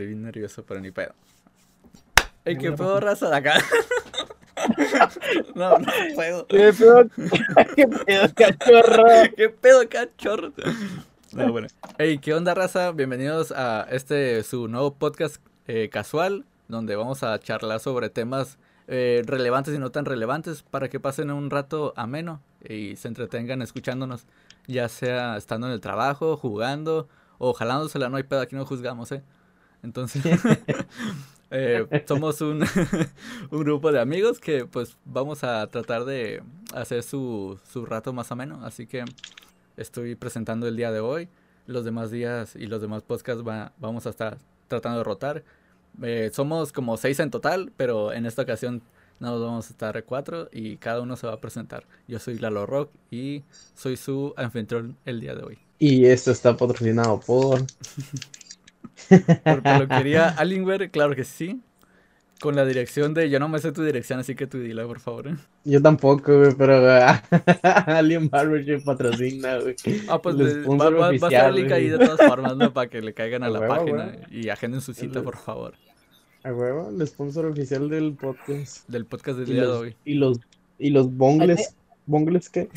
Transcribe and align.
estoy 0.00 0.14
bien 0.14 0.22
nervioso, 0.22 0.64
pero 0.64 0.80
ni 0.80 0.90
pedo. 0.90 1.14
Qué 2.42 2.72
pedo 2.72 3.00
raza 3.00 3.28
de 3.28 3.36
acá. 3.36 3.54
no, 5.54 5.78
no 5.78 5.92
puedo. 6.14 6.46
¿Qué 6.46 6.72
pedo? 6.72 7.04
¿Qué 7.76 7.86
pedo, 7.86 8.34
cachorro? 8.34 9.04
¿Qué 9.36 9.50
pedo, 9.50 9.86
cachorro? 9.90 10.54
No, 11.32 11.52
bueno. 11.52 11.68
Hey, 11.98 12.18
¿qué 12.18 12.32
onda, 12.32 12.54
raza? 12.54 12.92
Bienvenidos 12.92 13.52
a 13.52 13.86
este 13.90 14.42
su 14.42 14.68
nuevo 14.68 14.94
podcast 14.94 15.36
eh, 15.66 15.90
casual, 15.90 16.46
donde 16.68 16.96
vamos 16.96 17.22
a 17.22 17.38
charlar 17.38 17.78
sobre 17.80 18.08
temas 18.08 18.56
eh, 18.88 19.22
relevantes 19.26 19.74
y 19.74 19.78
no 19.78 19.90
tan 19.90 20.06
relevantes 20.06 20.62
para 20.62 20.88
que 20.88 20.98
pasen 20.98 21.30
un 21.30 21.50
rato 21.50 21.92
ameno 21.94 22.40
y 22.66 22.96
se 22.96 23.08
entretengan 23.08 23.60
escuchándonos, 23.60 24.24
ya 24.66 24.88
sea 24.88 25.36
estando 25.36 25.66
en 25.66 25.74
el 25.74 25.82
trabajo, 25.82 26.38
jugando 26.38 27.06
o 27.36 27.52
jalándosela. 27.52 28.08
No 28.08 28.16
hay 28.16 28.22
pedo, 28.22 28.40
aquí 28.40 28.56
no 28.56 28.64
juzgamos, 28.64 29.12
¿eh? 29.12 29.22
Entonces, 29.82 30.22
eh, 31.50 31.86
somos 32.06 32.40
un, 32.40 32.62
un 33.50 33.60
grupo 33.60 33.92
de 33.92 34.00
amigos 34.00 34.38
que 34.40 34.66
pues 34.66 34.96
vamos 35.04 35.44
a 35.44 35.66
tratar 35.68 36.04
de 36.04 36.42
hacer 36.74 37.02
su, 37.02 37.58
su 37.70 37.86
rato 37.86 38.12
más 38.12 38.30
ameno. 38.32 38.64
Así 38.64 38.86
que 38.86 39.04
estoy 39.76 40.14
presentando 40.14 40.66
el 40.68 40.76
día 40.76 40.92
de 40.92 41.00
hoy. 41.00 41.28
Los 41.66 41.84
demás 41.84 42.10
días 42.10 42.56
y 42.56 42.66
los 42.66 42.80
demás 42.80 43.02
podcasts 43.02 43.46
va- 43.46 43.72
vamos 43.78 44.06
a 44.06 44.10
estar 44.10 44.38
tratando 44.68 44.98
de 44.98 45.04
rotar. 45.04 45.44
Eh, 46.02 46.30
somos 46.32 46.72
como 46.72 46.96
seis 46.96 47.20
en 47.20 47.30
total, 47.30 47.72
pero 47.76 48.12
en 48.12 48.26
esta 48.26 48.42
ocasión 48.42 48.82
nos 49.18 49.40
vamos 49.40 49.68
a 49.68 49.70
estar 49.70 50.04
cuatro 50.04 50.48
y 50.52 50.76
cada 50.78 51.00
uno 51.02 51.16
se 51.16 51.26
va 51.26 51.34
a 51.34 51.40
presentar. 51.40 51.84
Yo 52.08 52.18
soy 52.18 52.38
Lalo 52.38 52.66
Rock 52.66 52.90
y 53.10 53.42
soy 53.74 53.96
su 53.96 54.32
anfitrión 54.36 54.96
el 55.04 55.20
día 55.20 55.34
de 55.34 55.42
hoy. 55.42 55.58
Y 55.80 56.04
esto 56.06 56.30
está 56.30 56.56
patrocinado 56.56 57.18
por. 57.20 57.60
Por 59.44 59.62
peluquería 59.62 60.28
Alienware, 60.30 60.90
claro 60.90 61.14
que 61.14 61.24
sí. 61.24 61.60
Con 62.40 62.56
la 62.56 62.64
dirección 62.64 63.12
de, 63.12 63.28
yo 63.28 63.38
no 63.38 63.50
me 63.50 63.58
sé 63.58 63.70
tu 63.70 63.82
dirección, 63.82 64.18
así 64.18 64.34
que 64.34 64.46
tú 64.46 64.58
dila, 64.58 64.86
por 64.86 64.98
favor. 64.98 65.36
Yo 65.64 65.82
tampoco, 65.82 66.38
güey, 66.38 66.54
pero 66.56 66.80
güey, 66.80 67.02
Alien 67.86 68.30
Barbershop 68.30 68.82
patrocina, 68.82 69.58
güey. 69.58 69.76
Ah, 70.08 70.22
pues 70.22 70.38
de- 70.38 70.62
va, 70.64 71.08
a 71.08 71.12
estar 71.14 71.50
el 71.50 71.54
link 71.56 71.70
ahí 71.70 71.90
de 71.90 71.98
todas 71.98 72.26
formas, 72.26 72.56
¿no? 72.56 72.72
Para 72.72 72.88
que 72.88 73.02
le 73.02 73.12
caigan 73.12 73.42
a 73.42 73.46
A 73.46 73.50
la 73.50 73.60
huevo, 73.60 73.74
página 73.74 74.06
huevo. 74.06 74.22
y 74.30 74.48
agenden 74.48 74.80
su 74.80 74.94
cita, 74.94 75.18
El- 75.18 75.24
por 75.26 75.36
favor. 75.36 75.74
A 76.42 76.50
huevo, 76.54 76.88
el 76.88 77.06
sponsor 77.06 77.44
oficial 77.44 77.90
del 77.90 78.14
podcast. 78.14 78.88
Del 78.88 79.04
podcast 79.04 79.38
del 79.40 79.50
Y 79.50 79.52
día 79.52 79.62
de 79.64 79.68
hoy. 79.68 79.96
y 80.06 80.14
los, 80.14 80.40
y 80.78 80.88
los 80.88 81.14
bongles. 81.14 81.76
¿Bongles 82.06 82.48
qué? 82.48 82.70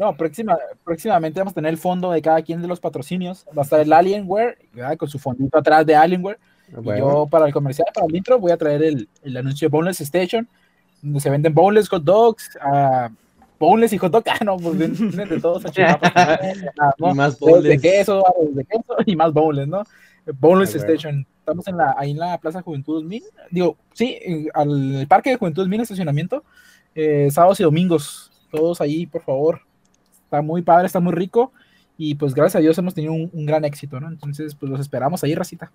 No, 0.00 0.16
próxima, 0.16 0.56
próximamente 0.84 1.38
vamos 1.40 1.52
a 1.52 1.54
tener 1.54 1.70
el 1.70 1.78
fondo 1.78 2.10
de 2.10 2.22
cada 2.22 2.40
quien 2.42 2.62
de 2.62 2.66
los 2.68 2.80
patrocinios. 2.80 3.46
Va 3.56 3.62
a 3.62 3.64
estar 3.64 3.80
el 3.80 3.92
Alienware, 3.92 4.56
¿verdad? 4.72 4.96
con 4.96 5.08
su 5.08 5.18
fondito 5.18 5.58
atrás 5.58 5.84
de 5.84 5.94
Alienware. 5.94 6.38
A 6.74 6.80
Y 6.80 6.98
yo, 6.98 7.26
para 7.30 7.46
el 7.46 7.52
comercial, 7.52 7.86
para 7.94 8.06
el 8.06 8.16
intro, 8.16 8.38
voy 8.38 8.50
a 8.52 8.56
traer 8.56 8.82
el, 8.82 9.08
el 9.22 9.36
anuncio 9.36 9.68
de 9.68 9.70
Boneless 9.70 10.00
Station, 10.00 10.48
donde 11.02 11.20
se 11.20 11.28
venden 11.30 11.52
boneless 11.54 11.88
hot 11.88 12.02
dogs, 12.02 12.48
ah, 12.62 13.10
boneless 13.58 13.92
y 13.92 13.98
hot 13.98 14.10
dog, 14.12 14.24
ah, 14.28 14.44
no, 14.44 14.56
pues 14.56 14.78
venden 14.78 15.28
de 15.28 15.40
todos 15.40 15.64
ah. 15.78 16.50
Y 16.98 17.14
más 17.14 17.38
de 17.38 17.78
queso, 17.78 18.24
arroz 18.26 18.54
de 18.54 18.64
queso 18.64 18.96
y 19.06 19.16
más 19.16 19.32
boneless, 19.32 19.68
¿no? 19.68 19.84
Boneless 20.38 20.74
Ah. 20.76 20.78
Station. 20.78 21.26
Estamos 21.40 21.66
en 21.68 21.76
la, 21.78 21.94
ahí 21.98 22.12
en 22.12 22.18
la 22.18 22.38
Plaza 22.38 22.62
Juventud 22.62 22.94
2000. 22.94 23.22
Digo, 23.50 23.76
sí, 23.92 24.16
en- 24.22 24.48
al 24.54 25.06
Parque 25.08 25.30
de 25.30 25.36
Juventud 25.36 25.62
2000 25.62 25.80
estacionamiento. 25.80 26.44
eh, 26.94 27.28
sábados 27.30 27.58
y 27.60 27.64
domingos. 27.64 28.30
Todos 28.50 28.80
ahí, 28.80 29.06
por 29.06 29.22
favor. 29.22 29.60
Está 30.30 30.42
muy 30.42 30.62
padre, 30.62 30.86
está 30.86 31.00
muy 31.00 31.12
rico. 31.12 31.52
Y 31.98 32.14
pues 32.14 32.34
gracias 32.34 32.56
a 32.56 32.60
Dios 32.60 32.78
hemos 32.78 32.94
tenido 32.94 33.12
un, 33.12 33.28
un 33.32 33.46
gran 33.46 33.64
éxito, 33.64 33.98
¿no? 33.98 34.06
Entonces, 34.08 34.54
pues 34.54 34.70
los 34.70 34.80
esperamos 34.80 35.24
ahí, 35.24 35.34
racita. 35.34 35.72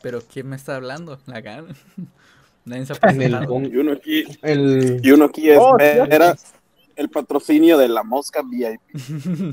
Pero 0.00 0.20
¿quién 0.22 0.48
me 0.48 0.54
está 0.54 0.76
hablando? 0.76 1.18
La 1.26 1.40
gana. 1.40 1.74
Nadie 2.64 2.86
se 2.86 2.92
ha 2.92 3.10
En 3.10 3.22
el 3.22 3.34
uno 3.78 3.92
aquí, 3.92 4.24
el... 4.42 5.00
y 5.02 5.10
uno 5.10 5.24
aquí 5.24 5.50
Oh, 5.50 5.76
espera 5.76 6.36
el 6.94 7.08
patrocinio 7.10 7.78
de 7.78 7.88
la 7.88 8.04
mosca 8.04 8.42
VIP. 8.42 8.80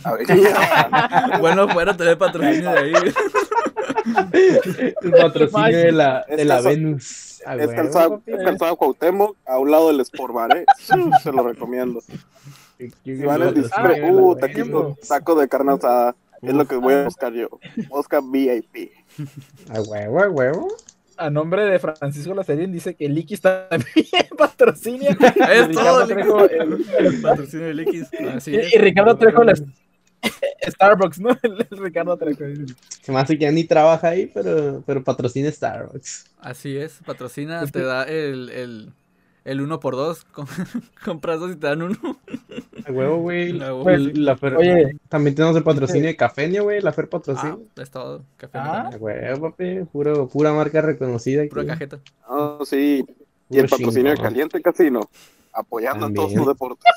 A 0.03 0.13
ver, 0.13 0.25
bueno, 1.39 1.67
fuera 1.69 1.97
tener 1.97 2.17
patrocinio 2.17 2.71
de 2.71 2.79
ahí. 2.79 2.93
el 5.01 5.11
patrocinio 5.11 5.77
de 5.77 5.91
la, 5.91 6.25
de 6.27 6.41
Es 6.41 6.45
la 6.47 6.61
Venus. 6.61 7.41
Es 7.41 7.71
calzado, 7.73 8.23
es 8.25 8.43
calzado 8.43 8.75
Cuauhtémoc, 8.75 9.37
a 9.45 9.59
un 9.59 9.69
lado 9.69 9.89
del 9.89 9.99
Sport 10.01 10.33
Bar, 10.33 10.57
¿eh? 10.57 10.65
Se 11.21 11.31
lo 11.31 11.43
recomiendo. 11.43 12.01
Qué 12.77 13.25
van 13.25 13.41
al 13.41 13.53
de 13.53 13.61
uh, 13.61 13.65
Venus. 13.87 14.37
taquito, 14.39 14.97
taco 15.07 15.35
de 15.39 15.47
carne 15.47 15.73
asada. 15.73 16.15
Es 16.41 16.53
lo 16.53 16.65
que 16.67 16.75
voy 16.75 16.93
a 16.93 17.03
buscar 17.05 17.33
yo. 17.33 17.49
Mosca 17.89 18.21
VIP. 18.21 18.91
A 19.73 19.81
huevo, 19.81 20.21
a 20.21 20.29
huevo. 20.29 20.67
A 21.17 21.29
nombre 21.29 21.63
de 21.63 21.79
Francisco 21.79 22.33
Lazarín 22.35 22.73
dice 22.73 22.93
que 22.93 23.07
Liquis 23.07 23.39
también 23.39 23.85
patrocina. 24.37 25.07
Es 25.49 25.71
todo, 25.71 26.05
Ricardo 26.05 26.07
Trejo, 26.07 26.49
el- 26.49 27.21
Patrocinio 27.21 27.67
del 27.67 27.79
X. 27.79 28.09
Así 28.35 28.51
y, 28.51 28.55
es. 28.57 28.75
y 28.75 28.77
Ricardo 28.77 29.17
Trejo, 29.17 29.43
la- 29.45 29.53
Starbucks, 30.67 31.19
¿no? 31.19 31.29
El, 31.41 31.65
el 31.71 31.77
Ricardo 31.77 32.17
Trejo. 32.17 32.43
Se 33.01 33.11
me 33.13 33.19
hace 33.19 33.37
que 33.37 33.45
ya 33.45 33.51
ni 33.51 33.63
trabaja 33.63 34.09
ahí, 34.09 34.29
pero, 34.33 34.83
pero 34.85 35.03
patrocina 35.03 35.49
Starbucks. 35.49 36.25
Así 36.39 36.75
es. 36.77 36.99
Patrocina, 37.05 37.65
te 37.67 37.81
da 37.81 38.03
el, 38.03 38.49
el, 38.49 38.93
el 39.45 39.61
uno 39.61 39.79
por 39.79 39.95
dos. 39.95 40.25
Com- 40.33 40.47
Compras 41.03 41.39
dos 41.39 41.51
y 41.53 41.55
te 41.55 41.67
dan 41.67 41.81
uno. 41.83 41.97
A 42.85 42.91
huevo, 42.91 43.17
güey. 43.19 43.57
Pues, 43.83 44.03
sí. 44.03 44.13
la 44.15 44.35
Fer- 44.37 44.57
Oye, 44.57 44.97
También 45.07 45.33
tenemos 45.35 45.55
el 45.55 45.63
patrocinio 45.63 46.07
de 46.07 46.15
Cafeña, 46.17 46.61
güey. 46.61 46.81
La 46.81 46.91
Fer 46.91 47.05
Ah, 47.05 47.09
patrocina. 47.09 47.57
es 47.77 47.89
todo. 47.91 48.23
Café 48.37 48.57
Ah. 48.57 48.89
A 48.93 48.97
huevo, 48.97 49.51
papi. 49.51 49.85
Puro, 49.91 50.27
pura 50.27 50.51
marca 50.53 50.81
reconocida. 50.81 51.41
aquí. 51.43 51.49
Pura 51.49 51.65
cajeta. 51.65 51.99
Oh, 52.27 52.65
sí. 52.65 53.05
Y 53.49 53.59
el 53.59 53.69
patrocinio 53.69 54.11
de. 54.11 54.17
Caliente 54.17 54.61
Casino. 54.61 55.09
Apoyando 55.53 56.07
También. 56.07 56.25
a 56.25 56.27
todos 56.27 56.37
sus 56.37 56.47
deportes. 56.47 56.93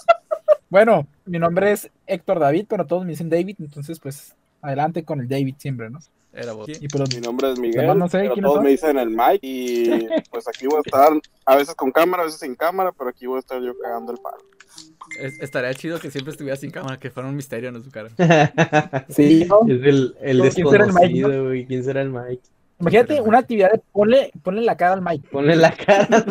bueno, 0.69 1.06
mi 1.26 1.38
nombre 1.38 1.70
es 1.72 1.88
Héctor 2.06 2.41
David, 2.41 2.66
pero 2.69 2.86
todos 2.86 3.04
me 3.04 3.10
dicen 3.10 3.30
David, 3.30 3.56
entonces 3.60 4.00
pues 4.00 4.34
adelante 4.60 5.04
con 5.04 5.20
el 5.20 5.28
David 5.28 5.54
siempre, 5.59 5.88
¿no? 5.91 6.00
Era 6.33 6.53
vos. 6.53 6.69
Y 6.69 6.87
Mi 7.15 7.21
nombre 7.21 7.53
es 7.53 7.59
Miguel, 7.59 7.99
no 7.99 8.09
sé 8.09 8.19
pero 8.19 8.34
quiénes 8.34 8.49
todos 8.49 8.55
son. 8.56 8.65
me 8.65 8.71
dicen 8.71 8.99
el 8.99 9.11
Mike 9.11 9.39
y 9.43 9.89
pues 10.31 10.47
aquí 10.47 10.66
voy 10.66 10.78
a 10.78 10.83
estar 10.84 11.12
a 11.47 11.56
veces 11.56 11.75
con 11.75 11.91
cámara, 11.91 12.22
a 12.22 12.27
veces 12.27 12.41
sin 12.41 12.55
cámara, 12.55 12.93
pero 12.97 13.11
aquí 13.11 13.27
voy 13.27 13.37
a 13.37 13.41
estar 13.41 13.61
yo 13.62 13.77
cagando 13.78 14.12
el 14.12 14.19
palo. 14.19 14.39
Es- 15.19 15.41
estaría 15.41 15.72
chido 15.75 15.99
que 15.99 16.11
siempre 16.11 16.33
estuviera 16.33 16.56
sin 16.56 16.71
cámara, 16.71 16.99
que 16.99 17.11
fuera 17.11 17.28
un 17.28 17.34
misterio 17.37 17.71
en 17.71 17.83
su 17.83 17.91
cara. 17.91 18.11
sí, 19.09 19.47
¿no? 19.49 19.61
Es 19.66 19.83
el, 19.83 20.15
el 20.21 20.41
¿Quién 20.53 20.69
será 20.69 20.84
el 20.84 20.93
Mike, 20.93 21.09
desconocido, 21.09 21.44
güey. 21.44 21.66
¿Quién 21.66 21.84
será 21.84 22.03
el 22.03 22.11
Mike? 22.11 22.43
Imagínate 22.81 23.21
una 23.22 23.39
actividad 23.39 23.72
de 23.72 23.81
ponle, 23.91 24.31
ponle 24.45 24.62
la 24.62 24.77
cara 24.77 24.93
al 24.93 25.03
Mike. 25.03 25.28
Ponle 25.33 25.56
la 25.56 25.72
cara 25.75 26.06
al 26.12 26.27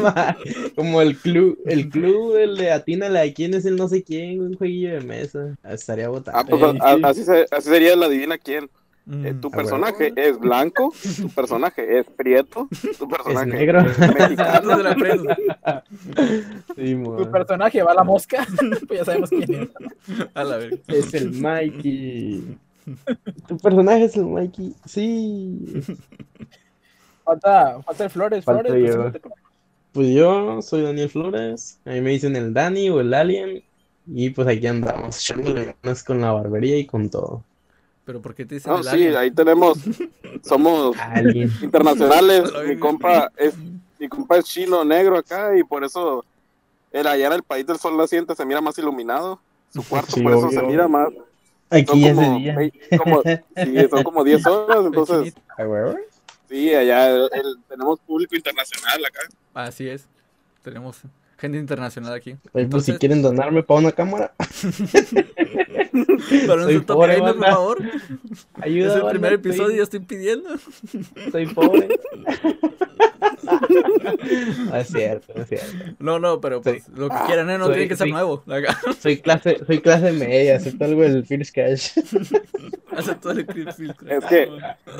Mike. 0.45 0.71
Como 0.75 1.01
el 1.01 1.17
club, 1.17 1.59
el 1.65 1.89
club 1.89 2.35
del 2.35 2.55
de 2.55 2.71
Atínale 2.71 3.19
a 3.19 3.33
quién 3.33 3.53
es 3.53 3.65
el 3.65 3.75
no 3.75 3.89
sé 3.89 4.01
quién, 4.03 4.39
un 4.39 4.55
jueguillo 4.55 4.93
de 4.93 5.01
mesa. 5.01 5.57
Ah, 5.63 5.73
Estaría 5.73 6.07
botado. 6.07 6.37
Ah, 6.37 6.45
pues 6.47 6.61
Eh, 6.61 6.77
a- 6.79 6.91
a- 6.91 7.09
así, 7.09 7.25
se- 7.25 7.47
así 7.51 7.67
sería 7.69 7.95
la 7.97 8.05
adivina 8.05 8.37
quién. 8.37 8.69
Eh, 9.09 9.31
Mm. 9.33 9.39
tu 9.39 9.47
Ah, 9.47 9.55
personaje 9.55 10.11
es 10.17 10.37
blanco, 10.37 10.93
tu 11.21 11.29
personaje 11.29 11.99
es 11.99 12.05
prieto, 12.07 12.67
tu 12.99 13.07
personaje 13.07 13.45
negro. 13.47 13.79
es 13.79 13.97
mexicano. 13.99 14.77
De 14.77 14.83
la 14.83 14.95
prensa. 14.95 15.37
sí, 16.75 16.95
Tu 17.17 17.31
personaje 17.31 17.81
va 17.83 17.91
a 17.91 17.95
la 17.95 18.03
mosca, 18.03 18.45
pues 18.87 18.99
ya 18.99 19.05
sabemos 19.05 19.29
quién 19.29 19.53
es. 19.53 19.69
A 20.33 20.43
la 20.43 20.57
vez. 20.57 20.79
Es 20.87 21.13
el 21.13 21.31
Mikey. 21.31 22.57
Tu 23.47 23.57
personaje 23.57 24.03
es 24.05 24.15
el 24.17 24.25
Mikey. 24.25 24.73
Sí. 24.85 25.81
Falta, 27.23 27.81
falta 27.83 28.03
el 28.03 28.09
Flores, 28.09 28.43
Falta 28.45 28.63
Flores. 28.63 28.81
yo. 28.93 29.03
preséntate. 29.03 29.29
Pues 29.93 30.09
yo 30.13 30.61
soy 30.61 30.81
Daniel 30.83 31.09
Flores. 31.09 31.79
A 31.85 31.91
mí 31.91 32.01
me 32.01 32.09
dicen 32.11 32.35
el 32.35 32.53
Dani 32.53 32.89
o 32.89 32.99
el 32.99 33.13
Alien. 33.13 33.63
Y 34.05 34.29
pues 34.29 34.47
aquí 34.47 34.67
andamos, 34.67 35.17
echándole 35.19 35.75
ganas 35.83 36.03
con 36.03 36.21
la 36.21 36.31
barbería 36.31 36.77
y 36.77 36.85
con 36.85 37.09
todo. 37.09 37.43
Pero 38.07 38.21
¿por 38.21 38.33
qué 38.33 38.45
te 38.45 38.55
dicen 38.55 38.71
No, 38.71 38.77
el 38.77 38.85
sí, 38.85 38.89
alien? 38.89 39.17
ahí 39.17 39.31
tenemos, 39.31 39.77
somos 40.41 40.95
Alien. 40.97 41.51
internacionales. 41.61 42.53
Mi 42.65 42.79
compa 42.79 43.29
es, 43.35 43.53
mi 43.99 44.07
compa 44.07 44.37
es 44.37 44.45
chino 44.45 44.85
negro 44.85 45.17
acá 45.17 45.57
y 45.57 45.63
por 45.65 45.83
eso 45.83 46.23
el 46.93 47.05
allá 47.05 47.27
en 47.27 47.33
el 47.33 47.43
país 47.43 47.67
del 47.67 47.77
sol 47.77 47.97
naciente 47.97 48.33
se 48.33 48.45
mira 48.45 48.61
más 48.61 48.77
iluminado. 48.77 49.41
Su 49.73 49.85
cuarto 49.85 50.13
Sí, 50.15 50.21
por 50.21 50.31
eso 50.31 50.49
se 50.49 50.57
obvio. 50.59 50.69
mira 50.69 50.87
más. 50.87 51.09
Aquí 51.69 51.85
Son 51.85 51.99
ya 51.99 52.09
es 52.11 52.17
de 52.17 52.23
como, 52.25 52.39
día. 52.39 52.55
como- 52.97 53.21
sí, 53.23 53.89
son 53.89 54.03
como 54.03 54.23
10 54.23 54.45
horas, 54.47 54.85
entonces 54.85 55.33
sí, 56.47 56.73
allá 56.73 57.09
el- 57.09 57.29
el- 57.33 57.57
tenemos 57.67 57.99
público 57.99 58.37
internacional 58.37 59.03
acá. 59.03 59.19
Así 59.53 59.89
es. 59.89 60.07
Tenemos 60.61 61.01
gente 61.37 61.57
internacional 61.57 62.13
aquí. 62.13 62.35
Pues 62.51 62.61
si 62.61 62.65
Entonces- 62.65 62.97
quieren 62.99 63.21
donarme 63.21 63.63
para 63.63 63.79
una 63.79 63.91
cámara. 63.91 64.33
Soy 66.47 66.73
se 66.73 66.79
toque 66.81 66.85
pobre, 66.85 67.15
gamer, 67.17 67.35
por 67.35 67.45
favor. 67.45 67.77
Ayuda, 68.61 68.87
Es 68.89 68.93
el 68.95 69.01
banda, 69.01 69.09
primer 69.11 69.33
estoy- 69.33 69.51
episodio 69.51 69.73
y 69.73 69.77
yo 69.77 69.83
estoy 69.83 69.99
pidiendo. 70.01 70.49
Soy 71.31 71.45
pobre. 71.47 71.87
No 74.67 74.75
es 74.75 74.87
cierto, 74.89 75.33
no 75.35 75.41
es 75.43 75.49
cierto. 75.49 75.67
No, 75.99 76.19
no, 76.19 76.41
pero 76.41 76.61
pues 76.61 76.83
Sí. 76.83 76.91
lo 76.95 77.09
que 77.09 77.15
quieran, 77.27 77.49
¿eh? 77.49 77.57
No 77.57 77.65
soy- 77.65 77.73
tiene 77.75 77.87
que 77.89 77.95
ser 77.95 78.07
sí. 78.07 78.13
nuevo. 78.13 78.43
Acá. 78.47 78.77
Soy 78.99 79.17
clase, 79.17 79.59
soy 79.65 79.79
clase 79.79 80.11
media, 80.11 80.57
acepto 80.57 80.83
algo 80.85 81.01
del 81.03 81.25
First 81.25 81.55
Cash. 81.55 81.91
Hace 82.91 83.15
todo 83.15 83.33
el 83.33 83.45
clip 83.45 83.71
filtro. 83.71 84.07
Es 84.09 84.25
que, 84.25 84.49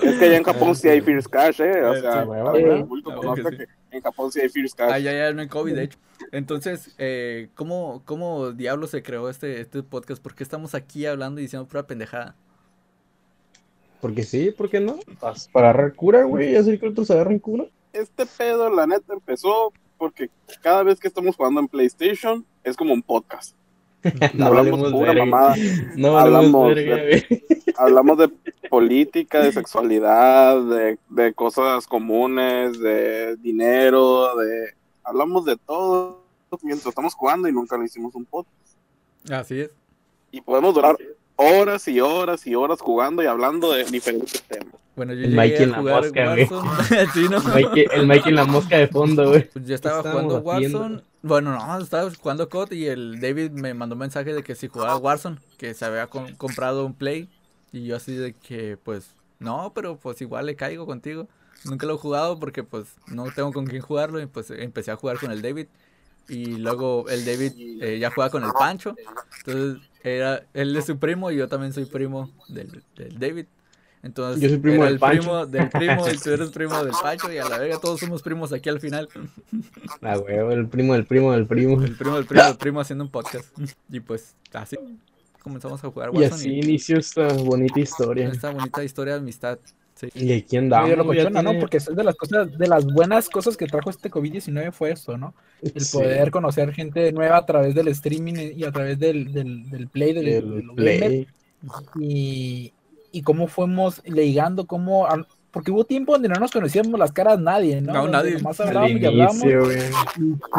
es 0.03 0.15
que 0.19 0.25
allá 0.25 0.37
en 0.37 0.43
Japón 0.43 0.75
sí 0.75 0.87
hay 0.87 1.01
First 1.01 1.27
Cash, 1.27 1.61
¿eh? 1.61 1.83
O 1.83 1.93
Eh, 1.95 2.01
sea, 2.01 2.23
sí, 2.23 2.27
huevo, 2.29 2.45
todo 2.45 2.57
el 2.57 2.65
huevo. 2.69 2.85
mundo 2.85 3.11
Ah, 3.11 3.15
conoce 3.15 3.43
que 3.43 3.49
sí. 3.49 3.57
que 3.57 3.97
en 3.97 4.03
Japón 4.03 4.31
sí 4.31 4.39
hay 4.41 4.49
First 4.49 4.77
Cash. 4.77 4.91
Ah, 4.93 4.99
ya, 4.99 5.11
ya 5.11 5.33
no 5.33 5.41
hay 5.41 5.47
COVID, 5.47 5.73
de 5.75 5.83
hecho. 5.83 5.97
Entonces, 6.31 6.93
eh, 6.97 7.49
¿cómo, 7.55 8.01
¿cómo 8.05 8.51
diablos 8.51 8.91
se 8.91 9.03
creó 9.03 9.29
este, 9.29 9.61
este 9.61 9.83
podcast? 9.83 10.21
¿Por 10.21 10.35
qué 10.35 10.43
estamos 10.43 10.75
aquí 10.75 11.05
hablando 11.05 11.39
y 11.39 11.43
diciendo 11.43 11.67
pura 11.67 11.87
pendejada? 11.87 12.35
Porque 14.01 14.23
sí, 14.23 14.51
¿por 14.51 14.69
qué 14.69 14.79
no? 14.79 14.99
Para 15.51 15.69
agarrar 15.69 15.93
cura, 15.95 16.23
güey, 16.23 16.55
hacer 16.55 16.79
que 16.79 16.87
otros 16.87 17.09
agarren 17.11 17.39
cura. 17.39 17.65
Este 17.93 18.25
pedo, 18.25 18.69
la 18.69 18.85
neta, 18.85 19.13
empezó 19.13 19.73
porque 19.97 20.29
cada 20.61 20.83
vez 20.83 20.99
que 20.99 21.07
estamos 21.07 21.35
jugando 21.35 21.59
en 21.59 21.67
PlayStation 21.67 22.45
es 22.63 22.75
como 22.77 22.93
un 22.93 23.01
podcast. 23.01 23.55
No 24.35 24.45
Hablamos 24.45 24.91
pura 24.91 25.13
verga. 25.13 25.25
mamada. 25.25 25.55
No 25.95 26.17
Hablamos 26.17 26.75
verga, 26.75 26.95
de-. 26.95 27.43
Hablamos 27.77 28.17
de 28.19 28.29
política, 28.69 29.41
de 29.41 29.51
sexualidad, 29.51 30.61
de, 30.61 30.99
de 31.09 31.33
cosas 31.33 31.87
comunes, 31.87 32.79
de 32.79 33.35
dinero, 33.37 34.35
de... 34.35 34.76
Hablamos 35.07 35.45
de 35.45 35.55
todo 35.57 36.21
mientras 36.61 36.87
estamos 36.87 37.13
jugando 37.13 37.47
y 37.47 37.53
nunca 37.53 37.77
le 37.77 37.85
hicimos 37.85 38.13
un 38.15 38.25
podcast. 38.25 38.53
Así 39.31 39.61
es. 39.61 39.71
Y 40.31 40.41
podemos 40.41 40.75
durar 40.75 40.97
horas 41.37 41.87
y 41.87 41.99
horas 42.01 42.45
y 42.45 42.55
horas 42.55 42.81
jugando 42.81 43.23
y 43.23 43.25
hablando 43.25 43.71
de 43.71 43.85
diferentes 43.85 44.41
temas. 44.43 44.73
Bueno, 44.95 45.13
yo 45.13 45.25
El 45.25 45.35
Mikey 45.35 45.63
en 45.63 45.71
la 45.71 45.77
jugar 45.77 46.03
mosca, 46.03 46.33
güey. 46.33 46.47
Sí, 47.13 47.25
el 47.91 48.07
Mikey 48.07 48.29
en 48.29 48.35
la 48.35 48.45
mosca 48.45 48.77
de 48.77 48.87
fondo, 48.87 49.29
güey. 49.29 49.47
Pues 49.49 49.65
yo 49.65 49.75
estaba 49.75 50.01
jugando 50.01 50.43
haciendo? 50.51 50.79
Warzone. 50.79 51.01
Bueno, 51.21 51.51
no, 51.57 51.79
estaba 51.79 52.09
jugando 52.19 52.49
COD 52.49 52.71
y 52.73 52.87
el 52.87 53.21
David 53.21 53.51
me 53.51 53.73
mandó 53.73 53.93
un 53.95 53.99
mensaje 53.99 54.33
de 54.33 54.43
que 54.43 54.55
si 54.55 54.67
jugaba 54.67 54.97
Warzone, 54.97 55.37
que 55.57 55.73
se 55.73 55.85
había 55.85 56.07
com- 56.07 56.33
comprado 56.35 56.85
un 56.85 56.93
Play. 56.93 57.29
Y 57.71 57.85
yo 57.85 57.95
así 57.95 58.15
de 58.15 58.33
que, 58.33 58.77
pues, 58.83 59.11
no, 59.39 59.71
pero 59.75 59.97
pues 59.97 60.19
igual 60.21 60.47
le 60.47 60.55
caigo 60.55 60.85
contigo. 60.85 61.27
Nunca 61.65 61.85
lo 61.85 61.95
he 61.95 61.97
jugado 61.97 62.39
porque 62.39 62.63
pues 62.63 62.85
no 63.07 63.25
tengo 63.31 63.51
con 63.51 63.65
quién 63.65 63.81
jugarlo 63.81 64.21
y 64.21 64.25
pues 64.25 64.51
empecé 64.51 64.91
a 64.91 64.95
jugar 64.95 65.19
con 65.19 65.31
el 65.31 65.41
David. 65.41 65.67
Y 66.29 66.57
luego 66.57 67.07
el 67.09 67.25
David 67.25 67.81
eh, 67.81 67.99
ya 67.99 68.11
juega 68.11 68.29
con 68.29 68.43
el 68.43 68.51
Pancho. 68.51 68.95
Entonces 69.39 69.81
era, 70.03 70.43
él 70.53 70.75
es 70.75 70.85
su 70.85 70.97
primo 70.97 71.31
y 71.31 71.37
yo 71.37 71.47
también 71.47 71.73
soy 71.73 71.85
primo 71.85 72.31
del, 72.47 72.83
del 72.95 73.19
David. 73.19 73.45
Entonces 74.03 74.41
Yo 74.41 74.49
soy 74.49 74.57
primo 74.59 74.83
del 74.83 74.93
el 74.93 74.99
Pancho. 74.99 75.21
primo 75.21 75.45
del 75.45 75.69
primo 75.69 76.07
y 76.07 76.17
tú 76.17 76.29
eres 76.29 76.49
primo 76.53 76.83
del 76.83 76.93
Pancho 77.01 77.31
y 77.31 77.37
a 77.37 77.49
la 77.49 77.57
verga 77.57 77.79
todos 77.79 77.99
somos 77.99 78.21
primos 78.21 78.53
aquí 78.53 78.69
al 78.69 78.79
final. 78.79 79.09
Ah, 80.01 80.17
güey, 80.17 80.37
el 80.37 80.67
primo 80.67 80.93
del 80.93 81.05
primo 81.05 81.31
del 81.33 81.47
primo. 81.47 81.81
El 81.81 81.95
primo 81.95 82.15
del 82.15 82.25
primo 82.25 82.43
del 82.43 82.57
primo 82.57 82.79
haciendo 82.79 83.03
un 83.03 83.11
podcast. 83.11 83.47
Y 83.89 83.99
pues 83.99 84.35
así 84.53 84.77
comenzamos 85.41 85.83
a 85.83 85.89
jugar 85.89 86.09
Y 86.13 86.17
Warzone 86.17 86.35
así 86.35 86.49
y, 86.49 86.59
inició 86.59 86.99
esta 86.99 87.31
bonita 87.33 87.79
historia. 87.79 88.27
esta 88.29 88.51
bonita 88.51 88.83
historia 88.83 89.13
de 89.13 89.19
amistad. 89.19 89.59
Sí. 89.99 90.09
Y 90.13 90.31
aquí 90.33 90.57
Medio 90.57 90.59
andamos. 90.59 90.89
ya 90.89 90.95
locochona, 90.95 91.41
¿no? 91.41 91.49
tiene- 91.49 91.59
Porque 91.59 91.77
es 91.77 91.85
de 91.87 92.03
las 92.03 92.15
cosas, 92.15 92.55
de 92.57 92.67
las 92.67 92.85
buenas 92.85 93.29
cosas 93.29 93.57
que 93.57 93.65
trajo 93.65 93.89
este 93.89 94.11
COVID-19 94.11 94.71
fue 94.71 94.91
esto, 94.91 95.17
¿no? 95.17 95.33
El 95.61 95.81
Sí, 95.81 95.97
poder 95.97 96.29
conocer 96.29 96.71
gente 96.73 97.11
nueva 97.11 97.37
a 97.37 97.45
través 97.47 97.73
del 97.73 97.87
streaming 97.87 98.51
y 98.55 98.63
a 98.63 98.71
través 98.71 98.99
del, 98.99 99.33
del, 99.33 99.69
del 99.71 99.87
play, 99.87 100.13
del, 100.13 100.27
el 100.27 100.49
del 100.51 100.67
gamer, 100.75 100.75
play. 100.75 101.27
y, 101.99 102.73
y 103.11 103.21
cómo 103.23 103.47
fuimos 103.47 104.01
ligando, 104.05 104.67
cómo, 104.67 105.07
a- 105.07 105.25
porque 105.49 105.71
hubo 105.71 105.83
tiempo 105.85 106.11
donde 106.11 106.29
no 106.29 106.35
nos 106.35 106.51
conocíamos 106.51 106.99
las 106.99 107.11
caras 107.11 107.39
nadie, 107.39 107.81
¿no? 107.81 107.93
No, 107.93 108.07
nadie. 108.07 108.35
Al 108.35 108.67
hablábamos 108.67 108.91
y 109.01 109.05
hablábamos, 109.05 109.43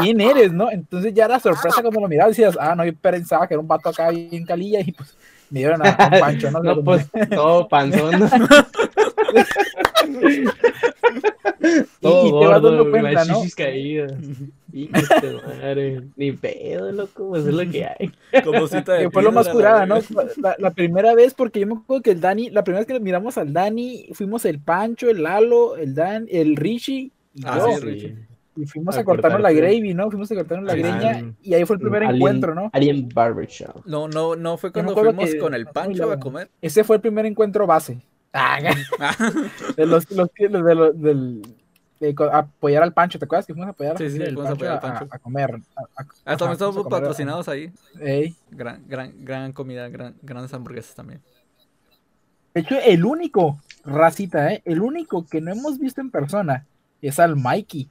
¿quién 0.02 0.20
eres, 0.20 0.52
no? 0.52 0.70
Entonces 0.70 1.14
ya 1.14 1.26
era 1.26 1.38
sorpresa 1.38 1.80
cuando 1.82 2.00
lo 2.00 2.08
mirabas 2.08 2.36
y 2.36 2.42
decías, 2.42 2.58
ah, 2.60 2.74
no, 2.74 2.84
yo 2.84 2.92
pensaba 2.96 3.46
que 3.46 3.54
era 3.54 3.60
un 3.60 3.68
vato 3.68 3.88
acá 3.90 4.10
bien 4.10 4.44
calilla 4.44 4.80
y 4.80 4.90
pues 4.92 5.16
me 5.50 5.60
dieron 5.60 5.80
a, 5.86 5.90
a 5.90 6.06
un 6.14 6.20
pancho, 6.20 6.50
¿no? 6.50 6.62
No, 6.62 6.82
pues 6.82 7.06
todo 7.30 7.68
panzón. 7.68 8.28
todo 12.00 12.26
y 12.26 12.30
te 12.40 12.46
vas 12.46 12.60
gordo, 12.60 12.76
dando 12.76 12.90
cuenta, 12.90 13.10
las 13.12 13.28
¿no? 13.28 13.42
caídas. 13.56 14.12
Madre. 15.60 16.02
Ni 16.16 16.32
pedo, 16.32 16.92
loco, 16.92 17.28
pues 17.30 17.46
es 17.46 17.54
lo 17.54 17.70
que 17.70 17.84
hay. 17.86 18.12
Como 18.44 18.66
cita 18.68 18.94
de 18.94 19.04
que 19.04 19.10
fue 19.10 19.22
lo 19.22 19.32
más 19.32 19.48
curada, 19.48 19.80
la 19.80 19.86
¿no? 19.86 20.00
La, 20.36 20.56
la 20.58 20.70
primera 20.72 21.14
vez, 21.14 21.34
porque 21.34 21.60
yo 21.60 21.66
me 21.66 21.74
acuerdo 21.74 22.02
que 22.02 22.10
el 22.12 22.20
Dani, 22.20 22.50
la 22.50 22.62
primera 22.64 22.84
vez 22.84 22.86
que 22.86 23.00
miramos 23.00 23.38
al 23.38 23.52
Dani, 23.52 24.08
fuimos 24.12 24.44
el 24.44 24.60
Pancho, 24.60 25.08
el 25.10 25.22
Lalo, 25.22 25.76
el 25.76 25.94
Dan, 25.94 26.26
el 26.30 26.56
Richie 26.56 27.10
y 27.34 27.42
Ah, 27.44 27.58
yo. 27.58 27.76
sí, 27.78 27.84
Richie. 27.84 28.16
y 28.56 28.66
fuimos 28.66 28.96
A 28.96 29.00
a 29.00 29.04
cortarnos 29.04 29.40
la 29.40 29.52
gravy, 29.52 29.94
¿no? 29.94 30.10
Fuimos 30.10 30.30
a 30.30 30.34
cortarnos 30.34 30.66
la 30.66 30.74
greña 30.74 31.32
y 31.42 31.54
ahí 31.54 31.64
fue 31.64 31.76
el 31.76 31.80
primer 31.80 32.02
Alien- 32.02 32.16
encuentro, 32.16 32.54
¿no? 32.54 32.70
Alien 32.72 33.08
Barbershop. 33.12 33.84
No, 33.86 34.08
no, 34.08 34.36
no 34.36 34.56
fue 34.58 34.70
cuando 34.72 34.94
fuimos 34.96 35.30
que- 35.30 35.38
con 35.38 35.54
el 35.54 35.66
Pancho 35.66 36.10
a 36.10 36.18
comer. 36.20 36.50
Ese 36.60 36.84
fue 36.84 36.96
el 36.96 37.02
primer 37.02 37.26
encuentro 37.26 37.66
base. 37.66 37.98
Ah, 38.34 38.58
de 39.76 39.86
los, 39.86 40.10
los, 40.10 40.28
de 40.34 40.48
los- 40.74 41.00
del 41.00 41.42
de 42.00 42.14
apoyar 42.32 42.84
al 42.84 42.92
Pancho, 42.92 43.18
¿te 43.18 43.24
acuerdas 43.24 43.44
que 43.46 43.52
fuimos 43.54 43.66
a 43.66 43.70
apoyar 43.70 43.98
Sí, 43.98 44.08
sí, 44.08 44.22
al 44.22 44.26
fuimos 44.34 44.46
a 44.46 44.52
apoyar 44.52 44.72
al 44.74 44.80
Pancho. 44.80 45.08
a, 45.10 45.18
comer? 45.18 45.50
a- 45.74 45.80
a- 45.80 45.84
Hasta 45.96 46.00
ajá, 46.04 46.06
me 46.30 46.36
fuimos 46.36 46.50
a 46.50 46.52
estamos 46.52 46.86
patrocinados 46.88 47.48
ahí. 47.48 47.72
Ey. 48.00 48.36
Gran, 48.50 48.84
gran, 48.86 49.12
gran 49.24 49.52
comida, 49.52 49.88
gran, 49.88 50.14
grandes 50.22 50.52
hamburguesas 50.54 50.94
también. 50.94 51.20
De 52.54 52.60
hecho, 52.60 52.76
el 52.84 53.04
único, 53.04 53.60
racita, 53.84 54.52
¿eh? 54.52 54.62
El 54.64 54.80
único 54.80 55.26
que 55.26 55.40
no 55.40 55.50
hemos 55.52 55.78
visto 55.78 56.00
en 56.00 56.10
persona 56.10 56.66
es 57.02 57.18
al 57.18 57.34
Mikey. 57.36 57.88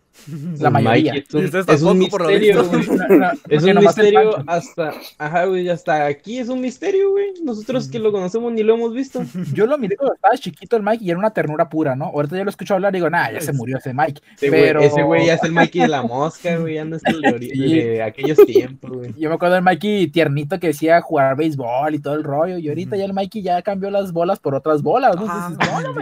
La 0.60 0.70
mayoría. 0.70 1.14
Es 1.16 1.34
un, 1.34 1.46
es 1.46 1.82
un 1.82 1.98
misterio, 2.00 2.64
visto. 2.64 2.70
güey. 2.70 2.88
No, 3.10 3.16
no, 3.18 3.32
Es 3.50 3.64
un 3.64 3.76
misterio 3.80 4.44
hasta, 4.48 4.94
ajá, 5.18 5.46
güey, 5.46 5.70
hasta 5.70 6.06
aquí 6.06 6.40
es 6.40 6.50
un 6.50 6.60
misterio, 6.62 7.12
güey. 7.12 7.28
Nosotros 7.44 7.88
que 7.88 8.00
lo 8.00 8.12
conocemos 8.12 8.52
ni 8.52 8.64
lo 8.64 8.74
hemos 8.76 8.94
visto. 8.94 9.24
Yo 9.54 9.66
lo 9.66 9.78
miré 9.78 9.96
cuando 9.98 10.16
estaba 10.16 10.36
chiquito 10.38 10.76
el 10.78 10.84
Mike 10.84 11.04
y 11.06 11.10
era 11.10 11.20
una 11.20 11.32
ternura 11.32 11.70
pura, 11.70 11.96
¿no? 11.96 12.06
Ahorita 12.06 12.38
ya 12.38 12.44
lo 12.44 12.50
escucho 12.50 12.74
hablar 12.74 12.94
y 12.94 12.98
digo, 12.98 13.10
nah, 13.10 13.32
ya 13.32 13.42
se 13.42 13.54
murió 13.54 13.78
ese 13.78 13.94
Mike. 13.94 14.22
Ese 14.36 14.48
güey- 14.50 14.62
Pero- 14.62 14.82
ese 14.82 15.04
güey 15.04 15.26
ya 15.28 15.36
es 15.36 15.44
el 15.44 15.52
Mikey 15.54 15.82
de 15.82 15.88
la 15.88 16.02
mosca, 16.04 16.58
güey, 16.58 16.76
ya 16.76 16.86
no 16.86 16.96
es 16.98 17.06
el 17.06 17.22
de, 17.22 17.30
ori- 17.30 17.52
Sí. 17.52 17.74
de 17.82 18.04
aquellos 18.04 18.38
tiempos, 18.46 18.92
güey. 18.92 19.14
Yo 19.18 19.30
me 19.30 19.36
acuerdo 19.36 19.56
del 19.56 19.64
Mikey 19.64 20.08
tiernito 20.08 20.60
que 20.60 20.68
decía 20.68 21.00
jugar 21.02 21.36
béisbol 21.38 21.96
y 21.96 22.00
todo 22.00 22.16
el 22.16 22.24
rollo. 22.24 22.58
Y 22.58 22.68
ahorita 22.70 22.96
ya 22.98 23.06
el 23.06 23.14
Mikey 23.14 23.42
ya 23.42 23.62
cambió 23.62 23.90
las 23.92 24.12
bolas 24.12 24.40
por 24.40 24.56
otras 24.56 24.82
bolas, 24.82 25.16
¿no? 25.16 25.26
Ah, 25.30 25.50
Entonces, 25.52 25.96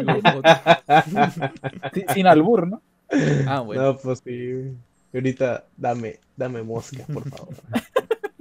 no, 1.13 1.21
no, 1.21 2.13
sin 2.13 2.27
albur, 2.27 2.68
¿no? 2.68 2.81
Ah, 3.48 3.60
bueno. 3.62 3.84
No, 3.84 3.98
pues 3.98 4.22
sí. 4.25 4.75
Ahorita 5.13 5.66
dame, 5.78 6.19
dame 6.36 6.63
mosca, 6.63 7.06
por 7.13 7.30
favor. 7.30 7.56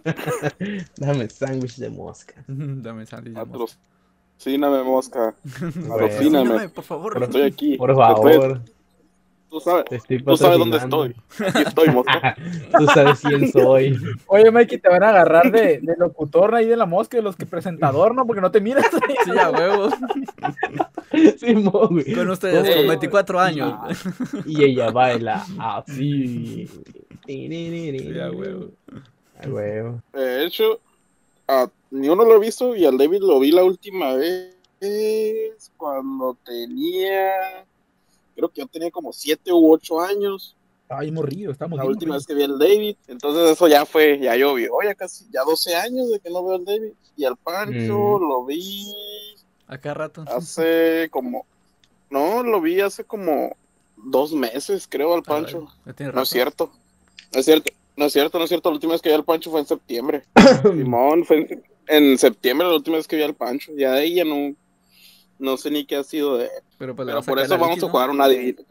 dame 0.96 1.28
sándwich 1.28 1.76
de 1.76 1.90
mosca. 1.90 2.34
Dame 2.48 3.06
sándwich 3.06 3.34
de 3.34 3.44
mosca. 3.44 3.78
Patrocíname, 4.38 4.82
mosca. 4.82 5.34
Patrocíname. 5.88 6.68
Por 6.68 6.84
favor. 6.84 7.22
Estoy 7.22 7.42
aquí. 7.42 7.76
Por 7.76 7.94
favor, 7.94 8.60
Tú 9.54 9.60
sabes, 9.60 9.84
te 9.84 9.94
estoy 9.94 10.20
tú 10.20 10.36
sabes 10.36 10.58
dónde 10.58 10.78
estoy. 10.78 11.14
Aquí 11.46 11.62
estoy, 11.62 11.88
mosca. 11.90 12.34
Tú 12.76 12.86
sabes 12.86 13.20
quién 13.20 13.52
soy. 13.52 13.96
Oye, 14.26 14.50
Mikey, 14.50 14.78
te 14.78 14.88
van 14.88 15.04
a 15.04 15.10
agarrar 15.10 15.52
de, 15.52 15.78
de 15.80 15.94
locutor 15.96 16.56
ahí 16.56 16.66
de 16.66 16.76
la 16.76 16.86
mosca, 16.86 17.18
de 17.18 17.22
los 17.22 17.36
que 17.36 17.46
presentador, 17.46 18.16
¿no? 18.16 18.26
Porque 18.26 18.40
no 18.40 18.50
te 18.50 18.60
miras. 18.60 18.84
Sí, 19.24 19.30
a 19.38 19.50
huevo. 19.52 19.90
Sí, 21.38 21.54
mo, 21.54 21.86
güey. 21.88 22.12
Con 22.12 22.30
ustedes, 22.30 22.74
con 22.74 22.88
24 22.88 23.38
años. 23.38 23.78
Y 24.44 24.64
ella 24.64 24.90
baila 24.90 25.46
así. 25.60 26.68
Sí, 27.24 28.18
a 28.18 28.30
huevo. 28.32 28.70
A 29.40 29.48
huevo. 29.48 30.02
De 30.12 30.44
hecho, 30.44 30.80
a, 31.46 31.68
ni 31.92 32.08
uno 32.08 32.24
lo 32.24 32.34
he 32.34 32.40
visto 32.40 32.74
y 32.74 32.84
al 32.84 32.98
David 32.98 33.20
lo 33.20 33.38
vi 33.38 33.52
la 33.52 33.62
última 33.62 34.14
vez 34.14 34.54
cuando 35.76 36.36
tenía, 36.44 37.64
creo 38.34 38.48
que 38.50 38.60
yo 38.60 38.66
tenía 38.66 38.90
como 38.90 39.12
siete 39.12 39.52
u 39.52 39.72
ocho 39.72 40.00
años, 40.00 40.56
Ay, 40.88 41.10
morrillo, 41.10 41.50
estamos 41.50 41.78
la 41.78 41.86
última 41.86 42.14
vez 42.14 42.26
que 42.26 42.34
vi 42.34 42.42
al 42.42 42.58
David. 42.58 42.96
Entonces 43.08 43.50
eso 43.52 43.66
ya 43.68 43.86
fue, 43.86 44.18
ya 44.20 44.36
llovió, 44.36 44.70
ya 44.84 44.94
casi, 44.94 45.24
ya 45.32 45.42
12 45.42 45.74
años 45.74 46.10
de 46.10 46.20
que 46.20 46.28
no 46.30 46.44
veo 46.44 46.56
al 46.56 46.64
David. 46.64 46.92
Y 47.16 47.24
al 47.24 47.36
Pancho 47.38 48.18
Mm. 48.20 48.28
lo 48.28 48.44
vi 48.44 48.84
Acá 49.66 49.94
rato. 49.94 50.24
hace 50.28 51.08
como, 51.10 51.46
no, 52.10 52.42
lo 52.42 52.60
vi 52.60 52.80
hace 52.80 53.02
como 53.04 53.56
dos 53.96 54.32
meses, 54.34 54.86
creo, 54.88 55.14
al 55.14 55.22
Pancho. 55.22 55.66
Tiene 55.96 56.12
No 56.12 56.22
es 56.22 56.28
cierto, 56.28 56.70
no 57.32 57.40
es 57.40 57.46
cierto. 57.46 57.70
No 57.96 58.04
es 58.06 58.12
cierto, 58.12 58.38
no 58.38 58.44
es 58.44 58.48
cierto. 58.50 58.68
La 58.68 58.74
última 58.74 58.92
vez 58.92 59.00
que 59.02 59.08
vi 59.08 59.14
al 59.14 59.24
Pancho 59.24 59.50
fue 59.50 59.60
en 59.60 59.66
septiembre. 59.66 60.24
Simón, 60.62 61.24
fue 61.24 61.38
en, 61.38 61.64
en 61.86 62.18
septiembre 62.18 62.66
la 62.68 62.74
última 62.74 62.96
vez 62.98 63.08
que 63.08 63.16
vi 63.16 63.22
al 63.22 63.34
Pancho. 63.34 63.72
Ya 63.74 63.92
de 63.92 64.00
ahí 64.00 64.14
ya 64.16 64.24
no, 64.24 64.54
no 65.44 65.56
sé 65.56 65.70
ni 65.70 65.84
qué 65.84 65.96
ha 65.96 66.04
sido 66.04 66.38
de 66.38 66.46
él. 66.46 66.50
Pero, 66.78 66.96
pues, 66.96 67.06
Pero 67.06 67.22
por 67.22 67.38
eso 67.38 67.56
vamos 67.58 67.76
Vicky, 67.76 67.80
a 67.84 67.86
¿no? 67.86 67.90
jugar 67.92 68.10
una 68.10 68.24
adivina. 68.24 68.62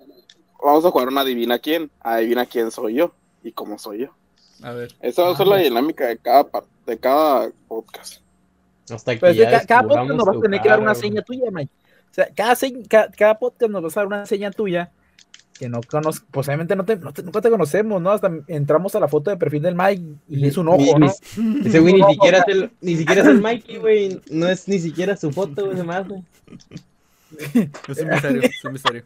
Vamos 0.64 0.86
a 0.86 0.92
jugar 0.92 1.08
una 1.08 1.22
adivina 1.22 1.60
quién. 1.60 1.90
Adivina 2.02 2.46
quién 2.46 2.72
soy 2.72 2.96
yo 2.96 3.14
y 3.44 3.52
cómo 3.52 3.78
soy 3.80 4.00
yo. 4.00 4.08
A 4.62 4.72
ver. 4.72 4.94
Esa 5.02 5.24
va 5.24 5.32
a 5.32 5.38
ser 5.38 5.46
Ah, 5.48 5.50
la 5.52 5.58
ya. 5.58 5.64
dinámica 5.64 6.08
de 6.08 6.18
cada, 6.18 6.44
par- 6.46 6.64
de 6.86 6.98
cada 6.98 7.50
podcast. 7.68 8.22
Hasta 8.90 9.14
que 9.14 9.20
Pero 9.22 9.32
es 9.32 9.38
que 9.38 9.44
ya 9.44 9.52
ca- 9.62 9.66
cada 9.66 9.82
podcast 9.88 10.10
nos 10.10 10.26
vas 10.26 10.38
a 10.38 10.42
tener 10.42 10.62
que 10.62 10.70
dar 10.70 10.80
una 10.80 10.92
güey. 10.94 11.02
seña 11.02 11.22
tuya, 11.22 11.52
Mike. 11.52 11.72
O 12.12 12.14
sea, 12.14 12.30
cada, 12.36 12.54
señ- 12.54 12.88
ca- 12.88 13.10
cada, 13.18 13.38
podcast 13.40 13.72
nos 13.72 13.84
vas 13.84 13.98
a 13.98 14.00
dar 14.02 14.08
una 14.08 14.26
seña 14.26 14.52
tuya 14.52 14.92
que 15.58 15.70
no 15.70 15.82
conozco. 15.82 16.26
Posiblemente 16.32 16.76
no 16.76 16.84
te, 16.86 16.96
no 16.98 17.14
te- 17.14 17.24
nunca 17.24 17.42
te 17.42 17.50
conocemos, 17.50 18.02
¿no? 18.02 18.12
Hasta 18.12 18.32
entramos 18.48 18.96
a 18.96 19.00
la 19.00 19.08
foto 19.08 19.30
de 19.30 19.38
perfil 19.38 19.62
del 19.62 19.76
Mike 19.76 20.04
y 20.30 20.46
es 20.48 20.58
un 20.58 20.68
ojo, 20.68 20.98
¿no? 21.00 21.08
Ese 21.66 21.80
güey 21.80 21.94
ni 21.94 22.04
siquiera 22.12 22.40
es 22.40 22.56
el, 22.56 22.72
ni 22.82 22.96
siquiera 22.98 23.22
es 23.22 23.28
el 23.28 23.42
Mikey, 23.42 23.78
güey. 23.78 24.22
No 24.32 24.48
es 24.48 24.68
ni 24.68 24.80
siquiera 24.80 25.16
su 25.18 25.32
foto, 25.32 25.66
güey, 25.66 25.78
se 25.78 25.84
me 25.84 25.94
hace. 25.96 26.24
Es 27.88 27.98
un 28.00 28.10
misterio, 28.10 28.42
es 28.44 28.64
un 28.64 28.74
misterio. 28.74 29.04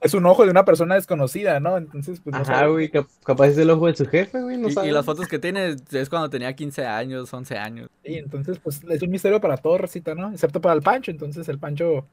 Es 0.00 0.14
un 0.14 0.24
ojo 0.26 0.44
de 0.44 0.50
una 0.52 0.64
persona 0.64 0.94
desconocida, 0.94 1.58
¿no? 1.58 1.76
Entonces, 1.76 2.20
pues 2.22 2.32
no 2.34 2.42
Ajá, 2.42 2.66
güey, 2.66 2.88
cap- 2.88 3.08
capaz 3.24 3.48
es 3.48 3.58
el 3.58 3.68
ojo 3.70 3.88
de 3.88 3.96
su 3.96 4.06
jefe, 4.06 4.40
güey, 4.40 4.56
no 4.58 4.68
Y, 4.68 4.88
y 4.88 4.90
las 4.92 5.04
fotos 5.04 5.26
que 5.26 5.40
tiene 5.40 5.74
es 5.90 6.08
cuando 6.08 6.30
tenía 6.30 6.52
15 6.54 6.86
años, 6.86 7.32
11 7.34 7.58
años. 7.58 7.90
Sí, 8.04 8.14
entonces, 8.14 8.58
pues 8.62 8.80
es 8.88 9.02
un 9.02 9.10
misterio 9.10 9.40
para 9.40 9.56
todo, 9.56 9.76
Recita, 9.78 10.14
¿no? 10.14 10.30
Excepto 10.32 10.60
para 10.60 10.74
el 10.76 10.82
Pancho. 10.82 11.10
Entonces, 11.10 11.48
el 11.48 11.58
Pancho. 11.58 12.06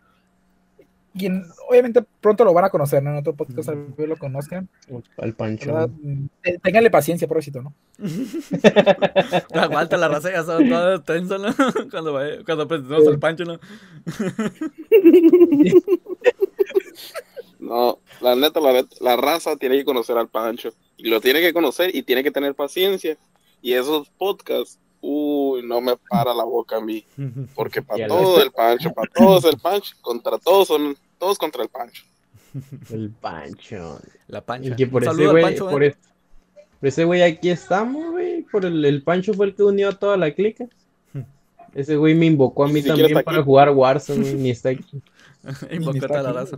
Quien, 1.17 1.45
obviamente 1.69 2.03
pronto 2.19 2.43
lo 2.43 2.53
van 2.53 2.65
a 2.65 2.69
conocer, 2.69 3.01
¿no? 3.01 3.11
En 3.11 3.17
otro 3.17 3.33
podcast 3.33 3.67
tal 3.69 3.85
vez 3.97 4.09
lo 4.09 4.17
conozcan. 4.17 4.67
Al 5.17 5.33
Pancho. 5.33 5.89
Ténganle 6.61 6.89
paciencia, 6.91 7.27
pobrecito, 7.27 7.61
¿no? 7.61 7.73
Aguanta 9.53 9.95
la 9.95 10.09
raza, 10.09 10.31
ya 10.31 10.43
son 10.43 10.67
todas 10.67 11.03
tensas, 11.05 11.39
¿no? 11.39 11.55
Cuando, 11.91 12.11
vaya- 12.13 12.43
cuando 12.45 12.67
presentamos 12.67 13.07
al 13.07 13.19
Pancho, 13.19 13.45
¿no? 13.45 13.59
No, 17.59 17.99
la 18.21 18.35
neta, 18.35 18.59
la, 18.59 18.73
neta, 18.73 18.95
la 18.99 19.15
raza 19.15 19.55
tiene 19.55 19.77
que 19.77 19.85
conocer 19.85 20.17
al 20.17 20.27
Pancho. 20.27 20.71
Y 20.97 21.09
lo 21.09 21.21
tiene 21.21 21.41
que 21.41 21.53
conocer 21.53 21.95
y 21.95 22.03
tiene 22.03 22.23
que 22.23 22.31
tener 22.31 22.53
paciencia. 22.55 23.17
Y 23.61 23.73
esos 23.73 24.09
podcasts, 24.17 24.79
uy, 25.01 25.63
no 25.65 25.81
me 25.81 25.95
para 26.09 26.33
la 26.33 26.43
boca 26.43 26.77
a 26.77 26.81
mí. 26.81 27.05
Porque 27.55 27.81
para 27.81 28.07
todo 28.07 28.41
el 28.41 28.51
Pancho, 28.51 28.91
para 28.93 29.09
todos 29.11 29.45
el 29.45 29.57
Pancho, 29.59 29.95
contra 30.01 30.37
todos 30.37 30.67
son 30.67 30.95
todos 31.17 31.37
contra 31.37 31.63
el 31.63 31.69
Pancho. 31.69 32.03
El 32.89 33.09
Pancho. 33.09 33.99
La 34.27 34.41
Pancha. 34.41 34.69
Y 34.69 34.75
que 34.75 34.87
por 34.87 35.03
ese 35.03 35.27
güey, 35.27 35.43
Pancho, 35.43 35.69
por, 35.69 35.83
¿eh? 35.83 35.95
por 36.79 36.87
ese 36.87 37.03
güey 37.03 37.21
aquí 37.21 37.49
estamos, 37.49 38.11
güey. 38.11 38.43
Por 38.43 38.65
el, 38.65 38.83
el 38.85 39.03
Pancho 39.03 39.33
fue 39.33 39.47
el 39.47 39.55
que 39.55 39.63
unió 39.63 39.89
a 39.89 39.93
toda 39.93 40.17
la 40.17 40.31
clica. 40.31 40.65
Ese 41.73 41.97
güey 41.97 42.15
me 42.15 42.25
invocó 42.25 42.63
a 42.63 42.67
mí 42.69 42.81
también 42.81 43.11
para 43.11 43.39
aquí. 43.39 43.45
jugar 43.45 43.69
Warzone, 43.71 44.21
güey, 44.21 44.35
ni 44.35 44.49
está 44.51 44.69
aquí. 44.69 45.01
Invocó 45.71 46.05
a 46.05 46.21
la 46.21 46.31
raza. 46.31 46.57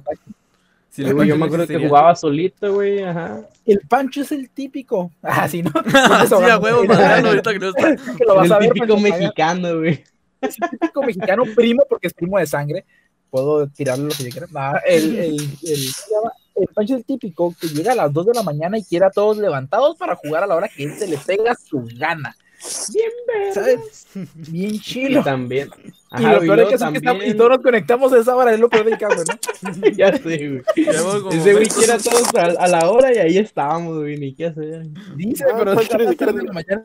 Si 0.90 1.02
Sí, 1.02 1.04
el 1.04 1.14
güey, 1.14 1.28
yo 1.28 1.34
Pancho 1.34 1.40
me 1.40 1.46
acuerdo 1.48 1.68
que 1.68 1.88
jugaba 1.88 2.16
solito, 2.16 2.74
güey, 2.74 3.04
ajá. 3.04 3.42
El 3.66 3.80
Pancho 3.90 4.22
es 4.22 4.32
el 4.32 4.50
típico. 4.50 5.12
Ah, 5.22 5.48
sí, 5.48 5.64
¿no? 5.64 5.72
sí, 5.72 6.34
a 6.34 6.58
huevo, 6.60 6.86
madreando 6.86 7.30
ahorita 7.30 7.54
que 7.54 7.60
no 7.60 7.70
está. 7.70 7.96
Que 7.96 8.26
lo 8.26 8.36
vas 8.36 8.46
el 8.46 8.54
a 8.54 8.60
ver, 8.60 8.72
típico 8.74 8.94
Pancho, 8.94 9.02
mexicano, 9.02 9.78
güey. 9.80 10.04
es 10.42 10.56
el 10.62 10.70
típico 10.70 11.02
mexicano 11.04 11.44
primo 11.56 11.84
porque 11.90 12.08
es 12.08 12.14
primo 12.14 12.38
de 12.38 12.46
sangre. 12.46 12.86
Puedo 13.30 13.68
tirarle 13.68 14.06
lo 14.06 14.12
que 14.16 14.24
yo 14.26 14.30
quiera. 14.32 14.48
Nah, 14.52 14.78
el, 14.86 15.18
el, 15.20 15.36
el, 15.64 15.80
el 16.56 16.68
Pancho 16.74 16.94
es 16.96 17.00
el 17.02 17.06
típico 17.06 17.54
que 17.60 17.68
llega 17.68 17.92
a 17.92 17.96
las 17.96 18.14
2 18.14 18.26
de 18.28 18.34
la 18.34 18.44
mañana 18.44 18.78
y 18.78 18.84
quiere 18.84 19.06
a 19.06 19.10
todos 19.12 19.38
levantados 19.38 19.96
para 19.98 20.16
jugar 20.16 20.44
a 20.44 20.48
la 20.48 20.56
hora 20.56 20.70
que 20.70 20.84
él 20.84 20.94
se 20.98 21.08
le 21.08 21.18
pega 21.18 21.54
su 21.56 21.84
gana. 21.98 22.36
Bien. 22.92 23.54
¿Sabes? 23.54 24.08
Bien 24.50 24.74
Y 24.76 24.80
chilo. 24.80 25.24
también. 25.24 25.70
Y 25.86 25.92
Ajá, 26.10 26.32
lo 26.32 26.38
güey, 26.38 26.48
peor 26.48 26.60
es 26.62 26.68
que, 26.70 26.74
es 26.76 26.80
que 26.82 26.86
estamos- 26.86 27.02
también- 27.04 27.30
y 27.32 27.34
todos 27.38 27.50
nos 27.52 27.60
conectamos 27.62 28.14
a 28.14 28.18
esa 28.18 28.36
hora, 28.36 28.54
es 28.54 28.60
lo 28.60 28.68
peor 28.70 28.86
del 28.86 28.98
caso, 28.98 29.24
¿no? 29.24 29.88
ya 29.98 30.18
sé, 30.18 30.22
güey. 30.50 30.62
Ese 31.38 31.54
güey 31.54 31.68
quiere 31.68 31.94
a 31.94 31.98
todos 32.00 32.34
a, 32.34 32.46
a 32.46 32.68
la 32.68 32.90
hora 32.90 33.14
y 33.14 33.18
ahí 33.20 33.38
estábamos, 33.38 33.98
güey, 34.00 34.18
ni 34.18 34.34
qué 34.34 34.48
hacer. 34.48 34.88
Dice, 35.16 35.44
Ah, 35.52 35.56
pero 35.60 35.80
siquiera 35.80 36.12
3 36.18 36.36
de 36.36 36.44
la 36.44 36.54
mañana. 36.54 36.84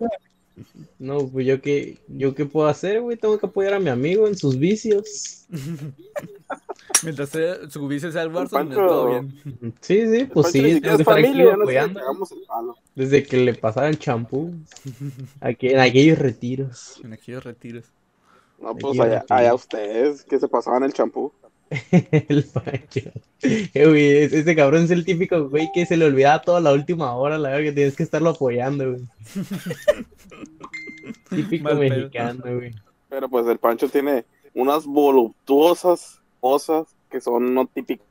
No, 0.99 1.27
pues 1.29 1.47
yo 1.47 1.61
qué, 1.61 1.99
yo 2.09 2.35
qué 2.35 2.45
puedo 2.47 2.69
hacer, 2.69 3.01
güey, 3.01 3.17
tengo 3.17 3.39
que 3.39 3.47
apoyar 3.47 3.75
a 3.75 3.81
mi 3.81 3.89
amigo 3.91 4.27
en 4.29 4.37
sus 4.37 4.59
vicios. 4.59 5.47
Mientras 7.03 7.31
sea- 7.31 7.69
su 7.69 7.87
vicio 7.89 8.13
sea 8.13 8.23
el 8.23 8.33
Warzone, 8.33 8.75
todo 8.75 9.09
bien. 9.09 9.75
Sí, 9.81 10.07
sí, 10.09 10.25
pues 10.33 10.49
sí, 10.53 10.81
familia, 11.05 11.57
no 11.57 11.65
palo. 12.47 12.77
desde 12.95 13.23
que 13.25 13.39
le 13.39 13.55
pasara 13.55 13.89
el 13.89 13.99
champú. 13.99 14.55
Aquí, 15.41 15.69
en 15.69 15.81
aquellos 15.81 16.19
retiros. 16.19 17.01
En 17.03 17.13
aquellos 17.13 17.43
retiros. 17.43 17.87
No, 18.61 18.75
pues 18.77 19.01
allá, 19.01 19.25
allá 19.29 19.55
ustedes 19.55 20.23
que 20.23 20.39
se 20.39 20.47
pasaban 20.47 20.85
el 20.85 20.93
champú. 20.93 21.33
el 22.29 22.45
Pancho. 22.45 23.11
Eh, 23.43 23.87
güey, 23.89 24.11
es- 24.19 24.33
ese 24.33 24.55
cabrón 24.57 24.85
es 24.85 24.91
el 24.91 25.05
típico 25.05 25.49
güey 25.49 25.69
que 25.75 25.87
se 25.87 25.97
le 25.97 26.05
olvidaba 26.05 26.43
toda 26.43 26.61
la 26.61 26.73
última 26.73 27.15
hora, 27.15 27.39
la 27.39 27.51
verdad 27.51 27.65
que 27.65 27.73
tienes 27.73 27.97
que 27.97 28.03
estarlo 28.03 28.31
apoyando, 28.31 28.93
güey. 28.93 29.03
Típico 31.31 31.65
Mal 31.65 31.79
pedo. 31.79 31.97
mexicano, 31.97 32.43
güey. 32.55 32.75
Pero 33.09 33.29
pues 33.29 33.47
el 33.47 33.59
Pancho 33.59 33.89
tiene 33.89 34.25
unas 34.55 34.85
voluptuosas 34.87 36.21
cosas 36.41 36.87
que 37.11 37.21
son 37.21 37.55
no 37.55 37.67
típicas 37.67 38.07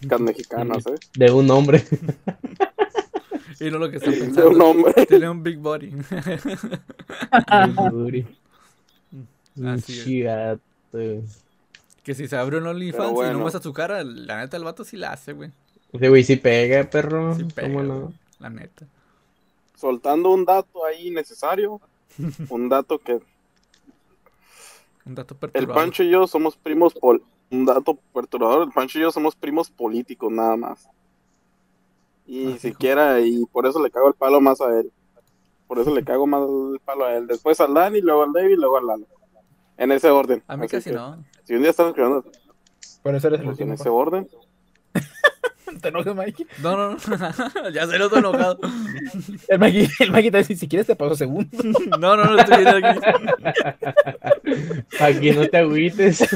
mexicanas, 0.20 0.86
¿eh? 0.86 0.94
De 1.16 1.30
un 1.30 1.50
hombre. 1.50 1.82
Y 3.60 3.70
no 3.70 3.78
lo 3.78 3.90
que 3.90 3.96
está 3.98 4.10
De 4.10 4.20
un 4.20 4.26
pensando. 4.26 4.64
hombre. 4.66 5.06
Tiene 5.06 5.28
un 5.30 5.42
big 5.42 5.58
body. 5.58 5.92
Duri. 7.90 8.26
Un 9.56 9.66
Así 9.68 9.92
es. 9.98 10.04
chivato, 10.04 10.60
güey. 10.92 11.22
Que 12.04 12.14
si 12.14 12.28
se 12.28 12.36
abre 12.36 12.58
un 12.58 12.66
OnlyFans 12.66 13.10
y 13.12 13.32
no 13.32 13.38
muestra 13.40 13.62
su 13.62 13.72
cara, 13.72 14.04
la 14.04 14.38
neta 14.38 14.56
el 14.56 14.64
vato 14.64 14.84
sí 14.84 14.96
la 14.96 15.12
hace, 15.12 15.32
güey. 15.32 15.50
Ese 15.92 16.08
güey 16.08 16.22
sí 16.22 16.36
pega, 16.36 16.84
perro. 16.84 17.34
Sí 17.34 17.44
pega, 17.44 17.68
¿Cómo 17.68 17.78
güey. 17.84 17.88
no? 17.88 18.12
La 18.38 18.50
neta. 18.50 18.86
Soltando 19.76 20.30
un 20.30 20.44
dato 20.44 20.84
ahí 20.84 21.10
necesario. 21.10 21.80
Un 22.50 22.68
dato 22.68 22.98
que 22.98 23.20
Un 25.04 25.14
dato 25.14 25.34
el 25.34 25.40
perturbador. 25.40 25.74
Pancho 25.74 26.02
y 26.04 26.10
yo 26.10 26.26
somos 26.28 26.56
primos 26.56 26.94
pol 26.94 27.22
un 27.50 27.64
dato 27.66 27.98
perturbador, 28.12 28.66
el 28.66 28.72
Pancho 28.72 28.98
y 28.98 29.02
yo 29.02 29.12
somos 29.12 29.36
primos 29.36 29.70
políticos 29.70 30.32
nada 30.32 30.56
más. 30.56 30.88
Y 32.26 32.52
Ah, 32.52 32.58
siquiera, 32.58 33.20
y 33.20 33.44
por 33.46 33.66
eso 33.66 33.82
le 33.82 33.90
cago 33.90 34.08
el 34.08 34.14
palo 34.14 34.40
más 34.40 34.60
a 34.60 34.78
él. 34.78 34.90
Por 35.68 35.78
eso 35.78 35.94
le 35.94 36.02
cago 36.04 36.26
más 36.26 36.42
el 36.48 36.80
palo 36.84 37.04
a 37.04 37.14
él. 37.14 37.26
Después 37.26 37.60
al 37.60 37.74
Dani, 37.74 38.00
luego 38.00 38.22
al 38.24 38.32
David, 38.32 38.56
luego 38.56 38.78
al 38.78 38.86
Lalo. 38.86 39.06
En 39.76 39.92
ese 39.92 40.10
orden. 40.10 40.42
A 40.48 40.56
mí 40.56 40.64
Así 40.64 40.76
casi 40.76 40.90
que, 40.90 40.96
no. 40.96 41.22
Si 41.44 41.54
un 41.54 41.60
día 41.62 41.70
están 41.70 41.86
escuchando 41.88 42.24
Por 43.02 43.14
eso 43.14 43.26
eres 43.28 43.40
el 43.40 43.46
pues, 43.46 43.60
en 43.60 43.70
último. 43.70 43.74
ese 43.74 43.88
orden, 43.88 44.28
¿Te 45.82 45.88
enojas, 45.88 46.14
Mikey? 46.14 46.46
No, 46.62 46.76
no, 46.76 46.90
no. 46.92 46.96
ya 47.74 47.86
se 47.86 47.98
lo 47.98 48.04
estoy 48.06 48.20
enojado. 48.20 48.58
El 49.48 49.58
Mikey, 49.58 49.88
el 50.00 50.12
Mikey 50.12 50.30
te 50.30 50.38
dice, 50.38 50.54
si 50.56 50.68
quieres 50.68 50.86
te 50.86 50.94
paso 50.94 51.16
segundo. 51.16 51.48
No, 51.98 52.16
no, 52.16 52.24
no 52.26 52.38
estoy 52.38 52.58
bien 52.64 52.68
aquí. 52.84 53.00
Para 54.98 55.20
que 55.20 55.32
no 55.34 55.48
te 55.48 55.56
agüites. 55.58 56.18
si 56.18 56.26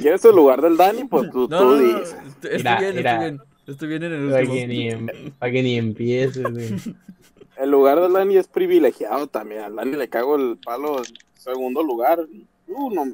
quieres 0.00 0.24
el 0.24 0.34
lugar 0.36 0.60
del 0.60 0.76
Dani, 0.76 1.04
pues 1.04 1.30
tú, 1.30 1.46
No, 1.48 1.58
tú 1.58 1.64
no, 1.64 1.70
no. 1.76 1.78
dices. 1.78 2.16
Estoy 2.42 2.56
Mira, 2.58 2.80
bien, 2.80 2.96
mira. 2.96 3.12
estoy 3.12 3.30
bien. 3.30 3.40
Estoy 3.66 3.88
bien 3.88 4.02
en 4.02 4.12
el 4.12 4.30
Para 4.30 4.42
que, 4.42 4.50
último. 4.50 4.66
ni, 4.68 4.88
em- 4.90 5.08
pa' 5.38 5.50
que 5.50 5.62
ni 5.62 5.78
empieces, 5.78 6.42
güey. 6.52 6.74
El 7.56 7.70
lugar 7.70 8.00
del 8.00 8.12
Dani 8.12 8.36
es 8.36 8.48
privilegiado 8.48 9.26
también. 9.28 9.62
Al 9.62 9.76
Dani 9.76 9.96
le 9.96 10.08
cago 10.08 10.36
el 10.36 10.58
palo 10.62 10.98
en 10.98 11.04
segundo 11.38 11.82
lugar. 11.82 12.18
Uh, 12.68 12.90
no. 12.90 13.04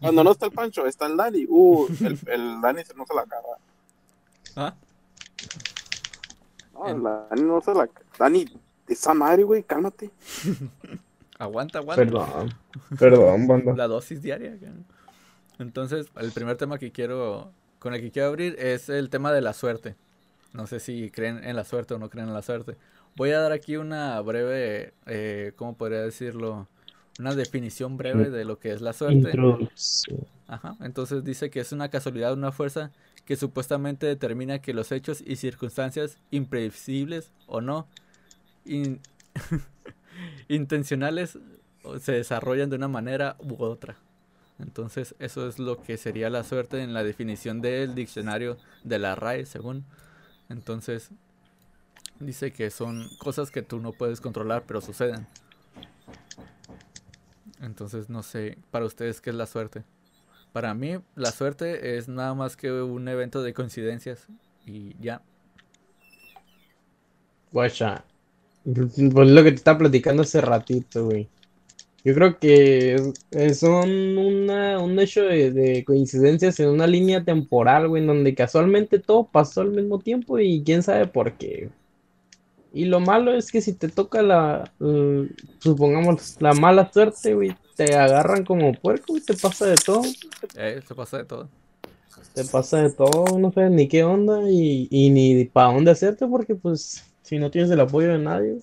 Cuando 0.00 0.24
no 0.24 0.32
está 0.32 0.46
el 0.46 0.52
Pancho, 0.52 0.86
está 0.86 1.06
el 1.06 1.16
Dani. 1.16 1.46
Uh, 1.48 1.86
el, 2.00 2.18
el 2.26 2.60
Dani 2.60 2.84
se 2.84 2.94
no 2.94 3.04
se 3.06 3.14
la 3.14 3.24
caga. 3.26 3.48
¿Ah? 4.56 4.74
No, 6.74 6.88
el 6.88 7.02
Dani 7.02 7.42
no 7.42 7.60
se 7.60 7.74
la 7.74 7.86
caga. 7.86 8.06
Dani, 8.18 8.46
esa 8.86 9.14
madre, 9.14 9.44
güey, 9.44 9.62
cálmate. 9.62 10.10
Aguanta, 11.38 11.78
aguanta. 11.78 12.04
Perdón. 12.04 12.54
Perdón, 12.98 13.46
banda. 13.46 13.74
La 13.74 13.88
dosis 13.88 14.20
diaria. 14.20 14.58
Entonces, 15.58 16.08
el 16.16 16.32
primer 16.32 16.58
tema 16.58 16.78
que 16.78 16.92
quiero, 16.92 17.50
con 17.78 17.94
el 17.94 18.02
que 18.02 18.10
quiero 18.10 18.28
abrir 18.28 18.56
es 18.58 18.90
el 18.90 19.08
tema 19.08 19.32
de 19.32 19.40
la 19.40 19.54
suerte. 19.54 19.96
No 20.52 20.66
sé 20.66 20.80
si 20.80 21.10
creen 21.10 21.42
en 21.42 21.56
la 21.56 21.64
suerte 21.64 21.94
o 21.94 21.98
no 21.98 22.10
creen 22.10 22.28
en 22.28 22.34
la 22.34 22.42
suerte. 22.42 22.76
Voy 23.16 23.30
a 23.30 23.40
dar 23.40 23.52
aquí 23.52 23.78
una 23.78 24.20
breve, 24.20 24.92
eh, 25.06 25.52
¿cómo 25.56 25.76
podría 25.78 26.02
decirlo? 26.02 26.68
Una 27.20 27.34
definición 27.34 27.96
breve 27.98 28.30
de 28.30 28.44
lo 28.46 28.58
que 28.58 28.72
es 28.72 28.80
la 28.80 28.92
suerte. 28.94 29.30
Ajá. 30.48 30.76
Entonces 30.80 31.22
dice 31.22 31.50
que 31.50 31.60
es 31.60 31.70
una 31.72 31.90
casualidad, 31.90 32.32
una 32.32 32.50
fuerza 32.50 32.90
que 33.26 33.36
supuestamente 33.36 34.06
determina 34.06 34.60
que 34.60 34.72
los 34.74 34.90
hechos 34.90 35.22
y 35.24 35.36
circunstancias 35.36 36.18
imprevisibles 36.30 37.30
o 37.46 37.60
no 37.60 37.86
in- 38.64 39.00
intencionales 40.48 41.38
se 42.00 42.12
desarrollan 42.12 42.70
de 42.70 42.76
una 42.76 42.88
manera 42.88 43.36
u 43.38 43.62
otra. 43.62 43.96
Entonces 44.58 45.14
eso 45.18 45.48
es 45.48 45.58
lo 45.58 45.80
que 45.82 45.96
sería 45.96 46.28
la 46.30 46.42
suerte 46.44 46.82
en 46.82 46.92
la 46.92 47.02
definición 47.04 47.60
del 47.60 47.94
diccionario 47.94 48.56
de 48.84 48.98
la 48.98 49.14
RAE, 49.14 49.46
según. 49.46 49.84
Entonces 50.48 51.10
dice 52.18 52.52
que 52.52 52.70
son 52.70 53.08
cosas 53.18 53.50
que 53.50 53.62
tú 53.62 53.78
no 53.78 53.92
puedes 53.92 54.20
controlar, 54.20 54.64
pero 54.66 54.80
suceden. 54.80 55.26
Entonces 57.60 58.08
no 58.08 58.22
sé, 58.22 58.58
para 58.70 58.84
ustedes 58.84 59.20
qué 59.20 59.30
es 59.30 59.36
la 59.36 59.46
suerte. 59.46 59.84
Para 60.52 60.74
mí, 60.74 60.98
la 61.14 61.30
suerte 61.30 61.96
es 61.96 62.08
nada 62.08 62.34
más 62.34 62.56
que 62.56 62.72
un 62.72 63.06
evento 63.06 63.42
de 63.42 63.54
coincidencias 63.54 64.26
y 64.66 64.96
ya. 65.00 65.22
Guacha. 67.52 68.04
Pues 68.64 68.98
lo 69.28 69.42
que 69.42 69.50
te 69.50 69.56
estaba 69.56 69.78
platicando 69.78 70.22
hace 70.22 70.40
ratito, 70.40 71.06
güey. 71.06 71.28
Yo 72.02 72.14
creo 72.14 72.38
que 72.38 73.12
son 73.54 74.16
una, 74.16 74.78
un 74.78 74.98
hecho 74.98 75.22
de, 75.22 75.50
de 75.50 75.84
coincidencias 75.84 76.58
en 76.60 76.70
una 76.70 76.86
línea 76.86 77.24
temporal, 77.24 77.88
güey, 77.88 78.02
en 78.02 78.08
donde 78.08 78.34
casualmente 78.34 78.98
todo 78.98 79.28
pasó 79.30 79.60
al 79.60 79.70
mismo 79.70 79.98
tiempo 79.98 80.38
y 80.38 80.62
quién 80.64 80.82
sabe 80.82 81.06
por 81.06 81.34
qué. 81.34 81.70
Y 82.72 82.84
lo 82.84 83.00
malo 83.00 83.32
es 83.34 83.50
que 83.50 83.60
si 83.60 83.72
te 83.74 83.88
toca 83.88 84.22
la, 84.22 84.72
l- 84.80 85.28
supongamos, 85.60 86.36
la 86.40 86.54
mala 86.54 86.90
suerte, 86.92 87.34
güey, 87.34 87.56
te 87.76 87.94
agarran 87.96 88.44
como 88.44 88.72
puerco 88.74 89.16
y 89.16 89.20
te 89.20 89.34
pasa 89.34 89.66
de 89.66 89.76
todo. 89.76 90.02
Eh, 90.56 90.80
se 90.86 90.94
pasa 90.94 91.18
de 91.18 91.24
todo. 91.24 91.48
Te 92.34 92.44
pasa 92.44 92.82
de 92.82 92.90
todo, 92.90 93.38
no 93.38 93.50
sabes 93.50 93.72
ni 93.72 93.88
qué 93.88 94.04
onda 94.04 94.48
y, 94.48 94.86
y 94.90 95.10
ni 95.10 95.44
para 95.46 95.72
dónde 95.72 95.90
hacerte 95.90 96.26
porque 96.28 96.54
pues 96.54 97.02
si 97.22 97.38
no 97.38 97.50
tienes 97.50 97.70
el 97.70 97.80
apoyo 97.80 98.08
de 98.08 98.18
nadie, 98.18 98.60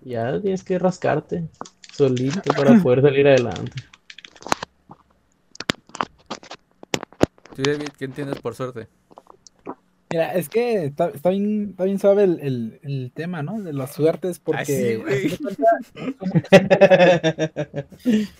ya 0.00 0.40
tienes 0.40 0.64
que 0.64 0.78
rascarte 0.78 1.48
solito 1.92 2.40
para 2.56 2.74
poder 2.82 3.02
salir 3.02 3.26
adelante. 3.28 3.72
¿Tú, 7.54 7.62
David, 7.62 7.88
qué 7.98 8.04
entiendes 8.06 8.38
por 8.40 8.54
suerte? 8.54 8.88
Mira, 10.10 10.34
es 10.34 10.48
que 10.48 10.84
está, 10.84 11.08
está 11.08 11.30
bien, 11.30 11.68
está 11.70 11.84
bien 11.84 11.98
suave 11.98 12.24
el, 12.24 12.40
el- 12.40 12.80
el 12.82 13.12
tema, 13.12 13.42
¿no? 13.42 13.60
De 13.60 13.72
las 13.72 13.92
suertes, 13.92 14.38
porque 14.38 14.64
sí, 14.64 14.94
a 14.94 15.00
güey. 15.02 15.28
fin 15.28 15.30
de 15.30 15.38
cuentas, 15.38 15.92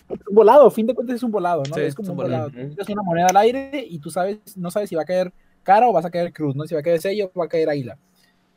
es 0.09 0.27
un 0.27 0.35
volado, 0.35 0.67
a 0.67 0.71
fin 0.71 0.87
de 0.87 0.93
cuentas 0.95 1.15
es 1.17 1.23
un 1.23 1.31
volado, 1.31 1.63
¿no? 1.67 1.75
Sí, 1.75 1.81
es 1.81 1.95
como 1.95 2.05
es 2.07 2.09
un 2.11 2.15
volado. 2.17 2.51
tiras 2.51 2.89
una 2.89 3.01
moneda 3.03 3.27
al 3.27 3.37
aire 3.37 3.85
y 3.87 3.99
tú 3.99 4.09
sabes, 4.09 4.39
no 4.57 4.71
sabes 4.71 4.89
si 4.89 4.95
va 4.95 5.01
a 5.03 5.05
caer 5.05 5.33
cara 5.63 5.87
o 5.89 5.93
vas 5.93 6.05
a 6.05 6.09
caer 6.11 6.31
cruz, 6.31 6.55
¿no? 6.55 6.65
Si 6.65 6.73
va 6.73 6.79
a 6.79 6.83
caer 6.83 7.01
sello 7.01 7.31
o 7.33 7.39
va 7.39 7.45
a 7.45 7.49
caer 7.49 7.69
águila. 7.69 7.97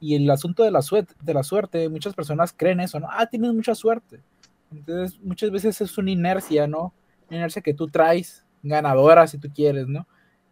Y 0.01 0.15
el 0.17 0.31
asunto 0.31 0.63
de 0.65 0.71
la, 0.71 0.83
suerte, 0.83 1.15
de 1.23 1.35
la 1.35 1.43
suerte, 1.43 1.89
muchas 1.89 2.15
personas 2.15 2.55
creen 2.57 2.81
eso, 2.81 3.01
¿no? 3.01 3.09
Ah, 3.11 3.27
tienes 3.27 3.53
mucha 3.53 3.75
suerte. 3.75 4.21
Entonces, 4.73 5.21
muchas 5.21 5.51
veces 5.51 5.81
es 5.81 5.99
una 5.99 6.11
inercia, 6.11 6.67
¿no? 6.67 6.95
Una 7.29 7.39
inercia 7.39 7.63
que 7.63 7.75
tú 7.75 7.89
traes, 7.89 8.45
ganadora, 8.63 9.27
si 9.27 9.39
tú 9.39 9.49
quieres, 9.55 9.89
¿no? 9.89 10.07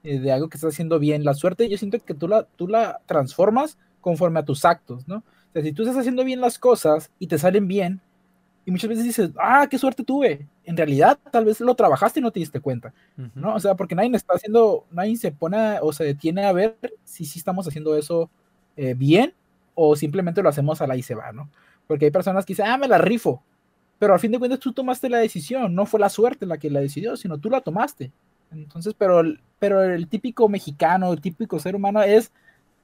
Eh, 0.05 0.21
de 0.21 0.33
algo 0.33 0.49
que 0.49 0.57
estás 0.57 0.73
haciendo 0.75 0.99
bien. 0.99 1.25
La 1.25 1.35
suerte, 1.35 1.69
yo 1.69 1.77
siento 1.77 1.99
que 2.05 2.15
tú 2.15 2.29
la, 2.29 2.45
tú 2.57 2.69
la 2.69 3.01
transformas 3.07 3.79
conforme 4.01 4.41
a 4.41 4.45
tus 4.45 4.65
actos, 4.65 5.07
¿no? 5.09 5.17
O 5.19 5.53
sea, 5.53 5.63
si 5.63 5.73
tú 5.73 5.83
estás 5.83 5.99
haciendo 5.99 6.25
bien 6.25 6.41
las 6.41 6.59
cosas 6.59 7.11
y 7.19 7.27
te 7.27 7.39
salen 7.39 7.67
bien, 7.69 8.01
y 8.67 8.71
muchas 8.71 8.89
veces 8.91 9.05
dices, 9.05 9.31
ah, 9.41 9.67
qué 9.71 9.79
suerte 9.79 10.05
tuve. 10.05 10.47
En 10.65 10.77
realidad, 10.77 11.19
tal 11.33 11.45
vez 11.47 11.61
lo 11.61 11.75
trabajaste 11.75 12.21
y 12.21 12.23
no 12.23 12.31
te 12.33 12.41
diste 12.41 12.61
cuenta. 12.61 12.93
¿no? 13.35 13.55
O 13.55 13.61
sea, 13.61 13.75
porque 13.77 13.95
nadie 13.95 14.11
está 14.15 14.35
haciendo, 14.35 14.87
nadie 14.91 15.17
se 15.17 15.33
pone 15.33 15.57
a- 15.59 15.81
o 15.83 15.93
se 15.93 16.05
detiene 16.05 16.45
a 16.47 16.53
ver 16.53 16.77
si 17.05 17.25
sí 17.25 17.39
estamos 17.39 17.67
haciendo 17.69 17.97
eso 17.97 18.31
eh, 18.77 18.95
bien 18.95 19.35
o 19.75 19.97
simplemente 19.97 20.43
lo 20.43 20.49
hacemos 20.51 20.81
a 20.83 20.87
la 20.87 20.97
y 20.97 21.03
se 21.03 21.15
va, 21.15 21.33
¿no? 21.33 21.51
Porque 21.87 22.07
hay 22.07 22.11
personas 22.11 22.45
que 22.47 22.53
dicen, 22.55 22.67
ah, 22.69 22.77
me 22.79 22.89
la 22.89 22.99
rifo. 22.99 23.43
Pero 23.99 24.15
al 24.15 24.21
fin 24.21 24.33
de 24.33 24.39
cuentas 24.39 24.61
tú 24.61 24.73
tomaste 24.73 25.09
la 25.11 25.19
decisión, 25.19 25.75
no 25.75 25.87
fue 25.87 26.01
la 26.01 26.09
suerte 26.09 26.47
la 26.47 26.59
que 26.59 26.71
la 26.71 26.81
decidió, 26.81 27.17
sino 27.17 27.39
tú 27.39 27.51
la 27.51 27.61
tomaste. 27.63 28.13
Entonces, 28.53 28.95
pero, 28.97 29.21
el- 29.21 29.41
pero 29.59 29.83
el 29.83 30.09
típico 30.09 30.49
mexicano, 30.49 31.13
el 31.13 31.21
típico 31.21 31.59
ser 31.59 31.75
humano 31.77 32.03
es, 32.03 32.33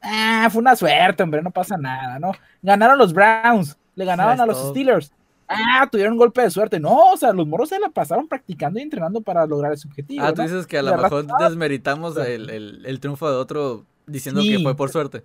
ah, 0.02 0.49
fue 0.50 0.61
una 0.61 0.76
suerte, 0.76 1.23
hombre, 1.23 1.42
no 1.42 1.50
pasa 1.50 1.76
nada, 1.76 2.18
¿no? 2.18 2.33
Ganaron 2.62 2.99
los 2.99 3.12
Browns, 3.12 3.76
le 3.94 4.04
ganaron 4.04 4.40
a 4.40 4.47
los 4.47 4.56
todo. 4.59 4.71
Steelers. 4.71 5.12
Ah, 5.47 5.87
tuvieron 5.92 6.14
un 6.14 6.18
golpe 6.18 6.40
de 6.40 6.50
suerte. 6.50 6.80
No, 6.80 7.12
o 7.12 7.16
sea, 7.18 7.33
los 7.33 7.47
morros 7.47 7.68
se 7.68 7.78
la 7.78 7.90
pasaron 7.90 8.26
practicando 8.26 8.78
y 8.78 8.83
entrenando 8.83 9.21
para 9.21 9.47
lograr 9.47 9.75
ese 9.75 9.87
objetivo. 9.87 10.25
Ah, 10.25 10.33
tú 10.33 10.40
¿no? 10.42 10.49
dices 10.49 10.66
que 10.66 10.78
a 10.78 10.83
lo 10.83 10.97
mejor 10.97 11.26
raza- 11.26 11.49
desmeritamos 11.49 12.16
el, 12.16 12.49
el- 12.50 12.83
el 12.87 13.00
triunfo 13.00 13.30
de 13.30 13.37
otro 13.37 13.85
diciendo 14.06 14.40
que 14.42 14.59
fue 14.61 14.75
por 14.75 14.90
suerte. 14.90 15.23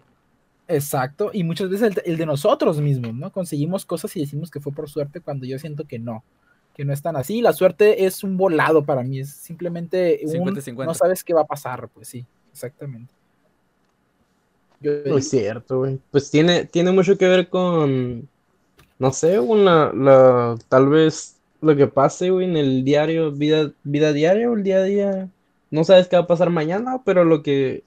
Exacto, 0.68 1.32
y 1.34 1.44
muchas 1.44 1.70
veces 1.70 1.96
el, 1.98 2.02
el 2.06 2.18
de 2.18 2.26
nosotros 2.28 2.80
mismos, 2.80 3.14
¿no? 3.16 3.32
Conseguimos 3.32 3.86
cosas 3.86 4.16
y 4.16 4.20
decimos 4.20 4.52
que 4.52 4.60
fue 4.60 4.72
por 4.72 4.88
suerte 4.90 5.20
cuando 5.20 5.48
yo 5.48 5.58
siento 5.58 5.86
que 5.86 5.98
no, 5.98 6.24
que 6.80 6.86
no 6.86 6.94
es 6.94 7.02
tan 7.02 7.18
así. 7.18 7.42
La 7.42 7.52
suerte 7.52 8.06
es 8.06 8.24
un 8.24 8.38
volado 8.38 8.86
para 8.86 9.04
mí, 9.04 9.20
es 9.20 9.32
simplemente 9.36 10.22
un 10.24 10.32
50-50. 10.32 10.86
no 10.86 10.94
sabes 10.94 11.26
qué 11.26 11.34
va 11.34 11.42
a 11.42 11.46
pasar, 11.46 11.90
pues 11.90 12.08
sí, 12.08 12.26
exactamente. 12.54 13.14
Yo 14.80 14.92
No 15.04 15.18
es 15.18 15.30
cierto, 15.30 15.80
güey. 15.80 16.00
Pues 16.10 16.32
tiene, 16.32 16.64
tiene 16.64 16.94
mucho 16.94 17.18
que 17.18 17.28
ver 17.28 17.50
con, 17.50 18.30
no 18.98 19.12
sé, 19.12 19.36
con 19.46 19.66
la, 19.66 19.92
la- 19.94 20.58
tal 20.70 20.88
vez 20.88 21.36
lo 21.60 21.76
que 21.76 21.88
pase, 21.88 22.30
güey, 22.30 22.46
en 22.50 22.56
el 22.56 22.86
diario, 22.86 23.34
vida, 23.34 23.74
vida 23.84 24.14
diaria 24.14 24.50
o 24.50 24.54
el 24.56 24.64
día 24.64 24.78
a 24.78 24.84
día. 24.84 25.30
No 25.72 25.84
sabes 25.84 26.08
qué 26.08 26.16
va 26.16 26.24
a 26.24 26.28
pasar 26.28 26.50
mañana, 26.50 27.02
pero 27.04 27.26
lo 27.26 27.44
que, 27.44 27.84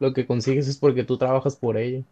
lo 0.00 0.12
que 0.12 0.26
consigues 0.26 0.68
es 0.68 0.76
porque 0.76 1.04
tú 1.04 1.16
trabajas 1.16 1.56
por 1.56 1.78
ello. 1.78 2.04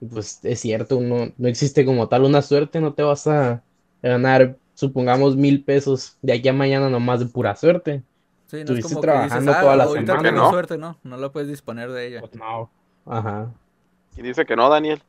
Y 0.00 0.06
pues 0.06 0.40
es 0.44 0.60
cierto, 0.60 1.00
no, 1.00 1.32
no 1.36 1.48
existe 1.48 1.84
como 1.84 2.08
tal 2.08 2.24
una 2.24 2.42
suerte, 2.42 2.80
no 2.80 2.94
te 2.94 3.02
vas 3.02 3.26
a 3.26 3.62
ganar, 4.02 4.58
supongamos, 4.76 5.34
mil 5.36 5.64
pesos 5.64 6.16
de 6.22 6.34
aquí 6.34 6.48
a 6.48 6.52
mañana 6.52 6.88
nomás 6.88 7.18
de 7.18 7.26
pura 7.26 7.56
suerte. 7.56 8.02
Sí, 8.46 8.58
no 8.58 8.58
es 8.58 8.62
Estuviste 8.62 8.94
como 8.94 9.00
que 9.00 9.06
dices, 9.08 9.16
trabajando 9.18 9.52
ah, 9.52 9.60
toda 9.60 9.76
la 9.76 9.84
ahorita 9.84 10.12
semana, 10.12 10.28
tengo 10.30 10.42
¿no? 10.44 10.50
suerte, 10.50 10.78
¿no? 10.78 10.98
No 11.02 11.16
la 11.16 11.30
puedes 11.32 11.48
disponer 11.48 11.90
de 11.90 12.06
ella. 12.06 12.20
Pues 12.20 12.34
no. 12.36 12.70
Ajá. 13.04 13.50
Y 14.16 14.22
dice 14.22 14.46
que 14.46 14.54
no, 14.54 14.68
Daniel. 14.68 15.02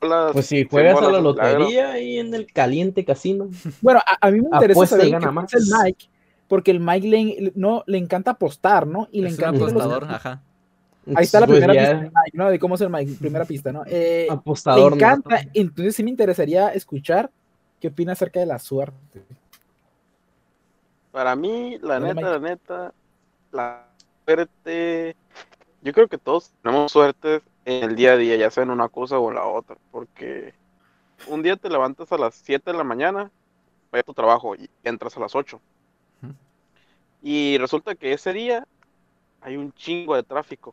Hola, 0.00 0.30
Pues 0.32 0.46
si 0.46 0.62
sí, 0.62 0.68
juegas 0.68 0.98
a 1.00 1.10
la 1.10 1.20
lotería 1.20 1.92
ahí 1.92 2.18
en 2.18 2.34
el 2.34 2.46
caliente 2.52 3.04
casino. 3.04 3.48
Bueno, 3.80 4.00
a, 4.00 4.26
a 4.26 4.30
mí 4.30 4.40
me 4.40 4.48
interesa 4.52 4.72
Apuesta 4.78 4.96
y 4.96 4.98
saber 5.00 5.12
gana 5.12 5.30
más. 5.30 5.52
el 5.54 5.62
Mike, 5.82 6.06
porque 6.48 6.70
el 6.72 6.80
Mike 6.80 7.08
le, 7.08 7.52
no, 7.54 7.84
le 7.86 7.98
encanta 7.98 8.32
apostar, 8.32 8.86
¿no? 8.86 9.08
Y 9.12 9.20
le 9.20 9.28
es 9.28 9.34
un 9.38 9.40
encanta 9.40 9.60
los- 9.60 9.70
apostador, 9.72 10.04
ajá. 10.04 10.42
Ahí 11.14 11.24
está 11.24 11.40
la 11.40 11.46
Pues 11.46 11.58
primera 11.58 11.74
ya, 11.74 11.80
pista, 11.82 11.96
del 11.96 12.04
Mike, 12.12 12.30
¿no? 12.38 12.50
De 12.50 12.58
cómo 12.58 12.74
es 12.76 12.80
el 12.80 12.90
Mike, 12.90 13.16
primera 13.20 13.44
pista, 13.44 13.72
¿no? 13.72 13.82
Eh, 13.86 14.26
le 14.28 14.32
apostador 14.32 14.94
encanta, 14.94 15.30
nato. 15.36 15.50
entonces 15.54 15.96
sí 15.96 16.02
me 16.04 16.10
interesaría 16.10 16.68
escuchar 16.70 17.30
qué 17.82 17.88
opina 17.88 18.12
acerca 18.12 18.38
de 18.38 18.46
la 18.46 18.60
suerte. 18.60 19.24
Para 21.10 21.34
mí, 21.34 21.78
la 21.82 21.98
neta, 21.98 22.14
Mike. 22.14 22.30
la 22.30 22.38
neta, 22.38 22.94
la 23.50 23.88
suerte. 24.24 25.16
Yo 25.82 25.92
creo 25.92 26.06
que 26.06 26.16
todos 26.16 26.52
tenemos 26.62 26.92
suerte 26.92 27.42
en 27.64 27.90
el 27.90 27.96
día 27.96 28.12
a 28.12 28.16
día, 28.16 28.36
ya 28.36 28.52
sea 28.52 28.62
en 28.62 28.70
una 28.70 28.88
cosa 28.88 29.18
o 29.18 29.28
en 29.30 29.34
la 29.34 29.46
otra. 29.46 29.76
Porque 29.90 30.54
un 31.26 31.42
día 31.42 31.56
te 31.56 31.68
levantas 31.68 32.12
a 32.12 32.18
las 32.18 32.36
7 32.36 32.70
de 32.70 32.78
la 32.78 32.84
mañana, 32.84 33.32
vas 33.90 33.98
a 33.98 34.04
tu 34.04 34.14
trabajo 34.14 34.54
y 34.54 34.70
entras 34.84 35.16
a 35.16 35.20
las 35.20 35.34
8. 35.34 35.60
Ujú. 36.22 36.34
Y 37.20 37.58
resulta 37.58 37.96
que 37.96 38.12
ese 38.12 38.32
día 38.32 38.64
hay 39.40 39.56
un 39.56 39.72
chingo 39.72 40.14
de 40.14 40.22
tráfico. 40.22 40.72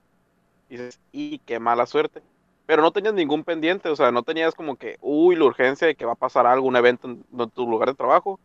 Y 0.69 0.77
dices, 0.77 0.99
y 1.11 1.39
qué 1.39 1.59
mala 1.59 1.87
suerte. 1.87 2.21
Pero 2.69 2.83
no 2.83 2.91
tenías 2.91 3.15
ningún 3.15 3.43
pendiente, 3.43 3.89
o 3.89 3.95
sea, 3.95 4.11
no 4.11 4.21
tenías 4.21 4.53
como 4.53 4.75
que, 4.75 4.99
uy, 5.01 5.35
la 5.35 5.45
urgencia 5.45 5.87
de 5.87 5.95
que 5.95 6.05
va 6.05 6.11
a 6.11 6.15
pasar 6.15 6.45
algo, 6.45 6.67
un 6.67 6.75
evento 6.75 7.07
en, 7.07 7.25
en 7.35 7.49
tu 7.49 7.67
lugar 7.67 7.89
de 7.89 7.95
trabajo. 7.95 8.39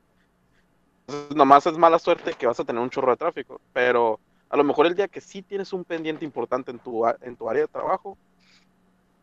Entonces, 1.06 1.36
nomás 1.36 1.66
es 1.66 1.76
mala 1.76 1.98
suerte 1.98 2.32
que 2.32 2.46
vas 2.46 2.58
a 2.58 2.64
tener 2.64 2.80
un 2.80 2.88
chorro 2.88 3.10
de 3.10 3.18
tráfico. 3.18 3.60
Pero 3.74 4.18
a 4.48 4.56
lo 4.56 4.64
mejor 4.64 4.86
el 4.86 4.94
día 4.94 5.08
que 5.08 5.20
sí 5.20 5.42
tienes 5.42 5.74
un 5.74 5.84
pendiente 5.84 6.24
importante 6.24 6.70
en 6.70 6.78
tu, 6.78 7.06
en 7.06 7.36
tu 7.36 7.50
área 7.50 7.64
de 7.64 7.68
trabajo, 7.68 8.16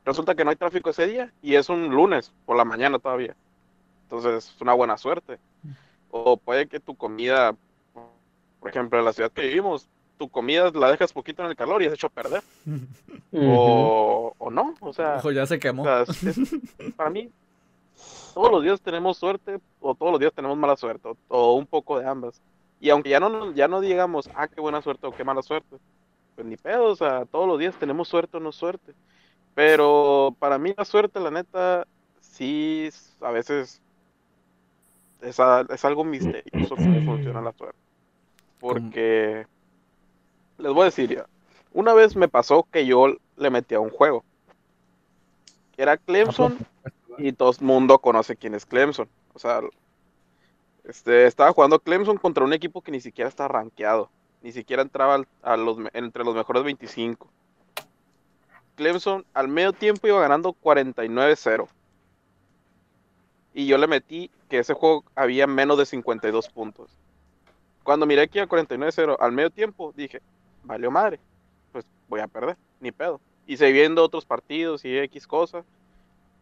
resulta 0.06 0.36
que 0.36 0.44
no 0.44 0.52
hay 0.52 0.56
tráfico 0.56 0.92
ese 0.92 1.08
día 1.08 1.34
y 1.42 1.56
es 1.56 1.68
un 1.70 1.90
lunes 1.90 2.32
por 2.46 2.56
la 2.56 2.64
mañana 2.64 3.00
todavía. 3.00 3.36
Entonces 4.04 4.54
es 4.54 4.62
una 4.62 4.74
buena 4.74 5.00
suerte. 5.00 5.40
O 6.12 6.38
puede 6.38 6.68
que 6.68 6.80
tu 6.80 6.94
comida, 6.94 7.56
por 8.60 8.70
ejemplo, 8.70 9.00
en 9.00 9.06
la 9.06 9.14
ciudad 9.14 9.32
que 9.32 9.48
vivimos, 9.48 9.90
tu 10.20 10.30
comida 10.30 10.70
la 10.76 10.92
dejas 10.92 11.12
poquito 11.12 11.42
en 11.42 11.50
el 11.50 11.56
calor 11.56 11.82
y 11.82 11.88
es 11.88 11.94
hecho 11.94 12.06
a 12.06 12.12
perder. 12.12 12.44
O, 13.34 14.31
o 14.92 14.94
sea, 14.94 15.16
Ojo, 15.18 15.32
ya 15.32 15.46
se 15.46 15.60
quemó. 15.60 15.82
o 15.84 15.86
sea, 15.86 16.02
es- 16.04 16.24
es- 16.24 16.94
para 16.96 17.10
mí, 17.10 17.30
todos 18.34 18.52
los 18.52 18.64
días 18.64 18.80
tenemos 18.82 19.18
suerte 19.18 19.60
o 19.80 19.94
todos 19.96 20.12
los 20.12 20.20
días 20.22 20.34
tenemos 20.34 20.58
mala 20.58 20.76
suerte, 20.78 21.10
o, 21.10 21.18
o 21.28 21.56
un 21.56 21.66
poco 21.66 22.00
de 22.00 22.08
ambas. 22.08 22.42
Y 22.80 22.90
aunque 22.90 23.10
ya 23.10 23.20
no, 23.20 23.52
ya 23.54 23.68
no 23.68 23.82
digamos, 23.82 24.30
ah, 24.36 24.48
qué 24.48 24.62
buena 24.62 24.82
suerte 24.82 25.06
o 25.08 25.12
qué 25.12 25.24
mala 25.24 25.42
suerte, 25.42 25.78
pues 26.36 26.48
ni 26.48 26.56
pedo, 26.58 26.86
o 26.86 26.96
sea, 26.96 27.26
todos 27.26 27.48
los 27.48 27.60
días 27.60 27.76
tenemos 27.76 28.08
suerte 28.08 28.38
o 28.38 28.40
no 28.40 28.52
suerte. 28.52 28.94
Pero 29.54 30.34
para 30.40 30.58
mí 30.58 30.74
la 30.78 30.86
suerte, 30.86 31.20
la 31.20 31.30
neta, 31.30 31.86
sí, 32.22 32.90
a 33.20 33.32
veces 33.32 33.82
es, 35.22 35.40
a- 35.40 35.66
es 35.70 35.86
algo 35.86 36.04
misterioso 36.04 36.76
cómo 36.76 37.02
funciona 37.06 37.42
la 37.42 37.52
suerte. 37.54 37.78
Porque, 38.60 39.46
les 40.58 40.72
voy 40.74 40.82
a 40.84 40.86
decir 40.86 41.10
ya, 41.16 41.26
una 41.74 41.94
vez 41.94 42.16
me 42.16 42.28
pasó 42.28 42.66
que 42.72 42.86
yo 42.86 43.16
le 43.38 43.50
metí 43.50 43.76
a 43.76 43.80
un 43.80 43.90
juego. 43.90 44.24
Era 45.82 45.98
Clemson 45.98 46.60
y 47.18 47.34
todo 47.34 47.50
el 47.50 47.66
mundo 47.66 47.98
conoce 47.98 48.36
quién 48.36 48.54
es 48.54 48.68
Clemson. 48.68 49.10
O 49.34 49.40
sea, 49.40 49.62
este, 50.84 51.26
estaba 51.26 51.52
jugando 51.54 51.80
Clemson 51.80 52.18
contra 52.18 52.44
un 52.46 52.54
equipo 52.54 52.82
que 52.84 52.92
ni 52.92 53.02
siquiera 53.02 53.28
está 53.28 53.48
rankeado. 53.48 54.12
Ni 54.44 54.52
siquiera 54.52 54.84
entraba 54.84 55.16
al- 55.16 55.28
a 55.42 55.58
los, 55.58 55.80
me- 55.80 55.90
entre 55.94 56.24
los 56.24 56.36
mejores 56.36 56.64
25. 56.64 57.28
Clemson 58.76 59.26
al 59.34 59.48
medio 59.48 59.74
tiempo 59.74 60.06
iba 60.08 60.20
ganando 60.22 60.54
49-0. 60.54 61.68
Y 63.56 63.66
yo 63.66 63.80
le 63.80 63.88
metí 63.88 64.30
que 64.50 64.60
ese 64.60 64.76
juego 64.76 65.04
había 65.16 65.48
menos 65.48 65.80
de 65.80 65.88
52 65.88 66.48
puntos. 66.50 66.96
Cuando 67.84 68.06
miré 68.06 68.28
que 68.28 68.38
iba 68.38 68.48
49-0 68.48 69.18
al 69.20 69.32
medio 69.32 69.50
tiempo, 69.50 69.94
dije, 69.96 70.22
valió 70.64 70.92
madre. 70.92 71.20
Pues 71.72 71.86
voy 72.08 72.20
a 72.20 72.28
perder, 72.28 72.56
ni 72.80 72.92
pedo. 72.92 73.20
Y 73.48 73.58
seguí 73.58 73.74
viendo 73.74 74.04
otros 74.04 74.26
partidos 74.26 74.86
y 74.86 74.98
X 74.98 75.28
cosas. 75.28 75.66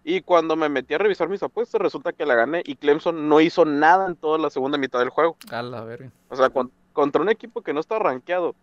Y 0.03 0.21
cuando 0.21 0.55
me 0.55 0.69
metí 0.69 0.93
a 0.93 0.97
revisar 0.97 1.27
mis 1.29 1.43
apuestas, 1.43 1.81
resulta 1.81 2.13
que 2.13 2.25
la 2.25 2.35
gané 2.35 2.61
y 2.65 2.75
Clemson 2.75 3.27
no 3.27 3.41
hizo 3.41 3.65
nada 3.65 4.07
en 4.07 4.15
toda 4.15 4.37
la 4.37 4.49
segunda 4.49 4.77
mitad 4.77 4.99
del 4.99 5.09
juego. 5.09 5.35
A 5.51 5.61
la 5.61 5.83
verga. 5.83 6.11
O 6.29 6.35
sea, 6.35 6.49
con- 6.49 6.71
contra 6.93 7.21
un 7.21 7.29
equipo 7.29 7.61
que 7.61 7.73
no 7.73 7.79
está 7.79 7.99
rankeado 7.99 8.55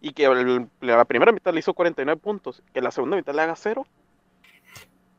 y 0.00 0.12
que 0.12 0.24
el- 0.26 0.68
la 0.80 1.04
primera 1.04 1.32
mitad 1.32 1.52
le 1.52 1.60
hizo 1.60 1.74
49 1.74 2.20
puntos, 2.20 2.62
que 2.72 2.80
la 2.80 2.90
segunda 2.90 3.16
mitad 3.16 3.34
le 3.34 3.42
haga 3.42 3.56
cero. 3.56 3.86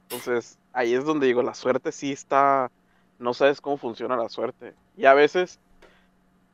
Entonces, 0.03 0.57
ahí 0.73 0.93
es 0.93 1.05
donde 1.05 1.27
digo, 1.27 1.41
la 1.43 1.53
suerte 1.55 1.91
sí 1.91 2.11
está, 2.11 2.71
no 3.19 3.33
sabes 3.33 3.61
cómo 3.61 3.77
funciona 3.77 4.15
la 4.15 4.29
suerte. 4.29 4.73
Y 4.97 5.05
a 5.05 5.13
veces, 5.13 5.59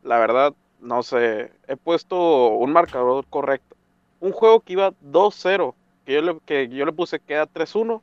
la 0.03 0.17
verdad, 0.19 0.53
no 0.79 1.03
sé, 1.03 1.51
he 1.67 1.75
puesto 1.75 2.49
un 2.49 2.71
marcador 2.71 3.25
correcto. 3.29 3.75
Un 4.19 4.31
juego 4.31 4.59
que 4.61 4.73
iba 4.73 4.93
2-0, 5.01 5.75
que 6.05 6.13
yo 6.13 6.21
le, 6.21 6.39
que 6.45 6.67
yo 6.67 6.85
le 6.85 6.91
puse 6.91 7.19
queda 7.19 7.45
3-1 7.45 8.01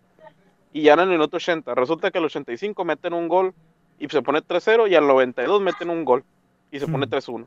y 0.72 0.82
ya 0.82 0.94
en 0.94 1.00
el 1.00 1.08
minuto 1.08 1.36
80. 1.36 1.74
Resulta 1.74 2.10
que 2.10 2.18
al 2.18 2.24
85 2.24 2.84
meten 2.84 3.12
un 3.14 3.28
gol 3.28 3.54
y 3.98 4.08
se 4.08 4.22
pone 4.22 4.40
3-0 4.42 4.86
y 4.88 4.94
al 4.94 5.06
92 5.06 5.60
meten 5.60 5.90
un 5.90 6.04
gol 6.04 6.24
y 6.70 6.78
se 6.80 6.86
pone 6.86 7.06
Hmm. 7.06 7.10
3-1. 7.10 7.46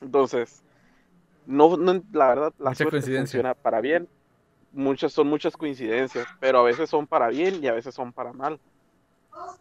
Entonces, 0.00 0.62
no, 1.46 1.76
no- 1.76 2.02
la 2.12 2.28
verdad, 2.28 2.52
la 2.58 2.70
Mucha 2.70 2.76
suerte 2.76 2.90
coincidencia. 2.90 3.38
funciona 3.38 3.54
para 3.54 3.80
bien. 3.80 4.08
Muchas 4.72 5.12
son 5.12 5.26
muchas 5.26 5.56
coincidencias, 5.56 6.26
pero 6.38 6.60
a 6.60 6.62
veces 6.62 6.88
son 6.88 7.06
para 7.06 7.28
bien 7.28 7.58
y 7.62 7.66
a 7.66 7.72
veces 7.72 7.92
son 7.94 8.12
para 8.12 8.32
mal. 8.32 8.60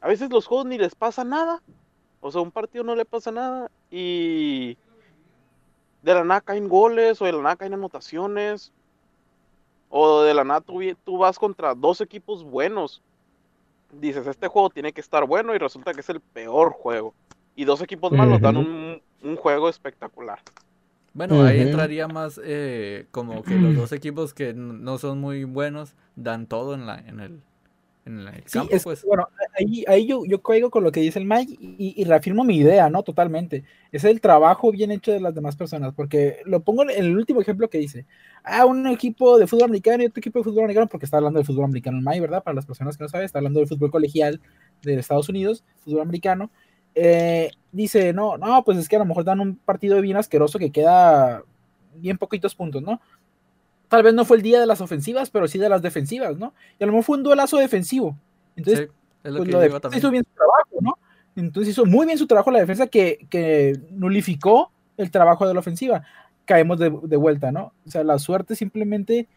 A 0.01 0.07
veces 0.07 0.29
los 0.29 0.45
juegos 0.45 0.67
ni 0.67 0.77
les 0.77 0.93
pasa 0.93 1.23
nada. 1.23 1.61
O 2.21 2.31
sea, 2.31 2.41
un 2.41 2.51
partido 2.51 2.83
no 2.83 2.95
le 2.95 3.05
pasa 3.05 3.31
nada 3.31 3.71
y 3.89 4.77
de 6.01 6.13
la 6.13 6.23
nada 6.23 6.41
caen 6.41 6.69
goles 6.69 7.21
o 7.21 7.25
de 7.25 7.33
la 7.33 7.41
nada 7.41 7.55
caen 7.55 7.73
anotaciones. 7.73 8.71
O 9.89 10.21
de 10.21 10.33
la 10.33 10.43
nada 10.43 10.61
tú, 10.61 11.17
vas 11.17 11.39
contra 11.39 11.73
dos 11.73 12.01
equipos 12.01 12.43
buenos. 12.43 13.01
Dices, 13.91 14.27
este 14.27 14.47
juego 14.47 14.69
tiene 14.69 14.93
que 14.93 15.01
estar 15.01 15.25
bueno 15.25 15.55
y 15.55 15.57
resulta 15.57 15.93
que 15.93 16.01
es 16.01 16.09
el 16.09 16.21
peor 16.21 16.71
juego. 16.73 17.13
Y 17.55 17.65
dos 17.65 17.81
equipos 17.81 18.11
malos 18.11 18.39
dan 18.39 18.57
Ujú. 18.57 18.65
un, 18.65 19.01
un 19.23 19.35
juego 19.35 19.67
espectacular. 19.67 20.39
Bueno, 21.13 21.41
ahí 21.41 21.59
entraría 21.59 22.07
más 22.07 22.39
eh, 22.43 23.07
como 23.11 23.43
que 23.43 23.55
los 23.55 23.75
dos 23.75 23.91
equipos 23.91 24.33
que 24.33 24.53
no 24.53 24.97
son 24.99 25.19
muy 25.19 25.43
buenos 25.43 25.95
dan 26.15 26.45
todo 26.45 26.75
en 26.75 26.85
la 26.85 26.99
en 26.99 27.19
el 27.19 27.41
en 28.05 28.27
el 28.27 28.43
Sí, 28.45 28.59
campo, 28.59 28.75
es, 28.75 28.83
pues. 28.83 29.03
bueno, 29.05 29.27
ahí, 29.87 30.07
yo, 30.07 30.25
yo 30.25 30.41
caigo 30.41 30.69
con 30.69 30.83
lo 30.83 30.91
que 30.91 30.99
dice 31.01 31.19
el 31.19 31.25
Mike 31.25 31.57
y, 31.59 31.93
y 31.95 32.03
reafirmo 32.05 32.43
mi 32.43 32.57
idea, 32.57 32.89
¿no? 32.89 33.03
Totalmente. 33.03 33.63
Es 33.91 34.03
el 34.03 34.21
trabajo 34.21 34.71
bien 34.71 34.91
hecho 34.91 35.11
de 35.11 35.19
las 35.19 35.35
demás 35.35 35.55
personas, 35.55 35.93
porque 35.93 36.37
lo 36.45 36.61
pongo 36.61 36.83
en 36.83 36.91
el 36.91 37.15
último 37.15 37.41
ejemplo 37.41 37.69
que 37.69 37.79
dice. 37.79 38.05
Ah, 38.43 38.65
un 38.65 38.87
equipo 38.87 39.37
de 39.37 39.47
fútbol 39.47 39.65
americano 39.65 40.03
y 40.03 40.07
otro 40.07 40.19
equipo 40.19 40.39
de 40.39 40.43
fútbol 40.43 40.63
americano, 40.63 40.87
porque 40.87 41.05
está 41.05 41.17
hablando 41.17 41.39
del 41.39 41.45
fútbol 41.45 41.65
americano 41.65 41.97
el 41.97 42.03
Mike, 42.03 42.21
¿verdad? 42.21 42.43
Para 42.43 42.55
las 42.55 42.65
personas 42.65 42.97
que 42.97 43.03
no 43.03 43.09
saben, 43.09 43.25
está 43.25 43.39
hablando 43.39 43.59
del 43.59 43.67
fútbol 43.67 43.91
colegial 43.91 44.39
de 44.81 44.95
Estados 44.95 45.29
Unidos, 45.29 45.63
fútbol 45.83 46.01
americano. 46.01 46.51
Eh, 46.95 47.51
dice, 47.71 48.13
no, 48.13 48.37
no, 48.37 48.63
pues 48.63 48.77
es 48.77 48.89
que 48.89 48.95
a 48.95 48.99
lo 48.99 49.05
mejor 49.05 49.23
dan 49.23 49.39
un 49.39 49.55
partido 49.55 50.01
bien 50.01 50.17
asqueroso 50.17 50.59
que 50.59 50.71
queda 50.71 51.43
bien 51.95 52.17
poquitos 52.17 52.55
puntos, 52.55 52.81
¿no? 52.81 53.01
Tal 53.87 54.03
vez 54.03 54.13
no 54.13 54.23
fue 54.23 54.37
el 54.37 54.43
día 54.43 54.59
de 54.59 54.67
las 54.67 54.81
ofensivas, 54.81 55.29
pero 55.29 55.47
sí 55.47 55.57
de 55.57 55.69
las 55.69 55.81
defensivas, 55.81 56.37
¿no? 56.37 56.53
Y 56.79 56.83
a 56.83 56.87
lo 56.87 56.93
mejor 56.93 57.05
fue 57.05 57.17
un 57.17 57.23
duelazo 57.23 57.57
defensivo. 57.57 58.17
Entonces, 58.55 58.87
Sí, 58.87 58.98
es 59.23 59.31
lo 59.31 59.37
pues 59.39 59.49
que 59.49 59.55
la 59.55 59.59
defensa 59.61 59.97
hizo 59.97 60.11
bien 60.11 60.23
su 60.23 60.35
trabajo, 60.35 60.77
¿no? 60.81 60.97
Entonces 61.35 61.71
hizo 61.71 61.85
muy 61.85 62.05
bien 62.05 62.17
su 62.17 62.27
trabajo 62.27 62.51
la 62.51 62.59
defensa 62.59 62.87
que, 62.87 63.25
que 63.29 63.79
nulificó 63.91 64.71
el 64.97 65.11
trabajo 65.11 65.47
de 65.47 65.53
la 65.53 65.59
ofensiva. 65.59 66.03
Caemos 66.45 66.79
de, 66.79 66.91
de 67.03 67.17
vuelta, 67.17 67.51
¿no? 67.51 67.73
O 67.85 67.89
sea, 67.89 68.03
la 68.03 68.19
suerte 68.19 68.55
simplemente, 68.55 69.27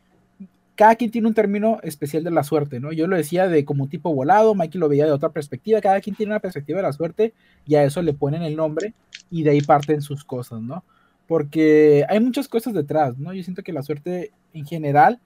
cada 0.75 0.97
quien 0.97 1.11
tiene 1.11 1.29
un 1.29 1.35
término 1.35 1.79
especial 1.83 2.25
de 2.25 2.31
la 2.31 2.43
suerte, 2.43 2.81
¿no? 2.81 2.93
Yo 2.93 3.07
lo 3.07 3.17
decía 3.17 3.47
de 3.49 3.65
como 3.65 3.89
tipo 3.89 4.15
volado, 4.15 4.55
Mikey 4.55 4.81
lo 4.81 4.89
veía 4.89 5.05
de 5.07 5.13
otra 5.13 5.29
perspectiva, 5.29 5.81
cada 5.81 6.01
quien 6.01 6.17
tiene 6.17 6.33
una 6.33 6.41
perspectiva 6.41 6.79
de 6.79 6.85
la 6.85 6.93
suerte 6.93 7.35
y 7.67 7.75
a 7.75 7.85
eso 7.85 8.03
le 8.03 8.15
ponen 8.15 8.43
el 8.43 8.57
nombre 8.57 8.95
y 9.31 9.43
de 9.43 9.51
ahí 9.51 9.61
parten 9.61 10.03
sus 10.03 10.25
cosas, 10.25 10.61
¿no? 10.61 10.85
Porque 11.29 12.05
hay 12.09 12.21
muchas 12.21 12.49
cosas 12.49 12.75
detrás, 12.75 13.19
¿no? 13.19 13.33
Yo 13.33 13.43
siento 13.43 13.63
que 13.63 13.73
la 13.73 13.83
suerte 13.83 14.33
en 14.55 14.67
general 14.67 15.21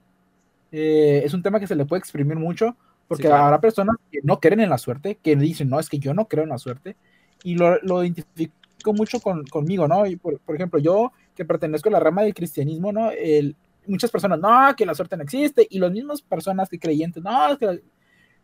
eh, 0.71 1.21
es 1.23 1.33
un 1.33 1.41
tema 1.41 1.59
que 1.59 1.67
se 1.67 1.75
le 1.75 1.85
puede 1.85 1.99
exprimir 1.99 2.37
mucho, 2.37 2.75
porque 3.07 3.23
claro. 3.23 3.45
habrá 3.45 3.61
personas 3.61 3.95
que 4.11 4.19
no 4.23 4.39
creen 4.39 4.59
en 4.59 4.69
la 4.69 4.77
suerte, 4.77 5.17
que 5.21 5.35
dicen, 5.35 5.69
no, 5.69 5.79
es 5.79 5.89
que 5.89 5.99
yo 5.99 6.13
no 6.13 6.27
creo 6.27 6.43
en 6.43 6.49
la 6.49 6.57
suerte, 6.57 6.95
y 7.43 7.55
lo, 7.55 7.79
lo 7.81 8.03
identifico 8.03 8.53
mucho 8.93 9.19
con, 9.19 9.45
conmigo, 9.45 9.87
¿no? 9.87 10.05
Y 10.05 10.15
por, 10.15 10.39
por, 10.39 10.55
ejemplo, 10.55 10.79
yo 10.79 11.11
que 11.35 11.45
pertenezco 11.45 11.89
a 11.89 11.93
la 11.93 11.99
rama 11.99 12.23
del 12.23 12.33
cristianismo, 12.33 12.91
¿no? 12.91 13.11
El, 13.11 13.55
muchas 13.85 14.11
personas, 14.11 14.39
no, 14.39 14.75
que 14.75 14.85
la 14.85 14.95
suerte 14.95 15.15
no 15.17 15.23
existe, 15.23 15.65
y 15.69 15.79
las 15.79 15.91
mismas 15.91 16.21
personas 16.21 16.69
que 16.69 16.79
creyentes, 16.79 17.23
no, 17.23 17.51
es 17.51 17.57
que 17.57 17.65
la... 17.65 17.77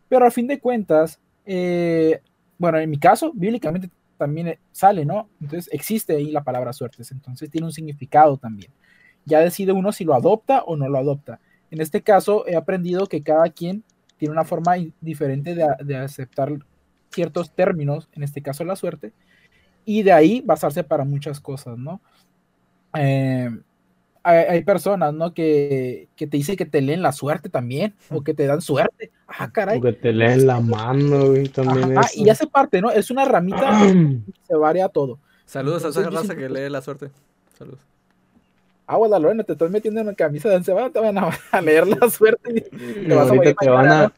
pero 0.08 0.26
a 0.26 0.30
fin 0.30 0.46
de 0.46 0.58
cuentas, 0.58 1.20
eh, 1.44 2.20
bueno, 2.58 2.78
en 2.78 2.88
mi 2.88 2.98
caso, 2.98 3.32
bíblicamente 3.34 3.90
también 4.16 4.58
sale, 4.72 5.04
¿no? 5.04 5.28
Entonces 5.40 5.68
existe 5.72 6.16
ahí 6.16 6.30
la 6.30 6.44
palabra 6.44 6.72
suertes, 6.72 7.10
entonces 7.12 7.50
tiene 7.50 7.66
un 7.66 7.72
significado 7.72 8.36
también. 8.38 8.70
Ya 9.26 9.40
decide 9.40 9.72
uno 9.72 9.92
si 9.92 10.04
lo 10.04 10.14
adopta 10.14 10.62
o 10.62 10.76
no 10.76 10.88
lo 10.88 10.98
adopta. 10.98 11.40
En 11.70 11.80
este 11.80 12.02
caso, 12.02 12.46
he 12.46 12.56
aprendido 12.56 13.06
que 13.06 13.22
cada 13.22 13.50
quien 13.50 13.82
tiene 14.16 14.32
una 14.32 14.44
forma 14.44 14.74
diferente 15.00 15.54
de, 15.54 15.66
de, 15.84 15.96
aceptar 15.96 16.52
ciertos 17.10 17.54
términos, 17.54 18.08
en 18.12 18.22
este 18.22 18.42
caso 18.42 18.64
la 18.64 18.76
suerte, 18.76 19.12
y 19.84 20.02
de 20.02 20.12
ahí 20.12 20.40
basarse 20.40 20.84
para 20.84 21.04
muchas 21.04 21.40
cosas, 21.40 21.78
¿no? 21.78 22.00
Eh, 22.96 23.50
hay, 24.22 24.38
hay, 24.38 24.64
personas, 24.64 25.12
¿no? 25.12 25.34
Que, 25.34 26.08
que, 26.16 26.26
te 26.26 26.36
dicen 26.36 26.56
que 26.56 26.64
te 26.64 26.80
leen 26.80 27.02
la 27.02 27.12
suerte 27.12 27.50
también, 27.50 27.94
o 28.10 28.22
que 28.22 28.32
te 28.32 28.46
dan 28.46 28.62
suerte. 28.62 29.12
Ah, 29.26 29.50
caray. 29.52 29.78
O 29.78 29.82
que 29.82 29.92
te 29.92 30.12
leen 30.12 30.46
la 30.46 30.60
mano, 30.60 31.26
güey, 31.26 31.48
también. 31.48 31.98
Ajá, 31.98 32.08
y 32.14 32.28
hace 32.30 32.46
parte, 32.46 32.80
¿no? 32.80 32.90
Es 32.90 33.10
una 33.10 33.24
ramita 33.24 33.78
se 34.48 34.54
varía 34.54 34.88
todo. 34.88 35.18
Saludos 35.44 35.82
Entonces, 35.82 36.06
a 36.06 36.08
esa 36.08 36.20
raza 36.20 36.36
que 36.36 36.48
lee 36.48 36.70
la 36.70 36.80
suerte. 36.80 37.10
Saludos. 37.58 37.93
Agua, 38.86 39.08
ah, 39.14 39.18
Lorena, 39.18 39.44
te 39.44 39.52
estás 39.52 39.70
metiendo 39.70 40.00
en 40.00 40.08
una 40.08 40.16
camisa 40.16 40.48
de 40.50 40.56
once 40.56 40.72
te 40.92 41.00
van 41.00 41.16
a, 41.16 41.30
a, 41.52 41.60
leer 41.62 41.86
la 41.86 42.10
suerte. 42.10 42.52
Y 42.54 42.60
te 43.02 43.08
no, 43.08 43.16
vas 43.16 43.30
ahorita 43.30 43.50
a 43.50 43.54
te 43.54 43.70
van 43.70 43.90
a, 43.90 44.12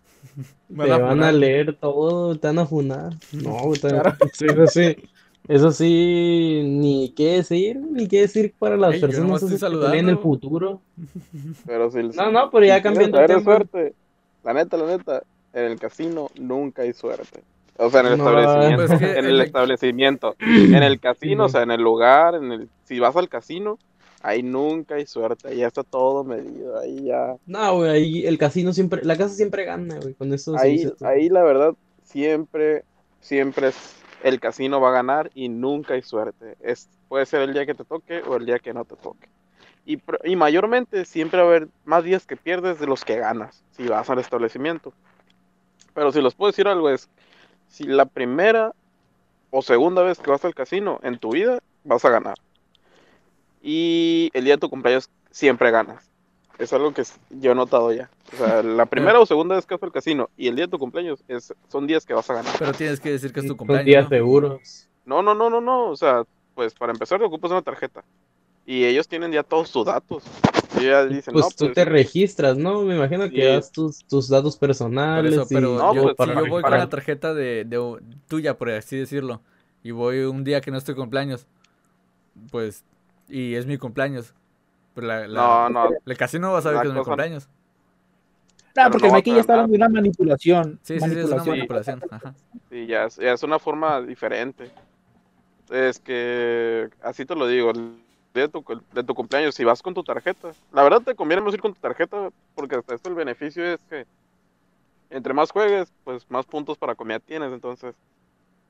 ¿no? 0.69 0.85
te 0.85 0.91
van 0.91 1.23
a 1.23 1.33
leer 1.33 1.77
todo, 1.77 2.37
te 2.37 2.49
van 2.49 2.59
a 2.59 2.67
funar. 2.67 3.13
No, 3.33 3.73
te, 3.75 3.89
claro. 3.89 4.17
eso 4.41 4.67
sí, 4.67 4.97
eso 5.47 5.71
sí, 5.71 6.63
ni 6.65 7.13
qué 7.17 7.37
decir, 7.37 7.77
ni 7.77 8.09
qué 8.09 8.23
decir 8.23 8.55
para 8.59 8.77
las 8.77 8.95
Ey, 8.95 9.01
personas 9.01 9.43
no 9.43 9.49
que 9.49 9.89
leen 9.89 10.09
el 10.09 10.19
futuro. 10.19 10.81
Pero 11.65 11.91
si, 11.93 12.03
no, 12.03 12.33
no, 12.33 12.51
pero 12.51 12.67
ya 12.67 12.79
si 12.79 12.83
cambiando 12.83 13.19
de 13.19 13.27
tema. 13.29 13.43
suerte, 13.43 13.95
la 14.43 14.53
neta, 14.53 14.77
la 14.77 14.87
neta, 14.87 15.23
en 15.53 15.65
el 15.65 15.79
casino 15.79 16.29
nunca 16.41 16.83
hay 16.83 16.93
suerte. 16.93 17.43
O 17.79 17.89
sea, 17.91 18.01
en 18.01 18.07
el 18.07 18.19
no, 18.19 18.25
establecimiento, 18.25 18.87
pues 18.87 18.99
que 18.99 19.19
en 19.19 19.25
el, 19.27 19.35
el 19.35 19.41
establecimiento, 19.43 20.37
en 20.41 20.83
el 20.83 20.99
casino, 20.99 21.45
sí, 21.45 21.51
o 21.51 21.53
sea, 21.53 21.63
en 21.63 21.71
el 21.71 21.83
lugar, 21.83 22.35
en 22.35 22.51
el, 22.51 22.69
si 22.85 22.99
vas 22.99 23.15
al 23.15 23.29
casino, 23.29 23.79
ahí 24.23 24.43
nunca 24.43 24.97
hay 24.97 25.07
suerte, 25.07 25.49
ahí 25.49 25.59
ya 25.59 25.69
está 25.69 25.83
todo 25.83 26.25
medido, 26.25 26.79
ahí 26.79 27.05
ya. 27.05 27.37
No, 27.47 27.77
güey, 27.77 27.91
ahí 27.91 28.27
el 28.27 28.39
casino 28.39 28.73
siempre, 28.73 29.05
la 29.05 29.17
casa 29.17 29.35
siempre 29.35 29.65
gana, 29.65 29.99
güey, 30.01 30.15
con 30.15 30.33
eso. 30.33 30.57
Ahí, 30.59 30.91
ahí 31.03 31.29
la 31.29 31.43
verdad, 31.43 31.75
siempre, 32.05 32.85
siempre 33.21 33.69
es, 33.69 33.97
el 34.23 34.41
casino 34.41 34.81
va 34.81 34.91
a 34.91 34.93
ganar 34.93 35.31
y 35.35 35.49
nunca 35.49 35.95
hay 35.95 36.03
suerte. 36.03 36.57
Es, 36.61 36.89
puede 37.09 37.27
ser 37.27 37.43
el 37.43 37.53
día 37.53 37.67
que 37.67 37.75
te 37.75 37.85
toque 37.85 38.23
o 38.23 38.37
el 38.37 38.47
día 38.47 38.59
que 38.59 38.75
no 38.75 38.85
te 38.85 38.97
toque. 38.97 39.29
Y, 39.85 40.01
y 40.25 40.35
mayormente 40.35 41.05
siempre 41.05 41.41
va 41.41 41.47
a 41.47 41.49
haber 41.51 41.69
más 41.85 42.03
días 42.03 42.27
que 42.27 42.37
pierdes 42.37 42.81
de 42.81 42.87
los 42.87 43.05
que 43.05 43.17
ganas, 43.17 43.63
si 43.71 43.87
vas 43.87 44.11
al 44.11 44.19
establecimiento. 44.19 44.93
Pero 45.95 46.11
si 46.11 46.21
los 46.21 46.35
puedo 46.35 46.51
decir 46.51 46.67
algo 46.67 46.91
es, 46.91 47.09
si 47.69 47.85
la 47.85 48.05
primera 48.07 48.73
o 49.51 49.63
segunda 49.63 50.03
vez 50.03 50.19
que 50.19 50.31
vas 50.31 50.45
al 50.45 50.55
casino 50.55 50.99
en 51.03 51.19
tu 51.19 51.31
vida, 51.33 51.61
vas 51.85 52.05
a 52.05 52.11
ganar. 52.11 52.37
Y 53.69 54.31
el 54.33 54.45
día 54.45 54.55
de 54.55 54.61
tu 54.61 54.71
cumpleaños 54.71 55.11
siempre 55.33 55.73
ganas. 55.73 56.09
Es 56.57 56.73
algo 56.73 56.95
que 56.95 57.03
yo 57.31 57.51
he 57.51 57.55
notado 57.57 57.93
ya. 57.93 58.09
O 58.33 58.37
sea, 58.37 58.63
la 58.63 58.87
primera 58.87 59.19
o 59.19 59.27
segunda 59.27 59.57
vez 59.57 59.67
que 59.67 59.75
vas 59.75 59.83
al 59.83 59.91
casino 59.91 60.31
y 60.37 60.47
el 60.47 60.55
día 60.55 60.67
de 60.67 60.71
tu 60.71 60.79
cumpleaños 60.79 61.19
es, 61.27 61.53
son 61.69 61.85
días 61.89 62.07
que 62.07 62.15
vas 62.15 62.31
a 62.31 62.35
ganar. 62.35 62.55
Pero 62.57 62.73
tienes 62.73 63.01
que 63.01 63.11
decir 63.11 63.33
que 63.33 63.41
es 63.41 63.47
tu 63.49 63.57
cumpleaños. 63.57 63.83
Son 63.83 63.87
días 63.91 64.05
¿no? 64.05 64.09
seguros. 64.11 64.89
No, 65.05 65.21
no, 65.21 65.35
no, 65.35 65.51
no, 65.51 65.61
no. 65.61 65.91
O 65.91 65.97
sea, 65.97 66.23
pues 66.55 66.75
para 66.75 66.93
empezar 66.93 67.19
te 67.19 67.25
ocupas 67.25 67.51
una 67.51 67.61
tarjeta. 67.61 68.05
Y 68.65 68.85
ellos 68.85 69.09
tienen 69.09 69.33
ya 69.33 69.43
todos 69.43 69.73
tus 69.73 69.85
datos. 69.85 70.23
Y 70.81 70.85
ya 70.85 71.05
dicen, 71.05 71.33
pues, 71.35 71.45
no, 71.45 71.51
tú 71.51 71.57
pues, 71.67 71.75
te 71.75 71.85
registras, 71.85 72.57
¿no? 72.57 72.83
Me 72.83 72.95
imagino 72.95 73.29
que 73.29 73.43
Sí. 73.43 73.47
das 73.49 73.73
tus, 73.73 74.05
tus 74.05 74.29
datos 74.29 74.57
personales. 74.57 75.33
Eso, 75.35 75.47
pero 75.49 75.75
y 75.75 75.79
No, 75.79 75.93
yo, 75.95 76.03
pues, 76.03 76.13
si 76.13 76.17
para- 76.17 76.35
yo 76.35 76.41
voy 76.49 76.63
para- 76.63 76.77
con 76.77 76.79
la 76.79 76.89
tarjeta 76.89 77.35
de, 77.35 77.65
de 77.65 77.99
tuya, 78.29 78.57
por 78.57 78.71
así 78.71 78.97
decirlo, 78.97 79.41
y 79.83 79.91
voy 79.91 80.21
un 80.21 80.45
día 80.45 80.61
que 80.61 80.71
no 80.71 80.79
estoy 80.79 80.95
cumpleaños, 80.95 81.47
pues, 82.51 82.83
y 83.29 83.55
es 83.55 83.67
mi 83.67 83.79
cumpleaños, 83.79 84.35
pues 84.95 85.07
la, 85.07 85.27
la- 85.27 85.69
no, 85.69 85.89
no. 85.91 85.97
el 86.05 86.17
casino 86.17 86.53
va 86.53 86.59
a 86.59 86.63
saber 86.63 86.77
La 86.77 86.83
que 86.83 86.89
es 86.89 86.95
mi 86.95 87.03
cumpleaños. 87.05 87.49
No, 87.49 88.73
Pero 88.75 88.91
porque 88.91 89.07
no 89.07 89.13
va 89.13 89.17
a 89.17 89.19
Mikey 89.19 89.35
ya 89.35 89.41
está 89.41 89.53
hablando 89.55 89.73
de 89.73 89.77
una 89.79 89.89
manipulación. 89.89 90.79
Sí, 90.83 91.01
sí, 91.01 91.09
sí, 91.11 91.19
es 91.19 91.25
una 91.27 91.37
manipulación. 91.45 92.01
manipulación. 92.01 92.03
Ajá. 92.11 92.35
Sí, 92.71 92.87
ya 92.87 93.05
es, 93.05 93.17
ya 93.17 93.33
es 93.33 93.43
una 93.43 93.59
forma 93.59 94.03
diferente. 94.03 94.71
Es 95.71 95.99
que, 95.99 96.89
así 97.03 97.25
te 97.25 97.35
lo 97.35 97.47
digo, 97.47 97.73
de 98.35 98.49
tu, 98.49 98.63
de 98.93 99.03
tu 99.03 99.15
cumpleaños, 99.15 99.55
si 99.55 99.65
vas 99.65 99.83
con 99.83 99.95
tu 99.95 100.05
tarjeta, 100.05 100.53
la 100.73 100.83
verdad 100.83 101.03
te 101.03 101.15
conviene 101.15 101.43
más 101.43 101.55
ir 101.55 101.61
con 101.61 101.73
tu 101.73 101.81
tarjeta, 101.81 102.29
porque 102.55 102.77
hasta 102.77 102.95
esto 102.95 103.09
el 103.09 103.15
beneficio 103.15 103.65
es 103.65 103.81
que 103.89 104.05
entre 105.11 105.33
más 105.33 105.51
juegues, 105.51 105.93
pues 106.05 106.31
más 106.31 106.45
puntos 106.47 106.77
para 106.77 106.95
comida 106.95 107.19
tienes, 107.19 107.53
entonces 107.53 107.95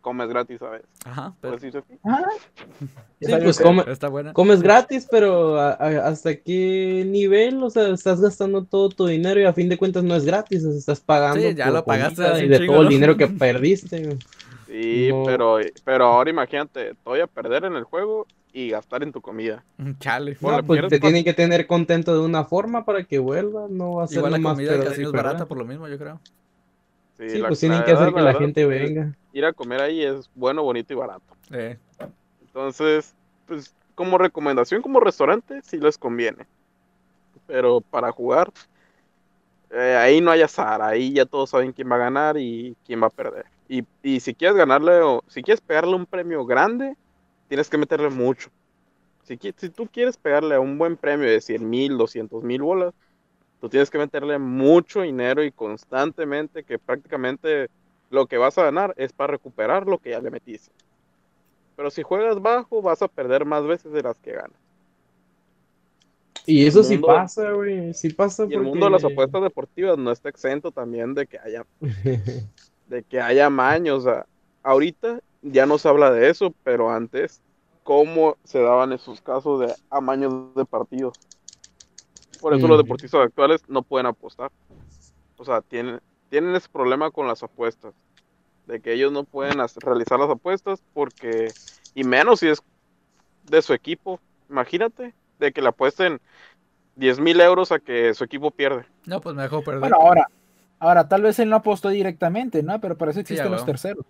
comes 0.07 0.29
gratis 0.29 0.63
a 0.63 0.71
veces. 0.71 0.87
Ajá, 1.05 1.35
pero 1.41 1.55
decirlo 1.55 1.81
así. 1.85 1.99
Ajá. 2.05 2.23
Sí, 3.21 3.33
pues 3.43 3.59
come- 3.59 3.85
está 3.91 4.09
buena. 4.09 4.33
comes 4.35 4.63
gratis, 4.63 5.09
pero 5.11 5.59
a- 5.59 5.73
a- 5.73 6.07
¿hasta 6.09 6.37
qué 6.37 7.03
nivel? 7.09 7.61
O 7.63 7.71
sea, 7.71 7.89
estás 7.89 8.21
gastando 8.21 8.63
todo 8.65 8.89
tu 8.91 9.07
dinero 9.07 9.41
y 9.41 9.45
a 9.45 9.53
fin 9.53 9.69
de 9.69 9.77
cuentas 9.79 10.05
no 10.05 10.15
es 10.15 10.25
gratis, 10.25 10.65
o 10.65 10.71
sea, 10.71 10.79
estás 10.79 11.01
pagando 11.01 11.41
Sí, 11.49 11.55
ya 11.57 11.71
lo 11.71 11.85
pagaste 11.85 12.45
y 12.45 12.49
de 12.49 12.67
todo 12.67 12.83
el 12.83 12.89
dinero 12.89 13.17
que 13.17 13.27
perdiste. 13.27 14.17
Sí, 14.69 15.09
No. 15.11 15.25
pero, 15.25 15.59
pero 15.85 16.05
ahora 16.07 16.31
imagínate, 16.31 16.91
te 16.91 16.97
voy 17.05 17.21
a 17.21 17.27
perder 17.27 17.65
en 17.65 17.75
el 17.75 17.83
juego 17.85 18.27
y 18.53 18.71
gastar 18.71 19.03
en 19.03 19.11
tu 19.13 19.21
comida. 19.21 19.65
Chale. 19.99 20.37
Bueno, 20.41 20.59
No, 20.59 20.67
pues 20.67 20.77
¿quieres 20.77 20.91
te 20.91 21.01
tienen 21.01 21.25
que 21.25 21.33
tener 21.33 21.67
contento 21.67 22.13
de 22.15 22.21
una 22.21 22.45
forma 22.45 22.85
para 22.85 23.03
que 23.05 23.19
vuelva, 23.19 23.67
no 23.69 23.95
va 23.97 24.05
a 24.05 24.07
ser 24.09 24.19
Igual 24.19 24.33
la 24.33 24.43
comida 24.43 24.85
casino 24.85 25.09
es 25.09 25.13
barata 25.13 25.47
por 25.47 25.59
lo 25.59 25.65
mismo, 25.65 25.89
yo 25.89 25.99
creo. 25.99 26.21
Sí, 27.19 27.43
pues 27.49 27.59
tienen 27.61 27.83
que 27.85 27.93
hacer 27.93 28.13
verdad, 28.13 28.15
que 28.15 28.21
la 28.21 28.25
verdad, 28.27 28.41
gente 28.41 28.67
venga. 28.67 29.17
Ir 29.37 29.45
a 29.45 29.53
comer 29.53 29.83
ahí 29.83 30.03
es 30.03 30.31
bueno, 30.35 30.63
bonito 30.63 30.95
y 30.95 30.97
barato. 30.97 31.37
Eh, 31.53 31.77
Entonces, 32.41 33.15
pues 33.47 33.75
como 33.95 34.17
recomendación, 34.17 34.81
como 34.81 34.99
restaurante, 34.99 35.61
sí 35.63 35.77
les 35.77 35.99
conviene. 35.99 36.47
Pero 37.47 37.83
para 37.83 38.11
jugar, 38.13 38.51
eh, 39.69 39.95
ahí 39.95 40.23
no 40.23 40.31
hay 40.31 40.41
azar, 40.41 40.81
ahí 40.81 41.13
ya 41.13 41.27
todos 41.27 41.51
saben 41.51 41.73
quién 41.73 41.91
va 41.93 41.97
a 41.97 41.99
ganar 41.99 42.39
y 42.39 42.75
quién 42.87 43.03
va 43.03 43.09
a 43.09 43.11
perder. 43.11 43.45
Y, 43.69 43.85
y 44.03 44.21
si 44.21 44.33
quieres 44.33 44.57
ganarle 44.57 45.03
o 45.03 45.23
si 45.27 45.43
quieres 45.43 45.61
pegarle 45.61 45.97
un 45.97 46.07
premio 46.07 46.47
grande, 46.47 46.97
tienes 47.47 47.69
que 47.69 47.77
meterle 47.77 48.09
mucho. 48.09 48.49
Si, 49.25 49.39
si 49.59 49.69
tú 49.69 49.87
quieres 49.87 50.17
pegarle 50.17 50.55
a 50.55 50.61
un 50.61 50.79
buen 50.79 50.97
premio 50.97 51.29
de 51.29 51.43
100 51.43 51.69
mil, 51.69 51.99
200 51.99 52.43
mil 52.43 52.63
bolas, 52.63 52.95
tú 53.61 53.69
tienes 53.69 53.91
que 53.91 53.99
meterle 53.99 54.39
mucho 54.39 55.03
dinero 55.03 55.45
y 55.45 55.53
constantemente, 55.53 56.65
que 56.65 56.79
prácticamente 56.79 57.69
lo 58.11 58.27
que 58.27 58.39
vas 58.39 58.57
a 58.59 58.65
ganar 58.65 58.95
es 58.97 59.13
para 59.13 59.33
recuperar 59.33 59.87
lo 59.87 59.99
que 59.99 60.11
ya 60.11 60.21
le 60.21 60.31
metiste. 60.31 60.73
Pero 61.77 61.91
si 61.91 62.03
juegas 62.03 62.41
bajo, 62.41 62.81
vas 62.83 63.03
a 63.03 63.09
perder 63.09 63.45
más 63.45 63.67
veces 63.67 63.93
de 63.93 64.03
las 64.03 64.17
que 64.19 64.33
ganas. 64.33 64.59
Y 66.47 66.65
eso 66.65 66.83
sí 66.83 66.95
mundo- 66.95 67.09
pasa, 67.09 67.51
güey, 67.53 67.93
sí 67.93 68.11
pasa 68.11 68.47
Y 68.49 68.55
el 68.55 68.63
mundo 68.63 68.87
de 68.87 68.93
las 68.93 69.05
apuestas 69.05 69.43
deportivas 69.43 69.99
no 69.99 70.13
está 70.13 70.29
exento 70.29 70.71
también 70.71 71.15
de 71.15 71.27
que 71.27 71.39
haya, 71.39 71.65
de 72.87 73.03
que 73.03 73.21
haya 73.21 73.47
amaños. 73.47 73.99
O 74.07 74.11
sea, 74.11 74.27
ahorita 74.63 75.21
ya 75.43 75.67
no 75.67 75.77
se 75.79 75.89
habla 75.89 76.11
de 76.13 76.31
eso, 76.31 76.55
pero 76.63 76.91
antes, 76.91 77.43
¿cómo 77.83 78.37
se 78.45 78.61
daban 78.61 78.93
esos 78.93 79.21
casos 79.21 79.61
de 79.61 79.75
amaños 79.91 80.55
de 80.55 80.65
partidos? 80.65 81.19
Por 82.41 82.55
eso 82.55 82.69
los 82.69 82.79
deportistas 82.79 83.23
actuales 83.23 83.61
no 83.69 83.83
pueden 83.83 84.07
apostar. 84.07 84.51
O 85.37 85.45
sea, 85.45 85.61
tienen, 85.63 86.01
tienen 86.31 86.55
ese 86.55 86.69
problema 86.69 87.11
con 87.11 87.27
las 87.27 87.43
apuestas. 87.43 87.95
De 88.67 88.81
que 88.81 88.93
ellos 88.93 89.13
no 89.13 89.25
pueden 89.25 89.61
hacer- 89.61 89.83
realizar 89.85 90.19
las 90.19 90.31
apuestas 90.31 90.83
porque, 90.93 91.53
y 91.95 92.03
menos 92.05 92.41
si 92.41 92.49
es 92.49 92.63
de 93.45 93.63
su 93.63 93.73
equipo. 93.73 94.21
Imagínate, 94.51 95.15
de 95.39 95.53
que 95.53 95.63
le 95.63 95.69
apuesten 95.69 96.21
10 96.97 97.21
mil 97.21 97.41
euros 97.41 97.71
a 97.73 97.79
que 97.79 98.13
su 98.15 98.25
equipo 98.25 98.51
pierde. 98.51 98.85
no, 99.07 99.21
pues 99.21 99.35
me 99.37 99.43
dejó 99.43 99.63
perder. 99.63 99.81
Bueno, 99.81 99.97
ahora, 100.01 100.27
ahora 100.81 101.09
tal 101.09 101.23
vez 101.23 101.39
él 101.39 101.49
no 101.51 101.57
apostó 101.57 101.91
directamente, 101.91 102.63
¿no? 102.63 102.81
Pero 102.81 102.97
para 102.97 103.11
eso 103.13 103.21
existen 103.21 103.51
los 103.53 103.65
terceros. 103.65 104.05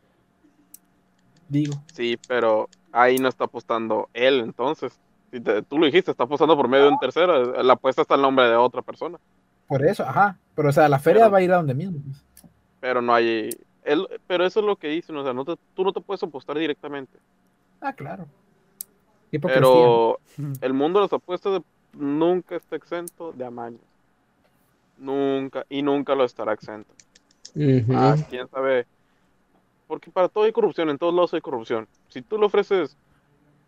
Digo. 1.49 1.75
Sí, 1.93 2.19
pero 2.27 2.69
ahí 2.93 3.19
no 3.19 3.29
está 3.29 3.45
apostando 3.45 4.09
él, 4.15 4.41
entonces. 4.41 4.99
Si 5.31 5.41
te- 5.41 5.63
tú 5.63 5.79
lo 5.79 5.87
dijiste, 5.87 6.11
está 6.11 6.25
apostando 6.25 6.57
por 6.57 6.69
medio 6.69 6.85
de 6.87 6.91
un 6.93 6.99
tercero. 6.99 7.63
La 7.63 7.75
apuesta 7.75 8.03
está 8.03 8.15
en 8.15 8.23
nombre 8.23 8.49
de 8.49 8.57
otra 8.57 8.83
persona. 8.83 9.19
Por 9.69 9.85
eso, 9.85 10.03
ajá. 10.05 10.39
Pero 10.55 10.69
o 10.69 10.73
sea, 10.73 10.89
la 10.89 10.99
feria 10.99 11.23
Pero- 11.25 11.33
va 11.33 11.39
a 11.39 11.43
ir 11.43 11.53
a 11.53 11.57
donde 11.57 11.75
mismo. 11.75 12.01
pues. 12.05 12.25
Pero 12.81 13.03
no 13.03 13.15
hay. 13.15 13.51
Él, 13.85 14.07
pero 14.27 14.45
eso 14.47 14.61
es 14.61 14.67
lo 14.67 14.77
que 14.77 14.89
dicen. 14.89 15.17
O 15.17 15.23
sea, 15.25 15.33
no 15.33 15.45
te- 15.45 15.57
tú 15.75 15.85
no 15.85 15.93
te 15.93 16.01
puedes 16.01 16.23
apostar 16.23 16.57
directamente. 16.59 17.19
Ah, 17.81 17.93
claro. 17.93 18.27
Hipocresía. 19.31 19.61
Pero 19.61 20.19
el 20.61 20.73
mundo 20.73 21.01
de 21.01 21.05
las 21.05 21.13
apuestas 21.13 21.55
de- 21.55 21.63
nunca 21.99 22.57
está 22.57 22.77
exento 22.77 23.33
de 23.33 23.45
amaños. 23.45 23.81
Nunca. 24.99 25.65
Y 25.69 25.83
nunca 25.83 26.15
lo 26.15 26.25
estará 26.25 26.53
exento. 26.53 26.93
Ah, 27.95 28.17
quién 28.29 28.49
sabe. 28.49 28.87
Porque 29.87 30.11
para 30.11 30.29
todo 30.29 30.45
hay 30.45 30.53
corrupción, 30.53 30.91
en 30.91 30.99
todos 30.99 31.15
lados 31.15 31.33
hay 31.35 31.41
corrupción. 31.41 31.87
Si 32.09 32.23
tú 32.23 32.39
le 32.39 32.47
ofreces 32.47 32.97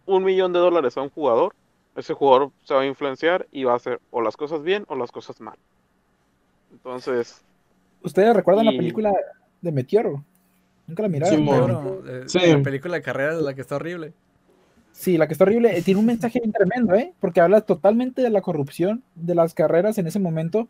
un 0.04 0.24
millón 0.24 0.52
de 0.52 0.58
dólares 0.58 0.96
a 0.96 1.02
un 1.02 1.10
jugador, 1.10 1.54
ese 1.96 2.12
jugador 2.14 2.50
se 2.64 2.74
va 2.74 2.80
a 2.82 2.86
influenciar 2.86 3.46
y 3.52 3.64
va 3.64 3.72
a 3.74 3.76
hacer 3.76 4.00
o 4.10 4.20
las 4.20 4.36
cosas 4.36 4.62
bien 4.62 4.84
o 4.88 4.96
las 4.96 5.12
cosas 5.12 5.40
mal. 5.40 5.56
Entonces, 6.72 7.40
¿Ustedes 8.02 8.34
recuerdan 8.34 8.66
la 8.66 8.70
película 8.72 9.12
de 9.60 9.72
Meteoro? 9.72 10.22
Nunca 10.86 11.02
la 11.02 11.08
miraron. 11.08 11.44
Pero- 11.46 12.00
Pero, 12.04 12.22
eh, 12.22 12.28
Sí. 12.28 12.38
La 12.46 12.62
película 12.62 12.94
de 12.94 13.02
carreras 13.02 13.36
es 13.36 13.42
la 13.42 13.54
que 13.54 13.60
está 13.60 13.76
horrible. 13.76 14.12
Sí, 14.92 15.18
la 15.18 15.26
que 15.26 15.32
está 15.32 15.44
horrible. 15.44 15.76
eh, 15.76 15.82
Tiene 15.82 16.00
un 16.00 16.06
mensaje 16.06 16.38
bien 16.40 16.52
tremendo, 16.52 16.94
¿eh? 16.94 17.12
Porque 17.20 17.40
habla 17.40 17.60
totalmente 17.60 18.22
de 18.22 18.30
la 18.30 18.40
corrupción 18.40 19.02
de 19.16 19.34
las 19.34 19.52
carreras 19.54 19.98
en 19.98 20.06
ese 20.06 20.18
momento. 20.20 20.68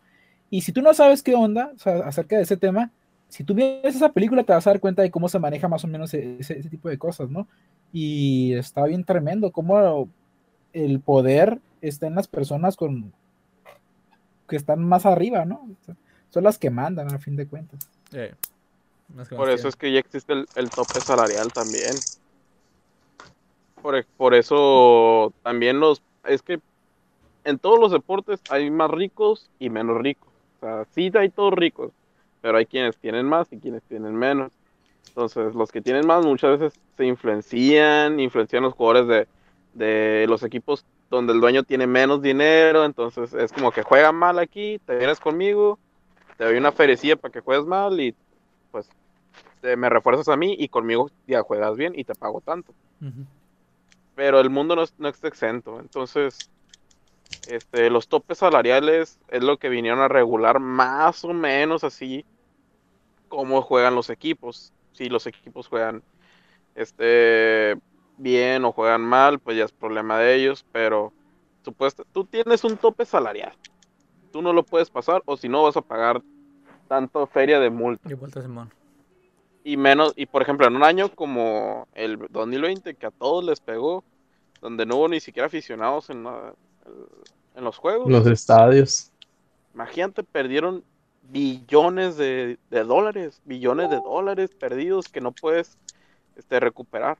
Y 0.50 0.62
si 0.62 0.72
tú 0.72 0.80
no 0.82 0.92
sabes 0.94 1.22
qué 1.22 1.34
onda 1.34 1.72
o 1.74 1.78
sea, 1.78 1.98
acerca 1.98 2.36
de 2.36 2.42
ese 2.42 2.56
tema, 2.56 2.90
si 3.28 3.44
tú 3.44 3.54
ves 3.54 3.94
esa 3.94 4.10
película 4.12 4.42
te 4.42 4.52
vas 4.54 4.66
a 4.66 4.70
dar 4.70 4.80
cuenta 4.80 5.02
de 5.02 5.10
cómo 5.10 5.28
se 5.28 5.38
maneja 5.38 5.68
más 5.68 5.84
o 5.84 5.86
menos 5.88 6.12
e- 6.14 6.38
ese, 6.40 6.58
ese 6.58 6.70
tipo 6.70 6.88
de 6.88 6.96
cosas, 6.98 7.28
¿no? 7.30 7.46
Y 7.92 8.54
está 8.54 8.84
bien 8.86 9.04
tremendo 9.04 9.50
cómo 9.52 10.08
el 10.72 11.00
poder 11.00 11.58
está 11.82 12.06
en 12.06 12.14
las 12.14 12.26
personas 12.26 12.74
con 12.76 13.12
que 14.48 14.56
están 14.56 14.84
más 14.84 15.06
arriba, 15.06 15.44
¿no? 15.44 15.68
Son 16.30 16.44
las 16.44 16.58
que 16.58 16.70
mandan 16.70 17.12
a 17.12 17.18
fin 17.18 17.36
de 17.36 17.46
cuentas. 17.46 17.80
Eh, 18.12 18.34
más 19.14 19.28
que 19.28 19.36
por 19.36 19.48
más 19.48 19.58
eso 19.58 19.68
es 19.68 19.76
que 19.76 19.92
ya 19.92 19.98
existe 19.98 20.32
el, 20.32 20.48
el 20.56 20.70
tope 20.70 21.00
salarial 21.00 21.52
también. 21.52 21.94
Por, 23.80 23.96
e- 23.96 24.06
por 24.16 24.34
eso 24.34 25.32
también 25.42 25.80
los... 25.80 26.02
Es 26.24 26.42
que 26.42 26.60
en 27.44 27.58
todos 27.58 27.78
los 27.78 27.92
deportes 27.92 28.40
hay 28.50 28.70
más 28.70 28.90
ricos 28.90 29.48
y 29.58 29.70
menos 29.70 29.98
ricos. 29.98 30.28
O 30.56 30.60
sea, 30.60 30.84
sí 30.94 31.10
hay 31.14 31.28
todos 31.30 31.54
ricos, 31.54 31.92
pero 32.42 32.58
hay 32.58 32.66
quienes 32.66 32.96
tienen 32.96 33.26
más 33.26 33.52
y 33.52 33.58
quienes 33.58 33.82
tienen 33.84 34.14
menos. 34.14 34.52
Entonces, 35.08 35.54
los 35.54 35.72
que 35.72 35.80
tienen 35.80 36.06
más 36.06 36.24
muchas 36.24 36.58
veces 36.58 36.78
se 36.96 37.06
influencian, 37.06 38.20
influencian 38.20 38.64
los 38.64 38.74
jugadores 38.74 39.26
de, 39.74 39.84
de 39.84 40.26
los 40.28 40.42
equipos 40.42 40.84
donde 41.10 41.32
el 41.32 41.40
dueño 41.40 41.62
tiene 41.62 41.86
menos 41.86 42.22
dinero. 42.22 42.84
Entonces, 42.84 43.32
es 43.34 43.52
como 43.52 43.72
que 43.72 43.82
juegan 43.82 44.14
mal 44.16 44.38
aquí, 44.38 44.78
te 44.84 44.96
vienes 44.96 45.20
conmigo, 45.20 45.78
te 46.36 46.44
doy 46.44 46.56
una 46.56 46.72
ferecilla 46.72 47.16
para 47.16 47.32
que 47.32 47.40
juegues 47.40 47.66
mal 47.66 48.00
y 48.00 48.14
pues 48.70 48.88
te- 49.60 49.76
me 49.76 49.88
refuerzas 49.88 50.28
a 50.28 50.36
mí 50.36 50.54
y 50.58 50.68
conmigo 50.68 51.10
ya 51.26 51.42
juegas 51.42 51.76
bien 51.76 51.92
y 51.96 52.04
te 52.04 52.14
pago 52.14 52.40
tanto. 52.40 52.74
Pero 54.14 54.40
el 54.40 54.50
mundo 54.50 54.74
no, 54.76 54.84
no 54.98 55.08
está 55.08 55.28
exento. 55.28 55.80
Entonces, 55.80 56.50
este, 57.46 57.90
los 57.90 58.08
topes 58.08 58.38
salariales 58.38 59.18
es 59.28 59.42
lo 59.42 59.56
que 59.58 59.68
vinieron 59.68 60.00
a 60.00 60.08
regular 60.08 60.60
más 60.60 61.24
o 61.24 61.32
menos 61.32 61.84
así 61.84 62.24
cómo 63.28 63.62
juegan 63.62 63.94
los 63.94 64.10
equipos. 64.10 64.72
Si 64.92 65.08
los 65.08 65.26
equipos 65.26 65.68
juegan 65.68 66.02
este, 66.74 67.76
bien 68.18 68.64
o 68.66 68.72
juegan 68.72 69.02
mal, 69.02 69.40
pues 69.40 69.56
ya 69.58 69.64
es 69.66 69.72
problema 69.72 70.18
de 70.20 70.36
ellos. 70.36 70.64
Pero 70.72 71.14
supuesto, 71.64 72.04
tú 72.12 72.26
tienes 72.26 72.64
un 72.64 72.78
tope 72.78 73.06
salarial. 73.06 73.54
Tú 74.32 74.42
no 74.42 74.52
lo 74.52 74.64
puedes 74.64 74.90
pasar 74.90 75.22
o 75.26 75.36
si 75.36 75.48
no 75.48 75.64
vas 75.64 75.76
a 75.76 75.82
pagar 75.82 76.22
tanto 76.88 77.26
feria 77.26 77.60
de 77.60 77.70
multa 77.70 78.10
Y 78.10 78.14
vuelta 78.14 78.42
Simón. 78.42 78.70
y 79.64 79.76
menos, 79.76 80.12
y 80.16 80.26
por 80.26 80.42
ejemplo, 80.42 80.66
en 80.66 80.76
un 80.76 80.84
año 80.84 81.10
como 81.14 81.86
el 81.92 82.18
2020, 82.30 82.94
que 82.94 83.06
a 83.06 83.10
todos 83.10 83.44
les 83.44 83.60
pegó, 83.60 84.04
donde 84.60 84.86
no 84.86 84.96
hubo 84.96 85.08
ni 85.08 85.20
siquiera 85.20 85.46
aficionados 85.46 86.10
en, 86.10 86.24
la- 86.24 86.54
en 87.54 87.64
los 87.64 87.76
juegos, 87.76 88.10
Los 88.10 88.26
estadios. 88.26 89.12
imagínate, 89.74 90.22
perdieron 90.24 90.84
billones 91.20 92.16
de, 92.16 92.58
de 92.70 92.84
dólares, 92.84 93.40
billones 93.44 93.90
de 93.90 94.00
dólares 94.00 94.50
perdidos 94.58 95.08
que 95.08 95.20
no 95.20 95.32
puedes 95.32 95.78
este, 96.36 96.60
recuperar, 96.60 97.18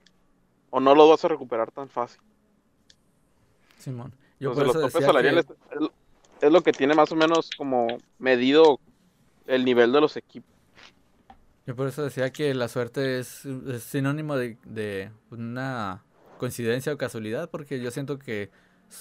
o 0.71 0.81
no 0.81 0.95
los 0.95 1.09
vas 1.09 1.25
a 1.25 1.29
recuperar 1.29 1.71
tan 1.71 1.89
fácil. 1.89 2.21
Simón. 3.79 4.15
Yo 4.41 4.51
Entonces, 4.51 4.55
por 4.55 4.67
los 4.67 4.77
eso 4.77 4.81
topes 4.81 4.95
decía 4.95 5.07
salariales 5.07 5.47
que, 5.47 5.53
es, 5.53 5.91
es 6.41 6.53
lo 6.53 6.63
que 6.63 6.73
tiene 6.73 6.95
más 6.95 7.11
o 7.13 7.17
menos 7.17 7.51
como 7.57 7.87
medido 8.19 8.81
el 9.47 9.65
nivel 9.65 9.93
de 9.93 10.01
los 10.01 10.17
equipos. 10.17 10.51
yo 11.67 11.75
por 11.75 11.89
eso 11.89 12.03
decía 12.03 12.31
que 12.31 12.55
la 12.55 12.69
suerte 12.69 13.19
es, 13.19 13.45
es 13.45 13.83
sinónimo 13.83 14.37
de, 14.37 14.59
de 14.65 15.11
una 15.31 16.05
coincidencia 16.39 16.93
o 16.93 16.99
casualidad, 16.99 17.51
porque 17.51 17.81
yo 17.81 17.91
siento 17.91 18.19
que 18.19 18.51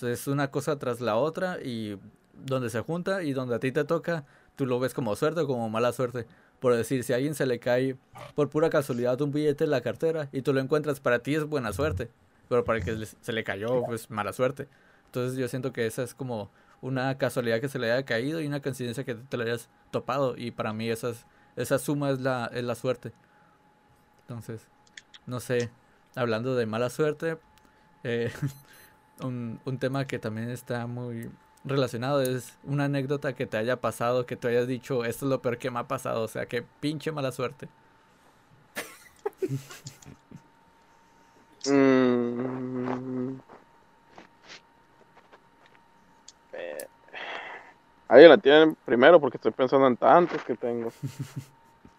es 0.02 0.28
una 0.28 0.52
cosa 0.52 0.78
tras 0.78 1.00
la 1.00 1.16
otra 1.16 1.60
y 1.64 1.98
donde 2.34 2.70
se 2.70 2.82
junta 2.82 3.24
y 3.24 3.34
donde 3.34 3.56
a 3.56 3.60
ti 3.60 3.72
te 3.72 3.84
toca, 3.84 4.26
tú 4.56 4.66
lo 4.66 4.80
ves 4.80 4.94
como 4.94 5.16
suerte 5.16 5.42
o 5.42 5.48
como 5.48 5.70
mala 5.70 5.94
suerte. 5.94 6.28
Por 6.60 6.76
decir, 6.76 7.04
si 7.04 7.14
a 7.14 7.18
alguien 7.18 7.36
se 7.36 7.46
le 7.46 7.60
cae 7.60 7.96
por 8.36 8.50
pura 8.50 8.70
casualidad 8.70 9.22
un 9.22 9.32
billete 9.32 9.66
en 9.66 9.70
la 9.70 9.82
cartera 9.82 10.30
y 10.32 10.42
tú 10.42 10.54
lo 10.54 10.60
encuentras, 10.60 11.00
para 11.00 11.20
ti 11.20 11.36
es 11.36 11.44
buena 11.44 11.72
suerte, 11.72 12.10
pero 12.50 12.64
para 12.64 12.80
el 12.80 12.86
que 12.86 13.06
se 13.06 13.34
le 13.34 13.44
cayó, 13.44 13.84
pues 13.86 14.10
mala 14.10 14.34
suerte. 14.34 14.68
Entonces 15.06 15.38
yo 15.38 15.48
siento 15.48 15.72
que 15.72 15.86
esa 15.86 16.04
es 16.04 16.14
como 16.14 16.50
una 16.82 17.18
casualidad 17.18 17.62
que 17.62 17.70
se 17.70 17.80
le 17.80 17.92
haya 17.92 18.04
caído 18.06 18.42
y 18.42 18.48
una 18.48 18.62
coincidencia 18.62 19.04
que 19.04 19.16
te 19.16 19.38
la 19.38 19.44
hayas 19.44 19.70
topado 19.92 20.36
y 20.38 20.52
para 20.52 20.74
mí 20.74 20.90
esa 20.90 21.10
es 21.10 21.26
esa 21.58 21.80
suma 21.80 22.12
es 22.12 22.22
la, 22.22 22.50
es 22.54 22.64
la 22.64 22.76
suerte. 22.76 23.12
Entonces, 24.22 24.62
no 25.26 25.40
sé, 25.40 25.72
hablando 26.16 26.56
de 26.56 26.66
mala 26.66 26.90
suerte, 26.90 27.38
eh, 28.04 28.32
un, 29.22 29.60
un 29.66 29.78
tema 29.80 30.06
que 30.06 30.20
también 30.20 30.50
está 30.50 30.86
muy 30.88 31.30
relacionado 31.70 32.22
es 32.22 32.58
una 32.64 32.86
anécdota 32.86 33.34
que 33.36 33.46
te 33.48 33.58
haya 33.58 33.82
pasado, 33.82 34.26
que 34.26 34.36
te 34.38 34.48
hayas 34.50 34.68
dicho, 34.68 35.06
esto 35.06 35.26
es 35.26 35.30
lo 35.32 35.42
peor 35.42 35.58
que 35.58 35.72
me 35.72 35.80
ha 35.80 35.88
pasado, 35.88 36.24
o 36.24 36.28
sea, 36.28 36.48
que 36.48 36.64
pinche 36.82 37.12
mala 37.12 37.32
suerte. 37.32 37.70
Mm. 41.66 43.40
Eh, 46.54 46.88
Alguien 48.08 48.30
la 48.30 48.38
tiene 48.38 48.76
primero 48.86 49.20
porque 49.20 49.38
estoy 49.38 49.52
pensando 49.52 49.88
en 49.88 49.98
tantos 49.98 50.44
que 50.44 50.56
tengo. 50.56 50.92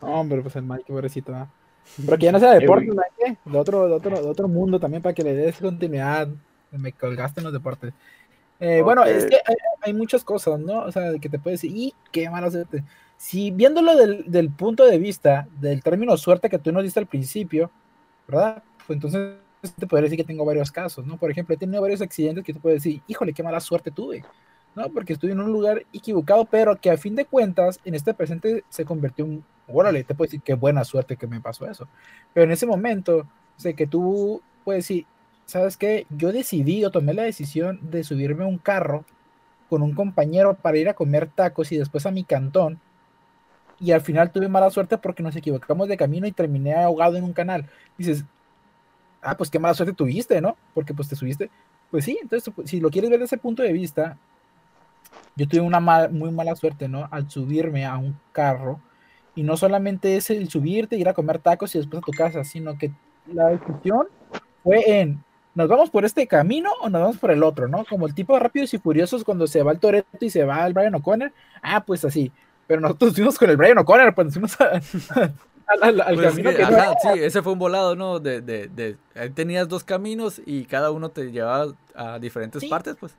No, 0.01 0.21
hombre, 0.21 0.43
pues 0.43 0.55
el 0.57 0.63
Mike, 0.63 0.85
pobrecito. 0.87 1.33
Pero 2.05 2.19
que 2.19 2.27
ya 2.27 2.33
no 2.33 2.39
sea 2.39 2.53
de 2.53 2.59
Eh, 2.59 2.61
deportes, 2.61 2.95
güey. 2.95 2.97
¿verdad? 2.97 3.11
¿Qué? 3.17 3.39
de 3.51 3.59
otro, 3.59 3.89
de 3.89 3.95
otro, 3.95 4.23
de 4.23 4.29
otro 4.29 4.49
mundo 4.49 4.79
también 4.79 5.03
para 5.03 5.15
que 5.15 5.25
le 5.25 5.35
des 5.35 5.59
continuidad. 5.59 6.29
Me 6.71 6.93
colgaste 6.93 7.41
en 7.41 7.45
los 7.45 7.53
deportes. 7.53 7.95
Eh, 8.61 8.83
Bueno, 8.83 9.03
Ok. 9.03 9.09
es 9.09 9.27
que 9.27 9.37
hay, 9.37 9.57
hay 9.83 9.93
muchas 9.95 10.25
cosas, 10.25 10.59
¿no? 10.61 10.81
O 10.83 10.93
sea, 10.93 11.13
que 11.21 11.29
te 11.29 11.39
puedes 11.39 11.61
decir, 11.63 11.77
y 11.77 11.95
qué 12.13 12.29
mala 12.31 12.51
suerte. 12.51 12.85
Si 13.17 13.51
viéndolo 13.51 13.97
del, 13.97 14.31
del 14.31 14.51
punto 14.51 14.85
de 14.87 14.99
vista 14.99 15.49
del 15.61 15.83
término 15.83 16.17
suerte 16.17 16.49
que 16.49 16.59
tú 16.59 16.73
nos 16.73 16.83
diste 16.85 17.01
al 17.01 17.07
principio, 17.07 17.71
¿verdad? 18.27 18.63
Pues 18.87 18.97
entonces 18.97 19.39
te 19.77 19.87
podría 19.87 20.05
decir 20.05 20.19
que 20.19 20.25
tengo 20.25 20.45
varios 20.45 20.71
casos, 20.71 21.05
¿no? 21.07 21.17
Por 21.17 21.31
ejemplo, 21.31 21.55
he 21.55 21.59
tenido 21.59 21.83
varios 21.83 22.01
accidentes 22.01 22.45
que 22.45 22.53
tú 22.55 22.61
puedes 22.61 22.83
decir, 22.83 23.03
híjole, 23.09 23.33
qué 23.33 23.43
mala 23.43 23.61
suerte 23.61 23.91
tuve, 23.91 24.25
¿no? 24.75 24.89
Porque 24.91 25.13
estuve 25.15 25.33
en 25.33 25.41
un 25.41 25.51
lugar 25.53 25.85
equivocado, 25.93 26.45
pero 26.45 26.77
que 26.77 26.91
a 26.91 26.97
fin 26.97 27.17
de 27.17 27.25
cuentas, 27.25 27.81
en 27.85 27.95
este 27.95 28.15
presente 28.15 28.65
se 28.69 28.85
convirtió 28.85 29.25
en, 29.25 29.45
órale, 29.67 30.05
te 30.05 30.15
puedo 30.15 30.29
decir 30.29 30.43
qué 30.43 30.55
buena 30.55 30.85
suerte 30.85 31.17
que 31.17 31.27
me 31.27 31.41
pasó 31.41 31.69
eso. 31.69 31.89
Pero 32.33 32.45
en 32.45 32.53
ese 32.53 32.67
momento, 32.67 33.19
o 33.57 33.61
sea, 33.61 33.73
que 33.73 33.87
tú 33.89 34.41
puedes 34.65 34.85
decir, 34.85 35.07
¿sabes 35.49 35.79
qué? 35.79 36.07
Yo 36.11 36.31
decidí 36.31 36.85
o 36.85 36.91
tomé 36.91 37.15
la 37.15 37.23
decisión 37.23 37.81
de 37.91 38.05
subirme 38.05 38.45
a 38.45 38.47
un 38.47 38.59
carro 38.59 39.05
con 39.71 39.83
un 39.83 39.95
compañero 39.95 40.55
para 40.55 40.77
ir 40.77 40.89
a 40.91 40.95
comer 40.95 41.27
tacos 41.27 41.73
y 41.73 41.79
después 41.79 42.05
a 42.05 42.11
mi 42.11 42.23
cantón. 42.23 42.79
Y 43.81 43.93
al 43.93 44.03
final 44.03 44.31
tuve 44.31 44.49
mala 44.49 44.71
suerte 44.71 44.99
porque 44.99 45.23
nos 45.23 45.35
equivocamos 45.37 45.89
de 45.89 45.97
camino 45.97 46.27
y 46.27 46.33
terminé 46.33 46.75
ahogado 46.75 47.17
en 47.17 47.25
un 47.25 47.33
canal. 47.33 47.67
Dices, 47.97 48.25
ah, 49.23 49.37
pues 49.39 49.51
qué 49.51 49.59
mala 49.59 49.73
suerte 49.73 49.95
tuviste, 49.95 50.41
¿no? 50.43 50.57
Porque 50.75 50.93
pues 50.93 51.09
te 51.09 51.17
subiste. 51.17 51.51
Pues 51.91 52.05
sí, 52.05 52.19
entonces 52.21 52.53
pues, 52.55 52.69
si 52.69 52.79
lo 52.79 52.91
quieres 52.91 53.09
ver 53.09 53.19
desde 53.19 53.37
ese 53.37 53.43
punto 53.43 53.63
de 53.63 53.73
vista, 53.73 54.19
yo 55.35 55.49
tuve 55.49 55.63
una 55.63 55.81
muy 55.81 56.31
mala 56.31 56.57
suerte, 56.57 56.89
¿no? 56.89 57.09
Al 57.11 57.31
subirme 57.31 57.87
a 57.87 57.97
un 57.97 58.19
carro. 58.33 58.81
Y 59.35 59.45
no 59.45 59.57
solamente 59.57 60.17
es 60.17 60.29
el 60.29 60.51
subirte, 60.51 60.97
ir 60.97 61.09
a 61.09 61.15
comer 61.15 61.39
tacos 61.39 61.75
y 61.75 61.79
después 61.79 62.03
a 62.03 62.05
tu 62.05 62.13
casa, 62.13 62.45
sino 62.45 62.77
que 62.77 62.93
la 63.33 63.49
decisión 63.49 64.09
fue 64.63 65.01
en, 65.01 65.25
¿nos 65.59 65.69
vamos 65.69 65.91
por 65.91 66.05
este 66.05 66.27
camino 66.27 66.71
o 66.81 66.89
nos 66.89 67.03
vamos 67.03 67.17
por 67.19 67.31
el 67.33 67.43
otro, 67.43 67.69
no? 67.69 67.85
Como 67.85 68.07
el 68.07 68.15
tipo 68.15 68.33
de 68.35 68.41
Rápidos 68.41 68.73
y 68.73 68.79
Furiosos 68.79 69.25
cuando 69.25 69.47
se 69.47 69.63
va 69.63 69.73
el 69.73 69.79
Toretto 69.81 70.25
y 70.25 70.31
se 70.31 70.45
va 70.45 70.65
el 70.67 70.73
Brian 70.73 70.95
O'Connor. 70.95 71.33
Ah, 71.61 71.85
pues 71.85 72.05
así. 72.05 72.31
Pero 72.67 72.81
nosotros 72.81 73.15
fuimos 73.15 73.37
con 73.39 73.51
el 73.51 73.57
Brian 73.57 73.77
O'Connor, 73.79 74.15
pues 74.15 74.27
nos 74.27 74.35
fuimos 74.35 74.61
a- 74.61 74.81
al, 75.67 75.83
al- 75.83 76.01
al 76.01 76.15
Pues 76.15 76.27
es 76.27 76.31
camino 76.33 76.51
que, 76.51 76.57
que 76.57 76.63
no 76.63 76.69
ajá, 76.69 76.85
era. 77.03 77.15
sí, 77.15 77.21
ese 77.21 77.43
fue 77.43 77.53
un 77.53 77.59
volado, 77.59 77.97
¿no? 77.97 78.21
De, 78.21 78.41
de, 78.41 78.69
de, 78.69 78.97
ahí 79.15 79.31
tenías 79.31 79.69
dos 79.69 79.85
caminos 79.85 80.41
y 80.47 80.65
cada 80.65 80.91
uno 80.91 81.09
te 81.11 81.31
llevaba 81.33 81.75
a 81.95 82.19
diferentes 82.19 82.63
Sí. 82.63 82.69
partes, 82.69 82.97
pues. 82.99 83.15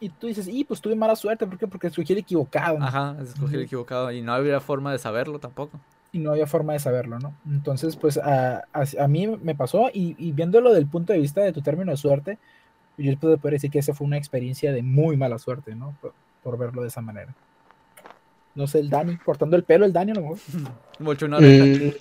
Y 0.00 0.10
tú 0.10 0.28
dices, 0.28 0.46
y 0.46 0.62
pues 0.64 0.80
tuve 0.80 0.94
mala 0.94 1.16
suerte, 1.16 1.44
¿por 1.46 1.58
qué? 1.58 1.66
Porque 1.66 1.88
escogí 1.88 2.12
el 2.12 2.20
equivocado. 2.20 2.78
¿no? 2.78 2.84
Ajá, 2.86 3.16
escogí 3.22 3.56
el 3.56 3.62
equivocado 3.62 4.12
y 4.12 4.22
no 4.22 4.32
había 4.32 4.60
forma 4.60 4.92
de 4.92 4.98
saberlo 4.98 5.40
tampoco. 5.40 5.80
Y 6.12 6.18
no 6.20 6.30
había 6.30 6.46
forma 6.46 6.72
de 6.72 6.78
saberlo, 6.78 7.18
¿no? 7.18 7.34
Entonces, 7.46 7.96
pues 7.96 8.16
a, 8.18 8.64
a- 8.72 8.84
a 9.04 9.08
mí 9.08 9.26
me 9.26 9.54
pasó 9.54 9.90
y, 9.92 10.14
y 10.18 10.32
viéndolo 10.32 10.72
del 10.72 10.86
punto 10.86 11.12
de 11.12 11.18
vista 11.18 11.42
de 11.42 11.52
tu 11.52 11.60
término 11.62 11.90
de 11.90 11.96
suerte, 11.98 12.38
yo 12.96 13.16
puedo 13.18 13.36
poder 13.38 13.54
decir 13.54 13.70
que 13.70 13.78
esa 13.78 13.94
fue 13.94 14.06
una 14.06 14.16
experiencia 14.16 14.72
de 14.72 14.82
muy 14.82 15.16
mala 15.16 15.38
suerte, 15.38 15.74
¿no? 15.74 15.94
Por, 16.00 16.12
por 16.42 16.58
verlo 16.58 16.82
de 16.82 16.88
esa 16.88 17.00
manera. 17.00 17.34
No 18.54 18.66
sé, 18.66 18.80
el 18.80 18.90
Dani, 18.90 19.16
cortando 19.18 19.54
el 19.56 19.62
pelo, 19.62 19.84
el 19.84 19.92
Dani 19.92 20.10
a 20.12 20.14
lo 20.14 20.20
mejor. 20.22 20.38
Mucho 20.98 21.26
una 21.26 21.36
oreja. 21.36 21.64
Mm, 21.64 21.92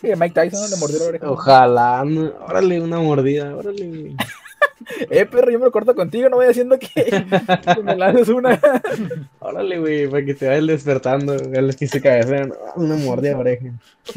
Que 0.00 0.16
Mike 0.16 0.34
Tyson 0.34 0.70
le 0.70 0.76
mordió 0.76 0.98
la 0.98 1.04
oreja. 1.06 1.30
ojalá, 1.30 2.04
no- 2.04 2.32
órale, 2.46 2.80
una 2.82 2.98
mordida, 2.98 3.56
órale. 3.56 4.14
Eh, 5.10 5.26
perro, 5.26 5.50
yo 5.50 5.58
me 5.58 5.66
lo 5.66 5.70
corto 5.72 5.94
contigo, 5.94 6.28
no 6.28 6.36
voy 6.36 6.46
haciendo 6.46 6.76
que, 6.78 6.88
que 7.74 7.82
me 7.82 7.96
lances 7.96 8.28
una. 8.28 8.58
Órale, 9.40 9.78
güey, 9.78 10.08
para 10.08 10.24
que 10.24 10.34
te 10.34 10.48
vayas 10.48 10.66
despertando, 10.66 11.34
a 11.34 11.60
los 11.60 11.76
que 11.76 11.86
se 11.86 12.00
cabecean, 12.00 12.52
una 12.76 12.96
mordida 12.96 13.30
de 13.30 13.36
oreja. 13.36 13.66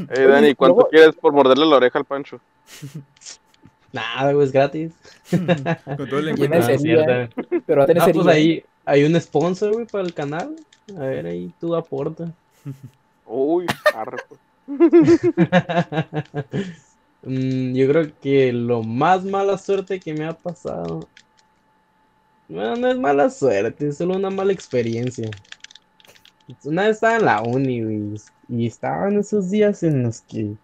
Eh, 0.09 0.21
Dani, 0.27 0.55
¿cuánto 0.55 0.87
quieres 0.89 1.15
por 1.15 1.33
morderle 1.33 1.65
la 1.65 1.75
oreja 1.75 1.99
al 1.99 2.05
Pancho? 2.05 2.39
Nada, 3.93 4.33
güey, 4.33 4.45
es 4.47 4.51
gratis. 4.51 4.91
Con 5.29 6.09
todo 6.09 6.19
el 6.19 6.29
Ah, 6.29 6.31
encuentro. 6.31 6.59
Pero 7.65 7.77
va 7.79 7.83
a 7.83 7.87
tener 7.87 8.03
Ah, 8.03 8.09
pues 8.11 8.27
ahí 8.27 8.63
hay 8.85 9.03
un 9.03 9.19
sponsor, 9.21 9.73
güey, 9.73 9.85
para 9.85 10.03
el 10.03 10.13
canal. 10.13 10.55
A 10.97 11.01
ver, 11.01 11.27
ahí 11.27 11.51
tú 11.59 11.75
aporta. 11.75 12.31
Uy, 13.25 13.65
arre, 13.93 14.17
pues. 14.27 14.39
Mm, 17.25 17.73
yo 17.73 17.87
creo 17.87 18.11
que 18.21 18.53
lo 18.53 18.83
más 18.83 19.23
mala 19.23 19.57
suerte 19.57 19.99
que 19.99 20.13
me 20.13 20.25
ha 20.25 20.33
pasado. 20.33 21.07
Bueno, 22.47 22.75
no 22.75 22.87
es 22.89 22.97
mala 22.97 23.29
suerte, 23.29 23.87
es 23.87 23.97
solo 23.97 24.15
una 24.15 24.29
mala 24.29 24.53
experiencia. 24.53 25.29
Una 26.63 26.83
vez 26.83 26.97
estaba 26.97 27.17
en 27.17 27.25
la 27.25 27.41
uni, 27.41 27.83
güey, 27.83 28.21
y 28.47 28.67
estaban 28.67 29.17
esos 29.17 29.49
días 29.49 29.81
en 29.81 30.03
los 30.03 30.21
que 30.21 30.55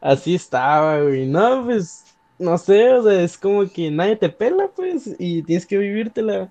Así 0.00 0.34
estaba, 0.34 1.02
güey. 1.02 1.26
No, 1.26 1.66
pues, 1.66 2.16
no 2.38 2.56
sé, 2.56 2.94
o 2.94 3.02
sea, 3.02 3.20
es 3.20 3.36
como 3.36 3.68
que 3.68 3.90
nadie 3.90 4.16
te 4.16 4.30
pela, 4.30 4.70
pues, 4.74 5.14
y 5.18 5.42
tienes 5.42 5.66
que 5.66 5.76
vivírtela 5.76 6.50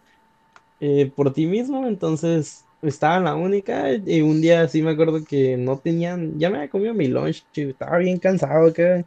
eh, 0.82 1.12
por 1.16 1.34
ti 1.34 1.48
mismo. 1.48 1.88
Entonces, 1.88 2.64
estaba 2.84 3.20
la 3.20 3.34
única, 3.36 3.92
y 3.92 4.22
un 4.22 4.40
día 4.40 4.68
sí 4.68 4.84
me 4.84 4.92
acuerdo 4.92 5.26
que 5.26 5.58
no 5.58 5.80
tenían, 5.80 6.38
ya 6.38 6.52
me 6.52 6.58
había 6.58 6.70
comido 6.70 6.94
mi 6.94 7.08
lunch, 7.08 7.44
estaba 7.56 7.98
bien 7.98 8.20
cansado 8.20 8.68
acá. 8.68 9.04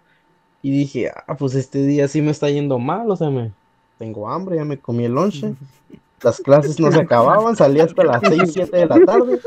Y 0.67 0.73
dije, 0.73 1.13
ah, 1.15 1.37
pues 1.37 1.55
este 1.55 1.87
día 1.87 2.09
sí 2.09 2.21
me 2.21 2.33
está 2.33 2.51
yendo 2.51 2.81
mal, 2.81 3.09
o 3.09 3.15
sea, 3.15 3.31
me 3.31 3.53
tengo 3.99 4.29
hambre, 4.29 4.57
ya 4.57 4.65
me 4.65 4.77
comí 4.77 5.05
el 5.05 5.13
lunch. 5.13 5.45
Las 6.25 6.41
clases 6.41 6.81
no 6.81 6.91
se 6.91 7.03
acababan, 7.03 7.55
salí 7.55 7.79
hasta 7.79 8.03
las 8.03 8.21
6, 8.21 8.43
7 8.53 8.77
de 8.77 8.87
la 8.87 8.99
tarde. 9.05 9.39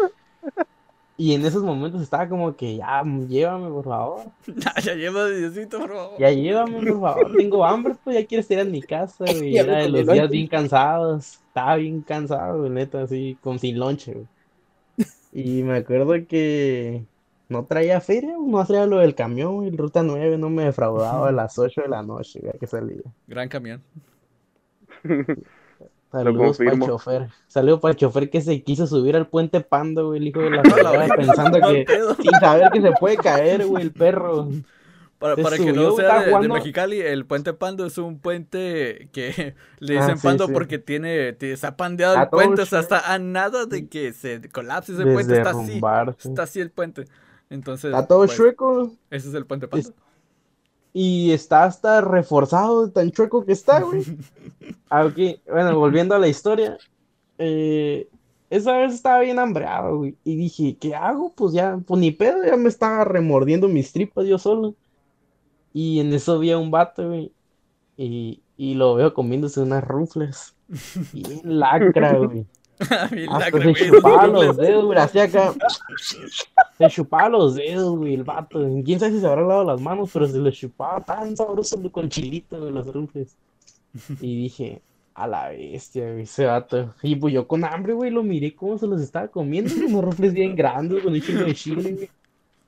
Y 1.18 1.34
en 1.34 1.46
esos 1.46 1.62
momentos 1.62 2.02
estaba 2.02 2.30
como 2.30 2.56
que 2.56 2.78
ya, 2.78 3.04
llévame, 3.04 3.70
por 3.70 3.84
favor. 3.84 4.22
ya, 4.48 4.74
ya 4.82 4.96
lleva 4.96 5.28
Diosito, 5.28 5.80
por 5.80 5.90
favor. 5.90 6.18
Ya 6.18 6.32
llévame, 6.32 6.90
por 6.90 7.02
favor. 7.02 7.36
Tengo 7.36 7.66
hambre, 7.66 7.96
pues 8.02 8.16
ya 8.16 8.26
quiero 8.26 8.40
estar 8.40 8.60
en 8.60 8.72
mi 8.72 8.82
casa, 8.82 9.26
güey. 9.38 9.58
Era 9.58 9.80
de 9.80 9.90
los 9.90 10.06
días 10.06 10.20
lonche. 10.20 10.32
bien 10.32 10.48
cansados. 10.48 11.40
Estaba 11.48 11.76
bien 11.76 12.00
cansado, 12.00 12.60
güey, 12.60 12.70
neta, 12.70 13.02
así, 13.02 13.38
con 13.42 13.60
sin 13.60 13.78
lonche, 13.78 14.14
güey. 14.14 14.28
Y 15.34 15.64
me 15.64 15.80
acuerdo 15.80 16.14
que 16.30 17.04
no 17.50 17.66
traía 17.66 18.00
feria, 18.00 18.36
no 18.40 18.60
hacía 18.60 18.86
lo 18.86 19.00
del 19.00 19.16
camión, 19.16 19.56
güey. 19.58 19.70
El 19.70 19.78
Ruta 19.78 20.04
9 20.04 20.38
no 20.38 20.50
me 20.50 20.64
defraudaba 20.66 21.30
a 21.30 21.32
las 21.34 21.58
8 21.60 21.82
de 21.82 21.88
la 21.90 22.04
noche, 22.04 22.40
güey, 22.42 22.54
que 22.60 22.68
salía. 22.68 23.02
Gran 23.28 23.50
camión. 23.50 23.82
Saludos 26.12 26.58
para 26.58 26.72
el 26.72 26.80
chofer. 26.80 27.30
Saludos 27.48 27.80
para 27.82 27.92
el 27.92 27.98
chofer 27.98 28.30
que 28.32 28.42
se 28.42 28.64
quiso 28.64 28.88
subir 28.88 29.16
al 29.16 29.28
puente 29.28 29.62
Pando, 29.62 30.08
güey, 30.08 30.20
el 30.20 30.28
hijo 30.30 30.40
de 30.40 30.50
la 30.50 30.62
A 30.62 30.64
la 30.64 30.72
fregada, 30.74 30.98
verga. 31.00 31.16
pensando 31.16 31.60
que, 31.60 31.86
sin 32.22 32.32
saber 32.40 32.72
que 32.72 32.82
se 32.82 32.92
puede 33.00 33.18
caer, 33.18 33.66
güey, 33.68 33.84
el 33.84 33.92
perro. 33.92 34.50
Para, 35.20 35.36
que 35.36 35.74
no 35.74 35.92
sea 35.98 36.24
de, 36.24 36.48
Mexicali, 36.48 37.02
el 37.02 37.26
puente 37.26 37.52
Pando 37.54 37.86
es 37.86 37.98
un 37.98 38.20
puente 38.20 39.10
que 39.12 39.54
le 39.80 40.00
Ah, 40.00 40.02
dicen 40.04 40.18
sí, 40.18 40.24
Pando 40.26 40.48
sí. 40.48 40.54
porque 40.54 40.80
tiene, 40.80 41.34
tiene- 41.34 41.54
está 41.54 41.76
pandeado 41.76 42.20
el 42.20 42.30
puente, 42.30 42.62
o 42.62 42.66
sea, 42.66 42.80
está 42.80 43.14
a 43.14 43.20
nada 43.20 43.66
de 43.66 43.88
que 43.90 44.14
se 44.14 44.42
colapse 44.50 44.94
ese 44.94 45.04
puente, 45.06 45.38
está 45.38 45.50
así, 45.52 45.82
está 46.24 46.44
así 46.44 46.62
el 46.62 46.72
puente. 46.72 47.06
Entonces, 47.50 47.92
Está 47.92 48.08
todo 48.08 48.26
pues, 48.26 48.36
chueco. 48.36 48.92
ese 49.10 49.30
es 49.30 49.34
el 49.34 49.46
puente. 49.46 49.68
Es- 49.74 49.94
Y 50.94 51.32
está 51.32 51.64
hasta 51.66 52.02
reforzado, 52.02 52.90
tan 52.92 53.12
chueco 53.12 53.46
que 53.46 53.52
está, 53.54 53.82
güey. 53.82 54.04
Ok. 54.92 55.42
Bueno, 55.48 55.78
volviendo 55.78 56.16
a 56.16 56.20
la 56.20 56.28
historia. 56.28 56.78
eh, 57.38 58.08
esa 58.50 58.76
vez 58.78 58.94
estaba 58.96 59.20
bien 59.20 59.38
hambreado, 59.38 59.98
güey. 59.98 60.16
Y 60.24 60.36
dije, 60.36 60.76
¿qué 60.80 60.96
hago? 60.96 61.32
Pues 61.36 61.54
ya, 61.54 61.80
pues 61.86 62.00
ni 62.02 62.10
pedo, 62.12 62.44
ya 62.44 62.58
me 62.58 62.68
estaba 62.70 63.04
remordiendo 63.06 63.68
mis 63.68 63.92
tripas 63.94 64.26
yo 64.26 64.40
solo. 64.40 64.74
Y 65.72 66.00
en 66.00 66.12
eso 66.14 66.40
vi 66.40 66.52
a 66.52 66.58
un 66.58 66.72
vato, 66.72 67.08
güey. 67.10 67.32
Y, 67.96 68.42
y 68.58 68.74
lo 68.74 68.96
veo 68.96 69.14
comiéndose 69.14 69.60
unas 69.62 69.84
rufles. 69.84 70.56
Bien 71.14 71.60
lacra, 71.60 72.18
güey. 72.18 72.48
Hasta 72.90 73.40
lacra, 73.40 73.74
se 73.74 73.90
chupaba 73.90 74.28
los 74.28 74.58
dedos, 74.58 74.86
güey. 74.86 75.00
Hacía 75.00 75.24
acá. 75.24 75.54
Se 76.78 76.88
chupaba 76.88 77.28
los 77.28 77.56
dedos, 77.56 77.98
güey, 77.98 78.14
el 78.14 78.24
vato. 78.24 78.66
Quién 78.86 79.02
sabe 79.02 79.12
si 79.12 79.20
se 79.20 79.28
habrá 79.28 79.42
lavado 79.42 79.66
las 79.66 79.82
manos, 79.82 80.10
pero 80.14 80.26
se 80.26 80.38
los 80.38 80.56
chupaba 80.56 81.04
tan 81.04 81.36
sabroso 81.36 81.78
con 81.92 82.08
chilito, 82.08 82.58
güey, 82.58 82.72
los 82.72 82.88
rufles. 82.88 83.36
Y 84.22 84.44
dije, 84.44 84.82
a 85.14 85.28
la 85.28 85.50
bestia, 85.50 86.10
güey, 86.10 86.24
ese 86.24 86.46
vato. 86.46 86.94
Y 87.04 87.18
pues 87.18 87.34
yo 87.34 87.46
con 87.46 87.66
hambre, 87.66 87.92
güey, 87.92 88.12
lo 88.12 88.24
miré 88.24 88.56
cómo 88.56 88.78
se 88.78 88.88
los 88.88 89.02
estaba 89.02 89.28
comiendo, 89.28 89.74
unos 89.76 90.06
rufles 90.06 90.34
bien 90.34 90.56
grandes, 90.56 91.04
con 91.04 91.12
un 91.12 91.22
chingo 91.22 91.44
de 91.44 91.54
chile, 91.54 91.92
güey. 91.92 92.10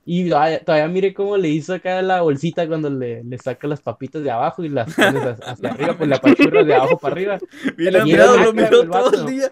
Y 0.05 0.29
todavía, 0.29 0.63
todavía 0.63 0.87
miré 0.87 1.13
cómo 1.13 1.37
le 1.37 1.49
hizo 1.49 1.75
acá 1.75 2.01
la 2.01 2.21
bolsita 2.21 2.67
cuando 2.67 2.89
le, 2.89 3.23
le 3.23 3.37
saca 3.37 3.67
las 3.67 3.81
papitas 3.81 4.23
de 4.23 4.31
abajo 4.31 4.63
y 4.63 4.69
las 4.69 4.93
pones 4.95 5.21
hacia, 5.23 5.51
hacia 5.51 5.69
arriba, 5.71 5.97
pues 5.97 6.09
la 6.09 6.19
pachurra 6.19 6.63
de 6.63 6.73
abajo 6.73 6.97
para 6.97 7.13
arriba. 7.13 7.39
Bien 7.77 7.95
hambriado, 7.95 8.37
lo 8.37 8.53
miró 8.53 8.81
el 8.81 8.89
todo 8.89 9.13
el 9.13 9.25
día. 9.27 9.51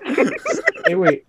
Eh, 0.85 0.95
güey. 0.95 1.23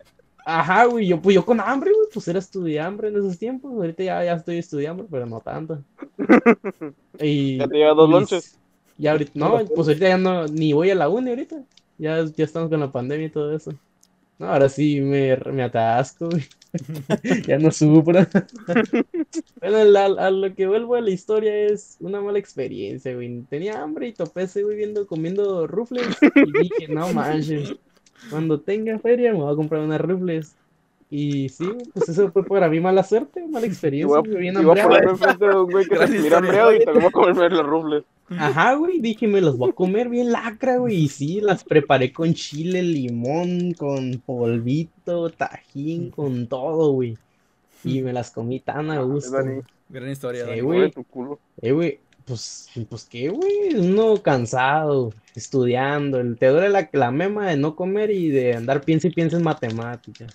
Ajá, 0.47 0.87
güey, 0.87 1.07
yo, 1.07 1.21
pues 1.21 1.35
yo 1.35 1.45
con 1.45 1.61
hambre, 1.61 1.91
güey, 1.93 2.09
pues 2.13 2.27
era 2.29 2.39
estudiambre 2.39 3.09
en 3.09 3.17
esos 3.17 3.39
tiempos. 3.39 3.73
Ahorita 3.73 4.03
ya, 4.03 4.25
ya 4.25 4.33
estoy 4.33 4.57
estudiando, 4.59 5.07
pero 5.11 5.27
no 5.27 5.41
tanto. 5.41 5.83
Y, 7.23 7.59
Ya 7.59 7.69
te 7.69 7.77
llevas 7.77 7.97
dos 7.97 8.09
y 8.09 8.13
lonches. 8.13 8.59
Ya 8.97 9.13
ahorita, 9.13 9.33
no, 9.35 9.59
pues 9.75 9.89
ahorita 9.89 10.09
ya 10.09 10.19
no, 10.19 10.47
ni 10.47 10.73
voy 10.73 10.91
a 10.91 10.95
la 10.95 11.11
uni 11.11 11.31
ahorita. 11.31 11.63
Ya, 11.99 12.25
ya 12.25 12.45
estamos 12.45 12.71
con 12.71 12.81
la 12.81 12.91
pandemia 12.91 13.27
y 13.27 13.31
todo 13.31 13.55
eso. 13.55 13.73
No, 14.39 14.47
ahora 14.47 14.71
sí 14.71 15.03
me, 15.03 15.37
me 15.53 15.63
atasco, 15.63 16.31
güey. 16.31 16.45
Ya 17.47 17.59
no 17.59 17.71
sufro. 17.71 18.21
Bueno, 19.61 19.85
la- 19.85 20.07
a 20.07 20.31
lo 20.31 20.55
que 20.55 20.67
vuelvo 20.67 20.95
a 20.97 21.01
la 21.01 21.11
historia 21.11 21.55
es 21.67 21.97
una 22.01 22.21
mala 22.21 22.39
experiencia, 22.39 23.15
güey. 23.15 23.43
Tenía 23.45 23.83
hambre 23.83 24.09
y 24.09 24.15
topé 24.15 24.43
ese 24.43 24.63
güey 24.63 24.77
viendo, 24.77 25.07
comiendo 25.07 25.67
rufles. 25.67 26.29
Y 26.41 26.53
dije, 26.53 26.89
no 26.89 27.13
manches, 27.13 27.75
cuando 28.29 28.63
tenga 28.63 28.99
feria 28.99 29.33
me 29.33 29.39
voy 29.41 29.53
a 29.53 29.57
comprar 29.57 29.83
unas 29.83 30.01
rufles. 30.01 30.60
Y 31.13 31.49
sí, 31.49 31.69
pues 31.93 32.09
eso 32.09 32.31
fue 32.31 32.45
para 32.45 32.69
mí 32.69 32.79
mala 32.79 33.03
suerte, 33.03 33.45
mala 33.49 33.67
Y 33.67 33.69
experiencia, 33.69 34.07
voy 34.07 34.19
a, 34.19 34.39
bien 34.39 34.55
y 34.55 34.65
voy 34.65 34.79
a 34.79 34.85
hambreado. 34.85 34.89
ponerme 34.91 35.11
enfrente 35.11 35.47
de 35.49 35.55
un 35.57 35.71
güey 35.71 35.87
que 35.87 36.07
se 36.07 36.19
mira 36.21 36.39
hambriado 36.39 36.73
y 36.75 36.85
tengo 36.85 37.01
que 37.01 37.11
comerme 37.11 37.51
los 37.51 37.67
rufles. 37.67 38.05
Ajá, 38.39 38.75
güey, 38.75 39.01
dije, 39.01 39.27
me 39.27 39.41
los 39.41 39.59
voy 39.59 39.71
a 39.71 39.73
comer 39.73 40.09
bien 40.09 40.31
lacra, 40.31 40.77
güey. 40.77 40.95
Y 40.95 41.09
sí, 41.09 41.41
las 41.41 41.65
preparé 41.65 42.13
con 42.13 42.33
chile, 42.33 42.81
limón, 42.83 43.73
con 43.75 44.23
polvito, 44.25 45.31
tajín, 45.31 46.11
con 46.11 46.47
todo, 46.47 46.93
güey. 46.93 47.19
Y 47.83 48.03
me 48.03 48.13
las 48.13 48.31
comí 48.31 48.61
tan 48.61 48.91
a 48.91 49.01
gusto. 49.03 49.33
Dani, 49.37 49.63
Gran 49.89 50.11
historia, 50.11 50.45
Sí, 50.45 50.51
güey. 50.51 50.63
mueve 50.63 50.91
tu 50.93 51.03
culo. 51.03 51.41
Eh, 51.61 51.73
güey, 51.73 51.99
pues, 52.25 52.69
pues 52.89 53.05
qué, 53.07 53.31
güey, 53.31 53.75
uno 53.75 54.23
cansado, 54.23 55.13
estudiando, 55.35 56.21
te 56.37 56.47
duele 56.47 56.69
la, 56.69 56.89
la 56.93 57.11
mema 57.11 57.49
de 57.49 57.57
no 57.57 57.75
comer 57.75 58.13
y 58.13 58.29
de 58.29 58.55
andar 58.55 58.83
piensa 58.83 59.09
y 59.09 59.11
piensa 59.11 59.37
en 59.39 59.43
matemáticas. 59.43 60.33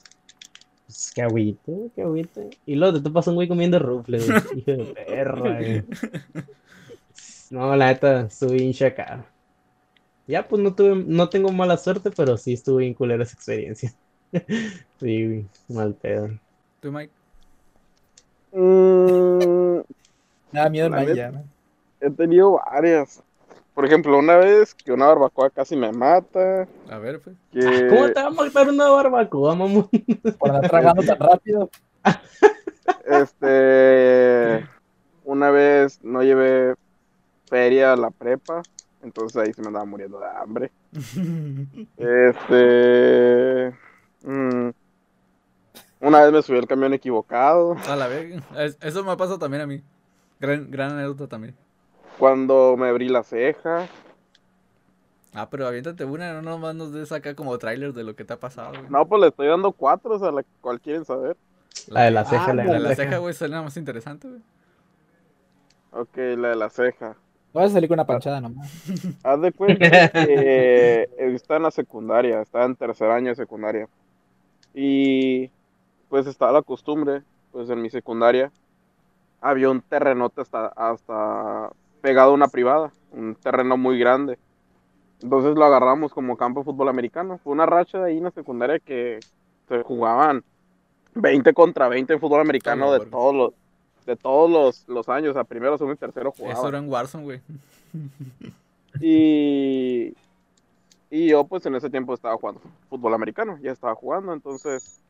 Pues 1.05 1.13
qué 1.13 1.21
agüita, 1.21 1.71
qué 1.93 2.01
agüita. 2.01 2.41
Y 2.65 2.73
luego 2.73 2.97
te 2.97 3.03
topas 3.03 3.27
un 3.27 3.35
güey 3.35 3.47
comiendo 3.47 3.77
rufles, 3.77 4.25
güey, 4.27 4.37
hijo 4.59 4.71
de 4.71 4.85
perra, 4.85 5.39
güey. 5.59 5.83
No, 7.51 7.75
la 7.75 7.87
neta, 7.87 8.21
estuve 8.21 8.55
bien 8.55 8.73
chacado. 8.73 9.23
Ya, 10.25 10.47
pues 10.47 10.63
no 10.63 10.73
tuve, 10.73 10.95
no 10.95 11.29
tengo 11.29 11.51
mala 11.51 11.77
suerte, 11.77 12.09
pero 12.09 12.37
sí 12.37 12.53
estuve 12.53 12.81
bien 12.81 12.95
culera 12.95 13.23
esa 13.23 13.35
experiencia. 13.35 13.93
Sí, 14.99 15.25
güey, 15.25 15.45
mal 15.69 15.93
pedo. 15.93 16.29
¿Tú, 16.81 16.91
Mike? 16.91 17.11
Mm, 18.51 19.77
Me 20.51 20.59
da 20.59 20.69
miedo 20.69 20.89
Mike 20.89 21.15
ya, 21.15 21.43
he 22.01 22.09
tenido 22.09 22.53
varias. 22.53 23.21
Por 23.75 23.85
ejemplo, 23.85 24.17
una 24.17 24.37
vez 24.37 24.73
que 24.73 24.91
una 24.93 25.05
barbacoa 25.07 25.49
casi 25.51 25.75
me 25.75 25.91
mata. 25.91 26.65
A 26.89 26.97
ver, 26.97 27.19
pues. 27.19 27.35
Que... 27.51 27.59
Ah, 27.67 27.87
¿Cómo 27.89 28.07
te 28.07 28.21
va 28.21 28.27
a 28.27 28.31
matar 28.31 28.69
una 28.69 28.89
barbacoa, 28.89 29.53
mamón? 29.55 29.87
Por 30.39 30.49
andar 30.49 30.69
tragando 30.71 31.03
tan 31.03 31.19
rápido. 31.19 31.69
Este, 33.05 34.65
una 35.23 35.49
vez 35.51 35.99
no 36.03 36.23
llevé 36.23 36.75
feria 37.47 37.93
a 37.93 37.97
la 37.97 38.09
prepa, 38.11 38.61
entonces 39.03 39.35
ahí 39.41 39.53
se 39.53 39.61
me 39.61 39.67
andaba 39.67 39.85
muriendo 39.85 40.19
de 40.19 40.27
hambre. 40.27 40.71
Este, 41.97 43.75
mm, 44.23 44.69
una 46.01 46.21
vez 46.21 46.31
me 46.31 46.41
subí 46.41 46.57
al 46.57 46.67
camión 46.67 46.93
equivocado. 46.93 47.75
A 47.87 47.95
la 47.95 48.07
verga. 48.07 48.41
Es- 48.57 48.77
Eso 48.81 49.03
me 49.03 49.15
pasa 49.17 49.37
también 49.37 49.61
a 49.63 49.67
mí. 49.67 49.81
Gran, 50.39 50.69
gran 50.71 50.91
anécdota 50.91 51.27
también. 51.27 51.55
Cuando 52.19 52.75
me 52.77 52.87
abrí 52.89 53.09
la 53.09 53.23
ceja. 53.23 53.87
Ah, 55.33 55.49
pero 55.49 55.67
aviéntate 55.67 56.05
una, 56.05 56.33
no 56.33 56.41
nomás 56.41 56.75
nos 56.75 56.93
des 56.93 57.11
acá 57.11 57.35
como 57.35 57.57
tráiler 57.57 57.93
de 57.93 58.03
lo 58.03 58.15
que 58.15 58.23
te 58.23 58.33
ha 58.33 58.39
pasado, 58.39 58.69
güey. 58.69 58.85
No, 58.89 59.05
pues 59.05 59.21
le 59.21 59.27
estoy 59.27 59.47
dando 59.47 59.71
cuatro, 59.73 60.15
o 60.15 60.19
sea, 60.19 60.31
la 60.31 60.43
cual 60.61 60.79
quieren 60.79 61.03
saber. 61.03 61.35
La 61.87 62.03
de 62.03 62.11
la 62.11 62.23
ceja, 62.23 62.51
Ah, 62.51 62.53
la 62.53 62.63
La 62.63 62.63
de 62.63 62.73
de 62.73 62.79
la 62.79 62.89
la 62.89 62.95
ceja. 62.95 63.09
ceja, 63.09 63.17
güey, 63.19 63.33
suena 63.33 63.61
más 63.61 63.75
interesante, 63.75 64.29
güey. 64.29 64.41
Ok, 65.91 66.15
la 66.37 66.49
de 66.49 66.55
la 66.55 66.69
ceja. 66.69 67.15
No 67.53 67.61
vas 67.61 67.71
a 67.71 67.73
salir 67.73 67.89
con 67.89 67.95
una 67.95 68.05
panchada 68.05 68.39
nomás. 68.41 68.69
Haz 69.23 69.41
de 69.41 69.51
cuenta 69.51 70.09
que 70.11 71.09
está 71.17 71.57
en 71.57 71.63
la 71.63 71.71
secundaria, 71.71 72.41
está 72.41 72.63
en 72.63 72.75
tercer 72.75 73.11
año 73.11 73.29
de 73.29 73.35
secundaria. 73.35 73.87
Y 74.73 75.49
pues 76.09 76.27
estaba 76.27 76.51
la 76.53 76.61
costumbre, 76.61 77.23
pues 77.51 77.69
en 77.69 77.81
mi 77.81 77.89
secundaria 77.89 78.51
había 79.41 79.69
un 79.69 79.81
terrenote 79.81 80.41
hasta, 80.41 80.67
hasta 80.67 81.71
pegado 82.05 82.29
a 82.29 82.33
una 82.35 82.47
privada, 82.47 82.91
un 83.13 83.33
terreno 83.33 83.77
muy 83.77 83.97
grande. 83.97 84.37
Entonces 85.23 85.55
lo 85.55 85.65
agarramos 85.65 86.13
como 86.13 86.37
campo 86.37 86.59
de 86.59 86.65
fútbol 86.65 86.89
americano. 86.89 87.39
Fue 87.43 87.51
una 87.51 87.65
racha 87.65 87.97
de 87.97 88.11
ahí 88.11 88.17
en 88.19 88.25
la 88.25 88.29
secundaria 88.29 88.77
que 88.77 89.19
se 89.67 89.81
jugaban 89.81 90.43
20 91.15 91.51
contra 91.55 91.87
20 91.87 92.13
en 92.13 92.19
fútbol 92.19 92.41
americano 92.41 92.93
de 92.93 93.07
todos 93.07 93.33
los 93.33 93.53
de 94.05 94.15
todos 94.15 94.51
los, 94.51 94.87
los 94.87 95.09
años, 95.09 95.31
o 95.31 95.33
sea, 95.33 95.45
primero, 95.45 95.79
segundo 95.79 95.95
y 95.95 95.97
tercero 95.97 96.31
jugaban. 96.31 96.57
Eso 96.57 96.67
era 96.67 96.77
en 96.77 96.87
Warzone, 96.87 97.23
güey. 97.23 97.41
Y, 99.01 100.13
y 101.09 101.27
yo 101.27 101.43
pues 101.45 101.65
en 101.65 101.73
ese 101.73 101.89
tiempo 101.89 102.13
estaba 102.13 102.37
jugando 102.37 102.61
fútbol 102.87 103.15
americano, 103.15 103.57
ya 103.63 103.71
estaba 103.71 103.95
jugando, 103.95 104.31
entonces 104.31 105.01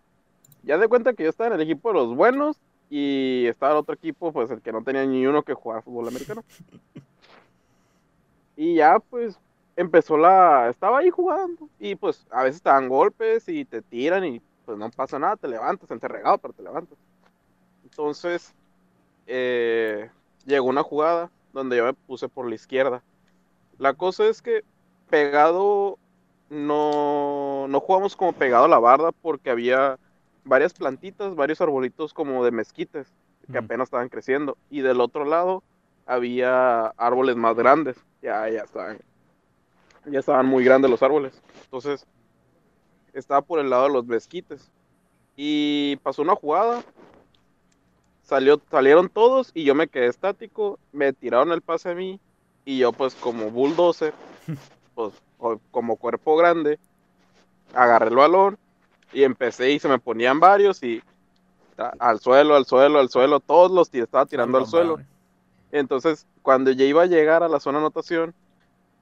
ya 0.63 0.77
de 0.77 0.87
cuenta 0.87 1.13
que 1.13 1.23
yo 1.23 1.29
estaba 1.29 1.49
en 1.49 1.55
el 1.55 1.61
equipo 1.61 1.89
de 1.89 1.95
los 1.95 2.15
buenos 2.15 2.57
y 2.89 3.45
estaba 3.47 3.73
el 3.73 3.79
otro 3.79 3.95
equipo 3.95 4.31
pues 4.31 4.49
el 4.51 4.61
que 4.61 4.71
no 4.71 4.83
tenía 4.83 5.05
ni 5.05 5.25
uno 5.25 5.43
que 5.43 5.53
jugar 5.53 5.83
fútbol 5.83 6.07
americano. 6.07 6.43
Y 8.57 8.75
ya 8.75 8.99
pues 8.99 9.37
empezó 9.75 10.17
la, 10.17 10.69
estaba 10.69 10.99
ahí 10.99 11.09
jugando 11.09 11.67
y 11.77 11.95
pues 11.95 12.25
a 12.31 12.43
veces 12.43 12.61
te 12.61 12.69
dan 12.69 12.87
golpes 12.87 13.49
y 13.49 13.65
te 13.65 13.81
tiran 13.81 14.23
y 14.23 14.41
pues 14.65 14.77
no 14.77 14.89
pasa 14.89 15.19
nada, 15.19 15.35
te 15.35 15.49
levantas, 15.49 15.91
enterregado, 15.91 16.37
pero 16.37 16.53
te 16.53 16.63
levantas. 16.63 16.97
Entonces 17.83 18.53
eh, 19.27 20.09
llegó 20.45 20.67
una 20.67 20.83
jugada 20.83 21.29
donde 21.53 21.77
yo 21.77 21.85
me 21.85 21.93
puse 21.93 22.29
por 22.29 22.47
la 22.47 22.55
izquierda. 22.55 23.03
La 23.77 23.93
cosa 23.93 24.25
es 24.25 24.41
que 24.41 24.63
pegado, 25.09 25.97
no, 26.49 27.67
no 27.67 27.79
jugamos 27.79 28.15
como 28.15 28.33
pegado 28.33 28.65
a 28.65 28.69
la 28.69 28.79
barda 28.79 29.11
porque 29.11 29.49
había 29.49 29.99
varias 30.45 30.73
plantitas, 30.73 31.35
varios 31.35 31.59
arbolitos 31.59 32.13
como 32.13 32.45
de 32.45 32.51
mezquites 32.51 33.07
que 33.51 33.59
Mm. 33.59 33.65
apenas 33.65 33.87
estaban 33.87 34.09
creciendo. 34.09 34.57
Y 34.69 34.81
del 34.81 35.01
otro 35.01 35.25
lado 35.25 35.63
había 36.05 36.87
árboles 36.97 37.35
más 37.35 37.55
grandes. 37.55 37.97
Ya, 38.21 38.49
ya 38.49 38.61
estaban, 38.61 38.99
ya 40.05 40.19
estaban 40.19 40.45
muy 40.45 40.63
grandes 40.63 40.89
los 40.89 41.03
árboles. 41.03 41.41
Entonces, 41.63 42.05
estaba 43.13 43.41
por 43.41 43.59
el 43.59 43.69
lado 43.69 43.83
de 43.83 43.93
los 43.93 44.05
mezquites. 44.05 44.71
Y 45.35 45.97
pasó 45.97 46.21
una 46.21 46.35
jugada. 46.35 46.83
Salió, 48.23 48.59
salieron 48.71 49.09
todos 49.09 49.51
y 49.53 49.63
yo 49.65 49.75
me 49.75 49.87
quedé 49.87 50.07
estático. 50.07 50.79
Me 50.91 51.13
tiraron 51.13 51.51
el 51.51 51.61
pase 51.61 51.89
a 51.89 51.95
mí. 51.95 52.19
Y 52.65 52.79
yo, 52.79 52.91
pues, 52.91 53.13
como 53.15 53.51
bulldozer, 53.51 54.13
pues, 54.95 55.13
como 55.69 55.97
cuerpo 55.97 56.35
grande, 56.35 56.79
agarré 57.73 58.07
el 58.09 58.15
balón 58.15 58.57
y 59.15 59.23
empecé 59.23 59.71
y 59.71 59.79
se 59.79 59.87
me 59.87 59.97
ponían 59.97 60.39
varios 60.41 60.83
y 60.83 61.01
al 61.99 62.19
suelo, 62.19 62.55
al 62.55 62.65
suelo, 62.65 62.99
al 62.99 63.09
suelo, 63.09 63.39
todos 63.39 63.71
los 63.71 63.93
estaba 63.93 64.25
tirando 64.25 64.57
al 64.57 64.63
No, 64.63 64.69
suelo. 64.69 64.93
mames. 64.95 65.07
Entonces, 65.71 66.27
cuando 66.41 66.71
ya 66.71 66.83
iba 66.83 67.01
a 67.03 67.07
llegar 67.07 67.41
a 67.41 67.47
la 67.47 67.59
zona 67.61 67.79
de 67.79 67.85
anotación, 67.85 68.33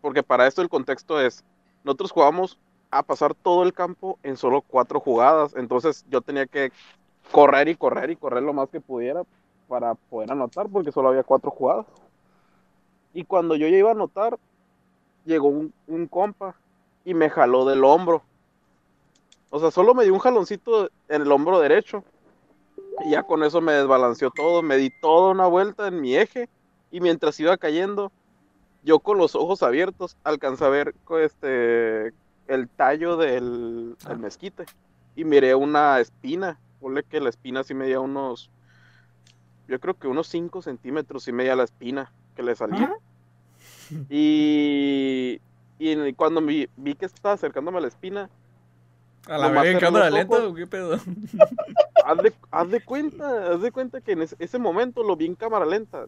porque 0.02 0.22
para 0.22 0.46
esto 0.48 0.62
el 0.62 0.70
contexto 0.70 1.20
es, 1.20 1.44
nosotros 1.84 2.12
jugamos 2.12 2.60
a 2.92 3.02
pasar 3.02 3.34
todo 3.34 3.64
el 3.64 3.74
campo 3.74 4.20
en 4.22 4.38
solo 4.38 4.62
cuatro 4.62 5.00
jugadas, 5.00 5.56
entonces 5.56 6.06
yo 6.10 6.22
tenía 6.22 6.46
que 6.46 6.72
correr 7.32 7.68
y 7.68 7.76
correr 7.76 8.12
y 8.12 8.16
correr 8.16 8.44
lo 8.44 8.54
más 8.54 8.70
que 8.70 8.82
pudiera 8.82 9.24
para 9.68 9.96
poder 9.96 10.32
anotar, 10.32 10.68
porque 10.70 10.92
solo 10.92 11.10
había 11.10 11.24
cuatro 11.24 11.50
jugadas. 11.50 11.88
Y 13.14 13.24
cuando 13.24 13.56
yo 13.56 13.68
ya 13.68 13.78
iba 13.78 13.90
a 13.90 13.94
anotar, 13.94 14.38
llegó 15.26 15.48
un, 15.48 15.74
un 15.88 16.08
compa 16.08 16.56
y 17.04 17.16
me 17.16 17.30
jaló 17.32 17.66
del 17.66 17.84
hombro. 17.84 18.22
O 19.56 19.60
sea, 19.60 19.70
solo 19.70 19.94
me 19.94 20.04
dio 20.04 20.14
un 20.14 20.20
jaloncito 20.20 20.90
en 21.10 21.22
el 21.22 21.32
hombro 21.32 21.60
derecho. 21.60 22.04
Y 23.06 23.12
ya 23.12 23.22
con 23.22 23.44
eso 23.44 23.62
me 23.62 23.74
desbalanceó 23.74 24.32
todo, 24.32 24.64
me 24.64 24.78
di 24.78 24.90
toda 25.00 25.30
una 25.30 25.46
vuelta 25.46 25.88
en 25.88 26.02
mi 26.02 26.16
eje 26.16 26.50
Y 26.90 27.02
mientras 27.02 27.40
iba 27.40 27.56
cayendo, 27.58 28.12
yo 28.84 28.98
con 29.00 29.20
los 29.20 29.36
ojos 29.36 29.62
abiertos 29.62 30.18
alcancé 30.24 30.66
a 30.66 30.70
ver 30.70 30.96
este, 31.22 32.14
el 32.48 32.68
tallo 32.68 33.16
del, 33.16 33.96
del 34.08 34.12
Ah. 34.12 34.16
mezquite. 34.16 34.66
Y 35.16 35.24
miré 35.24 35.54
una 35.54 36.00
espina. 36.00 36.60
Ponle 36.80 37.04
que 37.04 37.20
la 37.20 37.30
espina 37.30 37.64
sí 37.64 37.76
medía 37.76 38.00
unos. 38.00 38.50
Yo 39.68 39.80
creo 39.80 39.94
que 39.94 40.08
unos 40.08 40.26
5 40.30 40.64
centímetros 40.64 41.28
y 41.28 41.32
media 41.32 41.56
la 41.56 41.66
espina 41.66 42.12
que 42.36 42.42
le 42.42 42.56
salía. 42.56 42.92
Y, 44.10 45.40
y 45.78 46.14
cuando 46.14 46.42
vi, 46.42 46.68
vi 46.76 46.96
que 46.96 47.06
estaba 47.06 47.36
acercándome 47.36 47.78
a 47.78 47.82
la 47.82 47.88
espina, 47.90 48.32
A 49.28 49.38
la 49.38 49.48
Nomás 49.48 49.64
verga 49.64 49.70
en 49.72 49.80
cerré 49.80 49.86
cámara 49.86 50.10
lenta, 50.10 50.36
ojos. 50.38 50.52
¿o 50.52 50.54
qué 50.56 50.68
pedo? 50.68 50.96
haz 52.06 52.18
de, 52.18 52.34
haz 52.52 52.70
de 52.70 52.84
cuenta, 52.84 53.54
haz 53.54 53.62
de 53.62 53.72
cuenta 53.72 54.02
que 54.02 54.12
en 54.14 54.24
ese, 54.24 54.36
ese 54.40 54.60
momento 54.60 55.04
lo 55.04 55.16
vi 55.16 55.26
en 55.26 55.36
cámara 55.36 55.66
lenta. 55.66 56.06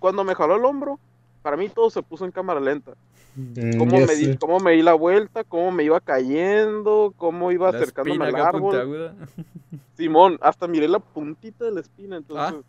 Cuando 0.00 0.24
me 0.24 0.34
jaló 0.34 0.56
el 0.56 0.64
hombro, 0.64 0.98
para 1.42 1.56
mí 1.56 1.68
todo 1.68 1.90
se 1.90 2.02
puso 2.02 2.24
en 2.24 2.32
cámara 2.32 2.60
lenta. 2.60 2.92
Mm, 3.36 3.78
Cómo 3.78 3.98
me, 3.98 4.14
di, 4.14 4.36
cómo 4.36 4.58
me 4.60 4.72
di 4.72 4.82
la 4.82 4.94
vuelta, 4.94 5.44
cómo 5.44 5.70
me 5.72 5.84
iba 5.84 6.00
cayendo, 6.00 7.12
cómo 7.16 7.52
iba 7.52 7.70
La 7.70 7.78
acercándome 7.78 8.26
al 8.26 8.36
árbol. 8.36 9.14
Simón, 9.96 10.38
hasta 10.40 10.66
miré 10.66 10.88
la 10.88 10.98
puntita 10.98 11.64
de 11.64 11.72
la 11.72 11.80
espina, 11.80 12.16
entonces. 12.16 12.64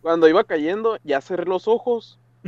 Cuando 0.00 0.28
iba 0.28 0.44
cayendo, 0.44 0.98
ya 1.04 1.20
cerré 1.20 1.44
los 1.44 1.68
ojos 1.68 2.18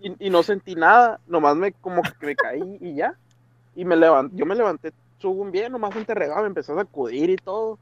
y, 0.00 0.26
y 0.26 0.30
no 0.30 0.42
sentí 0.42 0.74
nada, 0.74 1.20
nomás 1.28 1.56
me 1.56 1.72
como 1.72 2.02
que 2.02 2.26
me 2.26 2.36
caí 2.36 2.78
y 2.80 2.94
ya. 2.94 3.16
Y 3.74 3.84
me 3.84 3.96
levanté, 3.96 4.36
yo 4.36 4.46
me 4.46 4.54
levanté 4.54 4.92
según 5.20 5.50
bien, 5.50 5.72
nomás 5.72 5.94
enterregado, 5.96 6.42
me 6.42 6.48
empezó 6.48 6.72
a 6.74 6.82
sacudir 6.82 7.30
y 7.30 7.36
todo. 7.36 7.78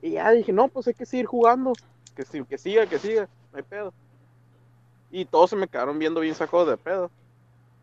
Y 0.00 0.12
ya 0.12 0.30
dije, 0.30 0.52
no, 0.52 0.68
pues 0.68 0.86
hay 0.88 0.94
que 0.94 1.06
seguir 1.06 1.26
jugando, 1.26 1.72
que, 2.14 2.24
si- 2.24 2.44
que 2.44 2.58
siga, 2.58 2.86
que 2.86 2.98
siga, 2.98 3.28
no 3.52 3.56
hay 3.58 3.62
pedo. 3.62 3.92
Y 5.10 5.24
todos 5.24 5.50
se 5.50 5.56
me 5.56 5.66
quedaron 5.68 5.98
viendo 5.98 6.20
bien 6.20 6.34
sacados 6.34 6.68
de 6.68 6.76
pedo. 6.76 7.10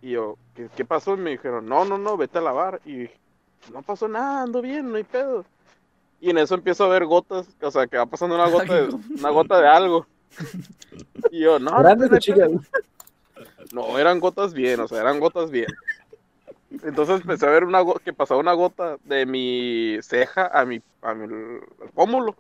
Y 0.02 0.12
yo, 0.12 0.38
¿qué, 0.54 0.70
qué 0.76 0.86
pasó? 0.86 1.16
Y 1.16 1.18
me 1.18 1.32
dijeron, 1.32 1.66
no, 1.66 1.84
no, 1.86 1.98
no, 1.98 2.18
vete 2.18 2.38
a 2.38 2.42
lavar. 2.42 2.80
Y 2.86 2.98
dije, 2.98 3.20
no 3.74 3.82
pasó 3.82 4.08
nada, 4.08 4.44
ando 4.44 4.62
bien, 4.62 4.90
no 4.90 4.96
hay 4.98 5.04
pedo. 5.04 5.44
Y 6.22 6.30
en 6.30 6.38
eso 6.38 6.56
empiezo 6.56 6.86
a 6.86 6.90
ver 6.90 7.06
gotas, 7.06 7.48
o 7.62 7.72
sea, 7.72 7.88
que 7.88 7.98
va 7.98 8.06
pasando 8.06 8.36
una 8.36 8.48
gota 8.50 8.74
de, 8.74 8.90
una 9.20 9.30
gota 9.32 9.60
de 9.60 9.68
algo. 9.68 10.06
Y 11.32 11.42
yo, 11.42 11.60
no, 11.60 11.72
no, 11.72 11.80
¿Grandes 11.80 12.08
no 12.10 12.14
o 12.14 12.16
hay 12.16 12.20
chicas? 12.22 12.50
pedo". 12.50 12.62
No, 13.72 13.98
eran 14.00 14.20
gotas 14.20 14.54
bien, 14.54 14.80
o 14.80 14.88
sea, 14.88 15.02
eran 15.02 15.20
gotas 15.20 15.50
bien. 15.52 15.68
Entonces 16.84 17.22
empecé 17.22 17.46
a 17.46 17.50
ver 17.50 17.64
una 17.64 17.84
que 18.04 18.14
pasaba 18.14 18.40
una 18.40 18.54
gota 18.54 18.98
de 19.04 19.26
mi 19.26 19.98
ceja 20.02 20.48
a 20.48 20.66
mi, 20.66 20.82
a 21.02 21.14
mi 21.14 21.24
al 21.82 21.92
pómulo. 21.94 22.36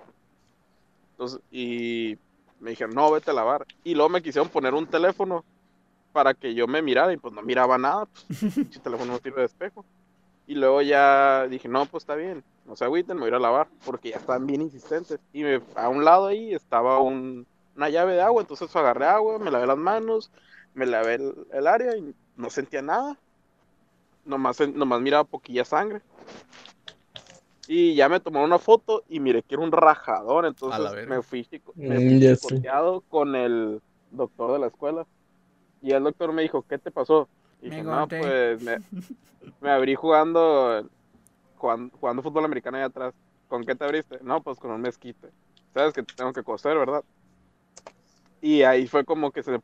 Entonces, 1.11 1.39
y 1.49 2.17
me 2.59 2.71
dijeron, 2.71 2.93
no, 2.95 3.11
vete 3.11 3.31
a 3.31 3.33
lavar. 3.33 3.65
Y 3.83 3.93
luego 3.95 4.09
me 4.09 4.21
quisieron 4.21 4.49
poner 4.49 4.73
un 4.73 4.87
teléfono 4.87 5.45
para 6.11 6.33
que 6.33 6.55
yo 6.55 6.67
me 6.67 6.81
mirara 6.81 7.13
y 7.13 7.17
pues 7.17 7.33
no 7.33 7.41
miraba 7.41 7.77
nada. 7.77 8.05
Pues, 8.07 8.25
pinche 8.55 8.79
teléfono 8.79 9.13
no 9.13 9.19
sirve 9.19 9.41
de 9.41 9.47
espejo. 9.47 9.85
Y 10.47 10.55
luego 10.55 10.81
ya 10.81 11.47
dije, 11.47 11.67
no, 11.69 11.85
pues 11.87 12.03
está 12.03 12.15
bien, 12.15 12.43
no 12.65 12.75
se 12.75 12.85
agüiten, 12.85 13.15
me 13.17 13.21
voy 13.21 13.27
a 13.27 13.29
ir 13.31 13.35
a 13.35 13.39
lavar, 13.39 13.69
porque 13.85 14.11
ya 14.11 14.17
están 14.17 14.45
bien 14.47 14.61
insistentes. 14.61 15.19
Y 15.33 15.43
me- 15.43 15.63
a 15.75 15.89
un 15.89 16.05
lado 16.05 16.27
ahí 16.27 16.53
estaba 16.53 16.99
un- 17.01 17.47
una 17.75 17.89
llave 17.89 18.13
de 18.13 18.21
agua, 18.21 18.41
entonces 18.41 18.75
agarré 18.75 19.05
agua, 19.07 19.39
me 19.39 19.51
lavé 19.51 19.67
las 19.67 19.77
manos, 19.77 20.31
me 20.73 20.85
lavé 20.85 21.15
el, 21.15 21.47
el 21.51 21.67
área 21.67 21.97
y 21.97 22.15
no 22.35 22.49
sentía 22.49 22.81
nada. 22.81 23.19
Nomás, 24.25 24.59
nomás 24.73 25.01
miraba 25.01 25.23
poquilla 25.23 25.63
sangre. 25.65 26.01
Y 27.67 27.95
ya 27.95 28.09
me 28.09 28.19
tomaron 28.19 28.47
una 28.49 28.59
foto 28.59 29.03
y 29.07 29.19
miré 29.19 29.41
que 29.41 29.55
era 29.55 29.63
un 29.63 29.71
rajador, 29.71 30.45
entonces 30.45 30.79
me 31.07 31.21
fui, 31.23 31.45
chico- 31.45 31.73
me 31.77 31.95
Mm, 31.95 31.99
fui 31.99 32.19
chicoteado 32.19 33.01
con 33.09 33.35
el 33.35 33.81
doctor 34.11 34.53
de 34.53 34.59
la 34.59 34.67
escuela. 34.67 35.05
Y 35.81 35.91
el 35.91 36.03
doctor 36.03 36.31
me 36.33 36.43
dijo, 36.43 36.63
¿qué 36.63 36.77
te 36.77 36.91
pasó? 36.91 37.27
Y 37.61 37.65
Me 37.65 37.69
dije, 37.71 37.83
no, 37.83 38.07
golpeé". 38.07 38.19
pues 38.19 38.61
me, 38.61 38.79
me 39.61 39.71
abrí 39.71 39.95
jugando, 39.95 40.87
jugando, 41.55 41.97
jugando 41.97 42.23
fútbol 42.23 42.45
americano 42.45 42.77
allá 42.77 42.87
atrás. 42.87 43.13
¿Con 43.47 43.63
qué 43.65 43.75
te 43.75 43.83
abriste? 43.85 44.19
No, 44.21 44.41
pues 44.41 44.59
con 44.59 44.71
un 44.71 44.81
mezquite. 44.81 45.31
Sabes 45.73 45.93
que 45.93 46.03
te 46.03 46.13
tengo 46.15 46.33
que 46.33 46.43
coser, 46.43 46.77
¿verdad? 46.77 47.03
Y 48.41 48.61
ahí 48.63 48.87
fue 48.87 49.05
como 49.05 49.31
que 49.31 49.43
se 49.43 49.59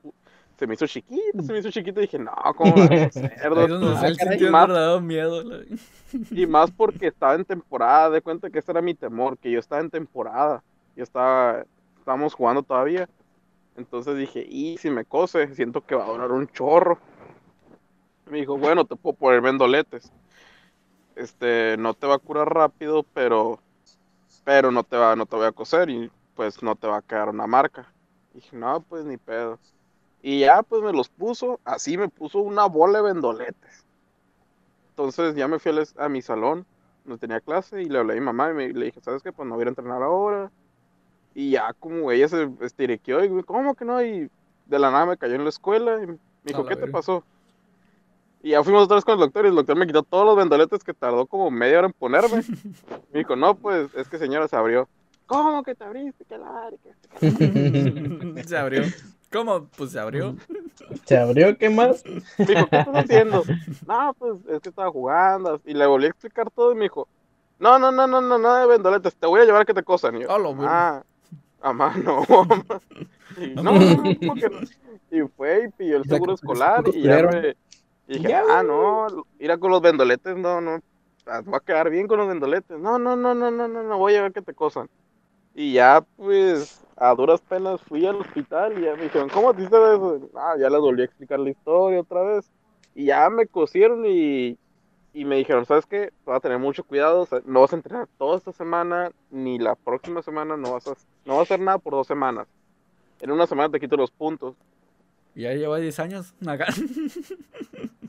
se 0.62 0.68
me 0.68 0.76
hizo 0.76 0.86
chiquito, 0.86 1.41
se 1.41 1.53
me 1.53 1.57
hizo 1.57 1.72
chiquito 1.72 1.99
y 2.01 2.03
dije, 2.03 2.20
no, 2.20 2.32
¿cómo 2.55 2.74
voy 2.74 2.84
a 2.84 3.05
coser, 3.05 3.32
Ahí 3.34 3.39
es 3.41 3.49
donde 3.49 3.88
doctor?" 3.88 4.05
él 4.05 4.18
caray, 4.18 4.18
sintió 4.34 4.45
el 4.45 4.51
más- 4.51 4.68
verdadero 4.68 5.01
miedo. 5.01 5.43
la- 5.43 5.66
Y 6.30 6.45
más 6.45 6.70
porque 6.70 7.07
estaba 7.07 7.34
en 7.34 7.45
temporada, 7.45 8.12
de 8.12 8.22
cuenta 8.22 8.51
que 8.51 8.59
ese 8.59 8.72
era 8.72 8.80
mi 8.84 8.93
temor, 8.93 9.39
que 9.39 9.49
yo 9.49 9.57
estaba 9.57 9.82
en 9.82 9.89
temporada. 9.89 10.64
Yo 10.95 11.01
estaba, 11.03 11.66
estábamos 11.97 12.36
jugando 12.36 12.62
todavía. 12.62 13.09
Entonces 13.76 14.16
dije, 14.18 14.45
y 14.47 14.78
si 14.78 14.91
me 14.91 15.03
cose, 15.03 15.55
siento 15.55 15.82
que 15.84 15.95
va 15.95 16.05
a 16.05 16.12
durar 16.12 16.32
un 16.32 16.47
chorro. 16.49 16.99
Me 18.30 18.38
dijo, 18.38 18.55
bueno, 18.55 18.86
te 18.86 18.95
puedo 18.95 19.16
poner 19.16 19.41
vendoletes. 19.41 20.12
Este, 21.16 21.76
no 21.80 21.95
te 21.95 22.05
va 22.05 22.16
a 22.16 22.20
curar 22.20 22.53
rápido, 22.53 23.01
pero, 23.16 23.59
pero 24.43 24.70
no 24.70 24.84
te 24.84 24.95
va, 24.95 25.16
no 25.16 25.26
te 25.26 25.36
voy 25.38 25.47
a 25.47 25.51
coser 25.51 25.89
y 25.89 26.12
pues 26.36 26.62
no 26.62 26.76
te 26.76 26.86
va 26.86 26.97
a 26.97 27.01
quedar 27.01 27.30
una 27.30 27.47
marca. 27.47 27.91
dije, 28.32 28.55
no, 28.55 28.82
pues 28.82 29.05
ni 29.05 29.18
pedo. 29.18 29.57
Y 30.22 30.42
ya 30.42 30.62
pues 30.64 30.82
me 30.84 30.94
los 30.94 31.10
puso, 31.10 31.60
así 31.66 31.98
me 31.98 32.08
puso 32.10 32.40
una 32.40 32.66
bola 32.66 33.00
de 33.02 33.14
vendoletes. 33.14 33.86
Entonces 34.90 35.36
ya 35.36 35.48
me 35.48 35.58
fui 35.60 35.78
es- 35.80 35.98
a, 35.98 36.10
mi 36.10 36.22
salón, 36.22 36.66
no 37.06 37.18
tenía 37.18 37.40
clase, 37.40 37.82
y 37.82 37.86
le 37.86 37.98
hablé 38.00 38.14
a 38.14 38.16
mi 38.18 38.22
mamá 38.22 38.52
y 38.52 38.54
me, 38.54 38.70
le 38.70 38.86
dije, 38.86 39.02
¿sabes 39.02 39.24
qué? 39.24 39.32
Pues 39.32 39.48
no 39.48 39.56
voy 39.56 39.64
a 39.64 39.68
a 39.68 39.70
entrenar 39.70 40.04
ahora. 40.04 40.52
Y 41.34 41.52
ya 41.52 41.74
como 41.80 42.12
ella 42.12 42.28
se 42.28 42.50
estiriqueó, 42.62 43.24
y 43.24 43.30
güey, 43.30 43.44
¿cómo 43.44 43.74
que 43.74 43.86
no? 43.86 44.04
Y 44.04 44.30
de 44.66 44.80
la 44.80 44.92
nada 44.92 45.06
me 45.06 45.18
cayó 45.18 45.36
en 45.36 45.44
la 45.44 45.50
escuela 45.50 46.04
y 46.04 46.08
me 46.08 46.18
dijo, 46.44 46.66
¿qué 46.66 46.76
te 46.76 46.88
pasó? 46.88 47.24
Y 48.44 48.52
ya 48.52 48.64
fuimos 48.64 48.84
otra 48.84 48.96
vez 48.96 49.06
con 49.06 49.14
el 49.14 49.20
doctor 49.20 49.46
y 49.46 49.50
el 49.50 49.56
doctor 49.56 49.78
me 49.78 49.88
quitó 49.88 50.04
todos 50.04 50.26
los 50.26 50.36
vendoletes 50.36 50.84
que 50.84 50.94
tardó 50.94 51.26
como 51.26 51.50
media 51.52 51.80
hora 51.80 51.88
en 51.88 51.94
ponerme. 51.94 52.44
Me 53.14 53.20
dijo, 53.20 53.36
no, 53.36 53.56
pues 53.56 53.94
es 53.96 54.08
que 54.08 54.18
señora 54.18 54.48
se 54.48 54.56
abrió. 54.56 54.88
¿Cómo 55.28 55.64
que 55.64 55.76
te 55.76 55.84
abriste? 55.84 56.24
¿Qué 56.26 56.38
la 56.38 56.72
se 58.48 58.58
abrió. 58.58 58.84
¿Cómo? 59.32 59.68
Pues 59.78 59.92
se 59.92 60.00
abrió. 60.00 60.36
¿Se 61.06 61.18
abrió? 61.18 61.58
¿Qué 61.58 61.70
más? 61.70 62.04
Me 62.38 62.46
dijo, 62.46 62.68
¿qué 62.68 62.80
estás 62.80 62.96
haciendo? 62.96 63.44
No, 63.88 64.14
pues 64.18 64.36
es 64.50 64.62
que 64.62 64.70
estaba 64.70 64.92
jugando. 64.92 65.62
Y 65.66 65.74
le 65.74 65.86
volví 65.86 66.06
a 66.06 66.10
explicar 66.10 66.52
todo 66.52 66.74
y 66.74 66.76
me 66.76 66.84
dijo, 66.84 67.08
no, 67.60 67.80
no, 67.80 67.92
no, 67.92 68.08
no, 68.08 68.20
no, 68.20 68.38
nada 68.38 68.62
de 68.62 68.68
vendoletes, 68.68 69.16
te 69.16 69.28
voy 69.28 69.42
a 69.42 69.46
llevar 69.46 69.62
a 69.62 69.66
que 69.66 69.74
te 69.74 69.84
cosan. 69.84 70.18
Y 70.18 70.22
yo, 70.22 70.28
ah, 70.32 71.04
mamá, 71.64 71.96
no. 71.96 72.26
Y, 73.38 73.56
no, 73.56 73.64
no, 73.64 73.80
no, 73.80 74.04
¿cómo 74.20 74.36
que 74.36 74.50
no? 74.50 74.60
Y 75.12 75.28
fue 75.36 75.66
y 75.66 75.68
pidió 75.70 75.98
el 75.98 76.06
seguro 76.06 76.34
escolar 76.34 76.84
y 76.94 77.04
ya 77.04 77.24
me... 77.24 77.56
Y 78.08 78.20
dije, 78.20 78.34
ah, 78.34 78.64
no, 78.64 79.08
ir 79.40 79.52
a 79.52 79.58
con 79.58 79.72
los 79.72 79.82
vendoletes, 79.82 80.36
no, 80.36 80.60
no, 80.60 80.82
ah, 81.28 81.42
va 81.42 81.58
a 81.58 81.62
quedar 81.62 81.90
bien 81.90 82.08
con 82.08 82.18
los 82.18 82.28
vendoletes. 82.28 82.78
No, 82.78 83.00
no, 83.00 83.16
no, 83.16 83.34
no, 83.34 83.50
no, 83.50 83.68
no, 83.68 83.84
no, 83.84 83.98
voy 83.98 84.14
a 84.14 84.16
llevar 84.18 84.34
que 84.34 84.42
te 84.42 84.54
cosan. 84.54 84.90
Y 85.54 85.74
ya, 85.74 86.04
pues, 86.18 86.84
a 87.02 87.16
duras 87.16 87.41
penas 87.41 87.82
fui 87.82 88.06
al 88.06 88.18
hospital 88.18 88.78
y 88.78 88.84
ya 88.86 88.95
me 88.95 89.04
dijeron, 89.04 89.28
¿cómo 89.30 89.54
te 89.54 89.62
hiciste 89.62 89.76
eso? 89.78 90.30
Ah, 90.36 90.54
ya 90.60 90.70
les 90.70 90.80
volví 90.80 91.02
a 91.02 91.06
explicar 91.06 91.39
la 91.39 91.49
historia 91.49 91.99
otra 92.02 92.22
vez. 92.22 92.52
Y 92.93 93.06
ya 93.06 93.28
me 93.32 93.47
cosieron 93.47 94.06
y, 94.06 94.56
y 95.12 95.26
me 95.26 95.38
dijeron, 95.38 95.66
¿sabes 95.66 95.88
qué? 95.88 96.12
Vas 96.26 96.38
a 96.38 96.39
tener 96.41 96.60
mucho 96.60 96.84
cuidado, 96.84 97.22
o 97.22 97.26
sea, 97.26 97.41
no 97.43 97.62
vas 97.62 97.74
a 97.74 97.78
entrenar 97.78 98.08
toda 98.20 98.38
esta 98.38 98.52
semana, 98.52 99.12
ni 99.32 99.58
la 99.58 99.74
próxima 99.74 100.22
semana, 100.22 100.56
no 100.58 100.74
vas 100.74 100.88
a, 100.88 100.93
no 101.26 101.38
vas 101.38 101.39
a 101.39 101.56
hacer 101.56 101.60
nada 101.60 101.80
por 101.80 101.93
dos 101.93 102.06
semanas. 102.06 102.47
En 103.20 103.32
una 103.32 103.47
semana 103.47 103.72
te 103.72 103.80
quito 103.80 103.97
los 103.97 104.12
puntos. 104.12 104.54
Y 105.34 105.41
ya 105.43 105.54
lleva 105.54 105.80
10 105.80 105.97
años. 105.99 106.34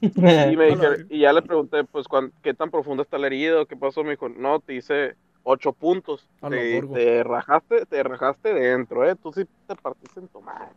Y, 0.02 0.56
me 0.56 0.66
dijeron- 0.66 1.06
y 1.08 1.20
ya 1.20 1.32
le 1.32 1.42
pregunté, 1.42 1.84
pues, 1.84 2.06
¿qué 2.42 2.52
tan 2.54 2.70
profundo 2.70 3.04
está 3.04 3.18
la 3.18 3.28
herida? 3.28 3.64
¿Qué 3.66 3.76
pasó? 3.76 4.02
Me 4.02 4.10
dijo, 4.10 4.28
no, 4.28 4.58
te 4.58 4.74
hice 4.74 5.14
ocho 5.42 5.72
puntos. 5.72 6.28
Te, 6.48 6.82
te 6.92 7.24
rajaste, 7.24 7.86
te 7.86 8.02
rajaste 8.02 8.54
dentro, 8.54 9.08
¿eh? 9.08 9.16
Tú 9.16 9.32
sí 9.32 9.44
te 9.66 9.76
partiste 9.76 10.20
en 10.20 10.28
tu 10.28 10.40
madre. 10.42 10.76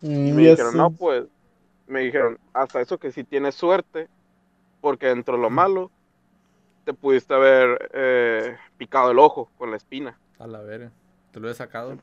Y 0.00 0.06
Mm, 0.06 0.36
me 0.36 0.44
dijeron, 0.44 0.76
no, 0.76 0.90
pues, 0.92 1.24
me 1.86 2.00
dijeron, 2.00 2.38
hasta 2.52 2.80
eso 2.80 2.98
que 2.98 3.12
sí 3.12 3.24
tienes 3.24 3.54
suerte, 3.54 4.08
porque 4.80 5.06
dentro 5.08 5.36
de 5.36 5.42
lo 5.42 5.50
malo, 5.50 5.90
te 6.84 6.94
pudiste 6.94 7.34
haber 7.34 7.90
eh, 7.94 8.56
picado 8.76 9.10
el 9.10 9.18
ojo 9.18 9.50
con 9.56 9.70
la 9.70 9.76
espina. 9.76 10.20
A 10.38 10.46
la 10.46 10.60
verga. 10.62 10.92
Te 11.32 11.40
lo 11.40 11.50
he 11.50 11.54
sacado. 11.54 11.98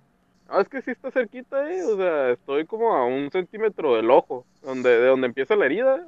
Ah, 0.48 0.62
es 0.62 0.70
que 0.70 0.82
sí 0.82 0.92
está 0.92 1.10
cerquita, 1.12 1.72
eh, 1.72 1.84
o 1.86 1.96
sea, 1.98 2.32
estoy 2.32 2.66
como 2.66 2.94
a 2.96 3.06
un 3.06 3.32
centímetro 3.32 3.96
del 3.96 4.12
ojo, 4.12 4.46
donde, 4.62 4.90
de 5.00 5.08
donde 5.08 5.28
empieza 5.28 5.56
la 5.56 5.66
herida, 5.66 6.06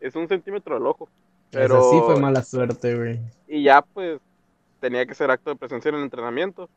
es 0.00 0.16
un 0.16 0.28
centímetro 0.28 0.74
del 0.76 0.86
ojo. 0.86 1.08
Pero, 1.50 1.78
Esa 1.78 1.82
sí 1.82 2.00
fue 2.02 2.16
mala 2.16 2.42
suerte, 2.42 2.96
güey. 2.96 3.20
y 3.46 3.64
ya 3.64 3.82
pues, 3.82 4.20
tenía 4.80 5.06
que 5.06 5.14
ser 5.14 5.30
acto 5.30 5.50
de 5.50 5.56
presencia 5.56 5.90
en 5.90 5.96
el 5.96 6.02
entrenamiento. 6.02 6.68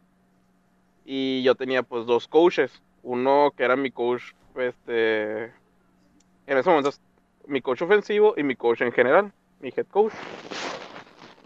Y 1.06 1.44
yo 1.44 1.56
tenía 1.56 1.84
pues 1.84 2.06
dos 2.06 2.28
coaches, 2.28 2.72
uno 3.02 3.52
que 3.56 3.64
era 3.64 3.76
mi 3.76 3.92
coach, 3.92 4.24
este, 4.56 5.46
en 5.46 6.58
ese 6.58 6.70
momento, 6.70 6.92
mi 7.48 7.62
coach 7.62 7.82
ofensivo 7.82 8.36
y 8.38 8.44
mi 8.44 8.56
coach 8.56 8.82
en 8.82 8.92
general, 8.92 9.34
mi 9.60 9.70
head 9.76 9.88
coach. 9.88 10.14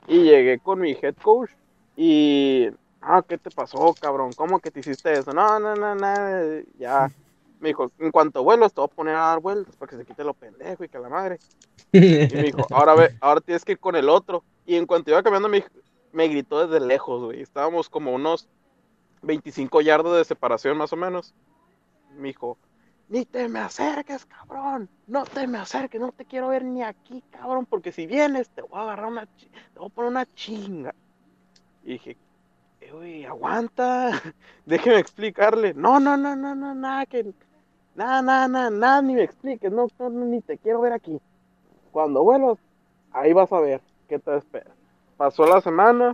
Y 0.08 0.24
llegué 0.24 0.60
con 0.60 0.80
mi 0.80 0.92
head 0.92 1.16
coach 1.16 1.50
y 1.96 2.70
ah, 3.02 3.24
¿qué 3.28 3.38
te 3.38 3.50
pasó, 3.50 3.94
cabrón? 4.00 4.34
¿Cómo 4.34 4.60
que 4.60 4.72
te 4.72 4.82
hiciste 4.82 5.18
eso? 5.18 5.34
No, 5.34 5.60
no, 5.60 5.76
no, 5.76 5.96
no, 5.96 6.62
ya. 6.78 7.12
Me 7.60 7.70
dijo, 7.70 7.92
en 7.98 8.12
cuanto 8.12 8.44
vuelo, 8.44 8.70
te 8.70 8.80
voy 8.80 8.86
a 8.92 8.96
poner 8.96 9.16
a 9.16 9.20
dar 9.20 9.40
vueltas 9.40 9.76
para 9.78 9.90
que 9.90 9.98
se 9.98 10.06
quite 10.06 10.24
lo 10.24 10.36
pendejo 10.36 10.84
y 10.84 10.90
que 10.90 11.00
la 11.00 11.10
madre. 11.10 11.40
Y 11.92 12.00
me 12.00 12.44
dijo, 12.44 12.68
ahora 12.70 12.94
ve, 12.94 13.16
ahora 13.22 13.42
tienes 13.42 13.66
que 13.66 13.72
ir 13.72 13.80
con 13.80 13.96
el 13.96 14.10
otro. 14.10 14.44
Y 14.66 14.76
en 14.76 14.86
cuanto 14.86 15.10
iba 15.10 15.24
caminando, 15.24 15.50
me, 15.50 15.64
me 16.18 16.28
gritó 16.28 16.66
desde 16.68 16.84
lejos, 16.84 17.24
güey. 17.26 17.42
Estábamos 17.42 17.90
como 17.90 18.12
unos 18.12 18.50
25 19.22 19.82
yardos 19.82 20.18
de 20.18 20.26
separación, 20.26 20.76
más 20.76 20.92
o 20.92 20.96
menos. 20.96 21.36
Me 22.16 22.30
dijo, 22.30 22.58
ni 23.08 23.24
te 23.24 23.48
me 23.48 23.60
acerques, 23.60 24.26
cabrón. 24.26 24.90
No 25.06 25.26
te 25.26 25.46
me 25.46 25.60
acerques, 25.60 26.02
no 26.02 26.12
te 26.12 26.26
quiero 26.26 26.48
ver 26.48 26.66
ni 26.66 26.82
aquí, 26.82 27.24
cabrón, 27.30 27.68
porque 27.68 27.92
si 27.92 28.08
vienes 28.08 28.50
te 28.50 28.64
voy 28.64 28.80
a 28.80 28.82
agarrar 28.82 29.06
una, 29.06 29.26
te 29.28 29.80
voy 29.80 29.90
a 29.90 29.94
poner 29.94 30.10
una 30.10 30.26
chinga. 30.34 30.96
Y 31.84 31.94
dije, 31.94 32.18
"Eh, 32.82 32.92
güey, 32.92 33.24
aguanta, 33.26 34.10
déjeme 34.66 34.98
explicarle. 34.98 35.76
No, 35.76 36.00
no, 36.00 36.18
no, 36.18 36.36
no, 36.36 36.56
no, 36.56 36.74
nada, 36.74 37.06
que, 37.06 37.32
nada, 37.94 38.24
nada, 38.24 38.48
nada, 38.48 38.70
nada, 38.72 39.02
ni 39.04 39.14
me 39.14 39.24
expliques, 39.24 39.72
no, 39.72 39.88
no, 40.00 40.10
ni 40.10 40.42
te 40.42 40.58
quiero 40.58 40.82
ver 40.82 40.94
aquí. 40.94 41.22
Cuando 41.92 42.24
vuelvas, 42.24 42.58
ahí 43.12 43.34
vas 43.34 43.54
a 43.54 43.60
ver 43.60 43.82
qué 44.10 44.18
te 44.18 44.36
espera. 44.36 44.77
Pasó 45.18 45.46
la 45.46 45.62
semana, 45.62 46.12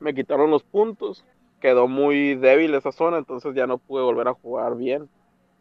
me 0.00 0.14
quitaron 0.14 0.50
los 0.50 0.62
puntos, 0.62 1.24
quedó 1.60 1.88
muy 1.88 2.36
débil 2.36 2.74
esa 2.74 2.92
zona, 2.92 3.18
entonces 3.18 3.54
ya 3.54 3.66
no 3.66 3.78
pude 3.78 4.02
volver 4.02 4.28
a 4.28 4.34
jugar 4.34 4.76
bien. 4.76 5.08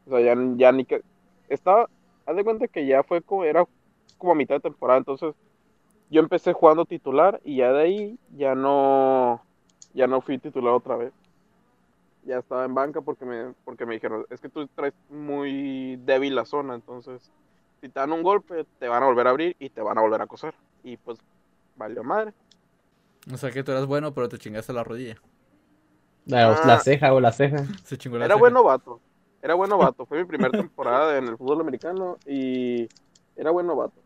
O 0.07 0.09
sea, 0.09 0.21
ya, 0.21 0.35
ya 0.55 0.71
ni 0.71 0.85
que. 0.85 1.01
Estaba. 1.49 1.89
Haz 2.25 2.35
de 2.35 2.43
cuenta 2.43 2.67
que 2.67 2.85
ya 2.85 3.03
fue 3.03 3.21
como. 3.21 3.43
Era 3.43 3.65
como 4.17 4.31
a 4.31 4.35
mitad 4.35 4.55
de 4.55 4.61
temporada. 4.61 4.99
Entonces. 4.99 5.35
Yo 6.09 6.21
empecé 6.21 6.53
jugando 6.53 6.85
titular. 6.85 7.41
Y 7.43 7.57
ya 7.57 7.71
de 7.73 7.81
ahí. 7.81 8.19
Ya 8.35 8.55
no. 8.55 9.41
Ya 9.93 10.07
no 10.07 10.21
fui 10.21 10.37
titular 10.37 10.73
otra 10.73 10.95
vez. 10.95 11.13
Ya 12.23 12.39
estaba 12.39 12.65
en 12.65 12.75
banca 12.75 13.01
porque 13.01 13.25
me, 13.25 13.53
porque 13.65 13.85
me 13.85 13.95
dijeron. 13.95 14.25
Es 14.29 14.41
que 14.41 14.49
tú 14.49 14.67
traes 14.67 14.93
muy 15.09 15.97
débil 15.97 16.35
la 16.35 16.45
zona. 16.45 16.75
Entonces. 16.75 17.31
Si 17.81 17.89
te 17.89 17.99
dan 17.99 18.13
un 18.13 18.23
golpe. 18.23 18.65
Te 18.79 18.87
van 18.87 19.03
a 19.03 19.07
volver 19.07 19.27
a 19.27 19.31
abrir. 19.31 19.55
Y 19.59 19.69
te 19.69 19.81
van 19.81 19.97
a 19.97 20.01
volver 20.01 20.21
a 20.21 20.27
coser. 20.27 20.53
Y 20.83 20.97
pues. 20.97 21.19
Valió 21.77 22.03
madre. 22.03 22.33
O 23.31 23.37
sea 23.37 23.51
que 23.51 23.63
tú 23.63 23.71
eras 23.71 23.85
bueno, 23.85 24.13
pero 24.13 24.29
te 24.29 24.37
chingaste 24.37 24.73
la 24.73 24.83
rodilla. 24.83 25.15
La, 26.25 26.51
Ah. 26.51 26.61
la 26.65 26.79
ceja 26.79 27.13
o 27.13 27.19
la 27.19 27.31
ceja. 27.31 27.63
Se 27.83 27.97
chingó 27.97 28.17
la 28.17 28.25
Era 28.25 28.33
ceja. 28.35 28.39
buen 28.39 28.53
novato. 28.53 28.99
Era 29.41 29.53
buen 29.53 29.69
novato. 29.69 30.05
Fue 30.05 30.17
mi 30.17 30.25
primera 30.25 30.51
temporada 30.51 31.17
en 31.17 31.27
el 31.27 31.37
fútbol 31.37 31.61
americano 31.61 32.17
y 32.25 32.87
era 33.35 33.51
buen 33.51 33.67
novato. 33.67 34.01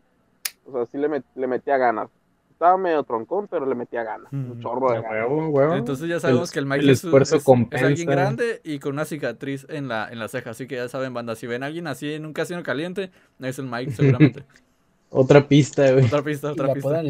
O 0.66 0.72
sea, 0.72 0.86
sí 0.86 0.98
le, 0.98 1.08
met- 1.08 1.24
le 1.34 1.46
metía 1.46 1.76
ganas. 1.78 2.08
Estaba 2.52 2.76
medio 2.76 3.02
troncón, 3.02 3.48
pero 3.48 3.66
le 3.66 3.74
metía 3.74 4.04
ganas. 4.04 4.32
Un 4.32 4.58
Mm. 4.58 4.62
chorro 4.62 4.92
de 4.92 5.00
huevo, 5.00 5.48
huevo. 5.48 5.74
Entonces 5.74 6.08
ya 6.08 6.20
sabemos 6.20 6.50
El- 6.50 6.52
que 6.52 6.58
el 6.60 6.66
Mike 6.66 6.84
el 6.84 6.90
es, 6.90 7.02
esfuerzo 7.04 7.36
es- 7.36 7.44
es 7.72 7.82
alguien 7.82 8.08
grande 8.08 8.60
y 8.62 8.78
con 8.78 8.92
una 8.92 9.04
cicatriz 9.04 9.66
en 9.68 9.88
la, 9.88 10.08
en 10.12 10.20
la 10.20 10.28
ceja. 10.28 10.50
Así 10.50 10.68
que 10.68 10.76
ya 10.76 10.88
saben, 10.88 11.12
banda, 11.12 11.34
si 11.34 11.48
ven 11.48 11.64
a 11.64 11.66
alguien 11.66 11.88
así 11.88 12.12
en 12.12 12.24
un 12.26 12.32
casino 12.32 12.62
caliente, 12.62 13.10
es 13.40 13.58
el 13.58 13.66
Mike 13.66 13.90
seguramente. 13.92 14.44
Otra 15.10 15.46
pista, 15.48 15.90
güey. 15.92 16.06
otra 16.06 16.22
pista, 16.22 16.48
Y 16.48 16.52
otra 16.52 16.66
la 16.68 16.74
pista. 16.74 17.02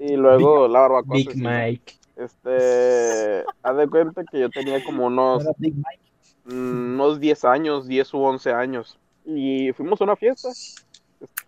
Y 0.00 0.16
luego 0.16 0.66
la 0.66 0.80
barbacoa. 0.80 1.14
Big. 1.14 1.36
Mike. 1.36 1.94
Este, 2.16 3.44
haz 3.62 3.76
de 3.76 3.88
cuenta 3.88 4.24
que 4.24 4.40
yo 4.40 4.48
tenía 4.48 4.82
como 4.82 5.06
unos, 5.06 5.42
era 5.42 5.52
Big 5.58 5.74
Mike. 5.74 6.54
mm, 6.56 6.94
unos 6.94 7.20
10 7.20 7.44
años, 7.44 7.86
10 7.86 8.14
u 8.14 8.18
11 8.20 8.52
años. 8.52 8.98
Y 9.26 9.72
fuimos 9.72 10.00
a 10.00 10.04
una 10.04 10.16
fiesta. 10.16 10.48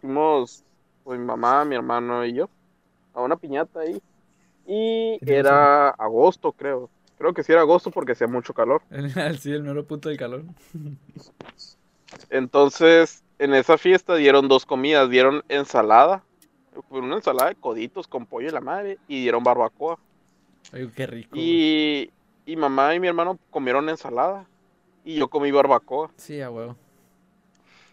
Fuimos, 0.01 0.63
pues, 1.03 1.19
mi 1.19 1.25
mamá, 1.25 1.65
mi 1.65 1.77
hermano 1.77 2.27
y 2.27 2.35
yo, 2.35 2.51
a 3.15 3.23
una 3.23 3.37
piñata 3.37 3.81
ahí. 3.81 4.01
Y 4.67 5.19
¿Qué 5.21 5.27
te 5.27 5.37
era 5.37 5.89
agosto, 5.89 6.53
creo. 6.53 6.91
Creo 7.17 7.33
que 7.33 7.43
sí 7.43 7.53
era 7.53 7.63
agosto 7.63 7.91
porque 7.91 8.13
hacía 8.13 8.27
mucho 8.27 8.53
calor. 8.53 8.83
Sí, 9.41 9.51
el 9.51 9.63
mero 9.63 9.87
punto 9.87 10.11
del 10.11 10.19
calor. 10.19 10.45
Entonces, 12.29 13.23
en 13.39 13.55
esa 13.55 13.79
fiesta 13.79 14.15
dieron 14.17 14.49
dos 14.49 14.67
comidas. 14.67 15.09
Dieron 15.09 15.43
ensalada. 15.49 16.23
Una 16.91 17.17
ensalada 17.17 17.51
de 17.51 17.55
coditos 17.57 18.07
con 18.07 18.27
pollo 18.27 18.49
y 18.49 18.53
la 18.53 18.61
madre. 18.61 18.99
Y 19.09 19.21
dieron 19.23 19.43
barbacoa. 19.45 19.99
Ay, 20.73 20.89
qué 20.95 21.07
rico. 21.07 21.31
Y, 21.35 22.11
y 22.47 22.57
mamá 22.57 22.95
y 22.95 23.01
mi 23.01 23.09
hermano 23.09 23.39
comieron 23.51 23.89
ensalada. 23.89 24.47
Y 25.05 25.17
yo 25.17 25.29
comí 25.29 25.51
barbacoa. 25.51 26.11
Sí, 26.17 26.41
a 26.41 26.51
huevo. 26.51 26.77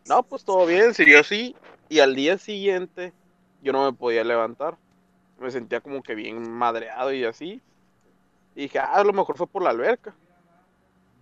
No, 0.08 0.24
pues 0.24 0.44
todo 0.44 0.66
bien, 0.66 0.94
siguió 0.94 1.20
así. 1.20 1.56
Y 1.90 2.00
al 2.00 2.16
día 2.16 2.38
siguiente 2.38 3.14
yo 3.62 3.74
no 3.74 3.86
me 3.86 3.98
podía 3.98 4.24
levantar. 4.24 4.78
Me 5.40 5.52
sentía 5.52 5.82
como 5.82 6.02
que 6.04 6.16
bien 6.16 6.52
madreado 6.52 7.14
y 7.14 7.24
así. 7.24 7.62
Y 8.56 8.62
dije, 8.64 8.80
ah, 8.80 8.94
a 8.96 9.04
lo 9.04 9.14
mejor 9.14 9.38
fue 9.38 9.48
por 9.48 9.64
la 9.64 9.70
alberca. 9.72 10.14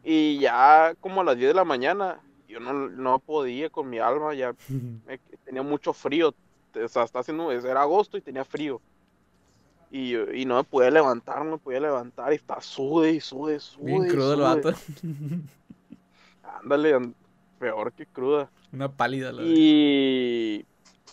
Y 0.03 0.39
ya 0.39 0.93
como 0.99 1.21
a 1.21 1.23
las 1.23 1.37
10 1.37 1.49
de 1.49 1.53
la 1.53 1.65
mañana, 1.65 2.19
yo 2.47 2.59
no, 2.59 2.73
no 2.73 3.19
podía 3.19 3.69
con 3.69 3.89
mi 3.89 3.99
alma, 3.99 4.33
ya 4.33 4.53
me- 5.05 5.19
tenía 5.43 5.61
mucho 5.63 5.93
frío. 5.93 6.33
O 6.75 6.87
sea, 6.87 7.03
está 7.03 7.19
haciendo, 7.19 7.51
era 7.51 7.81
agosto 7.81 8.17
y 8.17 8.21
tenía 8.21 8.43
frío. 8.45 8.81
Y, 9.89 10.15
y 10.15 10.45
no 10.45 10.57
me 10.57 10.63
podía 10.63 10.91
levantar, 10.91 11.43
no 11.45 11.51
me 11.51 11.57
podía 11.57 11.79
levantar. 11.79 12.33
Y 12.33 12.35
está 12.35 12.61
sude 12.61 13.11
y 13.11 13.19
sude, 13.21 13.59
sude. 13.59 13.85
Bien 13.85 14.05
y 14.05 14.09
crudo 14.09 14.33
el 14.33 14.41
vato. 14.41 14.73
Ándale, 16.61 16.93
and- 16.93 17.13
peor 17.59 17.91
que 17.93 18.05
cruda. 18.05 18.49
Una 18.71 18.89
pálida 18.89 19.31
la 19.31 19.41
verdad. 19.41 19.53
Y, 19.55 20.65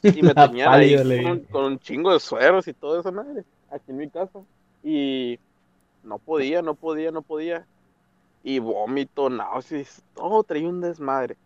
y 0.03 0.23
me 0.23 0.35
La 0.35 0.47
tenían 0.49 0.73
ahí 0.73 1.47
con 1.51 1.65
un 1.65 1.79
chingo 1.79 2.13
de 2.13 2.21
sueros 2.21 2.67
y 2.69 2.73
todo 2.75 3.01
eso, 3.01 3.13
madre, 3.13 3.45
aquí 3.71 3.91
en 3.91 3.97
mi 3.97 4.11
casa. 4.11 4.41
Y 4.83 5.39
no 6.03 6.19
podía, 6.19 6.61
no 6.63 6.75
podía, 6.75 7.11
no 7.11 7.23
podía. 7.23 7.67
Y 8.43 8.59
vómito, 8.59 9.31
náuseas, 9.31 10.03
todo 10.15 10.43
traía 10.43 10.69
un 10.69 10.81
desmadre. 10.83 11.37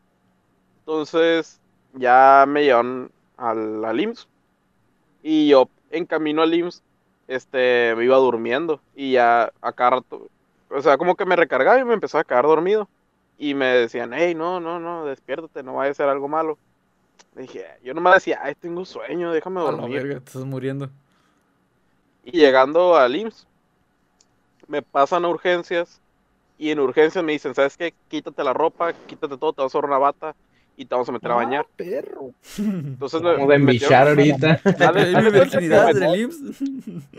Entonces, 0.80 1.61
ya 1.94 2.44
me 2.48 2.64
llevaron 2.64 3.12
al, 3.39 3.84
al 3.84 4.01
IMSS. 4.01 4.28
Y 5.22 5.49
yo, 5.49 5.68
en 5.91 6.05
camino 6.05 6.43
al 6.43 6.53
IMSS, 6.53 6.82
este, 7.28 7.95
me 7.97 8.05
iba 8.05 8.16
durmiendo. 8.16 8.80
Y 8.95 9.12
ya 9.12 9.53
a 9.62 9.72
cada 9.72 9.91
rato, 9.91 10.28
o 10.70 10.82
sea, 10.82 10.99
como 10.99 11.14
que 11.14 11.24
me 11.24 11.36
recargaba 11.36 11.78
y 11.78 11.84
me 11.84 11.95
empezaba 11.95 12.22
a 12.22 12.24
quedar 12.24 12.45
dormido. 12.45 12.89
Y 13.39 13.55
me 13.55 13.66
decían, 13.66 14.12
hey, 14.12 14.34
no, 14.34 14.59
no, 14.59 14.80
no, 14.80 15.05
despiértate, 15.07 15.62
no 15.62 15.74
vaya 15.74 15.93
a 15.93 15.95
ser 15.95 16.09
algo 16.09 16.28
malo. 16.28 16.59
Dije, 17.36 17.64
yo 17.84 17.95
nomás 17.95 18.14
decía, 18.14 18.41
ay, 18.43 18.55
tengo 18.57 18.84
sueño, 18.84 19.32
déjame 19.32 19.61
la 19.61 19.70
dormir. 19.70 20.03
verga, 20.03 20.20
te 20.20 20.26
estás 20.26 20.45
muriendo. 20.45 20.91
Y 22.24 22.32
llegando 22.39 22.97
al 22.97 23.14
IMSS, 23.14 23.47
me 24.66 24.82
pasan 24.82 25.24
a 25.24 25.28
urgencias. 25.28 26.01
Y 26.59 26.70
en 26.70 26.80
urgencias 26.80 27.24
me 27.24 27.32
dicen, 27.32 27.55
¿sabes 27.55 27.76
qué? 27.76 27.95
Quítate 28.09 28.43
la 28.43 28.53
ropa, 28.53 28.93
quítate 29.07 29.36
todo, 29.36 29.53
te 29.53 29.62
vas 29.62 29.72
a 29.72 29.78
una 29.78 29.99
bata 29.99 30.34
y 30.79 30.85
te 30.87 30.95
vamos 30.95 31.09
a 31.09 31.12
meter 31.12 31.31
a 31.31 31.35
bañar. 31.35 31.66
Ah, 31.68 31.72
perro. 31.76 32.31
Entonces 32.59 33.20
me, 33.20 33.31
a 33.31 33.33
ahorita. 34.03 34.61
De- 34.64 34.85
Ahí 34.85 35.14
haz 35.14 35.24
mi 35.24 35.31
de 35.31 35.31
cuenta 35.31 35.31
que 35.33 35.41
virginidad 35.41 35.87
me- 35.87 35.95
del 35.95 36.20
IMSS. 36.20 36.62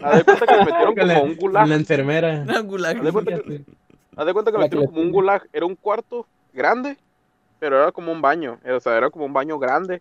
haz 0.02 0.18
de 0.18 0.24
cuenta 0.24 0.46
que 0.48 0.54
me 0.58 0.66
metieron 0.66 0.96
como 0.96 1.12
a 1.14 1.22
un 1.24 1.36
gulag. 1.36 1.68
la 1.68 1.76
enfermera. 1.76 2.42
Una 2.44 2.60
gulag. 2.62 2.98
Haz 2.98 3.04
de 3.04 3.12
cuenta 4.34 4.52
que, 4.52 4.58
me 4.58 4.64
metieron 4.64 4.88
como 4.88 5.02
un 5.02 5.12
gulag. 5.12 5.48
Era 5.52 5.66
un 5.66 5.76
cuarto 5.76 6.26
grande, 6.54 6.98
pero 7.60 7.78
era 7.78 7.92
como 7.92 8.12
un 8.14 8.22
baño. 8.22 8.58
O 8.76 8.80
sea, 8.80 8.96
era 8.98 9.10
como 9.10 9.26
un 9.26 9.34
baño 9.34 9.60
grande. 9.60 10.00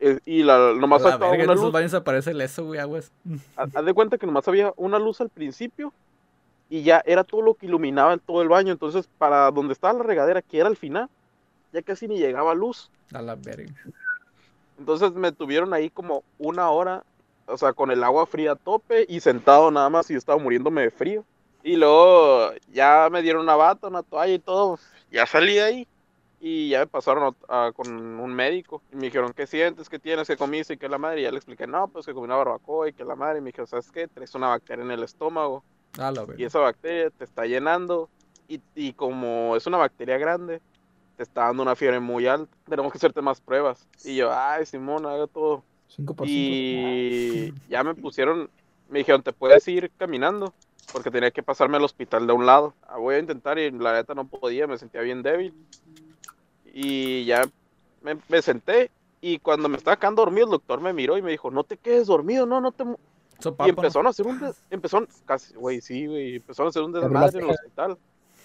Eh, 0.00 0.18
Y 0.26 0.42
la, 0.42 0.74
nomás 0.74 1.02
la 1.02 1.16
verga, 1.16 1.44
una 1.44 1.54
luz. 1.54 1.72
baños 1.72 1.94
aparece 1.94 2.32
el 2.32 2.40
eso, 2.40 2.64
güey, 2.66 2.80
aguas. 2.80 3.12
Haz 3.56 3.74
haz 3.76 3.84
de 3.84 3.94
cuenta 3.94 4.18
que 4.18 4.26
nomás 4.26 4.46
había 4.48 4.72
una 4.76 4.98
luz 4.98 5.20
al 5.20 5.28
principio 5.28 5.92
y 6.68 6.82
ya 6.82 7.02
era 7.06 7.24
todo 7.24 7.42
lo 7.42 7.54
que 7.54 7.66
iluminaba 7.66 8.12
en 8.12 8.18
todo 8.20 8.42
el 8.42 8.48
baño. 8.48 8.72
Entonces, 8.72 9.08
para 9.18 9.50
donde 9.52 9.72
estaba 9.72 9.94
la 9.98 10.02
regadera, 10.04 10.42
que 10.42 10.58
era 10.58 10.68
al 10.68 10.76
final, 10.76 11.08
ya 11.72 11.82
casi 11.82 12.08
ni 12.08 12.18
llegaba 12.18 12.54
luz. 12.54 12.90
A 13.12 13.22
la 13.22 13.34
verga. 13.34 13.72
Entonces 14.78 15.12
me 15.12 15.32
tuvieron 15.32 15.74
ahí 15.74 15.90
como 15.90 16.22
una 16.38 16.70
hora, 16.70 17.02
o 17.46 17.56
sea, 17.58 17.72
con 17.72 17.90
el 17.90 18.04
agua 18.04 18.26
fría 18.26 18.52
a 18.52 18.56
tope 18.56 19.06
y 19.08 19.20
sentado 19.20 19.70
nada 19.70 19.88
más 19.90 20.08
y 20.10 20.14
yo 20.14 20.18
estaba 20.18 20.38
muriéndome 20.38 20.82
de 20.82 20.90
frío. 20.90 21.24
Y 21.62 21.76
luego 21.76 22.52
ya 22.72 23.08
me 23.10 23.22
dieron 23.22 23.42
una 23.42 23.56
bata, 23.56 23.88
una 23.88 24.02
toalla 24.02 24.34
y 24.34 24.38
todo. 24.38 24.78
Ya 25.10 25.26
salí 25.26 25.54
de 25.54 25.62
ahí 25.62 25.88
y 26.40 26.68
ya 26.68 26.80
me 26.80 26.86
pasaron 26.86 27.34
a- 27.48 27.66
a- 27.66 27.72
con 27.72 27.88
un 27.88 28.32
médico. 28.32 28.80
Y 28.92 28.96
me 28.96 29.06
dijeron, 29.06 29.32
¿qué 29.32 29.46
sientes? 29.46 29.88
¿Qué 29.88 29.98
tienes? 29.98 30.28
¿Qué 30.28 30.36
comiste? 30.36 30.74
¿Y 30.74 30.76
qué 30.76 30.88
la 30.88 30.98
madre? 30.98 31.20
Y 31.20 31.24
ya 31.24 31.32
le 31.32 31.38
expliqué, 31.38 31.66
no, 31.66 31.88
pues 31.88 32.06
que 32.06 32.14
comí 32.14 32.26
una 32.26 32.36
barbacoa 32.36 32.88
y 32.88 32.92
que 32.92 33.04
la 33.04 33.16
madre. 33.16 33.38
Y 33.38 33.40
me 33.40 33.48
dijeron, 33.48 33.66
¿sabes 33.66 33.90
qué? 33.90 34.06
Traes 34.06 34.34
una 34.36 34.48
bacteria 34.48 34.84
en 34.84 34.92
el 34.92 35.02
estómago 35.02 35.64
A 35.98 36.12
la 36.12 36.24
y 36.36 36.44
esa 36.44 36.60
bacteria 36.60 37.10
te 37.10 37.24
está 37.24 37.44
llenando. 37.44 38.08
Y, 38.46 38.60
y 38.76 38.92
como 38.92 39.56
es 39.56 39.66
una 39.66 39.78
bacteria 39.78 40.16
grande, 40.16 40.60
te 41.18 41.24
está 41.24 41.46
dando 41.46 41.64
una 41.64 41.74
fiebre 41.74 41.98
muy 41.98 42.28
alta. 42.28 42.56
Tenemos 42.68 42.92
que 42.92 42.98
hacerte 42.98 43.20
más 43.20 43.40
pruebas. 43.40 43.88
Y 44.04 44.14
yo, 44.14 44.32
ay, 44.32 44.64
Simón, 44.64 45.04
haga 45.04 45.26
todo. 45.26 45.64
5 45.88 46.14
por 46.14 46.28
5. 46.28 46.32
Y 46.32 47.52
ya 47.68 47.82
me 47.82 47.96
pusieron, 47.96 48.48
me 48.88 49.00
dijeron, 49.00 49.24
te 49.24 49.32
puedes 49.32 49.66
ir 49.66 49.90
caminando, 49.98 50.54
porque 50.92 51.10
tenía 51.10 51.32
que 51.32 51.42
pasarme 51.42 51.76
al 51.76 51.82
hospital 51.82 52.28
de 52.28 52.32
un 52.32 52.46
lado. 52.46 52.72
Ah, 52.86 52.98
voy 52.98 53.16
a 53.16 53.18
intentar 53.18 53.58
y 53.58 53.68
la 53.72 53.94
neta 53.94 54.14
no 54.14 54.28
podía, 54.28 54.68
me 54.68 54.78
sentía 54.78 55.00
bien 55.00 55.24
débil. 55.24 55.52
Y 56.72 57.24
ya 57.24 57.42
me, 58.00 58.16
me 58.28 58.40
senté 58.40 58.92
y 59.20 59.40
cuando 59.40 59.68
me 59.68 59.76
estaba 59.76 59.96
quedando 59.96 60.22
dormido 60.22 60.46
el 60.46 60.52
doctor 60.52 60.80
me 60.80 60.92
miró 60.92 61.18
y 61.18 61.22
me 61.22 61.32
dijo, 61.32 61.50
no 61.50 61.64
te 61.64 61.76
quedes 61.78 62.06
dormido, 62.06 62.46
no, 62.46 62.60
no 62.60 62.70
te... 62.70 62.84
mu-". 62.84 62.96
Sopapo, 63.40 63.66
Y 63.66 63.70
empezaron 63.70 64.06
a 64.06 64.10
hacer 64.10 64.24
un, 64.24 64.40
empezaron, 64.70 65.08
casi, 65.24 65.54
güey, 65.54 65.80
sí, 65.80 66.06
güey, 66.06 66.36
empezaron 66.36 66.68
a 66.68 66.70
hacer 66.70 66.82
un 66.82 66.92
desmadre 66.92 67.40
en 67.40 67.44
el 67.44 67.50
hospital. 67.50 67.98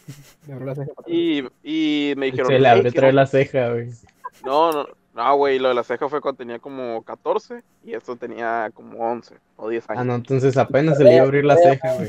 Me 0.47 0.54
abrió 0.54 0.68
la 0.68 0.76
ceja 0.76 0.93
para 0.93 1.01
atrás. 1.01 1.08
Y, 1.16 1.43
y 1.64 2.14
me 2.16 2.26
dijeron, 2.28 2.47
Se 2.47 2.60
le 2.60 2.68
"Ey, 2.68 2.76
abrió 2.76 2.89
otra 2.89 3.12
la 3.12 3.26
ceja, 3.28 3.70
güey. 3.72 3.89
No, 4.45 4.72
no, 4.72 4.88
no, 5.16 5.36
güey, 5.38 5.60
lo 5.60 5.70
de 5.70 5.76
la 5.76 5.84
ceja 5.84 6.10
fue 6.10 6.20
cuando 6.22 6.38
tenía 6.39 6.60
como 6.60 7.01
14 7.04 7.62
y 7.86 7.93
esto 7.93 8.16
tenía 8.16 8.72
como 8.74 8.97
11 8.99 9.36
o 9.58 9.70
10 9.70 9.89
años. 9.91 10.01
Ah, 10.01 10.04
no, 10.04 10.16
entonces 10.16 10.58
apenas 10.58 10.97
se 10.97 11.04
le 11.04 11.14
iba 11.14 11.22
a 11.24 11.26
abrir 11.26 11.45
la 11.45 11.56
ceja, 11.56 11.93
güey. 11.93 12.08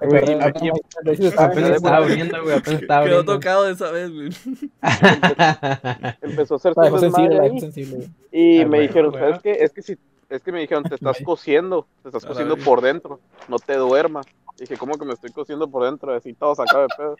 De 0.00 1.32
Apenas 1.36 1.70
estaba 1.70 1.96
abriendo, 1.98 2.42
güey, 2.42 2.56
apenas 2.56 2.82
estaba 2.82 3.04
Quedó 3.04 3.14
abriendo. 3.18 3.34
tocado 3.34 3.68
esa 3.68 3.90
vez, 3.90 4.10
güey. 4.12 4.30
Empezó 6.22 6.54
a 6.56 6.58
su 6.58 6.98
sensible, 6.98 7.60
sensible. 7.60 8.08
y 8.32 8.60
Ah, 8.60 8.64
me 8.64 8.68
bueno, 8.68 8.82
dijeron, 8.82 9.10
bueno. 9.12 9.26
¿sabes 9.26 9.42
qué? 9.42 9.52
Es 9.64 9.72
que 9.72 9.82
si, 9.82 9.96
es 10.28 10.42
que 10.42 10.52
me 10.52 10.60
dijeron, 10.60 10.84
te 10.84 10.94
estás 10.94 11.16
Vaya. 11.16 11.24
cosiendo, 11.24 11.86
te 12.02 12.08
estás 12.08 12.24
verga. 12.36 12.56
por 12.64 12.80
dentro, 12.80 13.20
no 13.48 13.58
te 13.58 13.74
duermas. 13.76 14.26
Dije, 14.58 14.76
¿cómo 14.76 14.98
que 14.98 15.04
me 15.04 15.14
estoy 15.14 15.30
cosiendo 15.30 15.68
por 15.70 15.84
dentro? 15.84 16.12
Así 16.14 16.34
todo 16.34 16.54
sacado 16.54 16.82
de 16.82 16.88
pedo. 16.96 17.16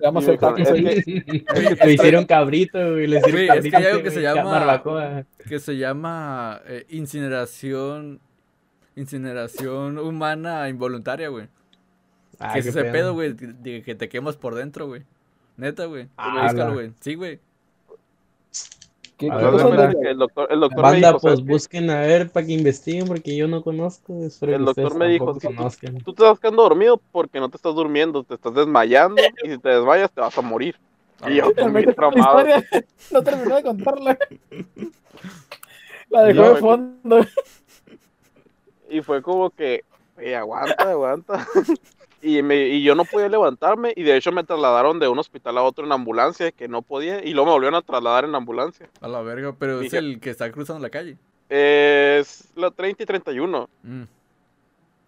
Vamos 0.00 0.28
a 0.28 0.32
es 0.56 0.70
que- 1.04 1.76
Le 1.84 1.92
hicieron 1.92 2.24
cabrito, 2.24 2.78
güey. 2.78 3.06
Le 3.08 3.18
hicieron 3.18 3.56
es 3.58 3.70
que 3.70 3.76
hay 3.76 3.84
algo 3.86 4.02
que 4.02 4.10
se 4.12 4.22
llama- 4.22 4.50
barbacoa. 4.50 5.24
Que 5.48 5.58
se 5.58 5.76
llama 5.76 6.60
eh, 6.66 6.86
incineración. 6.90 8.20
Incineración 8.94 9.98
humana 9.98 10.68
involuntaria, 10.68 11.28
güey. 11.28 11.48
Ah, 12.38 12.52
que 12.54 12.60
es 12.60 12.66
ese 12.66 12.84
pedo, 12.84 13.12
güey. 13.14 13.34
Que, 13.36 13.82
que 13.82 13.94
te 13.94 14.08
quemas 14.08 14.36
por 14.36 14.54
dentro, 14.54 14.86
güey. 14.86 15.02
Neta, 15.56 15.86
güey. 15.86 16.08
Ah, 16.16 16.52
güey. 16.72 16.92
Sí, 17.00 17.14
güey. 17.14 17.40
¿Qué, 19.18 19.28
A 19.32 19.36
qué 19.36 19.44
ver, 19.46 19.96
el 20.06 20.16
doctor, 20.18 20.46
el 20.48 20.60
doctor 20.60 20.76
me 20.78 20.82
Banda, 20.92 21.08
dijo, 21.08 21.20
pues 21.20 21.40
busquen 21.44 21.90
a 21.90 22.00
ver 22.02 22.30
para 22.30 22.46
que 22.46 22.52
investiguen 22.52 23.08
porque 23.08 23.36
yo 23.36 23.48
no 23.48 23.62
conozco. 23.64 24.12
El 24.42 24.64
doctor 24.64 24.94
me 24.94 25.08
dijo, 25.08 25.32
tampoco 25.32 25.40
"Sí, 25.40 25.48
tú- 25.48 25.56
conozcan. 25.56 25.98
Tú 26.04 26.14
te 26.14 26.22
estás 26.22 26.38
quedando 26.38 26.62
dormido 26.62 27.02
porque 27.10 27.40
no 27.40 27.48
te 27.48 27.56
estás 27.56 27.74
durmiendo, 27.74 28.22
te 28.22 28.34
estás 28.34 28.54
desmayando 28.54 29.20
y 29.42 29.50
si 29.50 29.58
te 29.58 29.70
desmayas 29.70 30.12
te 30.12 30.20
vas 30.20 30.38
a 30.38 30.40
morir. 30.40 30.76
Y 31.28 31.34
yo. 31.34 31.50
No 33.10 33.22
terminó 33.24 33.56
de 33.56 33.62
contarla. 33.64 34.18
La 36.10 36.22
dejó 36.22 36.54
de 36.54 36.60
fondo. 36.60 37.20
Y 38.88 39.02
fue 39.02 39.20
como 39.20 39.50
que, 39.50 39.82
"Ey, 40.16 40.34
aguanta, 40.34 40.90
aguanta. 40.90 41.46
y, 42.22 42.42
me, 42.42 42.66
y 42.68 42.82
yo 42.82 42.94
no 42.94 43.04
podía 43.04 43.28
levantarme 43.28 43.92
y 43.96 44.02
de 44.02 44.16
hecho 44.16 44.32
me 44.32 44.42
trasladaron 44.44 44.98
de 44.98 45.08
un 45.08 45.18
hospital 45.18 45.56
a 45.58 45.62
otro 45.62 45.84
en 45.84 45.92
ambulancia 45.92 46.50
que 46.52 46.66
no 46.68 46.82
podía 46.82 47.24
y 47.24 47.32
luego 47.32 47.46
me 47.46 47.52
volvieron 47.52 47.76
a 47.76 47.82
trasladar 47.82 48.24
en 48.24 48.34
ambulancia. 48.34 48.88
A 49.00 49.08
la 49.08 49.20
verga. 49.22 49.54
Pero 49.58 49.80
es 49.80 49.92
el 49.94 50.18
que 50.20 50.30
está 50.30 50.50
cruzando 50.50 50.82
la 50.82 50.90
calle. 50.90 51.16
Es 51.48 52.48
la 52.56 52.70
30 52.70 53.02
y 53.02 53.06
31, 53.06 53.68
Mm. 53.82 54.02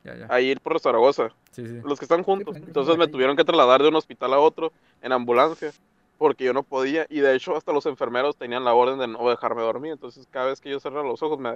Ya, 0.02 0.16
ya. 0.16 0.26
ahí 0.30 0.54
por 0.56 0.80
Zaragoza, 0.80 1.28
Sí, 1.50 1.66
sí. 1.66 1.80
los 1.84 1.98
que 1.98 2.06
están 2.06 2.22
juntos. 2.22 2.54
pues, 2.56 2.66
Entonces 2.66 2.96
me 2.96 3.06
tuvieron 3.06 3.36
que 3.36 3.44
trasladar 3.44 3.82
de 3.82 3.88
un 3.88 3.96
hospital 3.96 4.32
a 4.32 4.38
otro 4.38 4.72
en 5.02 5.12
ambulancia 5.12 5.72
porque 6.16 6.44
yo 6.44 6.54
no 6.54 6.62
podía 6.62 7.06
y 7.10 7.20
de 7.20 7.34
hecho 7.36 7.54
hasta 7.56 7.72
los 7.72 7.84
enfermeros 7.86 8.36
tenían 8.36 8.64
la 8.64 8.72
orden 8.72 8.98
de 8.98 9.06
no 9.08 9.28
dejarme 9.28 9.60
dormir. 9.62 9.92
Entonces 9.92 10.26
cada 10.30 10.46
vez 10.46 10.60
que 10.60 10.70
yo 10.70 10.80
cerraba 10.80 11.06
los 11.06 11.22
ojos 11.22 11.38
me, 11.38 11.52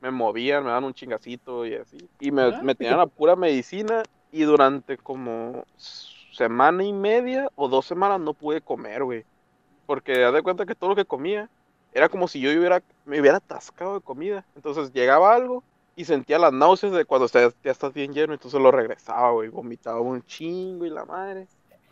me 0.00 0.10
movían, 0.10 0.64
me 0.64 0.70
daban 0.70 0.84
un 0.84 0.94
chingacito 0.94 1.64
y 1.66 1.74
así. 1.74 1.98
Y 2.18 2.32
me, 2.32 2.42
Ah, 2.42 2.60
me 2.64 2.74
tenían 2.74 2.98
a 2.98 3.06
pura 3.06 3.36
medicina 3.36 4.02
y 4.34 4.42
durante 4.42 4.98
como 4.98 5.64
semana 6.32 6.82
y 6.82 6.92
media 6.92 7.48
o 7.54 7.68
dos 7.68 7.86
semanas 7.86 8.20
no 8.20 8.34
pude 8.34 8.60
comer, 8.60 9.04
güey. 9.04 9.24
Porque 9.86 10.24
haz 10.24 10.34
de 10.34 10.42
cuenta 10.42 10.66
que 10.66 10.74
todo 10.74 10.90
lo 10.90 10.96
que 10.96 11.04
comía 11.04 11.48
era 11.92 12.08
como 12.08 12.26
si 12.26 12.40
yo 12.40 12.50
hubiera, 12.50 12.82
me 13.04 13.20
hubiera 13.20 13.36
atascado 13.36 13.94
de 13.94 14.00
comida. 14.00 14.44
Entonces 14.56 14.92
llegaba 14.92 15.32
algo 15.32 15.62
y 15.94 16.04
sentía 16.04 16.40
las 16.40 16.52
náuseas 16.52 16.92
de 16.92 17.04
cuando 17.04 17.28
ya, 17.28 17.48
ya 17.62 17.70
estás 17.70 17.94
bien 17.94 18.12
lleno, 18.12 18.32
entonces 18.32 18.60
lo 18.60 18.72
regresaba, 18.72 19.30
güey. 19.30 19.50
Vomitaba 19.50 20.00
un 20.00 20.20
chingo 20.26 20.84
y 20.84 20.90
la 20.90 21.04
madre. 21.04 21.46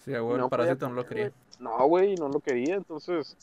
Sí, 0.04 0.10
güey. 0.10 0.36
No 0.36 0.48
no 0.50 0.90
lo 0.94 1.06
quería. 1.06 1.28
güey. 1.28 1.32
No, 1.60 1.86
güey, 1.86 2.14
no 2.16 2.28
lo 2.28 2.40
quería. 2.40 2.74
Entonces 2.74 3.36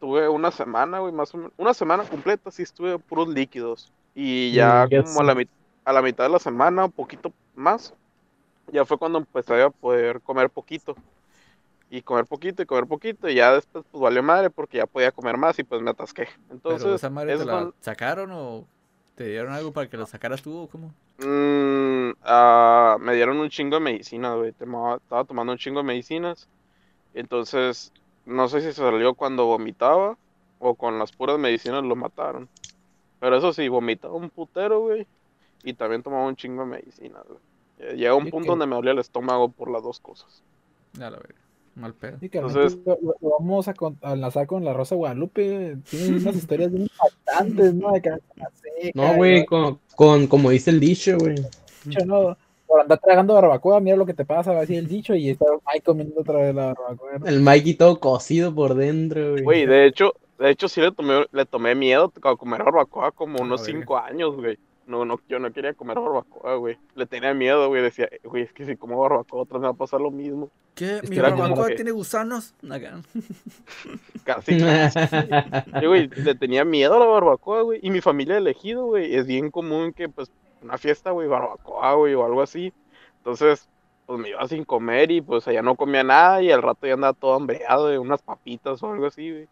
tuve 0.00 0.28
una 0.28 0.50
semana, 0.50 0.98
güey, 0.98 1.12
más 1.12 1.32
o 1.32 1.36
menos. 1.38 1.52
Una 1.56 1.74
semana 1.74 2.02
completa 2.02 2.50
sí 2.50 2.64
estuve 2.64 2.98
puros 2.98 3.28
líquidos. 3.28 3.92
Y 4.16 4.50
ya 4.50 4.88
Mm, 4.90 5.04
como 5.04 5.20
a 5.20 5.24
la, 5.32 5.44
a 5.84 5.92
la 5.92 6.02
mitad 6.02 6.24
de 6.24 6.30
la 6.30 6.40
semana, 6.40 6.86
un 6.86 6.90
poquito 6.92 7.32
más, 7.54 7.94
ya 8.70 8.84
fue 8.84 8.98
cuando 8.98 9.18
empecé 9.18 9.62
a 9.62 9.70
poder 9.70 10.20
comer 10.20 10.50
poquito. 10.50 10.96
Y 11.90 12.00
comer 12.02 12.24
poquito 12.24 12.62
y 12.62 12.66
comer 12.66 12.86
poquito. 12.86 13.28
Y 13.28 13.34
ya 13.34 13.52
después 13.52 13.84
pues 13.90 14.00
valió 14.00 14.22
madre 14.22 14.50
porque 14.50 14.78
ya 14.78 14.86
podía 14.86 15.12
comer 15.12 15.36
más 15.36 15.58
y 15.58 15.64
pues 15.64 15.82
me 15.82 15.90
atasqué. 15.90 16.28
Entonces, 16.50 16.82
Pero 16.82 16.94
esa 16.94 17.10
madre 17.10 17.36
te 17.36 17.44
la 17.44 17.70
sacaron 17.80 18.30
o 18.32 18.66
te 19.14 19.26
dieron 19.26 19.52
algo 19.52 19.72
para 19.72 19.88
que 19.88 19.96
lo 19.96 20.06
sacaras 20.06 20.42
tú 20.42 20.56
o 20.56 20.68
cómo? 20.68 20.94
Mm, 21.18 22.16
ah, 22.22 22.96
me 22.98 23.14
dieron 23.14 23.38
un 23.38 23.50
chingo 23.50 23.76
de 23.76 23.80
medicinas, 23.80 24.36
güey. 24.36 24.50
Estaba 24.50 25.24
tomando 25.24 25.52
un 25.52 25.58
chingo 25.58 25.80
de 25.80 25.86
medicinas. 25.86 26.48
Entonces, 27.12 27.92
no 28.24 28.48
sé 28.48 28.60
si 28.60 28.68
se 28.68 28.74
salió 28.74 29.14
cuando 29.14 29.44
vomitaba 29.44 30.16
o 30.58 30.74
con 30.74 30.98
las 30.98 31.12
puras 31.12 31.38
medicinas 31.38 31.84
lo 31.84 31.94
mataron. 31.94 32.48
Pero 33.20 33.36
eso 33.36 33.52
sí, 33.52 33.68
vomitaba 33.68 34.14
un 34.14 34.30
putero, 34.30 34.80
güey. 34.80 35.06
Y 35.62 35.74
también 35.74 36.02
tomaba 36.02 36.26
un 36.26 36.36
chingo 36.36 36.62
de 36.62 36.70
medicinas, 36.70 37.22
güey. 37.28 37.51
Eh, 37.82 37.96
Llega 37.96 38.14
un 38.14 38.24
punto 38.30 38.44
que- 38.44 38.48
donde 38.50 38.66
me 38.66 38.76
dolía 38.76 38.92
el 38.92 38.98
estómago 38.98 39.48
por 39.50 39.70
las 39.70 39.82
dos 39.82 39.98
cosas. 40.00 40.42
A 40.96 41.00
la 41.00 41.10
verga. 41.10 41.34
Mal 41.74 41.94
pedo. 41.94 42.18
Sí, 42.20 42.28
que 42.28 42.38
Entonces- 42.38 42.78
lo, 42.84 42.98
vamos 43.38 43.66
a, 43.66 43.74
con- 43.74 43.98
a 44.02 44.12
enlazar 44.12 44.46
con 44.46 44.64
la 44.64 44.72
Rosa 44.74 44.94
Guadalupe. 44.94 45.78
Tiene 45.88 46.18
unas 46.18 46.36
historias 46.36 46.70
bien 46.70 46.82
impactantes, 46.84 47.74
¿no? 47.74 47.92
De 47.92 48.00
seca, 48.00 48.18
No, 48.94 49.14
güey, 49.16 49.44
con, 49.46 49.78
con, 49.96 50.26
como 50.26 50.50
dice 50.50 50.70
el 50.70 50.80
dicho, 50.80 51.16
güey. 51.18 51.36
Dicho, 51.84 52.04
¿no? 52.04 52.36
Por 52.66 52.80
andar 52.82 52.98
tragando 53.00 53.34
barbacoa, 53.34 53.80
mira 53.80 53.96
lo 53.96 54.06
que 54.06 54.14
te 54.14 54.24
pasa, 54.24 54.52
va 54.52 54.58
a 54.58 54.60
decir 54.62 54.78
el 54.78 54.86
dicho, 54.88 55.14
y 55.14 55.30
está 55.30 55.44
ahí 55.64 55.80
comiendo 55.80 56.20
otra 56.20 56.38
vez 56.38 56.54
la 56.54 56.66
barbacoa. 56.74 57.18
¿no? 57.18 57.26
El 57.26 57.40
Mikey 57.40 57.74
todo 57.74 57.98
cocido 58.00 58.54
por 58.54 58.74
dentro, 58.74 59.32
güey. 59.32 59.42
Güey, 59.42 59.66
de 59.66 59.86
hecho, 59.86 60.12
de 60.38 60.50
hecho 60.50 60.68
sí 60.68 60.80
le 60.80 60.92
tomé, 60.92 61.26
le 61.32 61.44
tomé 61.46 61.74
miedo 61.74 62.12
a 62.22 62.36
comer 62.36 62.62
barbacoa 62.64 63.12
como 63.12 63.40
unos 63.42 63.60
la 63.60 63.66
verga. 63.66 63.80
cinco 63.80 63.96
años, 63.98 64.36
güey. 64.36 64.58
No, 64.86 65.04
no, 65.04 65.20
yo 65.28 65.38
no 65.38 65.52
quería 65.52 65.74
comer 65.74 65.98
barbacoa, 65.98 66.56
güey. 66.56 66.76
Le 66.96 67.06
tenía 67.06 67.32
miedo, 67.34 67.68
güey. 67.68 67.82
Decía, 67.82 68.08
"Eh, 68.10 68.20
güey, 68.24 68.42
es 68.42 68.52
que 68.52 68.64
si 68.66 68.76
como 68.76 68.98
barbacoa 68.98 69.42
otra 69.42 69.58
vez 69.58 69.62
me 69.62 69.68
va 69.68 69.74
a 69.74 69.76
pasar 69.76 70.00
lo 70.00 70.10
mismo. 70.10 70.50
¿Qué? 70.74 70.98
Es 71.02 71.10
¿Mi 71.10 71.18
barbacoa 71.18 71.68
que- 71.68 71.74
tiene 71.76 71.90
gusanos? 71.92 72.54
Casi, 74.24 74.58
Yo, 74.58 75.88
güey, 75.88 76.08
le 76.08 76.34
tenía 76.34 76.64
miedo 76.64 76.94
a 76.96 76.98
la 76.98 77.06
barbacoa, 77.06 77.62
güey. 77.62 77.80
Y 77.82 77.90
mi 77.90 78.00
familia 78.00 78.36
elegido, 78.36 78.86
güey, 78.86 79.14
es 79.14 79.26
bien 79.26 79.50
común 79.50 79.92
que, 79.92 80.08
pues, 80.08 80.30
una 80.62 80.78
fiesta, 80.78 81.10
güey, 81.10 81.28
barbacoa, 81.28 81.94
güey, 81.94 82.14
o 82.14 82.24
algo 82.24 82.42
así. 82.42 82.72
Entonces, 83.18 83.68
pues 84.06 84.18
me 84.18 84.30
iba 84.30 84.46
sin 84.48 84.64
comer 84.64 85.10
y, 85.10 85.20
pues, 85.20 85.46
allá 85.48 85.62
no 85.62 85.76
comía 85.76 86.02
nada 86.02 86.42
y 86.42 86.50
al 86.50 86.62
rato 86.62 86.86
ya 86.86 86.94
andaba 86.94 87.12
todo 87.12 87.34
hambreado 87.34 87.88
de 87.88 87.98
unas 87.98 88.22
papitas 88.22 88.82
o 88.82 88.92
algo 88.92 89.06
así, 89.06 89.30
güey. 89.30 89.48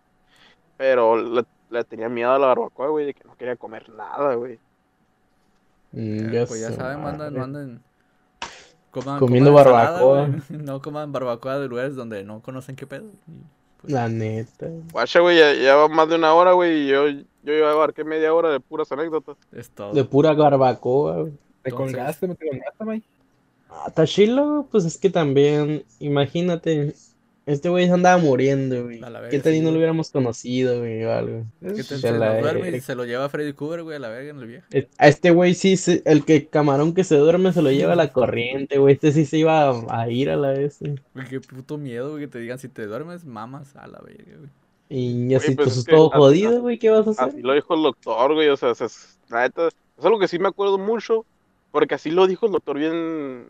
Pero 0.76 1.16
le, 1.16 1.44
le 1.70 1.84
tenía 1.84 2.08
miedo 2.08 2.32
a 2.32 2.38
la 2.38 2.46
barbacoa, 2.48 2.88
güey, 2.88 3.06
de 3.06 3.14
que 3.14 3.24
no 3.24 3.36
quería 3.36 3.56
comer 3.56 3.88
nada, 3.90 4.34
güey. 4.34 4.58
Mm, 5.92 6.30
ya 6.32 6.46
pues 6.46 6.60
ya 6.60 6.72
saben, 6.72 7.02
mandan, 7.02 7.34
madre. 7.34 7.40
mandan. 7.40 7.82
Coman, 8.90 9.18
Comiendo 9.20 9.50
coman 9.52 9.64
barbacoa. 9.64 10.26
güey. 10.26 10.40
No 10.64 10.82
coman 10.82 11.12
barbacoa 11.12 11.58
de 11.58 11.68
lugares 11.68 11.94
donde 11.94 12.24
no 12.24 12.40
conocen 12.42 12.74
qué 12.76 12.86
pedo. 12.86 13.06
pues, 13.80 13.92
La 13.92 14.08
neta. 14.08 14.66
Guacha, 14.92 15.20
güey, 15.20 15.38
ya, 15.38 15.54
ya 15.54 15.76
va 15.76 15.88
más 15.88 16.08
de 16.08 16.16
una 16.16 16.34
hora, 16.34 16.52
güey, 16.52 16.82
y 16.84 16.88
yo, 16.88 17.04
yo 17.44 17.68
abarqué 17.68 18.02
media 18.04 18.34
hora 18.34 18.50
de 18.50 18.60
puras 18.60 18.90
anécdotas. 18.92 19.36
es 19.52 19.70
todo. 19.70 19.92
De 19.92 20.04
pura 20.04 20.32
barbacoa, 20.32 21.16
güey. 21.22 21.32
Te 21.62 21.70
Entonces- 21.70 21.96
colgaste, 21.96 22.28
me 22.28 22.34
te 22.34 22.48
colgaste, 22.48 22.84
May. 22.84 23.02
Ah, 23.68 23.84
está 23.86 24.04
chilo, 24.06 24.66
pues 24.72 24.84
es 24.84 24.98
que 24.98 25.10
también, 25.10 25.84
imagínate, 26.00 26.94
este 27.52 27.68
güey 27.68 27.86
se 27.86 27.92
andaba 27.92 28.18
muriendo, 28.18 28.84
güey. 28.84 29.02
A 29.02 29.10
la 29.10 29.20
verga, 29.20 29.30
¿Qué 29.30 29.40
tal 29.40 29.54
y 29.54 29.58
no 29.58 29.64
güey. 29.64 29.72
lo 29.74 29.78
hubiéramos 29.78 30.10
conocido, 30.10 30.78
güey, 30.80 31.04
o 31.04 31.12
algo? 31.12 31.44
¿Qué 31.60 31.68
tal 31.68 31.84
Se 31.84 31.98
se 31.98 32.12
la- 32.12 32.40
duerme 32.40 32.76
y 32.76 32.80
se 32.80 32.94
lo 32.94 33.04
lleva 33.04 33.28
Freddy 33.28 33.52
Cooper, 33.52 33.82
güey, 33.82 33.96
a 33.96 33.98
la 34.00 34.08
verga 34.08 34.30
en 34.30 34.38
el 34.38 34.46
viaje? 34.46 34.66
Es- 34.70 34.86
A 34.98 35.08
este 35.08 35.30
güey 35.30 35.54
sí, 35.54 35.76
se- 35.76 36.02
el 36.04 36.24
que 36.24 36.46
camarón 36.46 36.94
que 36.94 37.04
se 37.04 37.16
duerme 37.16 37.52
se 37.52 37.62
lo 37.62 37.70
lleva 37.70 37.92
a 37.94 37.96
la 37.96 38.12
corriente, 38.12 38.78
güey. 38.78 38.94
Este 38.94 39.12
sí 39.12 39.26
se 39.26 39.38
iba 39.38 39.70
a, 39.70 40.02
a 40.02 40.10
ir 40.10 40.30
a 40.30 40.36
la 40.36 40.50
vez. 40.52 40.78
güey. 40.80 40.96
Güey, 41.14 41.26
qué 41.28 41.40
puto 41.40 41.76
miedo, 41.78 42.10
güey, 42.12 42.24
que 42.24 42.28
te 42.28 42.38
digan 42.38 42.58
si 42.58 42.68
te 42.68 42.86
duermes, 42.86 43.24
mamas 43.24 43.74
a 43.76 43.86
la 43.86 44.00
verga, 44.00 44.36
güey. 44.38 44.50
Y 44.92 45.34
así, 45.34 45.54
pues 45.54 45.68
pues, 45.68 45.76
es 45.78 45.84
que 45.84 45.92
todo 45.94 46.08
así- 46.12 46.18
jodido, 46.18 46.60
güey, 46.62 46.78
¿qué 46.78 46.90
vas 46.90 47.06
a 47.06 47.10
hacer? 47.10 47.24
Así 47.28 47.42
lo 47.42 47.52
dijo 47.54 47.74
el 47.74 47.82
doctor, 47.82 48.34
güey, 48.34 48.48
o 48.48 48.56
sea, 48.56 48.74
se- 48.74 48.86
es 48.86 49.18
algo 50.02 50.18
que 50.18 50.26
sí 50.28 50.38
me 50.38 50.48
acuerdo 50.48 50.78
mucho, 50.78 51.24
porque 51.70 51.94
así 51.94 52.10
lo 52.10 52.26
dijo 52.26 52.46
el 52.46 52.52
doctor 52.52 52.76
bien 52.78 53.44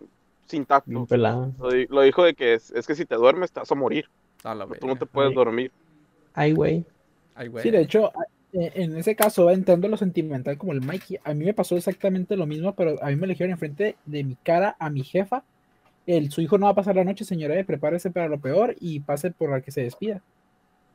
sin 0.51 0.65
tacto. 0.65 0.91
Bien 0.91 1.07
pelado. 1.07 1.53
Lo, 1.59 1.71
di- 1.71 1.87
lo 1.87 2.03
dijo 2.03 2.25
de 2.25 2.35
que 2.35 2.55
es, 2.55 2.71
es 2.71 2.87
que 2.87 2.95
si 2.95 3.07
te 3.07 3.15
duermes 3.15 3.53
te 3.53 3.61
vas 3.61 3.71
a 3.71 3.75
morir, 3.75 4.07
A 4.45 4.55
la 4.55 4.67
tú 4.67 4.87
no 4.87 4.97
te 4.97 5.07
puedes 5.07 5.31
Ay. 5.31 5.35
dormir. 5.35 5.73
Ay, 6.35 6.53
güey. 6.53 6.85
Ay, 7.35 7.49
güey. 7.49 7.63
Sí, 7.63 7.71
de 7.71 7.81
hecho, 7.81 8.13
eh, 8.53 8.73
en 8.75 8.97
ese 8.97 9.15
caso, 9.15 9.51
entrando 9.51 9.89
lo 9.89 9.97
sentimental 9.97 10.59
como 10.59 10.73
el 10.73 10.81
Mikey. 10.81 11.19
A 11.25 11.35
mí 11.35 11.45
me 11.45 11.55
pasó 11.55 11.77
exactamente 11.77 12.37
lo 12.37 12.47
mismo, 12.47 12.75
pero 12.75 13.03
a 13.03 13.09
mí 13.09 13.17
me 13.17 13.27
eligieron 13.27 13.53
enfrente 13.53 13.97
de 14.05 14.25
mi 14.25 14.37
cara 14.37 14.77
a 14.79 14.91
mi 14.91 15.05
jefa. 15.05 15.43
El, 16.07 16.31
su 16.31 16.41
hijo 16.41 16.59
no 16.59 16.67
va 16.67 16.73
a 16.73 16.75
pasar 16.75 16.97
la 16.97 17.05
noche, 17.05 17.25
señora, 17.25 17.59
eh, 17.59 17.65
prepárese 17.65 18.11
para 18.11 18.29
lo 18.29 18.39
peor 18.39 18.75
y 18.81 19.01
pase 19.01 19.31
por 19.31 19.51
la 19.51 19.61
que 19.61 19.71
se 19.71 19.83
despida. 19.83 20.21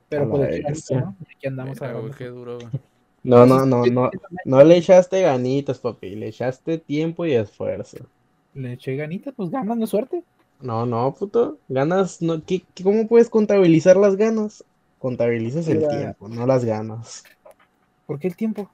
Pero 0.10 0.30
pues 0.30 0.64
andamos. 1.46 1.80
No, 3.24 3.46
no, 3.46 3.66
no, 3.66 3.86
no, 3.86 4.12
no 4.46 4.64
le 4.64 4.78
echaste 4.78 5.22
ganitas, 5.22 5.80
papi, 5.80 6.16
le 6.16 6.28
echaste 6.28 6.78
tiempo 6.78 7.26
y 7.26 7.34
esfuerzo. 7.34 7.98
Le 8.56 8.74
eché 8.74 8.96
ganitas, 8.96 9.36
pues 9.36 9.52
ganas, 9.52 9.78
no 9.78 9.86
suerte. 9.86 10.24
No, 10.60 10.86
no, 10.86 11.14
puto, 11.14 11.60
ganas, 11.68 12.22
no, 12.22 12.44
¿qué, 12.46 12.62
qué- 12.74 12.84
cómo 12.84 13.08
puedes 13.08 13.30
contabilizar 13.30 13.98
las 13.98 14.16
ganas? 14.16 14.64
Contabilizas 14.98 15.68
el 15.68 15.80
Mira. 15.80 15.90
tiempo, 15.90 16.28
no 16.30 16.46
las 16.48 16.64
ganas. 16.66 17.24
¿Por 18.06 18.20
qué 18.20 18.28
el 18.28 18.36
tiempo? 18.36 18.70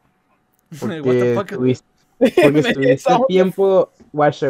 Porque 0.80 1.36
estuviste, 1.36 1.88
porque 2.42 2.60
estuviste 2.60 2.94
Esa- 2.94 3.20
tiempo, 3.28 3.92
watch 4.14 4.44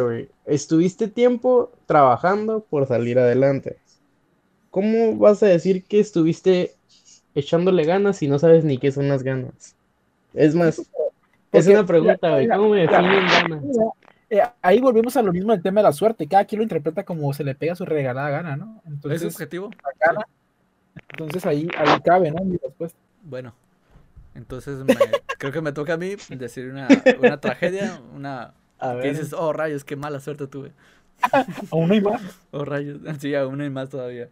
estuviste 0.45 1.07
tiempo 1.07 1.71
trabajando 1.85 2.63
por 2.69 2.87
salir 2.87 3.17
adelante. 3.19 3.77
¿Cómo 4.69 5.17
vas 5.17 5.41
a 5.43 5.47
decir 5.47 5.83
que 5.85 5.99
estuviste 5.99 6.71
echándole 7.35 7.85
ganas 7.85 8.17
si 8.17 8.27
no 8.27 8.39
sabes 8.39 8.63
ni 8.63 8.77
qué 8.77 8.91
son 8.91 9.09
las 9.09 9.23
ganas? 9.23 9.75
Es 10.33 10.55
más, 10.55 10.81
es 11.51 11.67
una 11.67 11.85
pregunta, 11.85 12.31
güey, 12.31 12.47
¿cómo 12.47 12.69
me 12.69 12.81
definen 12.81 13.25
ganas? 13.27 13.63
Eh, 14.31 14.41
ahí 14.61 14.79
volvemos 14.79 15.17
a 15.17 15.21
lo 15.21 15.33
mismo 15.33 15.51
del 15.51 15.61
tema 15.61 15.81
de 15.81 15.87
la 15.87 15.91
suerte. 15.91 16.25
Cada 16.25 16.45
quien 16.45 16.59
lo 16.59 16.63
interpreta 16.63 17.03
como 17.03 17.33
se 17.33 17.43
le 17.43 17.53
pega 17.53 17.75
su 17.75 17.85
regalada 17.85 18.29
gana, 18.29 18.55
¿no? 18.55 18.81
¿Es 18.85 18.91
Entonces, 18.93 19.39
la 19.39 20.07
gana. 20.07 20.21
Entonces 21.09 21.45
ahí, 21.45 21.67
ahí 21.77 21.99
cabe, 21.99 22.31
¿no? 22.31 22.41
Mi 22.45 22.55
respuesta. 22.57 22.97
Bueno, 23.23 23.53
entonces 24.33 24.85
me- 24.85 24.95
creo 25.37 25.51
que 25.51 25.59
me 25.61 25.73
toca 25.73 25.95
a 25.95 25.97
mí 25.97 26.15
decir 26.29 26.69
una, 26.69 26.87
una 27.19 27.41
tragedia, 27.41 27.99
una 28.15 28.53
A 28.79 28.93
que 28.93 28.97
ver, 28.99 29.09
dices, 29.17 29.33
oh 29.33 29.51
rayos, 29.51 29.83
qué 29.83 29.97
mala 29.97 30.21
suerte 30.21 30.47
tuve. 30.47 30.71
Aún 31.71 31.89
no 31.89 31.93
hay 31.93 32.01
más. 32.01 32.21
Oh 32.51 32.63
rayos, 32.63 32.99
sí, 33.19 33.35
aún 33.35 33.59
hay 33.59 33.69
más 33.69 33.89
todavía. 33.89 34.29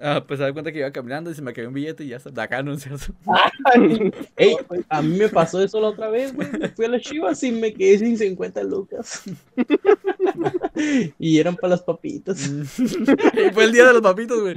Ah, 0.00 0.24
pues 0.26 0.38
se 0.38 0.44
da 0.44 0.52
cuenta 0.52 0.70
que 0.70 0.78
iba 0.78 0.90
caminando 0.92 1.30
y 1.30 1.34
se 1.34 1.42
me 1.42 1.52
cayó 1.52 1.68
un 1.68 1.74
billete 1.74 2.04
y 2.04 2.08
ya 2.08 2.16
está. 2.16 2.30
De 2.30 2.40
acá 2.40 2.62
no 2.62 2.72
ey, 4.36 4.56
a 4.88 5.02
mí 5.02 5.18
me 5.18 5.28
pasó 5.28 5.62
eso 5.62 5.80
la 5.80 5.88
otra 5.88 6.08
vez, 6.08 6.32
güey, 6.34 6.48
fui 6.76 6.84
a 6.84 6.88
las 6.88 7.02
chivas 7.02 7.42
y 7.42 7.50
me 7.50 7.72
quedé 7.72 7.98
sin 7.98 8.16
50 8.16 8.62
lucas. 8.64 9.22
Y 11.18 11.38
eran 11.40 11.56
para 11.56 11.72
las 11.72 11.82
papitas. 11.82 12.48
y 12.78 13.50
fue 13.52 13.64
el 13.64 13.72
día 13.72 13.86
de 13.86 13.94
los 13.94 14.02
papitos, 14.02 14.40
güey. 14.40 14.54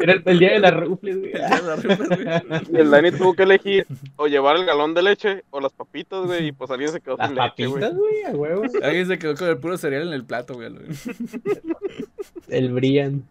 Era 0.00 0.14
el, 0.14 0.22
el 0.24 0.38
día 0.38 0.52
de 0.52 0.58
las 0.60 0.74
rufles, 0.74 1.18
güey. 1.18 1.32
Y 2.72 2.76
el 2.76 2.90
Dani 2.90 3.12
tuvo 3.12 3.34
que 3.34 3.42
elegir 3.42 3.86
o 4.16 4.26
llevar 4.26 4.56
el 4.56 4.64
galón 4.64 4.94
de 4.94 5.02
leche 5.02 5.44
o 5.50 5.60
las 5.60 5.72
papitas, 5.72 6.24
güey, 6.24 6.48
y 6.48 6.52
pues 6.52 6.70
alguien 6.70 6.90
se 6.90 7.00
quedó 7.00 7.18
Las 7.18 7.28
sin 7.28 7.36
leche, 7.36 7.66
güey. 7.66 7.82
papitas, 7.82 7.94
güey, 7.94 8.22
a 8.24 8.30
huevo. 8.30 8.62
Alguien 8.82 9.06
se 9.06 9.18
quedó 9.18 9.34
con 9.34 9.48
el 9.48 9.58
puro 9.58 9.76
cereal 9.76 10.08
en 10.08 10.14
el 10.14 10.24
plato, 10.24 10.54
güey. 10.54 10.70
El 12.48 12.72
brillan. 12.72 13.24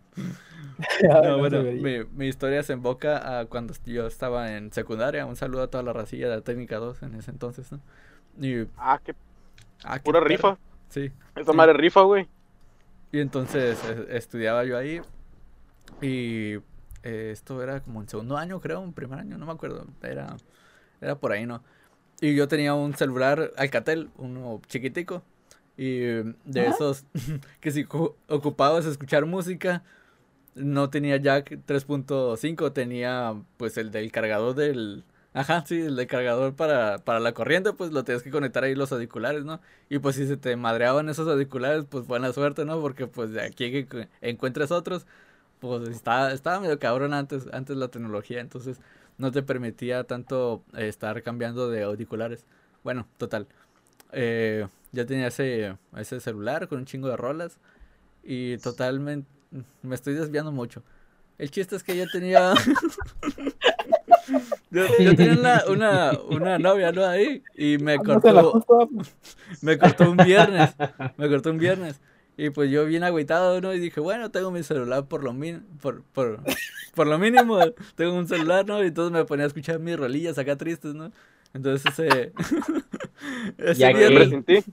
No, 1.20 1.38
bueno, 1.40 1.66
mi, 1.76 2.04
mi 2.06 2.28
historia 2.28 2.64
se 2.64 2.74
emboca 2.74 3.40
a 3.40 3.46
cuando 3.48 3.74
yo 3.86 4.08
estaba 4.08 4.56
en 4.56 4.72
secundaria. 4.72 5.26
Un 5.26 5.36
saludo 5.36 5.64
a 5.64 5.70
toda 5.70 5.84
la 5.84 5.94
racilla 5.94 6.30
de 6.30 6.36
la 6.38 6.42
técnica 6.42 6.78
2 6.78 7.02
en 7.04 7.16
ese 7.16 7.32
entonces, 7.32 7.72
¿no? 7.72 7.82
Y, 8.40 8.68
Ah, 8.78 9.00
qué 9.04 9.14
ah, 9.84 10.00
qué 10.00 10.14
pura 10.14 10.20
perro. 10.24 10.30
rifa. 10.30 10.58
Sí. 10.90 11.12
Esa 11.36 11.54
madre 11.54 11.74
rifa, 11.74 12.02
güey. 12.04 12.28
Y 13.12 13.20
entonces 13.20 13.80
eh, 13.86 14.08
estudiaba 14.12 14.64
yo 14.66 14.78
ahí. 14.78 15.02
Y 16.02 16.56
eh, 17.04 17.32
esto 17.32 17.62
era 17.64 17.82
como 17.82 18.02
en 18.02 18.10
segundo 18.10 18.38
año, 18.38 18.60
creo, 18.62 18.84
en 18.84 18.94
primer 18.94 19.20
año, 19.20 19.38
no 19.38 19.46
me 19.46 19.52
acuerdo. 19.54 19.88
Era, 20.04 20.38
era 21.02 21.16
por 21.20 21.32
ahí, 21.34 21.46
¿no? 21.46 21.64
Y 22.22 22.36
yo 22.36 22.48
tenía 22.48 22.74
un 22.76 22.96
celular 22.96 23.52
Alcatel, 23.58 24.12
uno 24.18 24.62
chiquitico. 24.68 25.24
Y 25.78 26.00
de 26.46 26.68
Ajá. 26.68 26.68
esos 26.68 27.06
que 27.62 27.72
si 27.72 27.86
cu- 27.86 28.16
ocupabas 28.30 28.86
escuchar 28.86 29.26
música, 29.26 29.84
no 30.56 30.90
tenía 30.90 31.18
jack 31.18 31.60
3.5, 31.66 32.74
tenía 32.74 33.36
pues 33.58 33.78
el 33.78 33.92
del 33.92 34.12
cargador 34.12 34.56
del... 34.56 35.04
Ajá, 35.34 35.64
sí, 35.66 35.80
el 35.82 35.96
del 35.96 36.08
cargador 36.08 36.56
para, 36.56 37.00
para 37.00 37.20
la 37.20 37.34
corriente, 37.34 37.72
pues 37.74 37.92
lo 37.92 38.04
tenías 38.04 38.24
que 38.24 38.32
conectar 38.32 38.64
ahí 38.64 38.74
los 38.76 38.92
auriculares, 38.92 39.46
¿no? 39.46 39.62
Y 39.90 40.00
pues 40.00 40.16
si 40.16 40.28
se 40.28 40.38
te 40.38 40.56
madreaban 40.56 41.08
esos 41.10 41.28
auriculares, 41.28 41.86
pues 41.90 42.08
buena 42.08 42.34
suerte, 42.34 42.66
¿no? 42.66 42.82
Porque 42.82 43.08
pues 43.08 43.32
de 43.32 43.42
aquí 43.44 43.86
que 43.86 44.08
encuentres 44.22 44.72
otros, 44.72 45.06
pues 45.60 45.88
estaba, 45.90 46.32
estaba 46.32 46.60
medio 46.60 46.80
cabrón 46.80 47.14
antes, 47.14 47.48
antes 47.54 47.78
la 47.78 47.90
tecnología, 47.90 48.42
entonces 48.42 48.80
no 49.18 49.32
te 49.32 49.44
permitía 49.44 50.04
tanto 50.06 50.64
estar 50.78 51.22
cambiando 51.24 51.70
de 51.70 51.84
auriculares. 51.84 52.46
Bueno, 52.84 53.08
total. 53.18 53.48
Eh, 54.12 54.68
ya 54.92 55.06
tenía 55.06 55.28
ese, 55.28 55.78
ese 55.98 56.20
celular 56.20 56.68
con 56.68 56.80
un 56.80 56.86
chingo 56.86 57.10
de 57.10 57.18
rolas 57.18 57.60
y 58.24 58.58
totalmente 58.58 59.39
me 59.82 59.96
estoy 59.96 60.14
desviando 60.16 60.52
mucho. 60.52 60.84
El 61.38 61.52
chiste 61.52 61.78
es 61.78 61.84
que 61.84 61.96
yo 61.96 62.06
tenía 62.12 62.54
yo, 64.72 64.84
yo 65.00 65.16
tenía 65.16 65.34
una, 65.40 65.64
una, 65.70 66.12
una 66.30 66.60
novia, 66.60 66.92
¿no? 66.92 67.06
Ahí 67.06 67.44
y 67.56 67.78
me 67.78 67.96
la 67.96 68.04
cortó 68.04 68.64
me 69.62 69.78
cortó 69.78 70.12
un 70.12 70.18
viernes. 70.18 70.72
Me 71.18 71.30
cortó 71.30 71.52
un 71.52 71.58
viernes. 71.58 72.00
Y 72.38 72.52
pues 72.52 72.72
yo 72.72 72.86
bien 72.86 73.04
agüitado, 73.04 73.60
¿no? 73.60 73.74
Y 73.74 73.80
dije, 73.80 74.00
bueno, 74.00 74.32
tengo 74.32 74.50
mi 74.52 74.64
celular 74.64 75.06
por 75.08 75.24
lo, 75.24 75.34
min 75.34 75.62
por, 75.82 76.04
por, 76.04 76.42
por 76.96 77.08
lo 77.08 77.18
mínimo. 77.20 77.60
Tengo 77.96 78.14
un 78.16 78.28
celular, 78.28 78.66
¿no? 78.66 78.82
Y 78.84 78.88
entonces 78.88 79.12
me 79.12 79.26
ponía 79.26 79.46
a 79.46 79.48
escuchar 79.48 79.80
mis 79.80 79.98
rolillas 79.98 80.38
acá 80.38 80.56
tristes, 80.56 80.94
¿no? 80.94 81.12
Entonces 81.54 81.92
ese... 82.00 82.32
ese 83.58 83.80
Ya 83.80 83.92
que- 83.94 84.08
viernes- 84.10 84.46
ti. 84.46 84.72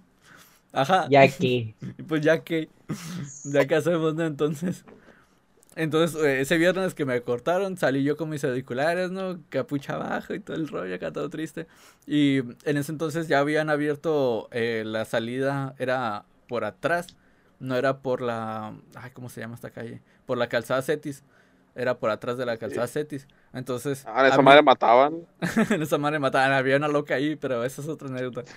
Ajá. 0.77 1.09
Ya 1.11 1.27
que. 1.39 1.75
Pues 2.07 2.21
ya 2.21 2.45
que... 2.45 2.69
Ya 3.45 3.67
que 3.67 3.75
hacemos, 3.75 4.15
¿no? 4.15 4.25
Entonces... 4.25 4.85
Entonces, 5.75 6.23
eh, 6.23 6.41
ese 6.41 6.57
viernes 6.57 6.95
que 6.95 7.05
me 7.05 7.21
cortaron, 7.21 7.77
salí 7.77 8.03
yo 8.03 8.17
con 8.17 8.31
mis 8.31 8.43
auriculares, 8.45 9.11
¿no? 9.11 9.39
Capucha 9.51 9.95
abajo 9.95 10.33
y 10.33 10.41
todo 10.41 10.57
el 10.57 10.69
rollo 10.69 10.95
acá 10.95 11.13
todo 11.13 11.29
triste. 11.29 11.67
Y 12.07 12.39
en 12.65 12.79
ese 12.79 12.93
entonces 12.93 13.29
ya 13.29 13.41
habían 13.41 13.69
abierto 13.69 14.49
eh, 14.53 14.85
la 14.87 15.05
salida, 15.05 15.75
era 15.79 16.25
por 16.49 16.65
atrás, 16.65 17.17
no 17.61 17.77
era 17.77 17.99
por 17.99 18.23
la... 18.23 18.75
Ay, 18.95 19.11
¿cómo 19.13 19.29
se 19.29 19.43
llama 19.43 19.55
esta 19.55 19.71
calle? 19.71 20.01
Por 20.25 20.39
la 20.39 20.49
calzada 20.49 20.81
Cetis. 20.81 21.23
Era 21.79 21.99
por 21.99 22.09
atrás 22.09 22.39
de 22.39 22.47
la 22.47 22.57
calzada 22.57 22.87
Cetis. 22.87 23.29
Entonces... 23.53 24.05
Ah, 24.07 24.21
en 24.21 24.27
esa 24.27 24.35
había- 24.37 24.45
madre 24.45 24.63
mataban. 24.63 25.15
en 25.71 25.83
esa 25.83 25.99
madre 25.99 26.19
mataban. 26.19 26.53
Había 26.53 26.79
una 26.79 26.89
loca 26.89 27.15
ahí, 27.15 27.37
pero 27.37 27.65
esa 27.65 27.83
es 27.83 27.89
otra 27.89 28.09
anécdota. 28.09 28.43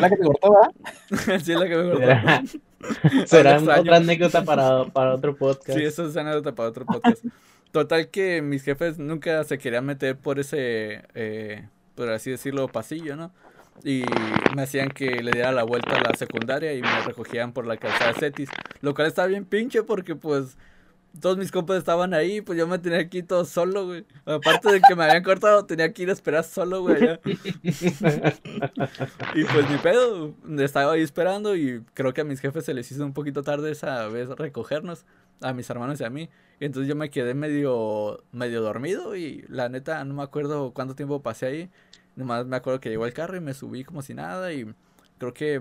La 0.00 0.10
que 0.10 0.16
te 0.16 0.24
cortó, 0.24 0.52
¿verdad? 0.52 1.40
sí, 1.40 1.52
es 1.52 1.58
la 1.58 1.68
que 1.68 1.76
me 1.76 1.90
cortó. 1.90 3.26
Será, 3.26 3.58
otra 3.58 3.96
anécdota 3.96 4.44
para, 4.44 4.86
para 4.86 5.14
otro 5.14 5.36
podcast. 5.36 5.78
Sí, 5.78 5.84
eso 5.84 6.06
es 6.06 6.16
anécdota 6.16 6.52
para 6.54 6.68
otro 6.68 6.84
podcast. 6.84 7.24
Total 7.70 8.08
que 8.08 8.42
mis 8.42 8.64
jefes 8.64 8.98
nunca 8.98 9.44
se 9.44 9.58
querían 9.58 9.86
meter 9.86 10.16
por 10.16 10.38
ese, 10.38 11.04
eh, 11.14 11.68
por 11.94 12.08
así 12.10 12.30
decirlo, 12.30 12.66
pasillo, 12.68 13.14
¿no? 13.14 13.30
Y 13.84 14.02
me 14.56 14.62
hacían 14.62 14.88
que 14.88 15.22
le 15.22 15.30
diera 15.30 15.52
la 15.52 15.62
vuelta 15.62 15.96
a 15.96 16.00
la 16.10 16.14
secundaria 16.16 16.72
y 16.74 16.82
me 16.82 17.00
recogían 17.02 17.52
por 17.52 17.66
la 17.66 17.76
calzada 17.76 18.12
Cetis. 18.14 18.48
Lo 18.80 18.94
cual 18.94 19.06
estaba 19.06 19.28
bien 19.28 19.44
pinche 19.44 19.82
porque 19.84 20.16
pues 20.16 20.56
todos 21.20 21.36
mis 21.36 21.50
compas 21.50 21.78
estaban 21.78 22.14
ahí, 22.14 22.40
pues 22.40 22.58
yo 22.58 22.66
me 22.66 22.78
tenía 22.78 22.98
aquí 23.00 23.22
todo 23.22 23.44
solo, 23.44 23.86
güey. 23.86 24.04
Aparte 24.24 24.72
de 24.72 24.80
que 24.80 24.94
me 24.94 25.04
habían 25.04 25.22
cortado, 25.22 25.64
tenía 25.66 25.92
que 25.92 26.02
ir 26.04 26.10
a 26.10 26.12
esperar 26.12 26.44
solo, 26.44 26.82
güey, 26.82 26.96
allá. 26.96 27.20
Y 29.34 29.44
pues 29.44 29.70
mi 29.70 29.78
pedo, 29.78 30.34
estaba 30.58 30.92
ahí 30.92 31.02
esperando 31.02 31.56
y 31.56 31.82
creo 31.94 32.14
que 32.14 32.20
a 32.20 32.24
mis 32.24 32.40
jefes 32.40 32.64
se 32.64 32.74
les 32.74 32.90
hizo 32.90 33.04
un 33.04 33.12
poquito 33.12 33.42
tarde 33.42 33.70
esa 33.70 34.06
vez 34.08 34.28
recogernos, 34.28 35.04
a 35.40 35.52
mis 35.52 35.68
hermanos 35.70 36.00
y 36.00 36.04
a 36.04 36.10
mí. 36.10 36.28
Y 36.60 36.64
entonces 36.64 36.88
yo 36.88 36.96
me 36.96 37.10
quedé 37.10 37.34
medio, 37.34 38.22
medio 38.32 38.62
dormido 38.62 39.16
y 39.16 39.44
la 39.48 39.68
neta 39.68 40.04
no 40.04 40.14
me 40.14 40.22
acuerdo 40.22 40.72
cuánto 40.72 40.94
tiempo 40.94 41.22
pasé 41.22 41.46
ahí. 41.46 41.70
Nomás 42.16 42.46
me 42.46 42.56
acuerdo 42.56 42.80
que 42.80 42.90
llegó 42.90 43.06
el 43.06 43.12
carro 43.12 43.36
y 43.36 43.40
me 43.40 43.54
subí 43.54 43.84
como 43.84 44.02
si 44.02 44.14
nada 44.14 44.52
y 44.52 44.72
creo 45.18 45.34
que 45.34 45.60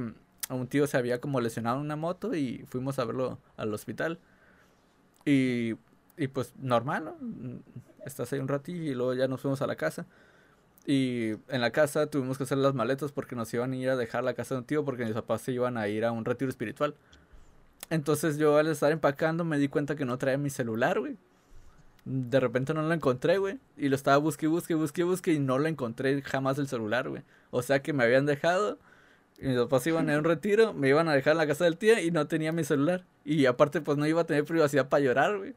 a 0.50 0.54
un 0.56 0.68
tío 0.68 0.88
se 0.88 0.98
había 0.98 1.20
como 1.20 1.41
lesionado 1.41 1.78
en 1.78 1.84
una 1.84 1.95
moto 1.95 2.36
y 2.36 2.66
fuimos 2.68 3.00
a 3.00 3.06
verlo 3.06 3.39
al 3.58 3.74
hospital. 3.74 4.20
Y, 5.28 5.76
y 6.16 6.28
pues 6.30 6.54
normal, 6.58 7.04
¿no? 7.04 7.18
Estás 8.06 8.32
ahí 8.32 8.40
un 8.40 8.48
ratillo 8.48 8.84
y 8.84 8.96
luego 8.96 9.14
ya 9.14 9.28
nos 9.28 9.42
fuimos 9.42 9.62
a 9.62 9.68
la 9.68 9.76
casa. 9.76 10.06
Y 10.86 11.32
en 11.50 11.60
la 11.60 11.72
casa 11.72 12.08
tuvimos 12.08 12.38
que 12.38 12.46
hacer 12.46 12.58
las 12.60 12.74
maletas 12.74 13.12
porque 13.12 13.36
nos 13.36 13.54
iban 13.54 13.74
a 13.74 13.76
ir 13.76 13.90
a 13.90 13.98
dejar 13.98 14.24
la 14.24 14.34
casa 14.34 14.56
de 14.56 14.60
un 14.60 14.66
tío 14.66 14.86
porque 14.86 15.04
mis 15.04 15.14
papás 15.14 15.42
se 15.42 15.52
iban 15.52 15.78
a 15.78 15.90
ir 15.90 16.06
a 16.06 16.14
un 16.14 16.24
retiro 16.24 16.50
espiritual. 16.50 16.96
Entonces 17.90 18.38
yo 18.38 18.58
al 18.58 18.68
estar 18.68 18.94
empacando 18.94 19.44
me 19.44 19.58
di 19.58 19.68
cuenta 19.68 19.98
que 19.98 20.06
no 20.06 20.18
traía 20.18 20.38
mi 20.38 20.50
celular, 20.50 21.02
güey. 21.02 21.18
De 22.06 22.40
repente 22.40 22.74
no 22.74 22.82
lo 22.84 22.94
encontré, 22.94 23.38
güey. 23.38 23.60
Y 23.76 23.90
lo 23.90 23.98
estaba 23.98 24.16
busque, 24.16 24.48
busque, 24.48 24.76
busque, 24.76 25.04
busque 25.04 25.34
y 25.34 25.40
no 25.40 25.60
lo 25.60 25.68
encontré 25.68 26.22
jamás 26.22 26.58
el 26.58 26.70
celular, 26.70 27.10
güey. 27.10 27.24
O 27.52 27.62
sea 27.62 27.82
que 27.82 27.92
me 27.92 28.06
habían 28.06 28.26
dejado. 28.26 28.80
Y 29.40 29.48
mis 29.48 29.58
papás 29.58 29.86
iban 29.88 30.10
a 30.10 30.18
un 30.18 30.24
retiro, 30.24 30.74
me 30.74 30.90
iban 30.90 31.08
a 31.08 31.14
dejar 31.14 31.34
en 31.34 31.38
la 31.38 31.48
casa 31.48 31.66
del 31.66 31.78
tío 31.78 32.00
y 32.00 32.12
no 32.12 32.28
tenía 32.28 32.52
mi 32.52 32.64
celular. 32.64 33.06
Y 33.24 33.46
aparte 33.46 33.82
pues 33.82 33.98
no 33.98 34.08
iba 34.08 34.22
a 34.22 34.26
tener 34.26 34.46
privacidad 34.46 34.90
para 34.90 35.04
llorar, 35.04 35.38
güey. 35.38 35.54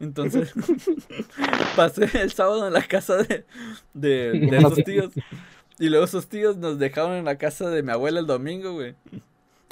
Entonces 0.00 0.52
pasé 1.76 2.08
el 2.20 2.30
sábado 2.32 2.66
en 2.66 2.72
la 2.72 2.82
casa 2.82 3.16
de, 3.16 3.44
de, 3.94 4.32
de 4.50 4.56
esos 4.58 4.84
tíos. 4.84 5.12
Y 5.78 5.88
luego 5.88 6.04
esos 6.04 6.28
tíos 6.28 6.56
nos 6.56 6.78
dejaron 6.78 7.12
en 7.12 7.24
la 7.24 7.38
casa 7.38 7.70
de 7.70 7.82
mi 7.82 7.92
abuela 7.92 8.20
el 8.20 8.26
domingo, 8.26 8.72
güey. 8.72 8.94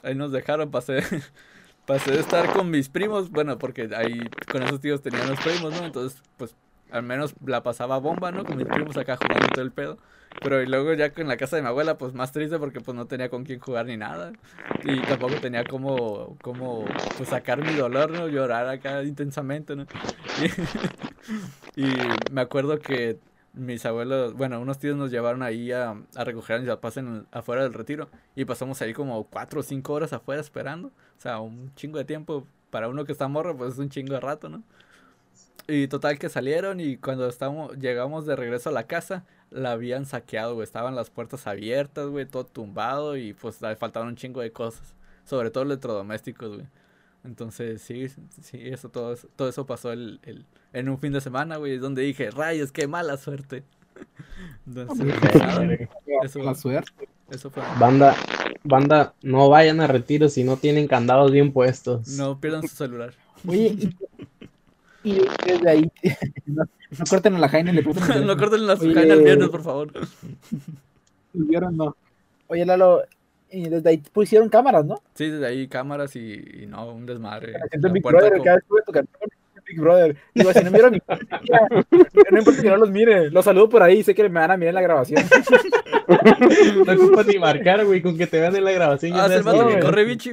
Ahí 0.03 0.15
nos 0.15 0.31
dejaron, 0.31 0.71
pasé, 0.71 1.03
pasé 1.85 2.13
de 2.13 2.21
estar 2.21 2.53
con 2.53 2.71
mis 2.71 2.89
primos, 2.89 3.31
bueno, 3.31 3.59
porque 3.59 3.91
ahí 3.97 4.21
con 4.51 4.63
esos 4.63 4.81
tíos 4.81 5.03
tenían 5.03 5.29
los 5.29 5.41
primos, 5.41 5.73
¿no? 5.73 5.85
Entonces, 5.85 6.23
pues 6.37 6.55
al 6.91 7.03
menos 7.03 7.35
la 7.45 7.63
pasaba 7.63 7.99
bomba, 7.99 8.31
¿no? 8.31 8.45
Con 8.45 8.57
mis 8.57 8.67
primos 8.67 8.97
acá 8.97 9.17
jugando 9.17 9.49
todo 9.49 9.65
el 9.65 9.73
pedo. 9.73 9.99
Pero 10.43 10.63
y 10.63 10.67
luego 10.67 10.93
ya 10.95 11.13
en 11.17 11.29
la 11.29 11.37
casa 11.37 11.57
de 11.57 11.63
mi 11.63 11.69
abuela, 11.69 11.99
pues 11.99 12.15
más 12.15 12.33
triste 12.33 12.59
porque 12.59 12.81
pues 12.81 12.97
no 12.97 13.07
tenía 13.07 13.29
con 13.29 13.45
quién 13.45 13.61
jugar 13.61 13.87
ni 13.87 13.97
nada. 13.97 14.33
Y 14.85 15.01
tampoco 15.03 15.35
tenía 15.37 15.65
como, 15.65 16.37
como 16.43 16.85
pues 17.17 17.29
sacar 17.29 17.65
mi 17.65 17.75
dolor, 17.75 18.11
¿no? 18.11 18.29
Llorar 18.29 18.69
acá 18.69 19.03
intensamente, 19.03 19.77
¿no? 19.77 19.87
Y, 21.77 21.87
me 22.31 22.41
acuerdo 22.41 22.79
que 22.79 23.19
mis 23.53 23.85
abuelos, 23.85 24.35
bueno, 24.35 24.61
unos 24.61 24.79
tíos 24.79 24.97
nos 24.97 25.11
llevaron 25.11 25.43
ahí 25.43 25.73
a, 25.73 25.97
a 26.15 26.25
recoger 26.25 26.57
a 26.57 26.59
mis 26.61 26.69
papás 26.69 26.99
afuera 27.33 27.63
del 27.65 27.75
retiro. 27.75 28.09
Y 28.35 28.45
pasamos 28.45 28.81
ahí 28.83 28.93
como 28.93 29.25
cuatro 29.25 29.61
o 29.61 29.63
cinco 29.63 29.93
horas 29.93 30.13
afuera 30.13 30.41
esperando. 30.41 30.89
O 30.89 31.21
sea, 31.21 31.41
un 31.41 31.75
chingo 31.75 31.99
de 31.99 32.05
tiempo. 32.05 32.47
Para 32.71 32.89
uno 32.89 33.05
que 33.05 33.13
está 33.13 33.29
morro, 33.29 33.57
pues 33.57 33.75
es 33.75 33.79
un 33.79 33.89
chingo 33.91 34.15
de 34.15 34.21
rato, 34.21 34.49
¿no? 34.49 34.63
Y 35.69 35.89
total 35.89 36.19
que 36.19 36.29
salieron 36.29 36.79
y 36.81 36.97
cuando 36.97 37.29
estamos, 37.29 37.77
llegamos 37.79 38.25
de 38.27 38.37
regreso 38.37 38.69
a 38.69 38.73
la 38.73 38.87
casa, 38.87 39.25
la 39.51 39.73
habían 39.73 40.07
saqueado, 40.07 40.55
güey. 40.55 40.65
Estaban 40.65 40.95
las 40.95 41.11
puertas 41.11 41.47
abiertas, 41.47 42.07
güey, 42.09 42.25
todo 42.27 42.47
tumbado 42.47 43.17
y 43.17 43.33
pues 43.33 43.61
le 43.63 43.75
faltaban 43.77 44.09
un 44.09 44.17
chingo 44.17 44.41
de 44.41 44.53
cosas. 44.53 44.95
Sobre 45.25 45.51
todo 45.51 45.65
electrodomésticos, 45.65 46.55
güey. 46.57 46.67
Entonces, 47.25 47.83
sí, 47.83 48.07
sí, 48.41 48.61
eso, 48.63 48.89
todo, 48.91 49.13
eso- 49.13 49.29
todo 49.35 49.49
eso 49.49 49.67
pasó 49.67 49.91
el, 49.91 50.21
el- 50.23 50.45
en 50.73 50.89
un 50.89 50.99
fin 50.99 51.13
de 51.13 51.21
semana, 51.21 51.57
güey. 51.57 51.75
Es 51.75 51.81
donde 51.81 52.03
dije, 52.03 52.31
rayos, 52.31 52.71
qué 52.71 52.87
mala 52.87 53.17
suerte. 53.17 53.65
Entonces, 54.67 55.07
nada, 55.35 55.69
eso, 56.23 56.39
La 56.41 56.55
suerte. 56.55 57.09
eso 57.31 57.51
fue. 57.51 57.65
Banda, 57.81 58.15
banda, 58.63 59.15
no 59.23 59.49
vayan 59.49 59.81
a 59.81 59.89
retiro 59.89 60.29
si 60.29 60.45
no 60.45 60.57
tienen 60.57 60.87
candados 60.87 61.33
bien 61.33 61.53
puestos. 61.53 62.07
No 62.09 62.41
pierdan 62.41 62.63
su 62.69 62.77
celular. 62.77 63.15
Oye, 63.49 63.77
y, 65.07 65.21
desde 65.47 65.71
ahí, 65.71 65.91
no, 66.47 66.65
no 66.65 67.05
corten 67.09 67.35
a 67.37 67.39
la 67.39 67.49
Jaina 67.49 67.71
y 67.71 67.75
le 67.75 67.83
preguntan. 67.83 68.27
no 68.27 68.37
corten 68.37 68.67
las 68.67 68.81
Oye. 68.81 68.93
cadenas 68.95 69.19
el 69.19 69.25
viernes, 69.25 69.49
por 69.49 69.63
favor. 69.63 69.93
¿Vieron? 71.33 71.77
No. 71.77 71.97
Oye, 72.49 72.65
Lalo, 72.65 73.03
y 73.51 73.69
desde 73.69 73.89
ahí 73.91 73.99
pusieron 73.99 74.49
cámaras, 74.49 74.85
¿no? 74.85 75.01
Sí, 75.15 75.29
desde 75.31 75.47
ahí 75.47 75.69
cámaras 75.69 76.17
y, 76.17 76.35
y 76.63 76.67
no, 76.67 76.93
un 76.93 77.07
desmadre. 77.07 77.53
Me 77.53 77.69
siento 77.69 77.89
La 77.89 77.95
puerta 78.01 78.19
Brother, 78.21 78.39
co- 78.39 78.45
cada 78.45 78.57
vez 78.57 78.65
que 78.69 78.83
tu 78.87 78.93
canción, 78.93 79.31
Big 79.77 79.81
Brother. 79.83 80.17
Digo, 80.35 80.53
si 80.53 80.65
no 80.65 80.71
vieron 80.71 80.93
mi 80.93 80.99
no 82.31 82.39
importa 82.39 82.63
que 82.63 82.71
no 82.71 82.77
los 82.79 82.91
mire, 82.91 83.31
los 83.31 83.45
saludo 83.45 83.69
por 83.69 83.83
ahí, 83.83 84.03
sé 84.03 84.15
que 84.15 84.23
me 84.29 84.41
van 84.41 84.51
a 84.51 84.57
mirar 84.57 84.71
en 84.71 84.75
la 84.77 84.81
grabación. 84.83 85.23
No 86.87 86.93
ocupas 86.93 87.27
ni 87.27 87.39
marcar, 87.39 87.85
güey, 87.85 88.01
con 88.01 88.17
que 88.17 88.27
te 88.27 88.41
vean 88.41 88.55
en 88.57 88.65
la 88.65 88.73
grabación. 88.73 89.13
Ah, 89.15 89.29
todo, 89.43 89.67
que 89.67 89.75
güey. 89.75 89.81
corre 89.81 90.05
bichi. 90.07 90.33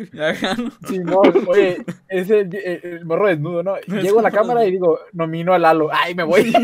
Sí, 0.87 0.99
no, 0.99 1.19
oye, 1.47 1.83
es 2.09 2.29
el, 2.29 2.55
el- 2.55 2.79
el 2.83 3.05
morro 3.05 3.27
desnudo, 3.27 3.63
¿no? 3.63 3.75
Llego 4.01 4.19
a 4.19 4.23
la 4.23 4.31
cámara 4.31 4.65
y 4.65 4.71
digo, 4.71 4.99
nomino 5.13 5.53
a 5.53 5.59
Lalo. 5.59 5.89
Ay, 5.91 6.15
me 6.15 6.23
voy. 6.23 6.53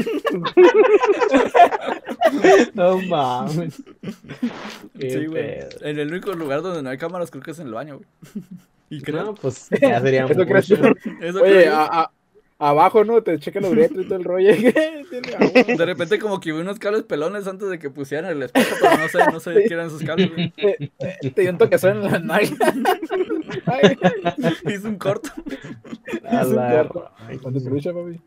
No 2.74 2.98
mames. 3.02 3.82
Qué 5.00 5.10
Sí, 5.10 5.26
güey. 5.26 5.60
En 5.82 6.00
el 6.00 6.10
único 6.10 6.32
lugar 6.34 6.62
donde 6.62 6.82
no 6.84 6.90
hay 6.90 6.98
cámaras 6.98 7.32
creo 7.32 7.44
que 7.44 7.52
es 7.52 7.60
en 7.60 7.68
el 7.68 7.74
baño, 7.74 7.98
güey. 7.98 8.08
Y 8.90 9.02
creo. 9.02 9.24
No, 9.24 9.34
pues 9.36 9.68
ya 9.82 10.00
sería 10.02 10.26
Eso 10.30 10.46
crees 10.46 10.70
mucho. 10.70 10.94
Eso 11.22 11.42
Oye, 11.42 11.68
a- 11.68 12.10
abajo, 12.60 13.04
¿no? 13.06 13.24
Te 13.24 13.40
checa 13.40 13.60
los 13.62 13.72
uretra 13.72 14.02
y 14.02 14.06
todo 14.06 14.18
el 14.18 14.24
rollo. 14.24 14.52
De 15.78 15.86
repente 15.86 16.20
como 16.20 16.40
que 16.40 16.52
vi 16.52 16.60
unos 16.60 16.78
cables 16.78 17.04
pelones 17.04 17.48
antes 17.48 17.70
de 17.70 17.80
que 17.80 17.90
pusieran 17.90 18.30
el 18.32 18.44
espejo, 18.44 18.76
pero 18.82 18.98
no 18.98 19.08
sé, 19.08 19.18
no 19.32 19.40
sé 19.40 19.64
qué 19.68 19.74
eran 19.74 19.88
esos 19.88 20.04
cables, 20.04 20.32
güey. 20.32 20.52
Te, 20.52 20.92
te- 21.22 21.32
te 21.32 21.42
dio 21.42 21.52
un 21.52 21.58
toquezón 21.58 21.98
en 21.98 22.12
la 22.12 22.20
nalga. 22.20 22.74
Hice 24.70 24.88
un 24.88 24.98
corto. 24.98 25.30
A 26.26 26.42
es 26.42 26.48
un 26.48 26.56
la 26.56 26.84
raíz. 26.84 27.42
Cuando 27.42 27.60
se 27.60 27.70
lucha, 27.70 27.92
papi. 27.94 28.20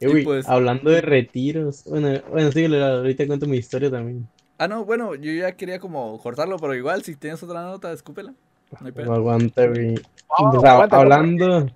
Eh, 0.00 0.08
güey, 0.08 0.24
pues- 0.24 0.48
hablando 0.48 0.90
de 0.90 1.00
retiros. 1.00 1.84
Bueno, 1.84 2.20
bueno, 2.30 2.52
sí, 2.52 2.64
ahorita 2.64 3.26
cuento 3.26 3.46
mi 3.46 3.56
historia 3.58 3.90
también. 3.90 4.28
Ah, 4.58 4.68
no, 4.68 4.84
bueno, 4.84 5.14
yo 5.14 5.32
ya 5.32 5.52
quería 5.52 5.78
como 5.80 6.18
cortarlo, 6.18 6.56
pero 6.58 6.74
igual, 6.74 7.02
si 7.02 7.14
tienes 7.16 7.42
otra 7.42 7.62
nota, 7.62 7.92
escúpela. 7.92 8.32
No 8.80 8.86
hay 8.86 9.04
No 9.04 9.14
aguanta, 9.14 9.66
güey. 9.66 9.94
A- 10.30 10.48
aguanta, 10.70 10.98
hablando, 11.00 11.66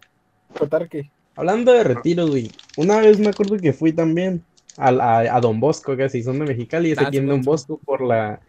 hablando 1.36 1.72
de 1.72 1.84
retiros, 1.84 2.30
güey. 2.30 2.50
Una 2.76 3.00
vez 3.00 3.18
me 3.18 3.28
acuerdo 3.28 3.56
que 3.56 3.72
fui 3.72 3.92
también 3.92 4.42
a, 4.76 4.88
a 5.18 5.40
Don 5.40 5.60
Bosco, 5.60 5.96
casi 5.96 6.22
son 6.22 6.38
de 6.38 6.46
Mexicali, 6.46 6.92
es 6.92 6.98
Ah, 6.98 7.06
aquí 7.06 7.18
en 7.18 7.24
sí, 7.24 7.28
Don. 7.30 7.42
Bosco 7.42 7.78
por 7.84 8.00
la, 8.02 8.40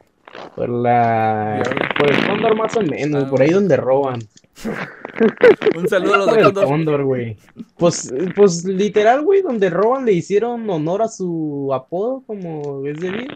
por 0.56 0.70
la, 0.70 1.62
por 1.98 2.12
el 2.12 2.28
Cóndor 2.28 2.56
más 2.56 2.76
o 2.78 2.82
menos, 2.82 3.26
Ah, 3.26 3.30
por 3.30 3.42
ahí 3.42 3.50
donde 3.50 3.78
roban. 3.78 4.20
Un 5.78 5.88
saludo 5.88 6.16
a 6.16 6.18
los 6.18 6.36
de 6.36 6.44
Cóndor. 6.44 6.66
Cóndor, 6.66 7.04
güey. 7.04 7.38
Pues, 7.78 8.14
pues 8.36 8.66
literal, 8.66 9.24
güey, 9.24 9.42
donde 9.42 9.70
roban 9.70 10.06
le 10.06 10.14
hicieron 10.14 10.70
honor 10.70 11.02
a 11.02 11.08
su 11.08 11.70
apodo 11.74 12.24
como 12.26 12.86
es 12.88 13.00
debido. 13.00 13.36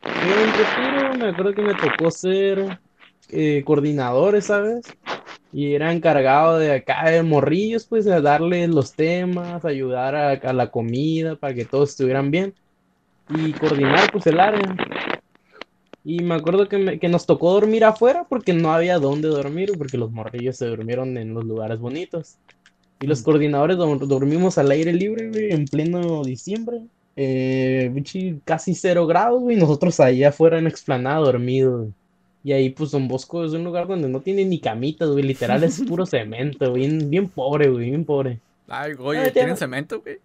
Fue 0.00 0.42
un 0.44 0.52
retiro, 0.52 1.14
me 1.16 1.28
acuerdo 1.30 1.54
que 1.54 1.62
me 1.62 1.74
tocó 1.74 2.10
ser 2.10 2.78
eh, 3.28 3.62
coordinadores, 3.64 4.46
¿sabes? 4.46 4.84
Y 5.52 5.74
era 5.74 5.92
encargado 5.92 6.58
de 6.58 6.72
acá 6.72 7.10
de 7.10 7.22
morrillos, 7.22 7.86
pues, 7.86 8.04
de 8.06 8.20
darles 8.22 8.70
los 8.70 8.94
temas, 8.94 9.64
ayudar 9.64 10.14
a, 10.14 10.30
a 10.32 10.52
la 10.52 10.70
comida 10.70 11.36
para 11.36 11.54
que 11.54 11.64
todos 11.66 11.90
estuvieran 11.90 12.30
bien. 12.30 12.54
Y 13.28 13.52
coordinar, 13.52 14.10
pues, 14.12 14.26
el 14.26 14.40
área. 14.40 14.74
Y 16.04 16.20
me 16.22 16.34
acuerdo 16.34 16.68
que, 16.68 16.78
me- 16.78 16.98
que 16.98 17.08
nos 17.08 17.26
tocó 17.26 17.52
dormir 17.52 17.84
afuera 17.84 18.26
porque 18.28 18.52
no 18.52 18.72
había 18.72 18.98
dónde 18.98 19.28
dormir, 19.28 19.72
porque 19.78 19.98
los 19.98 20.10
morrillos 20.10 20.56
se 20.56 20.66
durmieron 20.66 21.16
en 21.16 21.34
los 21.34 21.44
lugares 21.44 21.78
bonitos. 21.78 22.36
Y 23.00 23.06
los 23.06 23.22
coordinadores 23.22 23.76
dor- 23.76 24.06
dormimos 24.06 24.58
al 24.58 24.70
aire 24.70 24.92
libre, 24.92 25.28
güey, 25.30 25.52
en 25.52 25.66
pleno 25.66 26.22
diciembre. 26.24 26.80
Eh, 27.14 27.92
casi 28.44 28.74
cero 28.74 29.06
grados, 29.06 29.42
güey, 29.42 29.56
nosotros 29.56 30.00
ahí 30.00 30.24
afuera 30.24 30.58
en 30.58 30.64
la 30.64 30.70
explanada 30.70 31.18
dormidos. 31.18 31.90
Güey. 32.42 32.50
Y 32.50 32.52
ahí, 32.52 32.70
pues, 32.70 32.90
Don 32.90 33.06
Bosco 33.08 33.44
es 33.44 33.52
un 33.52 33.64
lugar 33.64 33.86
donde 33.86 34.08
no 34.08 34.20
tiene 34.20 34.44
ni 34.44 34.58
camitas, 34.60 35.08
güey, 35.10 35.22
literal 35.24 35.62
es 35.64 35.80
puro 35.88 36.06
cemento, 36.06 36.72
bien, 36.72 37.08
bien 37.10 37.28
pobre, 37.28 37.68
güey, 37.70 37.90
bien 37.90 38.04
pobre. 38.04 38.40
Ay, 38.68 38.92
Ah, 38.98 39.02
oye, 39.02 39.24
ya 39.24 39.32
¿tienen 39.32 39.56
cemento, 39.56 40.00
güey? 40.00 40.18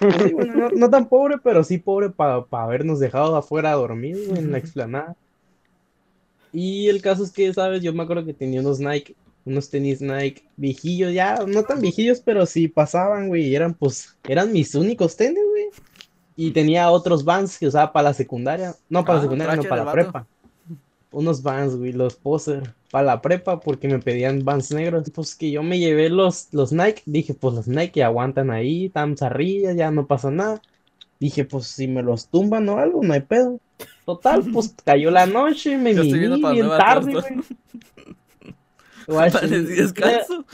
Sí, 0.00 0.32
bueno, 0.32 0.54
no, 0.54 0.68
no 0.70 0.90
tan 0.90 1.08
pobre, 1.08 1.36
pero 1.42 1.62
sí 1.62 1.78
pobre 1.78 2.10
para 2.10 2.44
habernos 2.50 2.98
dejado 3.00 3.36
afuera 3.36 3.72
dormidos 3.72 4.26
güey, 4.28 4.38
en 4.40 4.52
la 4.52 4.58
explanada. 4.58 5.14
Y 6.52 6.88
el 6.88 7.00
caso 7.02 7.22
es 7.22 7.30
que, 7.30 7.52
¿sabes? 7.54 7.82
Yo 7.82 7.92
me 7.92 8.02
acuerdo 8.02 8.24
que 8.24 8.34
tenía 8.34 8.60
unos 8.60 8.80
Nike, 8.80 9.14
unos 9.44 9.70
tenis 9.70 10.00
Nike 10.00 10.42
viejillos, 10.56 11.12
ya, 11.12 11.44
no 11.46 11.62
tan 11.62 11.80
viejillos, 11.80 12.20
pero 12.24 12.44
sí 12.46 12.66
pasaban, 12.68 13.28
güey, 13.28 13.48
y 13.48 13.54
eran, 13.54 13.74
pues, 13.74 14.16
eran 14.26 14.52
mis 14.52 14.74
únicos 14.74 15.16
tenis, 15.16 15.42
güey. 15.50 15.66
Y 16.36 16.50
tenía 16.52 16.90
otros 16.90 17.24
Vans 17.24 17.58
que 17.58 17.66
usaba 17.66 17.92
para 17.92 18.08
la 18.08 18.14
secundaria, 18.14 18.74
no 18.88 19.04
para 19.04 19.14
Ah, 19.14 19.16
la 19.18 19.22
secundaria, 19.22 19.56
no 19.56 19.62
para 19.62 19.76
la 19.76 19.84
vato. 19.84 19.92
prepa. 19.94 20.26
Unos 21.12 21.42
Vans, 21.42 21.76
güey, 21.76 21.92
los 21.92 22.14
poser, 22.16 22.74
para 22.90 23.04
la 23.04 23.22
prepa, 23.22 23.60
porque 23.60 23.88
me 23.88 23.98
pedían 23.98 24.44
Vans 24.44 24.70
negros. 24.70 25.10
Pues 25.10 25.34
que 25.34 25.50
yo 25.50 25.62
me 25.62 25.78
llevé 25.78 26.08
los, 26.08 26.48
los 26.52 26.72
Nike, 26.72 27.02
dije, 27.06 27.34
pues 27.34 27.54
los 27.54 27.68
Nike 27.68 28.02
aguantan 28.02 28.50
ahí, 28.50 28.88
tan 28.88 29.16
zarrillas, 29.16 29.76
ya 29.76 29.90
no 29.90 30.06
pasa 30.06 30.30
nada. 30.30 30.62
Dije, 31.18 31.44
pues 31.44 31.66
si 31.66 31.88
me 31.88 32.02
los 32.02 32.28
tumban 32.28 32.68
o 32.68 32.78
algo, 32.78 33.02
no 33.02 33.12
hay 33.12 33.20
pedo. 33.20 33.60
Total, 34.06 34.42
pues 34.52 34.74
cayó 34.84 35.10
la 35.10 35.26
noche, 35.26 35.76
me 35.76 35.94
miní 35.94 36.42
bien 36.52 36.68
tarde, 36.68 37.12
güey. 37.12 37.24
Descanso. 39.08 40.44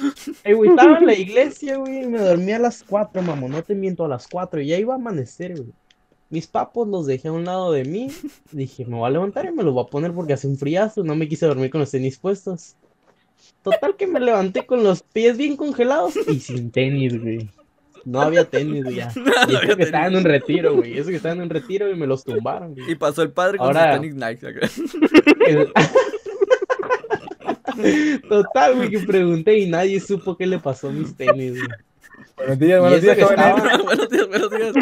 estaba 0.44 0.98
en 0.98 1.06
la 1.06 1.14
iglesia, 1.18 1.76
güey, 1.76 2.04
y 2.04 2.06
me 2.06 2.18
dormí 2.18 2.52
a 2.52 2.58
las 2.58 2.82
4, 2.82 3.22
mamón, 3.22 3.50
no 3.52 3.62
te 3.62 3.74
miento, 3.74 4.04
a 4.04 4.08
las 4.08 4.26
4, 4.28 4.60
y 4.62 4.68
ya 4.68 4.78
iba 4.78 4.94
a 4.94 4.96
amanecer, 4.96 5.56
güey. 5.56 5.72
Mis 6.28 6.46
papos 6.48 6.88
los 6.88 7.06
dejé 7.06 7.28
a 7.28 7.32
un 7.32 7.44
lado 7.44 7.70
de 7.72 7.84
mí, 7.84 8.08
dije, 8.50 8.84
me 8.84 8.96
voy 8.96 9.06
a 9.06 9.10
levantar 9.10 9.46
y 9.46 9.52
me 9.52 9.62
los 9.62 9.72
voy 9.72 9.84
a 9.84 9.90
poner 9.90 10.12
porque 10.12 10.32
hace 10.32 10.48
un 10.48 10.56
friazo, 10.58 11.04
no 11.04 11.14
me 11.14 11.28
quise 11.28 11.46
dormir 11.46 11.70
con 11.70 11.80
los 11.80 11.90
tenis 11.90 12.18
puestos. 12.18 12.74
Total 13.62 13.94
que 13.96 14.06
me 14.08 14.18
levanté 14.20 14.66
con 14.66 14.82
los 14.82 15.02
pies 15.02 15.36
bien 15.36 15.56
congelados 15.56 16.14
y 16.28 16.40
sin 16.40 16.70
tenis, 16.72 17.20
güey. 17.20 17.48
No 18.04 18.20
había 18.20 18.44
tenis, 18.44 18.82
güey, 18.84 18.96
ya. 18.96 19.12
Y 19.48 19.54
eso 19.66 19.76
que 19.76 19.82
estaba 19.84 20.06
en 20.06 20.16
un 20.16 20.24
retiro, 20.24 20.74
güey, 20.76 20.98
eso 20.98 21.10
que 21.10 21.16
estaba 21.16 21.34
en 21.34 21.42
un 21.42 21.50
retiro 21.50 21.90
y 21.90 21.96
me 21.96 22.06
los 22.08 22.24
tumbaron, 22.24 22.74
güey. 22.74 22.90
Y 22.90 22.94
pasó 22.96 23.22
el 23.22 23.30
padre 23.30 23.58
con 23.58 23.66
Ahora- 23.68 23.92
sus 23.96 24.02
tenis 24.02 24.14
Nike. 24.16 24.46
Total, 28.28 28.74
güey, 28.76 28.90
que 28.90 28.98
pregunté 29.00 29.58
y 29.58 29.68
nadie 29.68 30.00
supo 30.00 30.36
qué 30.36 30.46
le 30.46 30.58
pasó 30.58 30.88
a 30.88 30.92
mis 30.92 31.14
tenis, 31.16 31.52
güey. 31.58 31.68
Buenos 32.36 32.58
días, 32.58 32.80
buenos 32.80 33.00
días, 33.02 33.16
que 33.16 33.22
jóvenes. 33.24 33.46
estaba- 33.56 33.82
buenos 33.84 34.08
días, 34.10 34.28
buenos 34.28 34.50
días. 34.50 34.74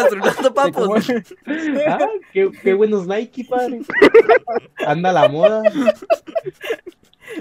Ah, 0.00 0.06
¿cómo 0.10 0.54
papos. 0.54 1.06
Ah, 1.86 2.08
qué, 2.32 2.50
qué 2.62 2.74
buenos 2.74 3.06
Nike, 3.06 3.44
padre. 3.44 3.80
Anda 4.86 5.12
la 5.12 5.28
moda. 5.28 5.62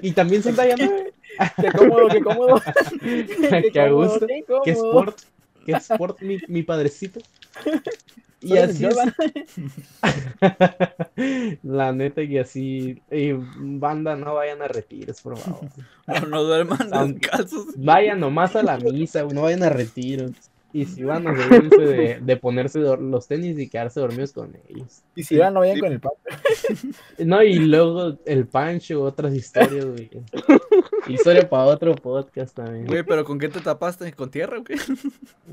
Y 0.01 0.11
también 0.11 0.41
Daya 0.55 0.75
9. 0.77 1.13
Qué 1.61 1.71
cómodo, 1.71 2.07
qué 2.09 2.21
cómodo. 2.21 2.61
Qué 3.01 3.79
a 3.79 3.89
cómodo, 3.89 4.09
gusto. 4.09 4.27
qué 4.27 4.43
Qué 4.63 4.71
sport. 4.71 5.19
Qué 5.65 5.71
sport, 5.73 6.21
mi, 6.21 6.37
mi 6.47 6.63
padrecito. 6.63 7.19
Y 8.43 8.57
así 8.57 8.85
es. 8.85 8.95
La 11.63 11.93
neta 11.93 12.27
que 12.27 12.41
así. 12.41 13.01
eh, 13.09 13.35
banda, 13.57 14.15
no 14.15 14.35
vayan 14.35 14.61
a 14.61 14.67
retiros, 14.67 15.21
por 15.21 15.37
favor. 15.37 15.69
No, 16.07 16.19
no 16.27 16.43
duerman 16.43 16.93
Aunque-. 16.93 17.29
Vayan 17.77 18.19
nomás 18.19 18.55
a 18.55 18.61
la 18.63 18.77
misa, 18.77 19.23
no 19.23 19.43
vayan 19.43 19.63
a 19.63 19.69
retiros. 19.69 20.31
Y 20.73 20.85
si 20.85 21.03
van 21.03 21.27
a 21.27 21.31
asegúrense 21.31 21.77
de, 21.81 22.19
de 22.19 22.37
ponerse 22.37 22.79
los 22.79 23.27
tenis 23.27 23.57
y 23.59 23.69
quedarse 23.69 23.99
dormidos 23.99 24.33
con 24.33 24.55
ellos. 24.67 25.03
Y 25.15 25.23
si 25.23 25.37
van, 25.37 25.53
no 25.53 25.59
vayan 25.59 25.75
Sí. 25.75 25.81
con 25.81 25.91
el 25.91 25.99
pan. 25.99 26.11
No, 27.19 27.43
y 27.43 27.53
luego 27.59 28.17
el 28.25 28.47
Pancho, 28.47 29.03
otras 29.03 29.33
historias, 29.35 29.85
güey. 29.85 30.09
Historia 31.07 31.47
para 31.47 31.65
otro 31.65 31.93
podcast 31.95 32.55
también. 32.55 32.87
Güey, 32.87 33.03
pero 33.03 33.23
¿con 33.23 33.37
qué 33.37 33.49
te 33.49 33.59
tapaste? 33.59 34.11
¿Con 34.13 34.31
tierra 34.31 34.59
o 34.59 34.63
qué? 34.63 34.75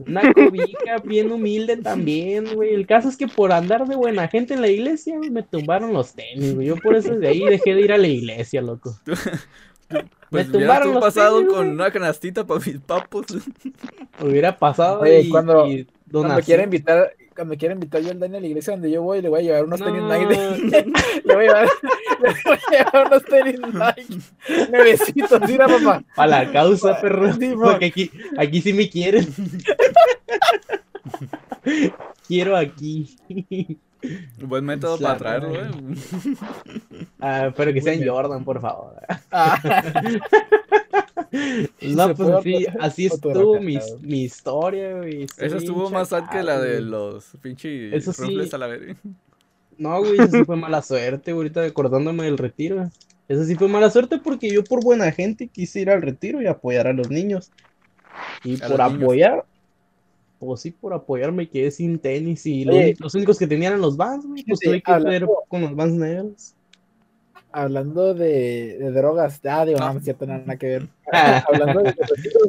Una 0.07 0.33
cobija 0.33 0.99
bien 1.05 1.31
humilde 1.31 1.77
también, 1.77 2.55
güey. 2.55 2.73
El 2.75 2.87
caso 2.87 3.09
es 3.09 3.17
que 3.17 3.29
por 3.29 3.53
andar 3.53 3.87
de 3.87 3.97
buena 3.97 4.27
gente 4.29 4.55
en 4.55 4.63
la 4.63 4.69
iglesia, 4.69 5.19
me 5.31 5.43
tumbaron 5.43 5.93
los 5.93 6.15
tenis, 6.15 6.55
güey. 6.55 6.69
Yo 6.69 6.77
por 6.77 6.97
eso 6.97 7.15
de 7.15 7.29
ahí 7.29 7.41
dejé 7.45 7.75
de 7.75 7.81
ir 7.83 7.93
a 7.93 7.99
la 7.99 8.09
iglesia, 8.09 8.63
loco. 8.63 8.97
Pues 10.31 10.49
me 10.49 10.53
tú 10.81 10.93
los 10.93 11.03
pasado 11.03 11.45
con 11.47 11.69
una 11.69 11.91
canastita 11.91 12.47
para 12.47 12.61
mis 12.61 12.79
papos. 12.79 13.27
Hubiera 14.21 14.57
pasado 14.57 15.01
Oye, 15.01 15.23
y, 15.23 15.29
cuando- 15.29 15.67
y 15.67 15.87
Cuando 16.11 16.41
quiera 16.43 16.63
invitar, 16.63 17.13
cuando 17.35 17.57
quiera 17.57 17.75
invitar 17.75 18.01
yo 18.03 18.11
al 18.11 18.19
Dani 18.21 18.37
a 18.37 18.41
la 18.41 18.47
iglesia 18.47 18.73
donde 18.75 18.91
yo 18.91 19.03
voy, 19.03 19.23
le 19.23 19.29
voy 19.29 19.41
a 19.41 19.43
llevar 19.43 19.65
unos 19.65 19.81
tenis. 19.81 20.03
Nike. 20.03 20.93
le 21.25 21.35
voy 21.35 21.45
a 21.47 21.49
llevar, 21.49 21.69
le 22.23 22.29
voy 22.45 22.59
a 22.69 22.71
llevar 22.71 23.07
unos 23.07 23.25
tenis 23.25 23.61
Nike. 23.61 24.71
Nuevecitos, 24.71 25.41
mira, 25.49 25.67
papá. 25.67 26.05
A 26.17 26.27
la 26.27 26.53
causa, 26.53 27.01
perro. 27.01 27.33
Sí. 27.33 27.53
Porque 27.55 27.87
aquí, 27.87 28.11
aquí 28.37 28.61
sí 28.61 28.73
me 28.73 28.89
quieren. 28.89 29.27
Quiero 32.29 32.57
aquí. 32.57 33.17
Buen 34.43 34.65
método 34.65 34.99
para 34.99 35.19
traerlo. 35.19 35.53
Ah, 37.23 37.53
pero 37.55 37.73
que 37.75 37.83
sean. 37.83 38.01
Jordan, 38.03 38.45
por 38.45 38.63
favor. 38.63 38.95
Ah, 39.31 39.61
No, 41.83 42.15
pues 42.15 42.29
así, 42.31 42.67
así 42.81 43.07
estuvo 43.07 43.61
mi, 43.61 43.79
historia, 44.23 44.97
güey. 44.97 45.27
Esa 45.39 45.59
estuvo 45.59 45.91
más 45.91 46.09
sad 46.09 46.29
que 46.29 46.43
la 46.43 46.61
de 46.61 46.81
los 46.81 47.37
pinches 47.41 47.93
Eso 47.93 48.13
sí. 48.13 48.39
a 48.53 48.59
la 48.59 48.67
verga. 48.67 48.97
No, 49.79 50.01
güey, 50.01 50.15
eso 50.15 50.39
sí 50.39 50.45
fue 50.45 50.57
mala 50.57 50.83
suerte, 50.83 51.31
ahorita 51.31 51.65
acordándome 51.65 52.25
del 52.25 52.39
retiro. 52.39 52.91
Eso 53.29 53.45
sí 53.45 53.55
fue 53.55 53.69
mala 53.69 53.91
suerte 53.91 54.19
porque 54.19 54.51
yo 54.51 54.65
por 54.65 54.83
buena 54.83 55.13
gente 55.13 55.47
quise 55.47 55.81
ir 55.81 55.91
al 55.91 56.03
retiro 56.03 56.43
y 56.43 56.47
apoyar 56.47 56.89
a 56.89 56.93
los 56.93 57.11
niños. 57.11 57.53
Y 58.43 58.61
A 58.63 58.69
por 58.69 58.93
niños. 58.93 59.45
Pues 60.41 60.61
sí, 60.63 60.71
por 60.73 60.93
apoyar 60.95 61.31
me 61.31 61.49
quedé 61.49 61.71
sin 61.71 61.99
tenis 62.01 62.45
y 62.47 62.67
Oye. 62.69 62.97
los 62.99 63.15
únicos 63.15 63.39
que 63.39 63.47
tenían 63.47 63.73
eran 63.75 63.81
los 63.83 63.97
Vans, 63.97 64.27
güey, 64.27 64.43
pues 64.43 64.59
tuve 64.59 64.83
que 64.83 64.91
hablando- 64.91 65.45
con 65.49 65.61
los 65.61 65.77
Vans 65.77 65.93
negros. 65.93 66.55
hablando 67.53 68.15
de, 68.15 68.79
de 68.79 68.91
drogas, 68.93 69.41
ah, 69.45 69.65
digo, 69.67 69.79
no, 69.79 69.93
no 69.95 70.01
cierto, 70.01 70.27
nada, 70.27 70.41
nada 70.41 70.57
que 70.59 70.67
ver. 70.67 70.89
hablando 71.49 71.83
de 71.83 71.93
retiros, 71.93 72.49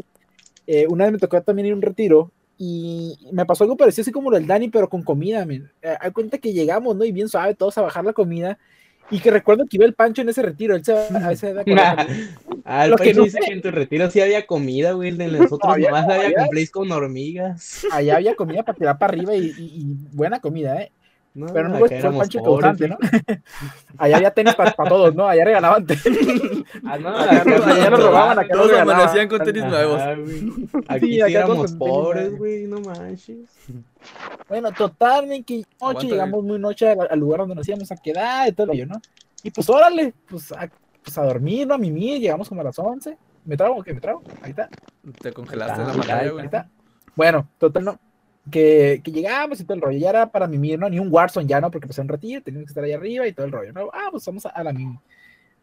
eh, 0.68 0.86
una 0.90 1.06
vez 1.06 1.14
me 1.14 1.20
tocó 1.20 1.42
también 1.42 1.66
ir 1.68 1.74
a 1.74 1.76
un 1.76 1.82
retiro 1.82 2.32
y 2.58 3.18
me 3.32 3.46
pasó 3.46 3.64
algo 3.64 3.76
parecido 3.76 4.04
así 4.04 4.12
como 4.12 4.30
lo 4.30 4.38
del 4.38 4.46
Dani, 4.48 4.70
pero 4.70 4.88
con 4.88 5.02
comida, 5.04 5.44
men. 5.46 5.70
Eh, 5.82 5.96
Hay 6.00 6.12
cuenta 6.12 6.38
que 6.38 6.54
llegamos, 6.54 6.96
¿no? 6.96 7.04
Y 7.04 7.12
bien 7.12 7.28
suave, 7.28 7.56
todos 7.56 7.78
a 7.78 7.82
bajar 7.82 8.06
la 8.06 8.14
comida. 8.14 8.60
Y 9.10 9.20
que 9.20 9.32
recuerdo 9.32 9.66
que 9.66 9.78
iba 9.78 9.86
el 9.86 9.94
Pancho 9.94 10.22
en 10.22 10.30
ese 10.30 10.42
retiro, 10.42 10.76
él 10.76 10.86
se 10.86 10.94
va 10.94 11.02
a 11.02 11.36
da 11.54 11.64
cuenta. 11.64 12.08
Ah, 12.64 12.86
el 12.86 12.92
Lo 12.92 12.98
que 12.98 13.06
Pancho 13.06 13.20
no 13.20 13.26
dice 13.26 13.40
que 13.44 13.52
en 13.54 13.62
tu 13.62 13.72
retiro 13.72 14.10
sí 14.12 14.22
había 14.22 14.46
comida, 14.46 14.92
güey, 14.92 15.12
de 15.12 15.28
nosotros 15.28 15.60
había- 15.74 15.90
nomás 15.90 16.06
había 16.06 16.26
había- 16.28 16.48
con 16.72 16.92
hormigas. 16.92 17.86
Allá 17.92 18.18
había 18.18 18.36
comida 18.36 18.64
para 18.64 18.78
tirar 18.78 18.98
para 19.00 19.12
arriba 19.14 19.36
y, 19.36 19.46
y- 19.48 19.72
y 19.82 19.86
buena 20.14 20.40
comida, 20.40 20.80
¿eh? 20.82 20.92
No, 21.34 21.48
Pero 21.54 21.70
no 21.70 21.86
el 21.86 21.94
éramos 21.94 22.20
Pancho 22.20 22.40
pobres, 22.40 22.78
causante, 22.78 22.90
¿no? 22.90 22.98
Allá 23.98 24.18
había 24.18 24.32
tenis 24.32 24.54
para 24.54 24.72
todos, 24.74 25.16
¿no? 25.16 25.28
Allá 25.28 25.46
regalaban 25.46 25.86
tenis. 25.86 26.04
Ah, 26.84 26.98
no, 26.98 27.10
Acá 27.10 27.42
allá 27.42 27.90
nos 27.90 28.04
robaban, 28.04 28.40
acá 28.40 28.54
Todos 28.54 28.72
nos 28.72 28.80
amanecían 28.80 29.28
con 29.30 29.40
tenis 29.40 29.66
nuevos. 29.66 30.02
Aquí 30.88 31.06
sí, 31.06 31.22
acá 31.22 31.32
éramos 31.32 31.72
pobres, 31.74 32.38
güey, 32.38 32.66
no 32.68 32.82
manches. 32.82 33.50
Bueno, 34.50 34.72
total, 34.72 35.32
en 35.32 35.44
que 35.44 35.64
noche 35.80 36.08
llegamos 36.08 36.44
muy 36.44 36.60
noche 36.60 36.90
al, 36.90 37.08
al 37.10 37.20
lugar 37.20 37.42
donde 37.42 37.56
nos 37.56 37.68
íbamos 37.68 37.92
a 37.92 37.96
quedar 37.98 38.48
y 38.50 38.52
todo 38.52 38.68
lo 38.68 38.86
¿no? 38.86 39.02
Y 39.44 39.52
pues 39.52 39.70
órale, 39.70 40.14
pues 40.30 40.52
a, 40.52 40.70
pues 41.04 41.18
a 41.18 41.24
dormir, 41.24 41.68
¿no? 41.68 41.76
A 41.76 41.78
mimir, 41.78 42.20
llegamos 42.20 42.50
como 42.50 42.62
a 42.62 42.66
las 42.66 42.78
11. 42.78 43.18
¿Me 43.46 43.58
trago 43.58 43.78
o 43.78 43.84
qué 43.84 43.94
me 43.94 44.02
trago? 44.02 44.22
Ahí 44.42 44.52
está, 44.52 44.70
Te 45.22 45.32
congelaste 45.34 45.82
la 45.82 45.92
ahí 45.92 45.98
pantalla, 45.98 46.20
ahí 46.20 46.30
güey. 46.30 46.46
está. 46.46 46.70
Bueno, 47.16 47.48
total, 47.58 47.86
¿no? 47.86 48.00
Que, 48.50 49.02
que 49.04 49.12
llegamos 49.12 49.60
y 49.60 49.64
todo 49.64 49.76
el 49.76 49.82
rollo, 49.82 50.00
ya 50.00 50.10
era 50.10 50.32
para 50.32 50.48
mimir, 50.48 50.80
¿no? 50.80 50.90
Ni 50.90 51.00
un 51.00 51.12
Warzone 51.12 51.48
ya, 51.48 51.62
¿no? 51.62 51.70
Porque 51.70 51.88
pues 51.88 51.98
en 52.00 52.04
un 52.04 52.10
retiro, 52.10 52.42
teníamos 52.42 52.68
que 52.68 52.72
estar 52.72 52.84
ahí 52.84 52.92
arriba 52.94 53.28
y 53.28 53.34
todo 53.34 53.46
el 53.46 53.52
rollo, 53.52 53.72
¿no? 53.74 53.90
Ah, 53.94 54.08
pues 54.12 54.26
vamos 54.26 54.46
a, 54.46 54.50
a 54.50 54.64
la 54.64 54.74
mimi. 54.74 55.00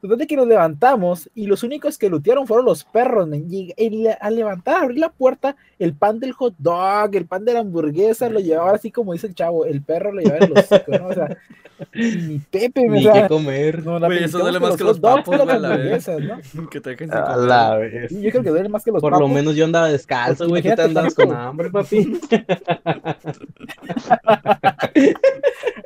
Total 0.00 0.16
de 0.18 0.26
que 0.28 0.36
nos 0.36 0.46
levantamos 0.46 1.28
y 1.34 1.46
los 1.46 1.64
únicos 1.64 1.98
que 1.98 2.08
lutearon 2.08 2.46
fueron 2.46 2.66
los 2.66 2.84
perros, 2.84 3.26
men. 3.26 3.46
Y 3.50 3.74
el- 3.76 4.14
al 4.20 4.36
levantar, 4.36 4.84
abrir 4.84 4.98
la 5.00 5.08
puerta, 5.10 5.56
el 5.80 5.92
pan 5.92 6.20
del 6.20 6.32
hot 6.32 6.54
dog, 6.58 7.16
el 7.16 7.26
pan 7.26 7.44
de 7.44 7.54
la 7.54 7.60
hamburguesa, 7.60 8.28
lo 8.28 8.38
llevaba 8.38 8.72
así 8.72 8.92
como 8.92 9.12
dice 9.12 9.26
el 9.26 9.34
chavo, 9.34 9.64
el 9.64 9.82
perro 9.82 10.12
lo 10.12 10.20
llevaba 10.20 10.44
en 10.44 10.54
los 10.54 10.64
hocico, 10.72 10.92
¿no? 10.98 11.06
O 11.08 11.12
sea, 11.14 11.36
ni 11.94 12.38
Pepe, 12.38 12.82
Ni 12.88 13.06
o 13.06 13.12
sea, 13.12 13.22
qué 13.22 13.28
comer. 13.28 13.84
no, 13.84 13.98
la 13.98 14.06
Güey, 14.06 14.22
eso 14.24 14.38
duele 14.38 14.60
más 14.60 14.76
que 14.76 14.84
los 14.84 15.00
papos, 15.00 15.36
las 15.36 15.44
güey, 15.44 15.56
a 15.56 15.58
la 15.58 15.68
hamburguesas, 15.74 16.20
¿no? 16.20 16.68
Que 16.70 16.80
te 16.80 16.90
dejen 16.90 17.12
A 17.12 17.24
comer. 17.24 17.48
la 17.48 17.76
vez. 17.76 18.10
Yo 18.12 18.30
creo 18.30 18.42
que 18.44 18.50
duele 18.50 18.68
más 18.68 18.84
que 18.84 18.92
los 18.92 19.00
Por 19.00 19.10
papos. 19.12 19.28
lo 19.28 19.34
menos 19.34 19.56
yo 19.56 19.64
andaba 19.64 19.88
descalzo, 19.88 20.46
güey. 20.48 20.62
Tú 20.62 20.68
te 20.76 20.88
Paco. 20.90 21.14
con 21.16 21.32
hambre, 21.36 21.70
papi. 21.70 22.20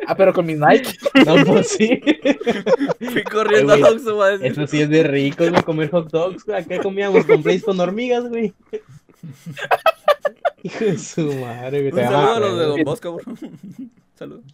Ah, 0.06 0.14
pero 0.16 0.32
con 0.32 0.44
mis 0.46 0.58
Nike. 0.58 0.92
No, 1.26 1.44
pues 1.46 1.68
sí. 1.68 2.00
Fui 3.12 3.22
corriendo 3.24 3.72
Ay, 3.72 3.82
a 3.82 3.86
güey, 4.04 4.14
Oxxo, 4.14 4.16
va 4.16 4.26
a 4.26 4.30
decir. 4.30 4.46
Eso 4.52 4.66
sí 4.66 4.80
es 4.82 4.90
de 4.90 5.02
rico, 5.04 5.44
güey, 5.48 5.62
comer 5.62 5.90
hot 5.90 6.10
dogs. 6.10 6.44
güey. 6.44 6.58
Acá 6.58 6.80
comíamos 6.82 7.24
con 7.26 7.42
plays 7.42 7.62
con 7.64 7.78
hormigas, 7.80 8.28
güey. 8.28 8.52
Hijo 10.62 10.84
de 10.84 10.98
su 10.98 11.22
madre, 11.34 11.90
güey. 11.90 11.92
Un 11.92 11.98
te 11.98 12.04
saludo 12.04 12.32
a 12.34 12.40
los 12.40 12.58
de 12.58 12.64
güey. 12.66 12.76
Don 12.76 12.84
Bosco, 12.84 13.12
bro. 13.14 13.24
Saludos. 14.14 14.44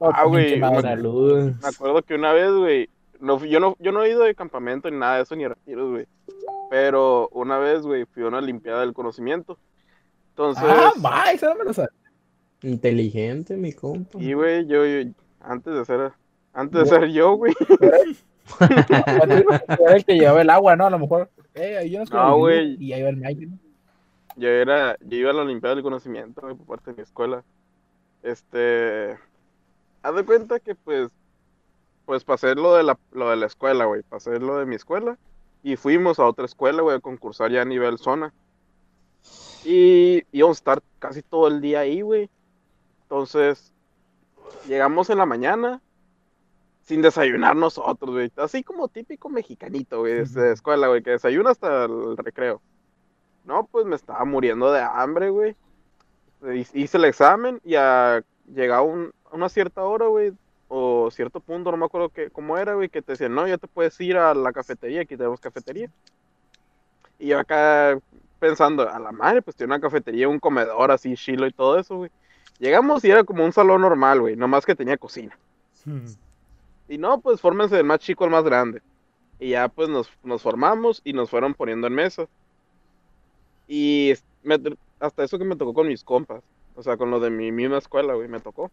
Ah, 0.00 0.24
güey, 0.24 0.44
Pinche 0.46 0.60
madre. 0.60 0.82
Saludos. 0.82 1.52
Me 1.60 1.68
acuerdo 1.68 2.02
que 2.02 2.14
una 2.14 2.32
vez, 2.32 2.50
güey, 2.52 2.88
no, 3.20 3.44
yo, 3.44 3.60
no, 3.60 3.76
yo 3.78 3.92
no 3.92 4.02
he 4.02 4.10
ido 4.10 4.22
de 4.22 4.34
campamento 4.34 4.90
ni 4.90 4.96
nada 4.96 5.16
de 5.16 5.22
eso, 5.24 5.36
ni 5.36 5.44
a 5.44 5.48
retiros, 5.50 5.90
güey. 5.90 6.06
Pero 6.70 7.28
una 7.32 7.58
vez, 7.58 7.82
güey, 7.82 8.06
fui 8.06 8.22
a 8.22 8.28
una 8.28 8.40
limpiada 8.40 8.80
del 8.80 8.94
conocimiento. 8.94 9.58
Entonces, 10.30 10.64
Ah, 10.66 10.92
ma, 11.00 11.30
esa 11.32 11.48
no 11.48 11.56
me 11.56 11.64
lo. 11.64 11.72
Inteligente, 12.62 13.56
mi 13.56 13.72
compa. 13.72 14.18
y 14.20 14.32
güey, 14.32 14.66
yo, 14.66 14.84
yo- 14.86 15.10
antes 15.40 15.74
de 15.74 15.84
ser, 15.84 16.12
antes 16.54 16.80
de 16.80 16.86
ser 16.86 17.08
yo, 17.08 17.34
güey, 17.34 17.52
Era 19.78 19.96
el 19.96 20.04
que 20.04 20.14
llevaba 20.14 20.42
el 20.42 20.50
agua, 20.50 20.76
¿no? 20.76 20.86
A 20.86 20.90
lo 20.90 20.98
mejor. 20.98 21.30
Eh, 21.54 21.88
yo 21.90 22.04
no, 22.04 22.28
No, 22.28 22.36
güey. 22.38 22.76
Y 22.82 22.92
ahí 22.92 23.02
va 23.02 23.08
el 23.10 23.16
Mike, 23.16 23.46
¿no? 23.46 23.58
yo 24.38 24.48
era, 24.48 24.96
yo 25.00 25.18
iba 25.18 25.30
a 25.30 25.34
la 25.34 25.44
limpiada 25.44 25.74
del 25.74 25.84
conocimiento, 25.84 26.40
güey, 26.40 26.54
por 26.54 26.66
parte 26.66 26.90
de 26.90 26.96
mi 26.96 27.02
escuela. 27.02 27.42
Este, 28.22 29.18
haz 30.02 30.14
de 30.14 30.24
cuenta 30.24 30.60
que, 30.60 30.74
pues, 30.74 31.10
pues 32.06 32.24
pasé 32.24 32.54
lo 32.54 32.74
de 32.74 32.84
la, 32.84 32.98
lo 33.12 33.30
de 33.30 33.36
la 33.36 33.46
escuela, 33.46 33.84
güey, 33.84 34.02
pasé 34.02 34.38
lo 34.38 34.58
de 34.58 34.66
mi 34.66 34.76
escuela 34.76 35.18
y 35.62 35.76
fuimos 35.76 36.18
a 36.18 36.26
otra 36.26 36.44
escuela, 36.44 36.82
güey, 36.82 36.96
a 36.96 37.00
concursar 37.00 37.50
ya 37.50 37.62
a 37.62 37.64
nivel 37.64 37.98
zona. 37.98 38.32
Y 39.64 40.22
íbamos 40.30 40.58
a 40.58 40.60
estar 40.60 40.82
casi 41.00 41.22
todo 41.22 41.48
el 41.48 41.60
día 41.60 41.80
ahí, 41.80 42.00
güey. 42.00 42.30
Entonces, 43.02 43.72
llegamos 44.68 45.10
en 45.10 45.18
la 45.18 45.26
mañana 45.26 45.82
sin 46.88 47.02
desayunar 47.02 47.54
nosotros, 47.54 48.10
güey. 48.14 48.32
Así 48.36 48.64
como 48.64 48.88
típico 48.88 49.28
mexicanito, 49.28 49.98
güey, 50.00 50.24
de 50.24 50.52
escuela, 50.52 50.88
güey, 50.88 51.02
que 51.02 51.10
desayuna 51.10 51.50
hasta 51.50 51.84
el 51.84 52.16
recreo. 52.16 52.62
No, 53.44 53.66
pues 53.70 53.84
me 53.84 53.94
estaba 53.94 54.24
muriendo 54.24 54.72
de 54.72 54.80
hambre, 54.80 55.28
güey. 55.28 55.54
Hice 56.72 56.96
el 56.96 57.04
examen 57.04 57.60
y 57.62 57.74
a, 57.74 58.22
llegaba 58.46 58.80
un- 58.82 59.12
a 59.30 59.36
una 59.36 59.48
cierta 59.50 59.84
hora, 59.84 60.06
güey, 60.06 60.32
o 60.68 61.10
cierto 61.10 61.40
punto, 61.40 61.70
no 61.70 61.76
me 61.76 61.84
acuerdo 61.84 62.08
qué, 62.08 62.30
cómo 62.30 62.56
era, 62.56 62.72
güey, 62.74 62.88
que 62.88 63.02
te 63.02 63.12
decían, 63.12 63.34
no, 63.34 63.46
ya 63.46 63.58
te 63.58 63.66
puedes 63.68 64.00
ir 64.00 64.16
a 64.16 64.32
la 64.34 64.52
cafetería, 64.52 65.02
aquí 65.02 65.16
tenemos 65.16 65.40
cafetería. 65.40 65.90
Y 67.18 67.28
yo 67.28 67.38
acá 67.38 67.98
pensando, 68.38 68.88
a 68.88 68.98
la 68.98 69.12
madre, 69.12 69.42
pues 69.42 69.56
tiene 69.56 69.74
una 69.74 69.80
cafetería, 69.80 70.26
un 70.28 70.38
comedor 70.38 70.90
así, 70.90 71.14
chilo 71.16 71.46
y 71.46 71.52
todo 71.52 71.78
eso, 71.78 71.96
güey. 71.96 72.10
Llegamos 72.58 73.04
y 73.04 73.10
era 73.10 73.24
como 73.24 73.44
un 73.44 73.52
salón 73.52 73.82
normal, 73.82 74.20
güey, 74.20 74.36
nomás 74.36 74.64
que 74.64 74.74
tenía 74.74 74.96
cocina. 74.96 75.36
Y 76.88 76.98
no, 76.98 77.20
pues 77.20 77.40
fórmense 77.40 77.76
del 77.76 77.84
más 77.84 78.00
chico 78.00 78.24
al 78.24 78.30
más 78.30 78.44
grande. 78.44 78.82
Y 79.38 79.50
ya 79.50 79.68
pues 79.68 79.88
nos, 79.88 80.10
nos 80.22 80.42
formamos 80.42 81.00
y 81.04 81.12
nos 81.12 81.30
fueron 81.30 81.54
poniendo 81.54 81.86
en 81.86 81.94
mesa. 81.94 82.28
Y 83.68 84.14
hasta 84.98 85.24
eso 85.24 85.38
que 85.38 85.44
me 85.44 85.56
tocó 85.56 85.74
con 85.74 85.88
mis 85.88 86.02
compas. 86.02 86.42
O 86.74 86.82
sea, 86.82 86.96
con 86.96 87.10
los 87.10 87.20
de 87.20 87.30
mi 87.30 87.52
misma 87.52 87.78
escuela, 87.78 88.14
güey, 88.14 88.28
me 88.28 88.40
tocó. 88.40 88.70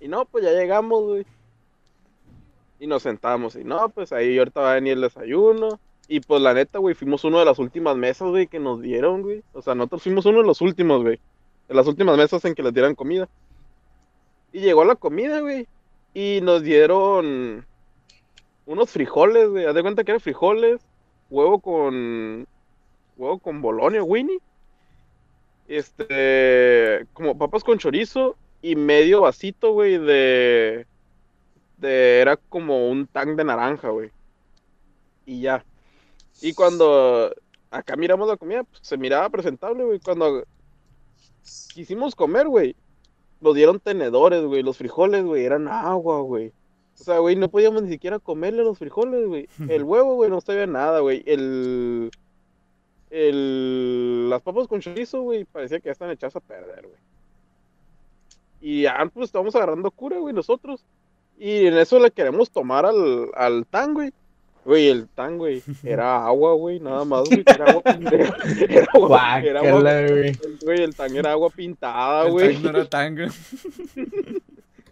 Y 0.00 0.08
no, 0.08 0.26
pues 0.26 0.44
ya 0.44 0.50
llegamos, 0.50 1.02
güey. 1.02 1.26
Y 2.78 2.86
nos 2.86 3.02
sentamos. 3.02 3.56
Y 3.56 3.64
no, 3.64 3.88
pues 3.88 4.12
ahí 4.12 4.38
ahorita 4.38 4.60
va 4.60 4.72
a 4.72 4.74
venir 4.74 4.94
el 4.94 5.00
desayuno. 5.00 5.80
Y 6.08 6.20
pues 6.20 6.42
la 6.42 6.52
neta, 6.52 6.78
güey, 6.78 6.94
fuimos 6.94 7.24
uno 7.24 7.38
de 7.38 7.46
las 7.46 7.58
últimas 7.58 7.96
mesas, 7.96 8.28
güey, 8.28 8.46
que 8.46 8.58
nos 8.58 8.82
dieron, 8.82 9.22
güey. 9.22 9.42
O 9.52 9.62
sea, 9.62 9.74
nosotros 9.74 10.02
fuimos 10.02 10.26
uno 10.26 10.38
de 10.38 10.46
los 10.46 10.60
últimos, 10.60 11.02
güey. 11.02 11.18
De 11.68 11.74
las 11.74 11.86
últimas 11.86 12.16
mesas 12.18 12.44
en 12.44 12.54
que 12.54 12.62
les 12.62 12.74
dieran 12.74 12.94
comida. 12.94 13.28
Y 14.52 14.60
llegó 14.60 14.84
la 14.84 14.96
comida, 14.96 15.40
güey. 15.40 15.66
Y 16.14 16.40
nos 16.42 16.62
dieron 16.62 17.66
unos 18.66 18.90
frijoles, 18.90 19.48
güey. 19.48 19.66
Haz 19.66 19.74
de 19.74 19.82
cuenta 19.82 20.04
que 20.04 20.12
eran 20.12 20.20
frijoles, 20.20 20.80
huevo 21.28 21.58
con. 21.60 22.46
huevo 23.16 23.38
con 23.38 23.60
Bolonia, 23.60 24.02
Winnie. 24.02 24.38
este, 25.68 27.06
como 27.12 27.36
papas 27.36 27.64
con 27.64 27.78
chorizo 27.78 28.36
y 28.62 28.76
medio 28.76 29.22
vasito, 29.22 29.72
güey, 29.72 29.98
de, 29.98 30.86
de, 31.78 32.20
era 32.20 32.36
como 32.36 32.88
un 32.88 33.06
tang 33.06 33.36
de 33.36 33.44
naranja, 33.44 33.90
güey. 33.90 34.10
Y 35.26 35.40
ya. 35.42 35.64
Y 36.40 36.54
cuando 36.54 37.34
acá 37.70 37.96
miramos 37.96 38.28
la 38.28 38.36
comida, 38.36 38.64
pues, 38.64 38.80
se 38.82 38.96
miraba 38.96 39.28
presentable, 39.30 39.84
güey. 39.84 40.00
Cuando 40.00 40.44
quisimos 41.74 42.14
comer, 42.14 42.48
güey, 42.48 42.76
nos 43.44 43.54
dieron 43.54 43.78
tenedores, 43.78 44.42
güey. 44.44 44.62
Los 44.62 44.78
frijoles, 44.78 45.22
güey, 45.22 45.44
eran 45.44 45.68
agua, 45.68 46.20
güey. 46.22 46.48
O 46.98 47.04
sea, 47.04 47.18
güey, 47.18 47.36
no 47.36 47.48
podíamos 47.48 47.82
ni 47.82 47.90
siquiera 47.90 48.18
comerle 48.18 48.64
los 48.64 48.78
frijoles, 48.78 49.26
güey. 49.26 49.48
El 49.68 49.84
huevo, 49.84 50.14
güey, 50.14 50.30
no 50.30 50.40
sabía 50.40 50.66
nada, 50.66 51.00
güey. 51.00 51.22
El, 51.26 52.10
el, 53.10 54.30
las 54.30 54.40
papas 54.42 54.66
con 54.66 54.80
chorizo, 54.80 55.22
güey, 55.22 55.44
parecía 55.44 55.78
que 55.78 55.86
ya 55.86 55.92
están 55.92 56.10
hechas 56.10 56.34
a 56.34 56.40
perder, 56.40 56.86
güey. 56.86 57.00
Y 58.60 58.82
ya, 58.82 59.10
pues, 59.12 59.26
estábamos 59.26 59.54
agarrando 59.54 59.90
cura, 59.90 60.18
güey, 60.18 60.34
nosotros. 60.34 60.84
Y 61.36 61.66
en 61.66 61.76
eso 61.76 61.98
le 61.98 62.10
queremos 62.10 62.50
tomar 62.50 62.86
al, 62.86 63.30
al 63.34 63.66
tan, 63.66 63.92
güey. 63.92 64.12
Güey, 64.64 64.88
el 64.88 65.08
tan, 65.08 65.36
güey, 65.38 65.62
era 65.82 66.24
agua, 66.26 66.54
güey, 66.54 66.80
nada 66.80 67.04
más, 67.04 67.28
güey. 67.28 67.42
Era 67.46 67.66
agua 67.66 67.82
pintada. 67.82 68.16
Era 68.68 68.86
agua, 68.94 69.40
era 69.42 69.60
agua, 69.60 69.70
Guácala, 69.80 70.08
güey. 70.08 70.32
güey, 70.64 70.82
el 70.82 70.94
tan 70.94 71.16
era 71.16 71.32
agua 71.32 71.50
pintada, 71.50 72.26
El 72.26 72.32
güey. 72.32 72.58
no 72.58 72.70
era 72.70 72.88
tang, 72.88 73.14
güey. 73.14 73.28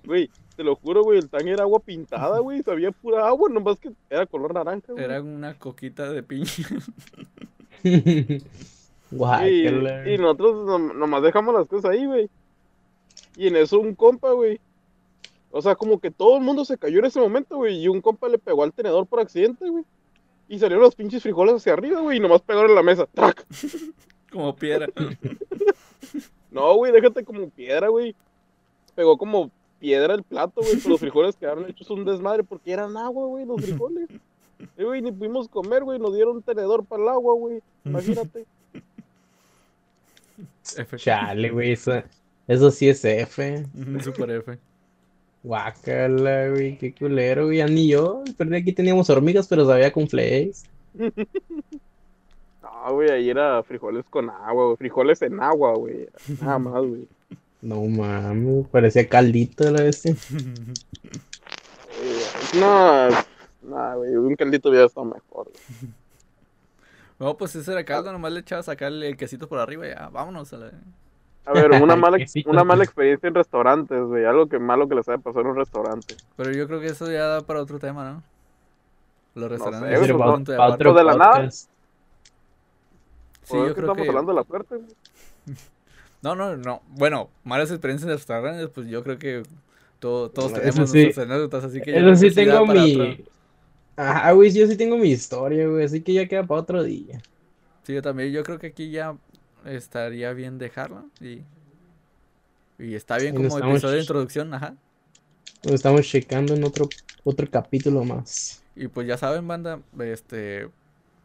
Güey, 0.05 0.31
te 0.57 0.65
lo 0.65 0.77
juro, 0.77 1.03
güey, 1.05 1.19
el 1.21 1.29
tan 1.31 1.47
era 1.49 1.63
agua 1.63 1.81
pintada, 1.81 2.39
güey. 2.41 2.63
Sabía 2.63 2.91
pura 2.91 3.27
agua, 3.27 3.49
nomás 3.49 3.79
que 3.79 3.91
era 4.11 4.27
color 4.27 4.53
naranja, 4.53 4.93
güey. 4.93 5.03
Era 5.05 5.23
una 5.23 5.55
coquita 5.59 6.11
de 6.13 6.23
piña. 6.23 6.47
Y, 7.85 8.39
Guácala, 9.11 10.09
y 10.11 10.19
nosotros 10.19 10.67
nom- 10.67 10.95
nomás 10.95 11.23
dejamos 11.23 11.55
las 11.55 11.67
cosas 11.67 11.91
ahí, 11.93 12.07
güey. 12.07 12.29
Y 13.37 13.47
en 13.49 13.57
eso 13.57 13.79
un 13.81 13.95
compa, 13.95 14.33
güey. 14.33 14.61
O 15.53 15.61
sea, 15.61 15.77
como 15.77 16.01
que 16.01 16.11
todo 16.11 16.39
el 16.39 16.43
mundo 16.43 16.65
se 16.65 16.79
cayó 16.79 16.99
en 16.99 17.05
ese 17.05 17.21
momento, 17.21 17.57
güey. 17.59 17.79
Y 17.79 17.89
un 17.89 18.01
compa 18.01 18.29
le 18.29 18.39
pegó 18.39 18.63
al 18.65 18.73
tenedor 18.73 19.07
por 19.07 19.21
accidente, 19.21 19.69
güey. 19.69 19.85
Y 20.49 20.59
salieron 20.59 20.83
los 20.83 20.95
pinches 20.95 21.23
frijoles 21.23 21.55
hacia 21.55 21.75
arriba, 21.75 22.01
güey. 22.01 22.17
Y 22.17 22.21
nomás 22.21 22.41
pegaron 22.41 22.71
en 22.71 22.77
la 22.77 22.83
mesa. 22.83 23.07
¡Trac! 23.07 23.47
Como 24.33 24.57
piedra. 24.57 24.89
No, 26.51 26.75
güey, 26.75 26.93
déjate 26.93 27.25
como 27.25 27.49
piedra, 27.49 27.89
güey. 27.89 28.15
Pegó 28.95 29.17
como 29.17 29.51
piedra 29.81 30.15
el 30.15 30.23
plato, 30.23 30.61
güey. 30.61 30.79
Los 30.87 31.01
frijoles 31.01 31.35
quedaron 31.35 31.69
hechos 31.69 31.89
un 31.89 32.05
desmadre 32.05 32.45
porque 32.45 32.73
eran 32.73 32.95
agua, 32.97 33.27
güey, 33.27 33.47
los 33.47 33.61
frijoles. 33.61 34.09
Eh, 34.77 34.85
güey, 34.85 35.03
ni 35.03 35.11
pudimos 35.11 35.49
comer, 35.49 35.83
güey. 35.83 35.99
Nos 35.99 36.15
dieron 36.15 36.37
un 36.37 36.43
tenedor 36.43 36.85
para 36.85 37.03
el 37.03 37.09
agua, 37.09 37.35
güey. 37.35 37.61
Imagínate. 37.85 38.47
F. 40.77 40.97
Chale, 40.99 41.51
güey, 41.51 41.73
eso, 41.73 42.01
eso 42.47 42.71
sí 42.71 42.89
es 42.89 43.05
F. 43.05 43.67
Super 44.05 44.31
F. 44.31 44.59
Guácala, 45.43 46.49
güey, 46.51 46.79
qué 46.79 46.95
culero, 46.95 47.47
güey. 47.47 47.59
Ya 47.59 47.67
ni 47.67 47.89
yo. 47.89 48.23
Perdí 48.37 48.57
aquí 48.57 48.73
teníamos 48.73 49.11
hormigas, 49.11 49.49
pero 49.49 49.67
sabía 49.67 49.93
con 49.93 50.09
flakes. 50.09 50.63
No, 52.63 52.95
güey, 52.95 53.11
ahí 53.11 53.31
era 53.31 53.63
frijoles 53.63 54.05
con 54.11 54.29
agua, 54.31 54.65
güey. 54.67 54.77
Frijoles 54.77 55.23
en 55.23 55.41
agua, 55.41 55.75
güey. 55.75 56.09
Nada 56.41 56.59
más, 56.61 56.83
güey. 56.83 57.07
No 57.61 57.85
mames, 57.85 58.67
parecía 58.69 59.09
caldito 59.09 59.71
la 59.71 59.83
bestia. 59.83 60.17
No, 62.59 63.09
no, 63.63 63.97
güey. 63.99 64.17
Un 64.17 64.35
caldito 64.35 64.69
hubiera 64.69 64.87
estado 64.87 65.07
mejor, 65.07 65.47
güey. 65.47 65.93
No, 67.21 67.37
pues 67.37 67.55
ese 67.55 67.71
era 67.71 67.85
caldo, 67.85 68.11
nomás 68.11 68.33
le 68.33 68.41
echabas 68.41 68.69
acá 68.69 68.89
el, 68.89 69.03
el 69.05 69.17
quesito 69.17 69.49
por 69.49 69.61
arriba 69.61 69.87
y 69.87 69.91
ya, 69.91 70.09
vámonos 70.09 70.53
a 70.53 70.57
la... 70.59 70.73
A 71.45 71.53
ver, 71.53 71.71
una 71.83 71.97
mala, 71.97 72.19
una 72.47 72.65
mala 72.65 72.85
experiencia 72.85 73.29
en 73.29 73.35
restaurantes, 73.35 74.01
güey. 74.05 74.25
Algo 74.25 74.49
que 74.49 74.59
malo 74.59 74.89
que 74.89 74.95
les 74.95 75.09
haya 75.09 75.19
pasado 75.19 75.41
en 75.43 75.47
un 75.49 75.57
restaurante. 75.57 76.17
Pero 76.37 76.53
yo 76.53 76.67
creo 76.67 76.81
que 76.81 76.87
eso 76.87 77.11
ya 77.11 77.27
da 77.27 77.41
para 77.43 77.61
otro 77.63 77.79
tema, 77.79 78.11
¿no? 78.13 78.23
Los 79.35 79.45
sé, 79.45 79.49
restaurantes 79.51 79.99
pues, 79.99 80.11
un 80.11 80.19
pa- 80.19 80.33
punto 80.35 80.53
de 80.53 80.59
Pa' 80.59 80.65
aparte. 80.67 80.83
otro 80.89 80.95
de 80.99 81.05
la 81.05 81.15
nada. 81.17 81.51
Sí, 81.51 81.67
Pues, 83.49 83.51
yo 83.51 83.67
es 83.67 83.69
que 83.69 83.75
creo 83.75 83.87
estamos 83.87 84.03
que... 84.03 84.09
hablando 84.09 84.33
de 84.33 84.37
la 84.37 84.45
suerte. 84.45 84.77
No, 86.23 86.37
no, 86.37 86.57
no. 86.57 86.83
Bueno, 86.91 87.31
malas 87.43 87.73
experiencias 87.73 88.09
en 88.09 88.17
restaurantes, 88.17 88.69
pues 88.69 88.87
yo 88.87 89.03
creo 89.03 89.19
que 89.19 89.43
todo- 89.99 90.31
todos 90.31 90.53
tenemos 90.53 90.89
sí. 90.89 91.03
nuestras 91.03 91.27
anécdotas, 91.27 91.65
así 91.65 91.81
que 91.81 91.91
yo 91.91 91.97
Eso 91.97 92.05
creo 92.07 92.17
sí 92.31 92.33
tengo 92.33 92.65
para 92.65 92.81
mi. 92.85 92.95
otro. 92.95 93.25
Ajá, 93.97 94.31
güey, 94.31 94.53
yo 94.53 94.65
sí 94.69 94.77
tengo 94.77 94.97
mi 94.97 95.09
historia, 95.11 95.67
güey, 95.67 95.85
así 95.85 96.01
que 96.01 96.13
ya 96.13 96.29
queda 96.29 96.45
para 96.47 96.61
otro 96.61 96.85
día. 96.85 97.21
Sí, 97.83 97.93
yo 97.95 98.03
también. 98.03 98.31
Yo 98.31 98.45
creo 98.45 98.57
que 98.61 98.69
aquí 98.69 98.93
ya 98.93 99.17
estaría 99.67 100.33
bien 100.33 100.59
dejarlo 100.59 101.09
y... 101.21 101.43
Y 102.79 102.95
está 102.95 103.17
bien 103.17 103.35
como 103.37 103.59
episodio 103.59 103.95
de 103.95 104.01
introducción, 104.01 104.53
ajá. 104.55 104.75
Lo 105.63 105.75
estamos 105.75 106.03
checando 106.03 106.55
en 106.55 106.65
otro, 106.65 106.89
otro 107.23 107.49
capítulo 107.49 108.05
más. 108.05 108.63
Y 108.75 108.89
pues 108.89 109.07
ya 109.07 109.17
saben, 109.17 109.47
banda, 109.47 109.81
este, 110.01 110.69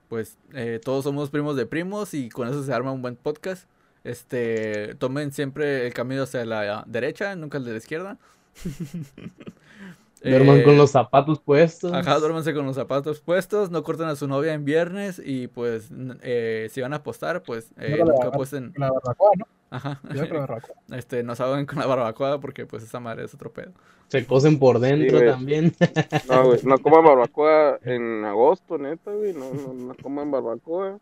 pues 0.10 0.38
eh, 0.54 0.80
todos 0.84 1.04
somos 1.04 1.30
primos 1.32 1.56
de 1.56 1.66
primos 1.66 2.14
y 2.14 2.30
con 2.30 2.48
eso 2.48 2.64
se 2.64 2.74
arma 2.74 2.92
un 2.92 3.02
buen 3.02 3.16
podcast. 3.16 3.68
Este, 4.04 4.96
tomen 4.96 5.32
siempre 5.32 5.88
el 5.88 5.94
camino 5.94 6.24
hacia 6.24 6.46
la 6.46 6.84
derecha, 6.88 7.36
nunca 7.36 7.58
el 7.58 7.66
de 7.66 7.72
la 7.72 7.78
izquierda. 7.78 8.18
Duerman 10.24 10.58
Eh, 10.60 10.64
con 10.64 10.78
los 10.78 10.92
zapatos 10.92 11.40
puestos. 11.40 11.94
Ajá, 11.94 12.20
duérmanse 12.20 12.54
con 12.54 12.66
los 12.66 12.76
zapatos 12.76 13.20
puestos, 13.22 13.70
no 13.72 13.84
corten 13.84 14.08
a 14.08 14.16
su 14.16 14.28
novia 14.28 14.54
en 14.54 14.66
viernes 14.66 15.22
y 15.24 15.48
pues 15.48 15.90
eh, 16.22 16.68
si 16.72 16.82
van 16.82 16.94
a 16.94 16.98
apostar, 16.98 17.44
pues 17.44 17.72
eh, 17.78 17.92
No 17.92 17.98
la 17.98 18.04
nunca 18.06 18.18
hagan. 18.24 18.28
apuesten. 18.34 18.74
La 18.78 18.92
barbacoa, 18.92 19.32
¿no? 19.38 19.46
Ajá, 19.70 20.00
la 20.04 20.62
este, 20.98 21.24
no 21.24 21.36
salgan 21.36 21.66
con 21.66 21.80
la 21.80 21.86
barbacoa 21.86 22.40
porque 22.40 22.66
pues 22.66 22.84
esa 22.84 23.00
madre 23.00 23.26
es 23.26 23.34
otro 23.34 23.52
pedo. 23.52 23.72
Se 24.08 24.26
cosen 24.26 24.58
por 24.60 24.80
dentro 24.80 25.18
güey. 25.18 25.30
también. 25.30 25.74
No, 26.30 26.46
güey. 26.46 26.60
No 26.64 26.78
coman 26.80 27.04
barbacoa 27.04 27.80
en 27.84 28.24
agosto, 28.26 28.78
neta, 28.78 29.12
güey. 29.12 29.34
No, 29.34 29.54
no, 29.54 29.74
no 29.74 29.96
coman 30.02 30.32
barbacoa. 30.32 30.98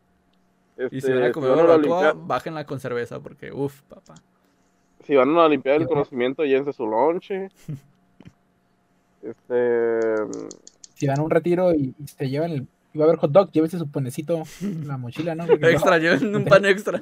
Y 0.78 0.84
Este, 0.98 1.02
si 1.02 1.14
van 1.14 1.24
a 1.24 1.32
comer 1.32 1.52
van 1.52 1.60
a 1.60 1.62
la 1.64 1.68
barbacoa, 1.70 1.98
Olimpiada- 2.00 2.26
bájenla 2.28 2.66
con 2.66 2.80
cerveza 2.80 3.20
porque 3.22 3.52
uff, 3.54 3.82
papá. 3.84 4.16
si 5.06 5.16
van 5.16 5.30
a 5.30 5.34
la 5.34 5.46
Olimpiada 5.46 5.78
del 5.78 5.88
Yo- 5.88 5.94
Conocimiento, 5.94 6.44
llévense 6.44 6.74
su 6.74 6.86
lonche. 6.88 7.50
Este. 9.26 10.02
Si 10.94 11.08
van 11.08 11.20
a 11.20 11.24
un 11.24 11.30
retiro 11.32 11.74
y, 11.74 11.94
y 12.00 12.08
se 12.08 12.30
llevan 12.30 12.52
el. 12.52 12.68
Y 12.94 12.98
va 12.98 13.06
a 13.06 13.08
haber 13.10 13.20
hot 13.20 13.32
dog, 13.32 13.52
llévese 13.52 13.78
su 13.78 13.90
panecito 13.90 14.44
en 14.62 14.88
la 14.88 14.98
mochila, 14.98 15.36
¿no? 15.36 15.46
Porque 15.46 15.70
Extra, 15.70 15.98
lleven 15.98 16.34
un 16.34 16.46
pan 16.46 16.64
extra. 16.66 17.02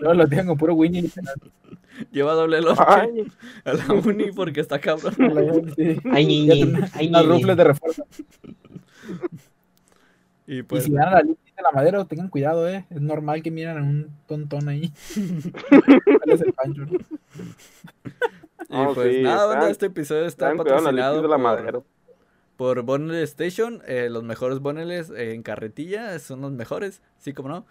luego 0.00 0.14
lo 0.14 0.46
con 0.46 0.56
puro 0.56 0.74
Winnie. 0.74 1.10
Lleva 2.10 2.32
doble 2.32 2.62
lonche 2.62 2.82
Ay, 2.86 3.26
a 3.64 3.74
la 3.74 3.92
uni 3.92 4.32
porque 4.32 4.60
está 4.60 4.78
cabrón. 4.78 5.14
Sí. 5.76 5.98
Ay, 6.10 6.50
ay, 6.94 7.08
unas 7.08 7.26
rufles 7.26 7.56
de 7.56 7.64
refuerzo. 7.64 8.06
Y 10.46 10.58
Y 10.58 10.62
pues, 10.62 10.84
si 10.84 10.90
van 10.92 11.08
a 11.08 11.10
la 11.12 11.20
línea 11.20 11.36
de 11.56 11.62
la 11.62 11.70
madera, 11.72 12.04
tengan 12.06 12.28
cuidado, 12.28 12.68
eh. 12.68 12.86
Es 12.90 13.00
normal 13.00 13.42
que 13.42 13.50
miren 13.50 13.78
a 13.78 13.82
un 13.82 14.10
tontón 14.26 14.68
ahí. 14.68 14.92
¿Cuál 15.62 16.30
es 16.30 16.40
el 16.40 16.52
pancho? 16.54 16.86
Y 18.68 18.74
No, 18.74 18.94
pues 18.94 19.14
sí, 19.16 19.22
nada, 19.22 19.54
tengan- 19.54 19.70
este 19.70 19.86
episodio 19.86 20.26
está 20.26 20.50
la 20.50 20.56
patrocinado 20.56 21.26
la 21.28 21.38
por, 21.38 21.84
por 22.56 22.82
Bonel 22.82 23.16
Station. 23.22 23.82
eh, 23.86 24.08
los 24.10 24.22
mejores 24.22 24.58
boneles 24.60 25.10
eh, 25.10 25.32
en 25.34 25.42
carretilla 25.42 26.18
son 26.18 26.40
los 26.42 26.52
mejores, 26.52 27.02
sí 27.18 27.32
como 27.32 27.48
no. 27.48 27.66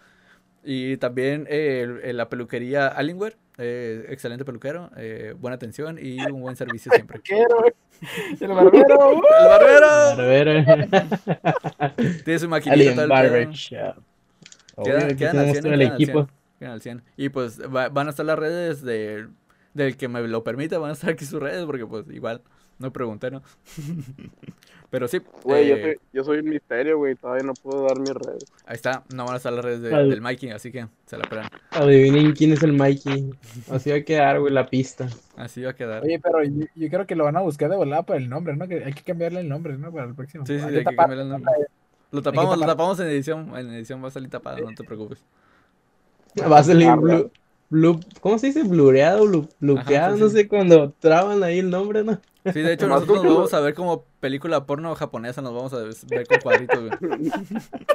Y 0.64 0.96
también 0.98 1.46
eh, 1.50 1.80
el- 1.82 2.00
el- 2.04 2.16
la 2.16 2.28
peluquería 2.28 2.86
Allingwear, 2.86 3.34
eh, 3.58 4.06
excelente 4.10 4.44
peluquero, 4.44 4.90
eh, 4.96 5.34
buena 5.36 5.56
atención 5.56 5.98
y 6.00 6.20
un 6.30 6.40
buen 6.40 6.54
servicio 6.56 6.92
siempre. 6.94 7.20
Eh. 7.30 7.44
El 8.40 8.48
barbero. 8.48 9.10
uh. 9.16 9.22
¡El 9.40 9.48
barbero! 9.48 9.86
Barbera. 10.16 11.94
Tiene 12.24 12.38
su 12.38 12.48
maquinita 12.48 12.92
todo 12.94 13.02
el 13.04 13.08
Barber. 13.10 13.48
Quedan- 14.84 15.16
quedan 15.16 15.38
al 15.38 15.52
tenemos 15.52 15.52
100, 15.52 15.62
todo 15.62 15.72
el 15.72 15.78
quedan 15.80 15.92
al 15.92 15.94
equipo. 16.02 16.12
100. 16.24 16.28
Quedan 16.58 16.72
al 16.72 16.80
100. 16.82 17.02
Y 17.16 17.28
pues 17.28 17.60
va- 17.60 17.88
van 17.88 18.06
a 18.06 18.10
estar 18.10 18.24
las 18.26 18.38
redes 18.38 18.82
de, 18.82 19.28
del 19.74 19.96
que 19.96 20.08
me 20.08 20.20
lo 20.26 20.42
permita, 20.44 20.78
van 20.78 20.90
a 20.90 20.92
estar 20.94 21.10
aquí 21.10 21.24
sus 21.24 21.40
redes, 21.40 21.64
porque 21.64 21.86
pues 21.86 22.06
igual 22.10 22.42
no 22.78 22.92
pregunté, 22.92 23.30
¿no? 23.30 23.42
Pero 24.90 25.08
sí, 25.08 25.22
Güey, 25.42 25.68
yo, 25.68 25.76
eh, 25.76 25.82
soy, 25.82 25.96
yo 26.12 26.24
soy 26.24 26.38
un 26.40 26.50
misterio, 26.50 26.98
güey. 26.98 27.14
Todavía 27.14 27.44
no 27.44 27.54
puedo 27.54 27.84
dar 27.86 27.98
mis 27.98 28.10
redes. 28.10 28.44
ahí 28.66 28.74
está, 28.74 29.04
no 29.14 29.24
van 29.24 29.34
a 29.34 29.36
estar 29.38 29.50
las 29.50 29.64
redes 29.64 29.80
de- 29.80 29.94
Al- 29.94 30.10
del 30.10 30.20
Mikey, 30.20 30.50
así 30.50 30.70
que 30.70 30.86
se 31.06 31.16
la 31.16 31.22
esperan. 31.22 31.48
Adivinen 31.70 32.32
quién 32.32 32.52
es 32.52 32.62
el 32.62 32.74
Mikey. 32.74 33.30
Así 33.70 33.88
va 33.90 33.96
a 33.96 34.02
quedar, 34.02 34.38
güey, 34.40 34.52
la 34.52 34.66
pista. 34.68 35.08
Así 35.36 35.62
va 35.62 35.70
a 35.70 35.74
quedar. 35.74 36.02
Oye, 36.02 36.20
pero 36.22 36.44
yo, 36.44 36.66
yo 36.74 36.88
creo 36.90 37.06
que 37.06 37.16
lo 37.16 37.24
van 37.24 37.38
a 37.38 37.40
buscar 37.40 37.70
de 37.70 37.76
volada 37.76 38.02
por 38.02 38.16
el 38.16 38.28
nombre, 38.28 38.54
¿no? 38.54 38.68
Que 38.68 38.84
hay 38.84 38.92
que 38.92 39.02
cambiarle 39.02 39.40
el 39.40 39.48
nombre, 39.48 39.78
¿no? 39.78 39.90
Para 39.90 40.08
el 40.08 40.14
próximo. 40.14 40.44
Sí, 40.44 40.58
sí, 40.58 40.62
Hay 40.62 40.68
hay 40.76 40.78
que 40.80 40.84
tapar- 40.84 40.96
cambiarle 40.96 41.22
el 41.24 41.28
nombre. 41.30 41.52
Lo 42.10 42.20
tapamos, 42.20 42.58
lo 42.58 42.66
tapamos 42.66 43.00
en 43.00 43.06
edición, 43.06 43.56
en 43.56 43.70
edición 43.72 44.04
va 44.04 44.08
a 44.08 44.10
salir 44.10 44.28
tapado, 44.28 44.58
no 44.58 44.74
te 44.74 44.84
preocupes. 44.84 45.24
Va 46.38 46.58
a 46.58 46.62
salir 46.64 46.88
Arre. 46.88 47.00
Blue, 47.00 47.30
¿cómo 48.20 48.38
se 48.38 48.48
dice? 48.48 48.62
Blureado, 48.64 49.24
blu- 49.24 49.48
blupeado, 49.60 50.16
sí, 50.16 50.20
no 50.22 50.28
sí. 50.28 50.36
sé, 50.36 50.48
cuando 50.48 50.92
traban 50.98 51.42
ahí 51.42 51.58
el 51.60 51.70
nombre, 51.70 52.04
¿no? 52.04 52.20
Sí, 52.52 52.60
de 52.60 52.72
hecho, 52.74 52.86
nosotros 52.88 53.24
nos 53.24 53.34
vamos 53.34 53.54
a 53.54 53.60
ver 53.60 53.74
como 53.74 54.04
película 54.20 54.66
porno 54.66 54.94
japonesa, 54.94 55.40
nos 55.42 55.54
vamos 55.54 55.72
a 55.72 55.78
ver 56.08 56.26
con 56.26 56.38
cuadritos, 56.42 56.78
güey. 56.78 57.30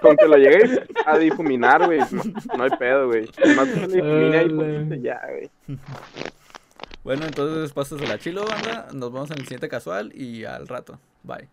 Con 0.02 0.16
que 0.18 0.28
lo 0.28 0.38
llegues 0.38 0.82
a 1.06 1.18
difuminar, 1.18 1.86
güey, 1.86 2.00
no, 2.00 2.58
no 2.58 2.64
hay 2.64 2.70
pedo, 2.80 3.08
güey. 3.08 3.30
Ahí 3.44 3.52
Hola. 3.58 4.56
poquito 4.56 4.96
y 4.96 5.02
ya, 5.02 5.22
güey. 5.30 5.78
Bueno, 7.04 7.26
entonces, 7.26 7.72
pasos 7.74 8.00
de 8.02 8.08
la 8.08 8.18
chilo, 8.20 8.46
banda. 8.46 8.88
Nos 8.94 9.12
vemos 9.14 9.32
en 9.32 9.38
el 9.38 9.44
siguiente 9.44 9.70
casual 9.70 10.12
y 10.16 10.44
al 10.46 10.68
rato. 10.68 11.00
Bye. 11.24 11.48